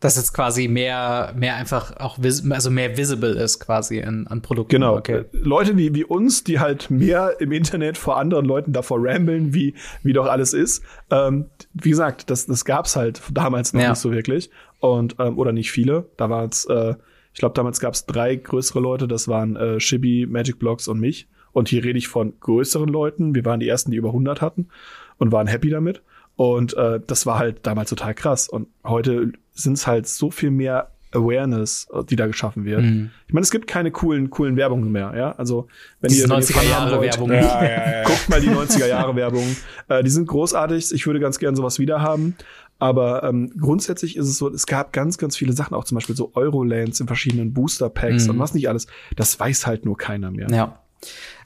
dass 0.00 0.16
jetzt 0.16 0.32
quasi 0.32 0.68
mehr, 0.68 1.34
mehr 1.36 1.56
einfach 1.56 1.96
auch, 1.98 2.18
also 2.18 2.70
mehr 2.70 2.96
visible 2.96 3.32
ist 3.32 3.58
quasi 3.58 3.98
in, 3.98 4.28
an 4.28 4.42
Produkten. 4.42 4.70
Genau. 4.70 4.96
Okay. 4.96 5.24
Leute 5.32 5.76
wie, 5.76 5.92
wie 5.94 6.04
uns, 6.04 6.44
die 6.44 6.60
halt 6.60 6.88
mehr 6.90 7.40
im 7.40 7.50
Internet 7.50 7.98
vor 7.98 8.16
anderen 8.16 8.44
Leuten 8.44 8.72
davor 8.72 8.98
rambeln, 9.00 9.54
wie, 9.54 9.74
wie 10.04 10.12
doch 10.12 10.26
alles 10.26 10.52
ist. 10.52 10.84
Ähm, 11.10 11.46
wie 11.74 11.90
gesagt, 11.90 12.30
das, 12.30 12.46
das 12.46 12.64
gab's 12.64 12.94
halt 12.94 13.22
damals 13.32 13.72
noch 13.72 13.82
ja. 13.82 13.90
nicht 13.90 13.98
so 13.98 14.12
wirklich. 14.12 14.50
Und, 14.78 15.16
ähm, 15.18 15.36
oder 15.36 15.52
nicht 15.52 15.72
viele. 15.72 16.06
Da 16.16 16.30
war 16.30 16.44
es, 16.44 16.64
äh, 16.66 16.94
ich 17.32 17.40
glaube, 17.40 17.54
damals 17.54 17.80
gab's 17.80 18.06
drei 18.06 18.36
größere 18.36 18.78
Leute, 18.78 19.08
das 19.08 19.26
waren 19.26 19.56
äh, 19.56 19.80
Shibi, 19.80 20.26
Magic 20.26 20.60
Blocks 20.60 20.86
und 20.86 21.00
mich. 21.00 21.28
Und 21.50 21.68
hier 21.68 21.82
rede 21.82 21.98
ich 21.98 22.06
von 22.06 22.38
größeren 22.38 22.88
Leuten. 22.88 23.34
Wir 23.34 23.44
waren 23.44 23.58
die 23.58 23.68
ersten, 23.68 23.90
die 23.90 23.96
über 23.96 24.10
100 24.10 24.40
hatten 24.40 24.68
und 25.16 25.32
waren 25.32 25.48
happy 25.48 25.70
damit. 25.70 26.02
Und 26.38 26.76
äh, 26.76 27.00
das 27.04 27.26
war 27.26 27.40
halt 27.40 27.66
damals 27.66 27.90
total 27.90 28.14
krass. 28.14 28.48
Und 28.48 28.68
heute 28.84 29.32
sind 29.54 29.72
es 29.72 29.88
halt 29.88 30.06
so 30.06 30.30
viel 30.30 30.52
mehr 30.52 30.92
Awareness, 31.10 31.88
äh, 31.92 32.04
die 32.04 32.14
da 32.14 32.28
geschaffen 32.28 32.64
wird. 32.64 32.82
Mhm. 32.82 33.10
Ich 33.26 33.34
meine, 33.34 33.42
es 33.42 33.50
gibt 33.50 33.66
keine 33.66 33.90
coolen, 33.90 34.30
coolen 34.30 34.56
Werbungen 34.56 34.92
mehr, 34.92 35.14
ja. 35.16 35.32
Also 35.32 35.66
wenn 36.00 36.10
Diese 36.10 36.28
ihr 36.28 36.32
90er 36.32 36.62
Jahre 36.62 37.00
Werbung, 37.00 37.30
ja, 37.32 37.40
ja, 37.40 37.90
ja, 37.90 38.02
guckt 38.04 38.28
mal 38.28 38.40
die 38.40 38.50
90er 38.50 38.86
Jahre 38.86 39.16
Werbung. 39.16 39.56
Äh, 39.88 40.04
die 40.04 40.10
sind 40.10 40.28
großartig. 40.28 40.94
Ich 40.94 41.08
würde 41.08 41.18
ganz 41.18 41.40
gern 41.40 41.56
sowas 41.56 41.80
wieder 41.80 42.02
haben. 42.02 42.36
Aber 42.78 43.24
ähm, 43.24 43.50
grundsätzlich 43.58 44.16
ist 44.16 44.28
es 44.28 44.38
so, 44.38 44.48
es 44.48 44.68
gab 44.68 44.92
ganz, 44.92 45.18
ganz 45.18 45.36
viele 45.36 45.54
Sachen, 45.54 45.74
auch 45.74 45.82
zum 45.82 45.96
Beispiel 45.96 46.14
so 46.14 46.30
Eurolands 46.36 47.00
in 47.00 47.08
verschiedenen 47.08 47.52
Booster 47.52 47.88
Packs 47.88 48.26
mhm. 48.26 48.34
und 48.34 48.38
was 48.38 48.54
nicht 48.54 48.68
alles. 48.68 48.86
Das 49.16 49.40
weiß 49.40 49.66
halt 49.66 49.84
nur 49.84 49.96
keiner 49.96 50.30
mehr. 50.30 50.46
Ja. 50.52 50.78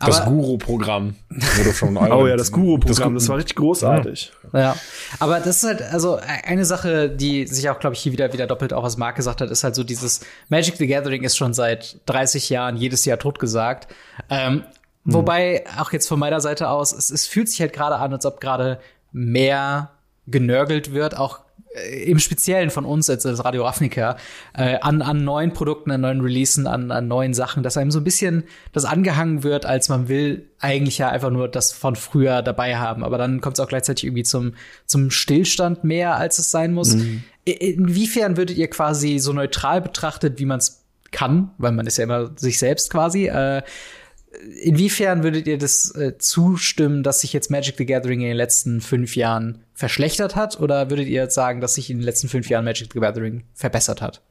Das 0.00 0.24
Guru-Programm 0.24 1.14
wurde 1.28 1.72
schon 1.72 1.96
Oh 2.12 2.26
ja, 2.26 2.36
das 2.36 2.50
Guru-Programm, 2.50 3.14
das, 3.14 3.24
das, 3.24 3.28
war 3.28 3.36
richtig 3.36 3.56
großartig. 3.56 4.32
Ja. 4.52 4.60
ja. 4.60 4.76
aber 5.20 5.38
das 5.38 5.58
ist 5.58 5.64
halt, 5.64 5.82
also 5.82 6.18
eine 6.44 6.64
Sache, 6.64 7.08
die 7.08 7.46
sich 7.46 7.68
auch, 7.70 7.78
glaube 7.78 7.94
ich, 7.94 8.02
hier 8.02 8.12
wieder, 8.12 8.32
wieder 8.32 8.46
doppelt 8.46 8.72
auch 8.72 8.82
was 8.82 8.96
Marc 8.96 9.16
gesagt 9.16 9.40
hat, 9.40 9.50
ist 9.50 9.62
halt 9.62 9.74
so 9.74 9.84
dieses 9.84 10.20
Magic 10.48 10.76
the 10.76 10.86
Gathering 10.86 11.22
ist 11.22 11.36
schon 11.36 11.54
seit 11.54 12.00
30 12.06 12.50
Jahren 12.50 12.76
jedes 12.76 13.04
Jahr 13.04 13.18
totgesagt. 13.18 13.88
Ähm, 14.28 14.64
hm. 15.04 15.14
Wobei, 15.14 15.64
auch 15.78 15.92
jetzt 15.92 16.08
von 16.08 16.18
meiner 16.18 16.40
Seite 16.40 16.68
aus, 16.68 16.92
es, 16.92 17.10
es 17.10 17.26
fühlt 17.26 17.48
sich 17.48 17.60
halt 17.60 17.72
gerade 17.72 17.96
an, 17.96 18.12
als 18.12 18.26
ob 18.26 18.40
gerade 18.40 18.80
mehr 19.12 19.90
genörgelt 20.26 20.92
wird, 20.92 21.16
auch 21.16 21.40
im 22.04 22.18
Speziellen 22.18 22.70
von 22.70 22.84
uns 22.84 23.08
als, 23.08 23.24
als 23.24 23.44
Radio 23.44 23.64
Ravnica 23.64 24.16
äh, 24.54 24.78
an, 24.80 25.00
an 25.00 25.24
neuen 25.24 25.52
Produkten, 25.52 25.90
an 25.90 26.02
neuen 26.02 26.20
Releasen, 26.20 26.66
an, 26.66 26.90
an 26.90 27.08
neuen 27.08 27.32
Sachen, 27.32 27.62
dass 27.62 27.78
einem 27.78 27.90
so 27.90 28.00
ein 28.00 28.04
bisschen 28.04 28.44
das 28.72 28.84
angehangen 28.84 29.42
wird, 29.42 29.64
als 29.64 29.88
man 29.88 30.08
will 30.08 30.50
eigentlich 30.58 30.98
ja 30.98 31.08
einfach 31.08 31.30
nur 31.30 31.48
das 31.48 31.72
von 31.72 31.96
früher 31.96 32.42
dabei 32.42 32.76
haben. 32.76 33.02
Aber 33.02 33.16
dann 33.16 33.40
kommt 33.40 33.58
es 33.58 33.60
auch 33.60 33.68
gleichzeitig 33.68 34.04
irgendwie 34.04 34.22
zum, 34.22 34.54
zum 34.84 35.10
Stillstand 35.10 35.82
mehr, 35.82 36.16
als 36.16 36.38
es 36.38 36.50
sein 36.50 36.74
muss. 36.74 36.94
Mhm. 36.94 37.24
Inwiefern 37.44 38.36
würdet 38.36 38.58
ihr 38.58 38.68
quasi 38.68 39.18
so 39.18 39.32
neutral 39.32 39.80
betrachtet, 39.80 40.38
wie 40.38 40.46
man 40.46 40.58
es 40.58 40.84
kann, 41.10 41.50
weil 41.58 41.72
man 41.72 41.86
ist 41.86 41.96
ja 41.96 42.04
immer 42.04 42.32
sich 42.36 42.58
selbst 42.58 42.90
quasi, 42.90 43.26
äh, 43.26 43.62
inwiefern 44.62 45.22
würdet 45.22 45.46
ihr 45.46 45.58
das 45.58 45.94
äh, 45.94 46.18
zustimmen, 46.18 47.02
dass 47.02 47.20
sich 47.20 47.32
jetzt 47.32 47.50
Magic 47.50 47.76
the 47.78 47.86
Gathering 47.86 48.20
in 48.20 48.28
den 48.28 48.36
letzten 48.36 48.80
fünf 48.80 49.16
Jahren 49.16 49.61
verschlechtert 49.82 50.36
hat? 50.36 50.60
Oder 50.60 50.90
würdet 50.90 51.08
ihr 51.08 51.22
jetzt 51.22 51.34
sagen, 51.34 51.60
dass 51.60 51.74
sich 51.74 51.90
in 51.90 51.98
den 51.98 52.04
letzten 52.04 52.28
fünf 52.28 52.48
Jahren 52.48 52.64
Magic 52.64 52.92
the 52.92 53.00
Gathering 53.00 53.42
verbessert 53.52 54.00
hat? 54.00 54.22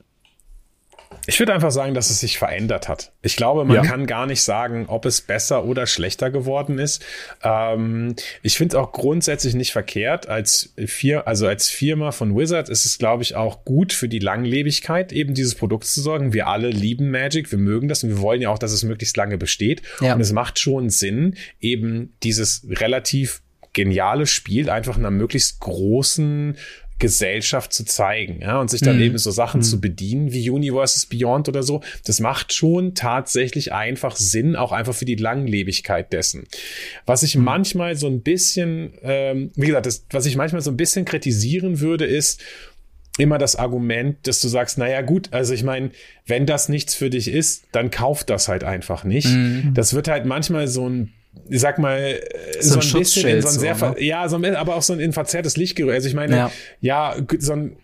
Ich 1.27 1.37
würde 1.39 1.53
einfach 1.53 1.71
sagen, 1.71 1.93
dass 1.93 2.09
es 2.09 2.21
sich 2.21 2.37
verändert 2.37 2.87
hat. 2.87 3.11
Ich 3.21 3.35
glaube, 3.35 3.65
man 3.65 3.75
ja. 3.75 3.83
kann 3.83 4.07
gar 4.07 4.25
nicht 4.27 4.41
sagen, 4.43 4.85
ob 4.87 5.05
es 5.05 5.19
besser 5.19 5.65
oder 5.65 5.87
schlechter 5.87 6.31
geworden 6.31 6.79
ist. 6.79 7.03
Ähm, 7.43 8.15
ich 8.41 8.55
finde 8.55 8.77
es 8.77 8.81
auch 8.81 8.93
grundsätzlich 8.93 9.53
nicht 9.53 9.73
verkehrt. 9.73 10.29
Als, 10.29 10.73
Fir 10.85 11.27
also 11.27 11.47
als 11.47 11.67
Firma 11.67 12.13
von 12.13 12.33
Wizard 12.33 12.69
ist 12.69 12.85
es, 12.85 12.97
glaube 12.97 13.23
ich, 13.23 13.35
auch 13.35 13.65
gut 13.65 13.91
für 13.91 14.07
die 14.07 14.19
Langlebigkeit 14.19 15.11
eben 15.11 15.33
dieses 15.33 15.55
Produkts 15.55 15.93
zu 15.93 15.99
sorgen. 15.99 16.31
Wir 16.31 16.47
alle 16.47 16.69
lieben 16.69 17.11
Magic, 17.11 17.51
wir 17.51 17.59
mögen 17.59 17.89
das 17.89 18.05
und 18.05 18.09
wir 18.09 18.21
wollen 18.21 18.41
ja 18.41 18.49
auch, 18.49 18.59
dass 18.59 18.71
es 18.71 18.83
möglichst 18.83 19.17
lange 19.17 19.37
besteht. 19.37 19.81
Ja. 19.99 20.15
Und 20.15 20.21
es 20.21 20.31
macht 20.31 20.59
schon 20.59 20.89
Sinn, 20.89 21.35
eben 21.59 22.13
dieses 22.23 22.65
relativ 22.69 23.41
geniale 23.73 24.27
Spiel 24.27 24.69
einfach 24.69 24.97
einer 24.97 25.11
möglichst 25.11 25.59
großen 25.59 26.57
Gesellschaft 27.01 27.73
zu 27.73 27.83
zeigen, 27.83 28.41
ja, 28.41 28.61
und 28.61 28.69
sich 28.69 28.79
dann 28.79 28.97
mhm. 28.97 29.01
eben 29.01 29.17
so 29.17 29.31
Sachen 29.31 29.61
mhm. 29.61 29.63
zu 29.63 29.81
bedienen 29.81 30.33
wie 30.33 30.51
Universes 30.51 31.07
Beyond 31.07 31.49
oder 31.49 31.63
so. 31.63 31.81
Das 32.05 32.19
macht 32.19 32.53
schon 32.53 32.93
tatsächlich 32.93 33.73
einfach 33.73 34.15
Sinn, 34.15 34.55
auch 34.55 34.71
einfach 34.71 34.93
für 34.93 35.05
die 35.05 35.15
Langlebigkeit 35.15 36.13
dessen. 36.13 36.43
Was 37.07 37.23
ich 37.23 37.35
mhm. 37.35 37.43
manchmal 37.43 37.95
so 37.95 38.07
ein 38.07 38.21
bisschen, 38.21 38.93
ähm, 39.01 39.51
wie 39.55 39.65
gesagt, 39.65 39.87
das, 39.87 40.05
was 40.11 40.27
ich 40.27 40.35
manchmal 40.35 40.61
so 40.61 40.69
ein 40.69 40.77
bisschen 40.77 41.03
kritisieren 41.03 41.79
würde, 41.79 42.05
ist, 42.05 42.39
immer 43.17 43.37
das 43.37 43.55
Argument, 43.55 44.25
dass 44.25 44.39
du 44.39 44.47
sagst, 44.47 44.77
naja 44.77 45.01
gut, 45.01 45.33
also 45.33 45.53
ich 45.53 45.63
meine, 45.63 45.91
wenn 46.27 46.45
das 46.45 46.69
nichts 46.69 46.95
für 46.95 47.09
dich 47.09 47.27
ist, 47.27 47.65
dann 47.71 47.91
kauf 47.91 48.23
das 48.23 48.47
halt 48.47 48.63
einfach 48.63 49.03
nicht. 49.03 49.27
Mhm. 49.27 49.73
Das 49.73 49.93
wird 49.93 50.07
halt 50.07 50.25
manchmal 50.25 50.67
so 50.67 50.87
ein 50.87 51.11
ich 51.49 51.61
sag 51.61 51.79
mal, 51.79 52.19
so, 52.59 52.79
so 52.79 52.97
ein, 52.97 52.99
bisschen 53.01 53.27
in 53.27 53.41
so 53.41 53.47
ein 53.47 53.59
sehr, 53.59 53.75
so, 53.75 53.89
ne? 53.89 54.03
ja, 54.03 54.27
so 54.27 54.37
ein, 54.37 54.55
aber 54.55 54.75
auch 54.75 54.81
so 54.81 54.93
ein 54.93 54.99
in 54.99 55.13
verzerrtes 55.13 55.57
Lichtgerühl. 55.57 55.93
Also 55.93 56.07
ich 56.07 56.13
meine, 56.13 56.35
ja, 56.35 56.51
ja 56.79 57.15
so 57.39 57.53
ein 57.53 57.77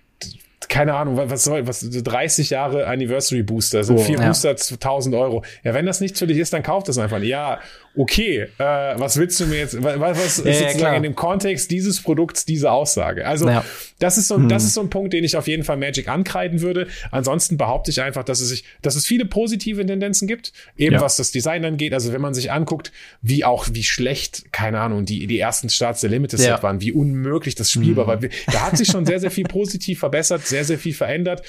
keine 0.70 0.94
Ahnung, 0.96 1.18
was 1.18 1.44
soll, 1.44 1.68
was, 1.68 1.88
30 1.90 2.50
Jahre 2.50 2.88
Anniversary 2.88 3.44
Booster, 3.44 3.84
sind 3.84 3.98
oh, 3.98 4.04
vier 4.04 4.20
ja. 4.20 4.28
Booster 4.28 4.50
1000 4.50 5.16
Euro. 5.16 5.44
Ja, 5.64 5.74
wenn 5.74 5.86
das 5.86 6.02
nicht 6.02 6.18
für 6.18 6.28
dich 6.28 6.38
ist, 6.38 6.54
dann 6.54 6.64
kauf 6.64 6.84
das 6.84 6.98
einfach. 6.98 7.22
Ja, 7.22 7.60
okay, 7.98 8.48
äh, 8.58 8.64
was 8.64 9.18
willst 9.18 9.40
du 9.40 9.46
mir 9.48 9.58
jetzt, 9.58 9.82
was, 9.82 10.00
was 10.00 10.40
ist 10.40 10.46
ja, 10.46 10.54
sozusagen 10.54 10.94
ja, 10.94 10.98
in 10.98 11.04
dem 11.04 11.16
Kontext 11.16 11.72
dieses 11.72 12.02
Produkts 12.02 12.46
diese 12.46 12.72
Aussage? 12.72 13.26
Also, 13.26 13.48
ja. 13.48 13.66
das 14.00 14.18
ist 14.18 14.28
so, 14.28 14.36
hm. 14.36 14.50
das 14.50 14.64
ist 14.64 14.74
so 14.74 14.82
ein 14.82 14.90
Punkt, 14.90 15.14
den 15.14 15.24
ich 15.24 15.36
auf 15.36 15.48
jeden 15.48 15.64
Fall 15.64 15.78
Magic 15.78 16.08
ankreiden 16.08 16.62
würde. 16.62 16.88
Ansonsten 17.12 17.58
behaupte 17.58 17.92
ich 17.92 18.02
einfach, 18.02 18.24
dass 18.24 18.40
es 18.40 18.50
sich, 18.50 18.64
dass 18.82 18.96
es 18.96 19.06
viele 19.06 19.26
positive 19.26 19.86
Tendenzen 19.86 20.28
gibt, 20.28 20.54
eben 20.78 21.00
was 21.02 21.16
das 21.18 21.32
Design 21.32 21.66
angeht. 21.66 21.94
Also, 21.94 22.14
wenn 22.14 22.22
man 22.22 22.34
sich 22.34 22.52
anguckt, 22.52 22.92
wie 23.22 23.44
auch, 23.44 23.68
wie 23.72 23.84
schlecht, 23.84 24.54
keine 24.54 24.80
Ahnung, 24.80 25.06
die, 25.06 25.28
die 25.28 25.40
ersten 25.40 25.70
Starts 25.70 26.02
der 26.02 26.10
Limited 26.10 26.40
Set 26.40 26.64
waren, 26.64 26.82
wie 26.82 26.92
unmöglich 26.92 27.56
das 27.56 27.72
spielbar 27.72 28.08
hm. 28.08 28.24
war. 28.24 28.30
Da 28.52 28.62
hat 28.62 28.78
sich 28.78 28.88
schon 28.88 29.06
sehr, 29.06 29.20
sehr 29.20 29.32
viel 29.32 29.46
positiv 29.46 30.00
verbessert, 30.00 30.46
sehr, 30.46 30.57
sehr 30.64 30.80
viel 30.80 30.94
verändert 30.94 31.44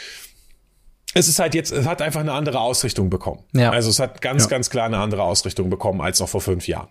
es 1.15 1.29
ist 1.29 1.39
halt 1.39 1.55
jetzt, 1.55 1.73
es 1.73 1.87
hat 1.87 2.03
einfach 2.03 2.21
eine 2.21 2.33
andere 2.33 2.61
Ausrichtung 2.61 3.11
bekommen. 3.11 3.43
Ja. 3.55 3.71
Also 3.71 3.91
es 3.91 3.99
hat 3.99 4.21
ganz, 4.21 4.45
ja. 4.45 4.51
ganz 4.51 4.71
klar 4.71 4.87
eine 4.87 4.99
andere 4.99 5.23
Ausrichtung 5.23 5.71
bekommen 5.71 6.01
als 6.01 6.21
noch 6.21 6.29
vor 6.29 6.41
fünf 6.41 6.69
Jahren. 6.69 6.89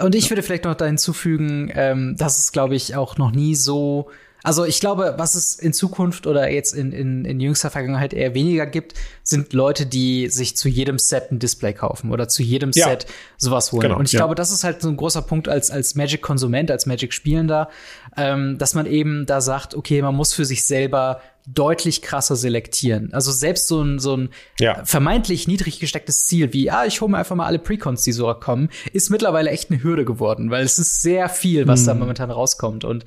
Und 0.00 0.14
ich 0.14 0.30
würde 0.30 0.42
vielleicht 0.42 0.64
noch 0.64 0.74
da 0.74 0.86
hinzufügen, 0.86 1.70
ähm, 1.74 2.16
dass 2.16 2.38
es, 2.38 2.52
glaube 2.52 2.76
ich, 2.76 2.94
auch 2.94 3.16
noch 3.16 3.32
nie 3.32 3.54
so 3.54 4.10
also 4.46 4.64
ich 4.64 4.78
glaube, 4.78 5.14
was 5.16 5.34
es 5.34 5.56
in 5.56 5.72
Zukunft 5.72 6.28
oder 6.28 6.48
jetzt 6.48 6.72
in, 6.72 6.92
in, 6.92 7.24
in 7.24 7.40
jüngster 7.40 7.68
Vergangenheit 7.68 8.14
eher 8.14 8.32
weniger 8.32 8.64
gibt, 8.64 8.94
sind 9.24 9.52
Leute, 9.52 9.86
die 9.86 10.28
sich 10.28 10.56
zu 10.56 10.68
jedem 10.68 11.00
Set 11.00 11.32
ein 11.32 11.40
Display 11.40 11.72
kaufen 11.72 12.12
oder 12.12 12.28
zu 12.28 12.44
jedem 12.44 12.70
ja. 12.72 12.86
Set 12.86 13.06
sowas 13.38 13.72
holen. 13.72 13.82
Genau, 13.82 13.98
und 13.98 14.04
ich 14.06 14.12
ja. 14.12 14.20
glaube, 14.20 14.36
das 14.36 14.52
ist 14.52 14.62
halt 14.62 14.82
so 14.82 14.88
ein 14.88 14.96
großer 14.96 15.22
Punkt 15.22 15.48
als, 15.48 15.72
als 15.72 15.96
Magic-Konsument, 15.96 16.70
als 16.70 16.86
Magic-Spielender, 16.86 17.68
ähm, 18.16 18.56
dass 18.56 18.74
man 18.74 18.86
eben 18.86 19.26
da 19.26 19.40
sagt, 19.40 19.74
okay, 19.74 20.00
man 20.00 20.14
muss 20.14 20.32
für 20.32 20.44
sich 20.44 20.64
selber 20.64 21.22
deutlich 21.48 22.00
krasser 22.00 22.36
selektieren. 22.36 23.12
Also 23.12 23.32
selbst 23.32 23.66
so 23.66 23.82
ein, 23.82 23.98
so 23.98 24.16
ein 24.16 24.28
ja. 24.60 24.84
vermeintlich 24.84 25.48
niedrig 25.48 25.80
gestecktes 25.80 26.24
Ziel 26.26 26.52
wie, 26.52 26.70
ah, 26.70 26.84
ich 26.86 27.00
hole 27.00 27.10
mir 27.10 27.18
einfach 27.18 27.34
mal 27.34 27.46
alle 27.46 27.58
Precons, 27.58 28.04
die 28.04 28.12
so 28.12 28.32
kommen, 28.34 28.68
ist 28.92 29.10
mittlerweile 29.10 29.50
echt 29.50 29.72
eine 29.72 29.82
Hürde 29.82 30.04
geworden, 30.04 30.52
weil 30.52 30.62
es 30.62 30.78
ist 30.78 31.02
sehr 31.02 31.28
viel, 31.28 31.66
was 31.66 31.80
hm. 31.80 31.86
da 31.86 31.94
momentan 31.94 32.30
rauskommt. 32.30 32.84
Und 32.84 33.04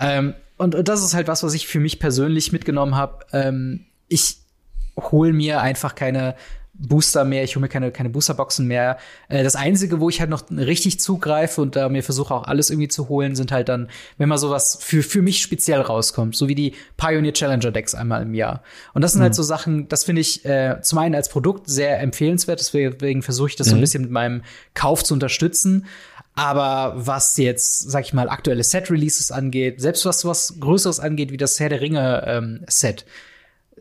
ähm, 0.00 0.34
und, 0.62 0.74
und 0.74 0.88
das 0.88 1.02
ist 1.02 1.14
halt 1.14 1.28
was, 1.28 1.42
was 1.42 1.54
ich 1.54 1.66
für 1.66 1.80
mich 1.80 1.98
persönlich 1.98 2.52
mitgenommen 2.52 2.96
habe. 2.96 3.24
Ähm, 3.32 3.86
ich 4.08 4.38
hole 4.96 5.32
mir 5.32 5.60
einfach 5.60 5.94
keine 5.94 6.34
Booster 6.74 7.24
mehr, 7.24 7.44
ich 7.44 7.54
hole 7.54 7.62
mir 7.62 7.68
keine, 7.68 7.92
keine 7.92 8.08
Boosterboxen 8.08 8.66
mehr. 8.66 8.98
Äh, 9.28 9.44
das 9.44 9.56
Einzige, 9.56 10.00
wo 10.00 10.08
ich 10.08 10.20
halt 10.20 10.30
noch 10.30 10.50
richtig 10.50 11.00
zugreife 11.00 11.60
und 11.60 11.76
da 11.76 11.88
mir 11.88 12.02
versuche 12.02 12.34
auch 12.34 12.44
alles 12.44 12.70
irgendwie 12.70 12.88
zu 12.88 13.08
holen, 13.08 13.36
sind 13.36 13.52
halt 13.52 13.68
dann, 13.68 13.88
wenn 14.18 14.28
mal 14.28 14.38
sowas 14.38 14.78
für, 14.80 15.02
für 15.02 15.22
mich 15.22 15.42
speziell 15.42 15.80
rauskommt, 15.80 16.34
so 16.34 16.48
wie 16.48 16.54
die 16.54 16.74
Pioneer 16.96 17.34
Challenger 17.34 17.70
Decks 17.70 17.94
einmal 17.94 18.22
im 18.22 18.34
Jahr. 18.34 18.62
Und 18.94 19.02
das 19.02 19.12
sind 19.12 19.20
halt 19.20 19.32
mhm. 19.32 19.32
halt 19.32 19.34
so 19.36 19.42
Sachen, 19.42 19.88
das 19.88 20.04
finde 20.04 20.22
ich 20.22 20.44
äh, 20.44 20.80
zum 20.82 20.98
einen 20.98 21.14
als 21.14 21.28
Produkt 21.28 21.68
sehr 21.68 22.00
empfehlenswert, 22.00 22.58
deswegen 22.58 23.22
versuche 23.22 23.48
ich 23.50 23.56
das 23.56 23.66
mhm. 23.66 23.70
so 23.70 23.76
ein 23.76 23.78
mhm. 23.78 23.82
bisschen 23.82 24.02
mit 24.02 24.10
meinem 24.10 24.42
Kauf 24.74 25.04
zu 25.04 25.14
unterstützen. 25.14 25.86
Aber 26.34 26.94
was 26.96 27.36
jetzt, 27.36 27.90
sag 27.90 28.04
ich 28.04 28.14
mal, 28.14 28.28
aktuelle 28.28 28.64
Set-Releases 28.64 29.30
angeht, 29.30 29.80
selbst 29.80 30.06
was 30.06 30.24
was 30.24 30.58
Größeres 30.60 30.98
angeht, 30.98 31.30
wie 31.30 31.36
das 31.36 31.60
Herr 31.60 31.68
der 31.68 31.80
Ringe 31.80 32.24
ähm, 32.26 32.64
Set, 32.68 33.04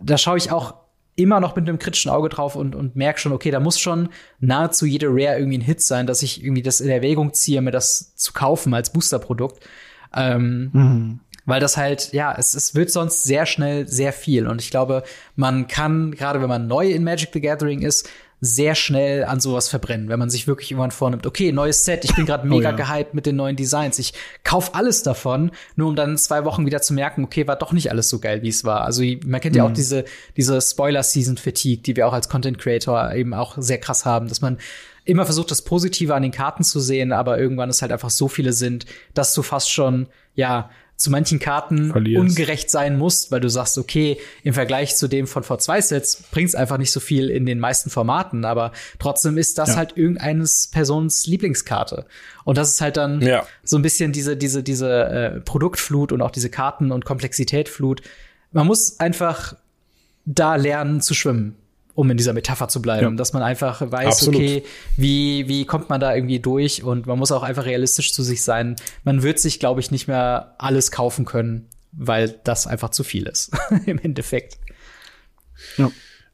da 0.02 0.18
schaue 0.18 0.38
ich 0.38 0.52
auch 0.52 0.76
immer 1.15 1.40
noch 1.40 1.56
mit 1.56 1.68
einem 1.68 1.80
kritischen 1.80 2.11
Auge 2.11 2.30
drauf 2.30 2.56
und, 2.56 2.76
und 2.76 2.95
merke 2.95 3.19
schon, 3.19 3.32
okay, 3.32 3.52
da 3.52 3.60
muss 3.60 3.80
schon 3.80 4.10
nahezu 4.40 4.86
jede 4.86 5.07
Rare 5.07 5.38
irgendwie 5.38 5.60
ein 5.60 5.61
Hit 5.64 5.82
sein, 5.82 6.07
dass 6.07 6.23
ich 6.23 6.44
irgendwie 6.44 6.61
das 6.61 6.82
in 6.82 6.90
Erwägung 6.90 7.34
ziehe, 7.34 7.61
mir 7.61 7.72
das 7.72 8.15
zu 8.15 8.34
kaufen 8.34 8.73
als 8.73 8.91
Boosterprodukt. 8.91 9.64
Ähm, 10.14 10.69
mhm. 10.73 11.19
Weil 11.45 11.60
das 11.60 11.76
halt, 11.76 12.14
ja, 12.14 12.34
es, 12.38 12.53
es 12.53 12.76
wird 12.76 12.91
sonst 12.91 13.23
sehr 13.23 13.45
schnell 13.45 13.88
sehr 13.88 14.14
viel. 14.14 14.48
Und 14.48 14.61
ich 14.61 14.69
glaube, 14.69 15.03
man 15.36 15.68
kann, 15.68 16.11
gerade 16.11 16.41
wenn 16.41 16.49
man 16.49 16.68
neu 16.68 16.90
in 16.90 17.03
Magic 17.03 17.30
the 17.34 17.41
Gathering 17.41 17.82
ist, 17.82 18.10
sehr 18.44 18.74
schnell 18.74 19.24
an 19.24 19.40
sowas 19.40 19.70
verbrennen, 19.70 20.10
wenn 20.10 20.18
man 20.18 20.32
sich 20.32 20.48
wirklich 20.48 20.72
irgendwann 20.72 20.90
vornimmt, 20.90 21.28
okay, 21.28 21.52
neues 21.52 21.86
Set, 21.86 22.04
ich 22.04 22.16
bin 22.16 22.26
gerade 22.26 22.48
mega 22.48 22.70
oh, 22.70 22.78
ja. 22.78 22.94
gehypt 22.94 23.14
mit 23.14 23.28
den 23.28 23.36
neuen 23.36 23.56
Designs, 23.56 24.00
ich 24.00 24.14
kauf 24.44 24.74
alles 24.74 25.04
davon, 25.04 25.52
nur 25.76 25.90
um 25.90 25.96
dann 25.96 26.18
zwei 26.18 26.44
Wochen 26.44 26.66
wieder 26.66 26.82
zu 26.82 26.96
merken, 26.96 27.24
okay, 27.24 27.48
war 27.48 27.56
doch 27.56 27.72
nicht 27.72 27.92
alles 27.92 28.10
so 28.10 28.20
geil, 28.20 28.42
wie 28.42 28.50
es 28.50 28.66
war. 28.66 28.82
Also 28.82 29.04
man 29.26 29.40
kennt 29.42 29.54
mhm. 29.54 29.58
ja 29.58 29.64
auch 29.66 29.70
mhm. 29.70 29.76
diese 29.76 30.06
diese 30.38 30.60
Spoiler 30.60 31.04
Season 31.04 31.38
Fatigue, 31.38 31.84
die 31.84 31.96
wir 31.96 32.08
auch 32.08 32.14
als 32.14 32.30
Content 32.30 32.58
Creator 32.58 33.14
eben 33.14 33.36
auch 33.36 33.58
sehr 33.60 33.78
krass 33.78 34.06
haben, 34.06 34.28
dass 34.28 34.42
man 34.42 34.58
immer 35.06 35.26
versucht, 35.26 35.52
das 35.52 35.64
Positive 35.64 36.16
an 36.16 36.24
den 36.24 36.32
Karten 36.32 36.64
zu 36.64 36.80
sehen, 36.80 37.12
aber 37.12 37.38
irgendwann 37.40 37.70
es 37.70 37.84
halt 37.84 37.92
einfach 37.92 38.10
so 38.10 38.28
viele 38.28 38.54
sind, 38.54 38.86
dass 39.14 39.36
du 39.36 39.44
fast 39.44 39.72
schon 39.72 40.08
ja 40.34 40.72
zu 41.02 41.11
manchen 41.11 41.40
Karten 41.40 41.91
Verlierst. 41.91 42.22
ungerecht 42.22 42.69
sein 42.69 42.98
musst, 42.98 43.32
weil 43.32 43.40
du 43.40 43.49
sagst, 43.49 43.78
okay, 43.78 44.18
im 44.44 44.53
Vergleich 44.53 44.95
zu 44.95 45.07
dem 45.07 45.28
von 45.28 45.44
V2-Sets 45.44 46.23
bringt's 46.32 46.56
einfach 46.56 46.78
nicht 46.78 46.91
so 46.91 46.99
viel 46.99 47.30
in 47.30 47.45
den 47.45 47.60
meisten 47.60 47.90
Formaten, 47.90 48.45
aber 48.45 48.72
trotzdem 48.99 49.38
ist 49.38 49.57
das 49.57 49.69
ja. 49.69 49.76
halt 49.78 49.98
irgendeines 49.98 50.68
Personens 50.68 51.28
Lieblingskarte. 51.28 52.06
Und 52.44 52.57
das 52.57 52.73
ist 52.73 52.82
halt 52.82 52.98
dann 52.98 53.22
ja. 53.22 53.45
so 53.64 53.78
ein 53.78 53.82
bisschen 53.82 54.11
diese, 54.11 54.38
diese, 54.38 54.64
diese 54.64 55.03
äh, 55.06 55.40
Produktflut 55.41 56.11
und 56.11 56.22
auch 56.22 56.32
diese 56.32 56.49
Karten- 56.49 56.91
und 56.91 57.06
Komplexitätflut. 57.06 58.02
Man 58.52 58.68
muss 58.68 58.99
einfach 58.99 59.56
da 60.26 60.56
lernen 60.56 61.02
zu 61.02 61.14
schwimmen 61.14 61.56
um 62.02 62.10
in 62.10 62.18
dieser 62.18 62.34
Metapher 62.34 62.68
zu 62.68 62.82
bleiben, 62.82 63.11
ja. 63.11 63.15
dass 63.15 63.32
man 63.32 63.44
einfach 63.44 63.80
weiß, 63.80 64.07
Absolut. 64.07 64.38
okay, 64.38 64.64
wie, 64.98 65.48
wie 65.48 65.65
kommt 65.65 65.90
man 65.90 66.02
da 66.02 66.15
irgendwie 66.15 66.40
durch 66.40 66.82
und 66.82 67.06
man 67.06 67.19
muss 67.19 67.32
auch 67.32 67.44
einfach 67.44 67.65
realistisch 67.65 68.11
zu 68.11 68.23
sich 68.23 68.41
sein. 68.41 68.76
Man 69.03 69.22
wird 69.22 69.38
sich, 69.38 69.60
glaube 69.60 69.82
ich, 69.82 69.91
nicht 69.91 70.07
mehr 70.07 70.56
alles 70.57 70.90
kaufen 70.90 71.26
können, 71.26 71.69
weil 71.91 72.40
das 72.44 72.65
einfach 72.65 72.90
zu 72.90 73.03
viel 73.03 73.28
ist 73.28 73.52
im 73.86 73.99
Endeffekt. 73.99 74.57
Ja. 75.78 75.91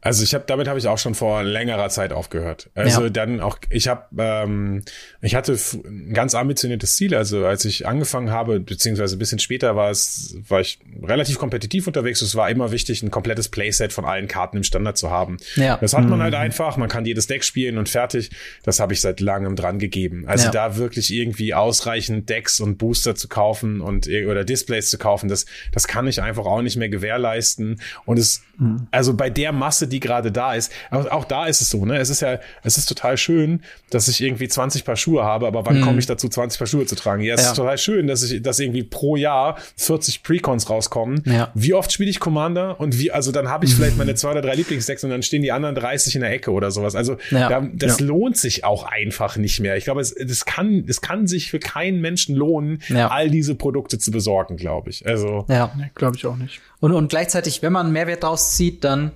Also 0.08 0.24
ich 0.24 0.34
habe 0.34 0.46
damit 0.48 0.70
habe 0.70 0.80
ich 0.80 0.88
auch 0.88 0.98
schon 0.98 1.16
vor 1.16 1.44
längerer 1.44 1.90
Zeit 1.90 2.14
aufgehört. 2.14 2.70
Also 2.76 3.04
ja. 3.04 3.10
dann 3.10 3.42
auch 3.42 3.58
ich 3.70 3.90
habe 3.90 4.06
ähm, 4.18 4.84
ich 5.22 5.36
hatte 5.36 5.58
ein 5.86 6.14
ganz 6.14 6.34
ambitioniertes 6.34 6.96
Ziel. 6.96 7.14
Also 7.14 7.46
als 7.46 7.66
ich 7.66 7.86
angefangen 7.86 8.32
habe 8.32 8.62
beziehungsweise 8.62 9.18
ein 9.18 9.20
bisschen 9.20 9.40
später 9.40 9.76
war 9.76 9.92
es 9.92 10.38
war 10.48 10.62
ich 10.62 10.80
relativ 11.04 11.38
kompetitiv 11.38 11.88
unterwegs. 11.88 12.22
Es 12.22 12.36
war 12.36 12.50
immer 12.50 12.72
wichtig 12.72 13.04
ein 13.04 13.12
komplettes 13.12 13.50
Playset 13.50 13.92
von 13.92 14.06
allen 14.06 14.30
Karten 14.30 14.56
im 14.56 14.64
Standard 14.64 14.98
zu 14.98 15.12
haben. 15.12 15.38
Ja. 15.56 15.76
Das 15.76 15.94
hat 15.94 16.06
man 16.06 16.22
halt 16.22 16.34
mhm. 16.34 16.38
halt 16.38 16.46
einfach. 16.46 16.78
Man 16.78 16.88
kann 16.88 17.06
jedes 17.06 17.28
Deck 17.28 17.44
spielen 17.44 17.78
und 17.78 17.90
fertig. 17.90 18.30
Das 18.64 18.80
habe 18.80 18.94
ich 18.94 19.02
seit 19.02 19.20
langem 19.20 19.58
dran 19.58 19.78
gegeben. 19.78 20.24
Also 20.26 20.46
ja. 20.46 20.52
da 20.52 20.78
wirklich 20.78 21.14
irgendwie 21.14 21.54
ausreichend 21.54 22.30
Decks 22.30 22.62
und 22.62 22.78
Booster 22.78 23.16
zu 23.16 23.28
kaufen 23.28 23.82
und 23.82 24.08
oder 24.08 24.46
Displays 24.46 24.90
zu 24.90 24.98
kaufen, 24.98 25.28
das 25.28 25.46
das 25.74 25.86
kann 25.88 26.08
ich 26.08 26.22
einfach 26.22 26.46
auch 26.46 26.62
nicht 26.62 26.78
mehr 26.78 26.90
gewährleisten. 26.90 27.82
Und 28.06 28.20
es 28.20 28.44
mhm. 28.58 28.88
also 28.92 29.14
bei 29.14 29.30
der 29.30 29.52
Masse, 29.52 29.88
die 29.88 30.00
gerade 30.00 30.32
da 30.32 30.54
ist. 30.54 30.72
Aber 30.90 31.12
auch 31.14 31.26
da 31.26 31.46
ist 31.46 31.62
es 31.62 31.70
so, 31.70 31.86
ne? 31.86 31.98
Es 31.98 32.10
ist 32.10 32.22
ja, 32.22 32.40
es 32.64 32.78
ist 32.78 32.88
total 32.88 33.18
schön, 33.18 33.62
dass 33.90 34.08
ich 34.08 34.22
irgendwie 34.22 34.48
20 34.48 34.86
Paar 34.86 34.96
Schuhe 34.96 35.24
habe, 35.24 35.48
aber 35.48 35.66
wann 35.66 35.80
mhm. 35.80 35.84
komme 35.84 36.00
ich 36.00 36.06
dazu, 36.06 36.28
20 36.28 36.58
Paar 36.58 36.68
Schuhe 36.68 36.86
zu 36.86 36.96
tragen? 36.96 37.24
Ja, 37.24 37.36
es 37.36 37.42
ja. 37.42 37.48
ist 37.52 37.56
total 37.56 37.78
schön, 37.78 38.08
dass 38.08 38.24
ich, 38.24 38.42
dass 38.42 38.60
irgendwie 38.60 38.84
pro 38.84 39.16
Jahr 39.16 39.58
40 39.78 40.24
Precons 40.24 40.70
rauskommen. 40.70 41.24
Ja. 41.26 41.52
Wie 41.54 41.74
oft 41.74 41.92
spiele 41.92 42.10
ich 42.10 42.20
Commander? 42.20 42.80
Und 42.80 43.00
wie, 43.00 43.12
also 43.12 43.32
dann 43.32 43.50
habe 43.50 43.66
ich 43.66 43.76
vielleicht 43.76 43.98
meine 43.98 44.16
zwei 44.16 44.32
oder 44.32 44.42
drei 44.42 44.56
Lieblingsdecks 44.56 45.04
und 45.04 45.10
dann 45.10 45.24
stehen 45.24 45.42
die 45.42 45.52
anderen 45.52 45.76
30 45.76 46.16
in 46.16 46.22
der 46.22 46.32
Ecke 46.32 46.52
oder 46.52 46.72
sowas. 46.72 46.96
Also 46.96 47.18
ja. 47.32 47.50
da, 47.50 47.68
das 47.74 48.00
lohnt 48.00 48.38
sich 48.38 48.64
auch 48.64 48.84
einfach 48.84 49.38
nicht 49.38 49.60
mehr. 49.60 49.78
Ich 49.78 49.86
glaube, 49.86 50.02
es, 50.02 50.14
das 50.14 50.46
kann, 50.46 50.86
es 50.88 51.02
kann 51.02 51.28
sich 51.28 51.50
für 51.50 51.60
keinen 51.60 52.02
Menschen 52.02 52.36
lohnen, 52.36 52.80
all 52.90 53.30
diese 53.30 53.56
Produkte 53.56 54.00
zu 54.00 54.12
besorgen, 54.12 54.58
glaube 54.58 54.90
ich. 54.90 55.06
Also, 55.06 55.46
ja, 55.50 55.72
glaube 55.96 56.18
ich 56.18 56.26
auch 56.26 56.36
nicht. 56.36 56.62
Und, 56.80 56.94
und 56.94 57.10
gleichzeitig, 57.10 57.64
wenn 57.64 57.74
man 57.74 57.92
Mehrwert 57.92 58.24
daraus 58.24 58.47
zieht, 58.56 58.84
dann 58.84 59.12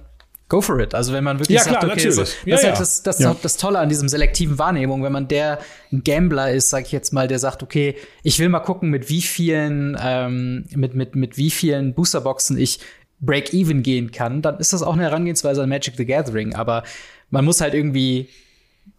go 0.52 0.60
for 0.60 0.80
it. 0.80 0.94
Also 0.94 1.14
wenn 1.14 1.24
man 1.24 1.40
wirklich 1.40 1.58
ja, 1.58 1.64
sagt, 1.64 1.80
klar, 1.80 1.92
okay, 1.92 2.12
so, 2.12 2.22
das 2.22 2.36
ja, 2.46 2.56
ist 2.56 2.64
halt 2.66 2.80
das, 2.80 3.04
das, 3.04 3.20
ja. 3.20 3.36
das 3.42 3.58
Tolle 3.58 3.80
an 3.80 3.88
diesem 3.88 4.10
selektiven 4.10 4.60
Wahrnehmung, 4.60 5.02
wenn 5.02 5.14
man 5.14 5.30
der 5.30 5.60
Gambler 5.92 6.52
ist, 6.52 6.70
sag 6.70 6.86
ich 6.86 6.92
jetzt 6.92 7.14
mal, 7.14 7.30
der 7.30 7.40
sagt, 7.40 7.64
okay, 7.64 7.96
ich 8.22 8.38
will 8.40 8.50
mal 8.50 8.60
gucken, 8.60 8.90
mit 8.90 9.10
wie 9.10 9.22
vielen, 9.22 9.98
ähm, 10.02 10.66
mit, 10.76 10.94
mit, 10.94 11.16
mit 11.16 11.38
wie 11.38 11.52
vielen 11.52 11.94
Boosterboxen 11.94 12.58
ich 12.58 12.80
Break-Even 13.22 13.82
gehen 13.82 14.12
kann, 14.12 14.42
dann 14.42 14.58
ist 14.58 14.74
das 14.74 14.84
auch 14.84 14.94
eine 14.94 15.04
Herangehensweise 15.04 15.64
an 15.64 15.70
Magic 15.70 15.96
the 15.96 16.06
Gathering. 16.06 16.54
Aber 16.56 16.84
man 17.30 17.46
muss 17.46 17.62
halt 17.62 17.74
irgendwie 17.74 18.28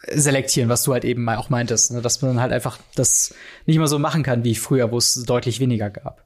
selektieren, 0.09 0.69
was 0.69 0.85
du 0.85 0.93
halt 0.93 1.05
eben 1.05 1.29
auch 1.29 1.51
meintest, 1.51 1.93
ne? 1.93 2.01
dass 2.01 2.23
man 2.23 2.41
halt 2.41 2.53
einfach 2.53 2.79
das 2.95 3.35
nicht 3.67 3.79
mehr 3.79 3.89
so 3.89 3.99
machen 3.99 4.23
kann 4.23 4.45
wie 4.45 4.55
früher, 4.55 4.91
wo 4.91 4.97
es 4.97 5.23
deutlich 5.25 5.61
weniger 5.61 5.91
gab. 5.91 6.25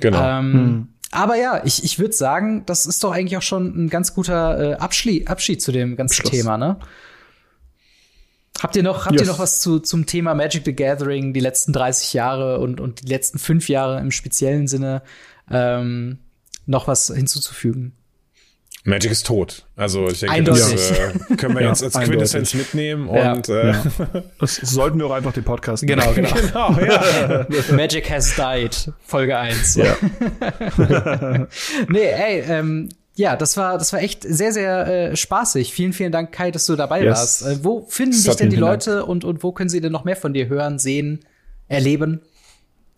Genau. 0.00 0.22
Ähm, 0.22 0.52
hm. 0.52 0.88
Aber 1.10 1.36
ja, 1.36 1.64
ich, 1.64 1.84
ich 1.84 1.98
würde 1.98 2.12
sagen, 2.12 2.64
das 2.66 2.86
ist 2.86 3.02
doch 3.02 3.12
eigentlich 3.12 3.36
auch 3.36 3.42
schon 3.42 3.84
ein 3.84 3.88
ganz 3.88 4.14
guter 4.14 4.72
äh, 4.72 4.74
Abschied, 4.74 5.28
Abschied 5.28 5.62
zu 5.62 5.72
dem 5.72 5.96
ganzen 5.96 6.14
Schluss. 6.16 6.30
Thema, 6.30 6.58
ne? 6.58 6.78
Habt 8.60 8.76
ihr 8.76 8.82
noch, 8.82 9.06
habt 9.06 9.12
yes. 9.12 9.22
ihr 9.22 9.28
noch 9.28 9.38
was 9.38 9.60
zu, 9.60 9.78
zum 9.78 10.06
Thema 10.06 10.34
Magic 10.34 10.64
the 10.64 10.74
Gathering, 10.74 11.32
die 11.32 11.40
letzten 11.40 11.72
30 11.72 12.12
Jahre 12.12 12.58
und, 12.58 12.80
und 12.80 13.02
die 13.02 13.08
letzten 13.08 13.38
fünf 13.38 13.68
Jahre 13.68 14.00
im 14.00 14.10
speziellen 14.10 14.66
Sinne 14.66 15.02
ähm, 15.50 16.18
noch 16.66 16.88
was 16.88 17.06
hinzuzufügen? 17.06 17.94
Magic 18.88 19.10
ist 19.10 19.26
tot. 19.26 19.64
Also 19.76 20.08
ich 20.08 20.20
denke, 20.20 20.34
eindeutig. 20.34 20.72
das 20.72 20.90
äh, 20.90 21.36
können 21.36 21.54
wir 21.54 21.62
ja, 21.62 21.68
jetzt 21.68 21.82
als 21.84 21.94
Quintessenz 21.94 22.54
mitnehmen 22.54 23.08
ja. 23.14 23.32
und 23.32 23.48
äh, 23.48 23.72
ja. 23.72 23.82
das 24.40 24.56
sollten 24.56 24.98
wir 24.98 25.06
auch 25.06 25.12
einfach 25.12 25.32
den 25.32 25.44
Podcast 25.44 25.86
Genau, 25.86 26.12
genau. 26.12 26.30
genau 26.34 26.78
ja. 26.80 27.46
Magic 27.72 28.10
has 28.10 28.34
died, 28.34 28.92
Folge 29.04 29.36
1. 29.36 29.76
Ja. 29.76 29.96
nee, 31.88 31.98
ey, 31.98 32.40
ähm, 32.48 32.88
ja, 33.14 33.36
das 33.36 33.56
war, 33.56 33.78
das 33.78 33.92
war 33.92 34.00
echt 34.00 34.22
sehr, 34.22 34.52
sehr 34.52 34.86
äh, 34.86 35.16
spaßig. 35.16 35.72
Vielen, 35.72 35.92
vielen 35.92 36.12
Dank, 36.12 36.32
Kai, 36.32 36.50
dass 36.50 36.66
du 36.66 36.76
dabei 36.76 37.02
yes. 37.02 37.18
warst. 37.18 37.46
Äh, 37.46 37.64
wo 37.64 37.84
finden 37.88 38.14
sich 38.14 38.36
denn 38.36 38.48
die 38.48 38.56
Leute 38.56 39.04
und, 39.04 39.24
und 39.24 39.42
wo 39.42 39.52
können 39.52 39.68
sie 39.68 39.80
denn 39.80 39.92
noch 39.92 40.04
mehr 40.04 40.16
von 40.16 40.32
dir 40.32 40.48
hören, 40.48 40.78
sehen, 40.78 41.20
erleben? 41.66 42.22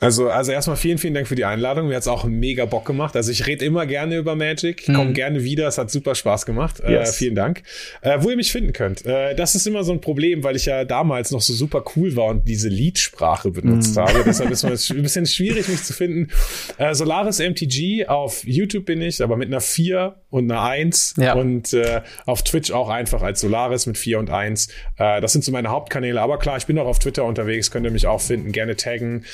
Also, 0.01 0.31
also 0.31 0.51
erstmal 0.51 0.77
vielen, 0.77 0.97
vielen 0.97 1.13
Dank 1.13 1.29
für 1.29 1.35
die 1.35 1.45
Einladung. 1.45 1.89
Mir 1.89 1.97
hat's 1.97 2.09
auch 2.09 2.25
mega 2.25 2.65
Bock 2.65 2.87
gemacht. 2.87 3.15
Also 3.17 3.31
ich 3.31 3.47
rede 3.47 3.67
immer 3.67 3.85
gerne 3.85 4.17
über 4.17 4.35
Magic, 4.35 4.89
mhm. 4.89 4.95
komme 4.95 5.13
gerne 5.13 5.45
wieder. 5.45 5.69
Es 5.69 5.77
hat 5.77 5.91
super 5.91 6.15
Spaß 6.15 6.47
gemacht. 6.47 6.81
Äh, 6.81 6.93
yes. 6.93 7.11
Äh, 7.11 7.13
vielen 7.13 7.35
Dank. 7.35 7.63
Äh, 8.01 8.17
wo 8.21 8.31
ihr 8.31 8.37
mich 8.37 8.51
finden 8.51 8.73
könnt. 8.73 9.05
Äh, 9.05 9.35
das 9.35 9.55
ist 9.55 9.67
immer 9.67 9.85
so 9.85 9.93
ein 9.93 10.01
Problem, 10.01 10.43
weil 10.43 10.57
ich 10.57 10.65
ja 10.65 10.87
damals 10.87 11.31
noch 11.33 11.43
so 11.43 11.53
super 11.53 11.85
cool 11.95 12.17
war 12.17 12.27
und 12.27 12.49
diese 12.49 12.71
Liedsprache 12.71 13.51
benutzt 13.51 13.97
mhm. 13.97 14.01
habe. 14.01 14.23
Deshalb 14.25 14.51
ist 14.51 14.65
es 14.65 14.91
ein 14.91 15.03
bisschen 15.03 15.27
schwierig, 15.27 15.69
mich 15.69 15.83
zu 15.85 15.93
finden. 15.93 16.29
Äh, 16.79 16.95
Solaris 16.95 17.39
MTG, 17.39 18.07
auf 18.07 18.43
YouTube 18.47 18.87
bin 18.87 19.03
ich, 19.03 19.23
aber 19.23 19.37
mit 19.37 19.49
einer 19.49 19.61
4 19.61 20.15
und 20.31 20.51
einer 20.51 20.63
1. 20.63 21.17
Ja. 21.19 21.35
Und 21.35 21.75
äh, 21.75 22.01
auf 22.25 22.43
Twitch 22.43 22.71
auch 22.71 22.89
einfach 22.89 23.21
als 23.21 23.43
Solaris 23.43 23.85
mit 23.85 23.99
4 23.99 24.19
und 24.19 24.31
1. 24.31 24.69
Äh, 24.97 25.21
das 25.21 25.35
sind 25.35 25.45
so 25.45 25.53
meine 25.53 25.69
Hauptkanäle. 25.69 26.23
Aber 26.23 26.39
klar, 26.39 26.57
ich 26.57 26.65
bin 26.65 26.79
auch 26.79 26.87
auf 26.87 27.01
Twitter 27.01 27.25
unterwegs, 27.25 27.71
könnt 27.71 27.85
ihr 27.85 27.93
mich 27.93 28.07
auch 28.07 28.23
finden, 28.23 28.53
gerne 28.53 28.77
taggen. 28.77 29.27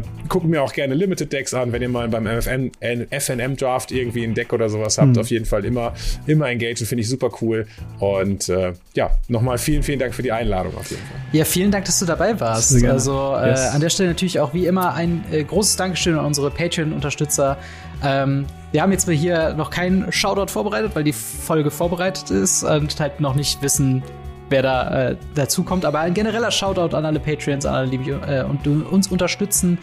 Äh, 0.00 0.28
gucke 0.28 0.46
mir 0.46 0.62
auch 0.62 0.72
gerne 0.72 0.94
Limited 0.94 1.32
Decks 1.32 1.54
an, 1.54 1.72
wenn 1.72 1.82
ihr 1.82 1.88
mal 1.88 2.08
beim 2.08 2.24
MFN, 2.24 2.72
FNM 3.10 3.56
Draft 3.56 3.92
irgendwie 3.92 4.24
ein 4.24 4.34
Deck 4.34 4.52
oder 4.52 4.68
sowas 4.68 4.98
habt. 4.98 5.12
Mhm. 5.12 5.18
Auf 5.18 5.30
jeden 5.30 5.44
Fall 5.44 5.64
immer, 5.64 5.92
immer 6.26 6.48
engagieren, 6.48 6.86
finde 6.86 7.02
ich 7.02 7.08
super 7.08 7.30
cool. 7.40 7.66
Und 7.98 8.48
äh, 8.48 8.72
ja, 8.94 9.10
nochmal 9.28 9.58
vielen, 9.58 9.82
vielen 9.82 9.98
Dank 9.98 10.14
für 10.14 10.22
die 10.22 10.32
Einladung 10.32 10.76
auf 10.76 10.90
jeden 10.90 11.02
Fall. 11.02 11.16
Ja, 11.32 11.44
vielen 11.44 11.70
Dank, 11.70 11.84
dass 11.84 11.98
du 11.98 12.06
dabei 12.06 12.38
warst. 12.38 12.84
Also 12.84 13.34
äh, 13.36 13.50
yes. 13.50 13.70
an 13.72 13.80
der 13.80 13.90
Stelle 13.90 14.10
natürlich 14.10 14.40
auch 14.40 14.54
wie 14.54 14.66
immer 14.66 14.94
ein 14.94 15.24
äh, 15.30 15.44
großes 15.44 15.76
Dankeschön 15.76 16.18
an 16.18 16.24
unsere 16.24 16.50
Patreon-Unterstützer. 16.50 17.58
Ähm, 18.02 18.46
wir 18.72 18.82
haben 18.82 18.92
jetzt 18.92 19.06
mal 19.06 19.16
hier 19.16 19.54
noch 19.54 19.70
keinen 19.70 20.10
Shoutout 20.12 20.52
vorbereitet, 20.52 20.92
weil 20.94 21.04
die 21.04 21.12
Folge 21.12 21.70
vorbereitet 21.70 22.30
ist 22.30 22.62
und 22.62 22.98
halt 23.00 23.20
noch 23.20 23.34
nicht 23.34 23.62
wissen, 23.62 24.02
wer 24.50 24.62
da 24.62 25.10
äh, 25.10 25.16
dazu 25.34 25.62
kommt. 25.62 25.84
Aber 25.84 26.00
ein 26.00 26.14
genereller 26.14 26.50
Shoutout 26.50 26.94
an 26.96 27.04
alle 27.04 27.20
Patreons, 27.20 27.64
an 27.64 27.74
alle, 27.74 27.88
die 27.88 28.10
äh, 28.10 28.44
und 28.44 28.66
uns 28.66 29.08
unterstützen. 29.08 29.78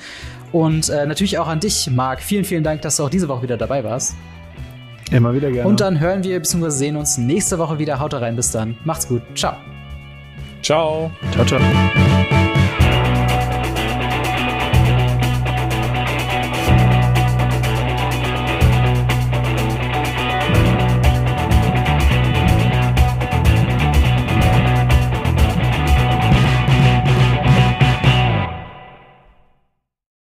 Und 0.51 0.89
äh, 0.89 1.05
natürlich 1.05 1.37
auch 1.39 1.47
an 1.47 1.59
dich, 1.59 1.89
Marc. 1.91 2.21
Vielen, 2.21 2.45
vielen 2.45 2.63
Dank, 2.63 2.81
dass 2.81 2.97
du 2.97 3.03
auch 3.03 3.09
diese 3.09 3.27
Woche 3.27 3.43
wieder 3.43 3.57
dabei 3.57 3.83
warst. 3.83 4.15
Immer 5.11 5.33
wieder 5.33 5.51
gerne. 5.51 5.67
Und 5.67 5.79
dann 5.79 5.99
hören 5.99 6.23
wir 6.23 6.39
bzw. 6.39 6.69
sehen 6.69 6.97
uns 6.97 7.17
nächste 7.17 7.57
Woche 7.57 7.79
wieder. 7.79 7.99
Haut 7.99 8.13
rein, 8.13 8.35
bis 8.35 8.51
dann. 8.51 8.77
Macht's 8.83 9.07
gut. 9.07 9.21
Ciao. 9.35 9.55
Ciao. 10.61 11.11
Ciao, 11.31 11.45
ciao. 11.45 12.56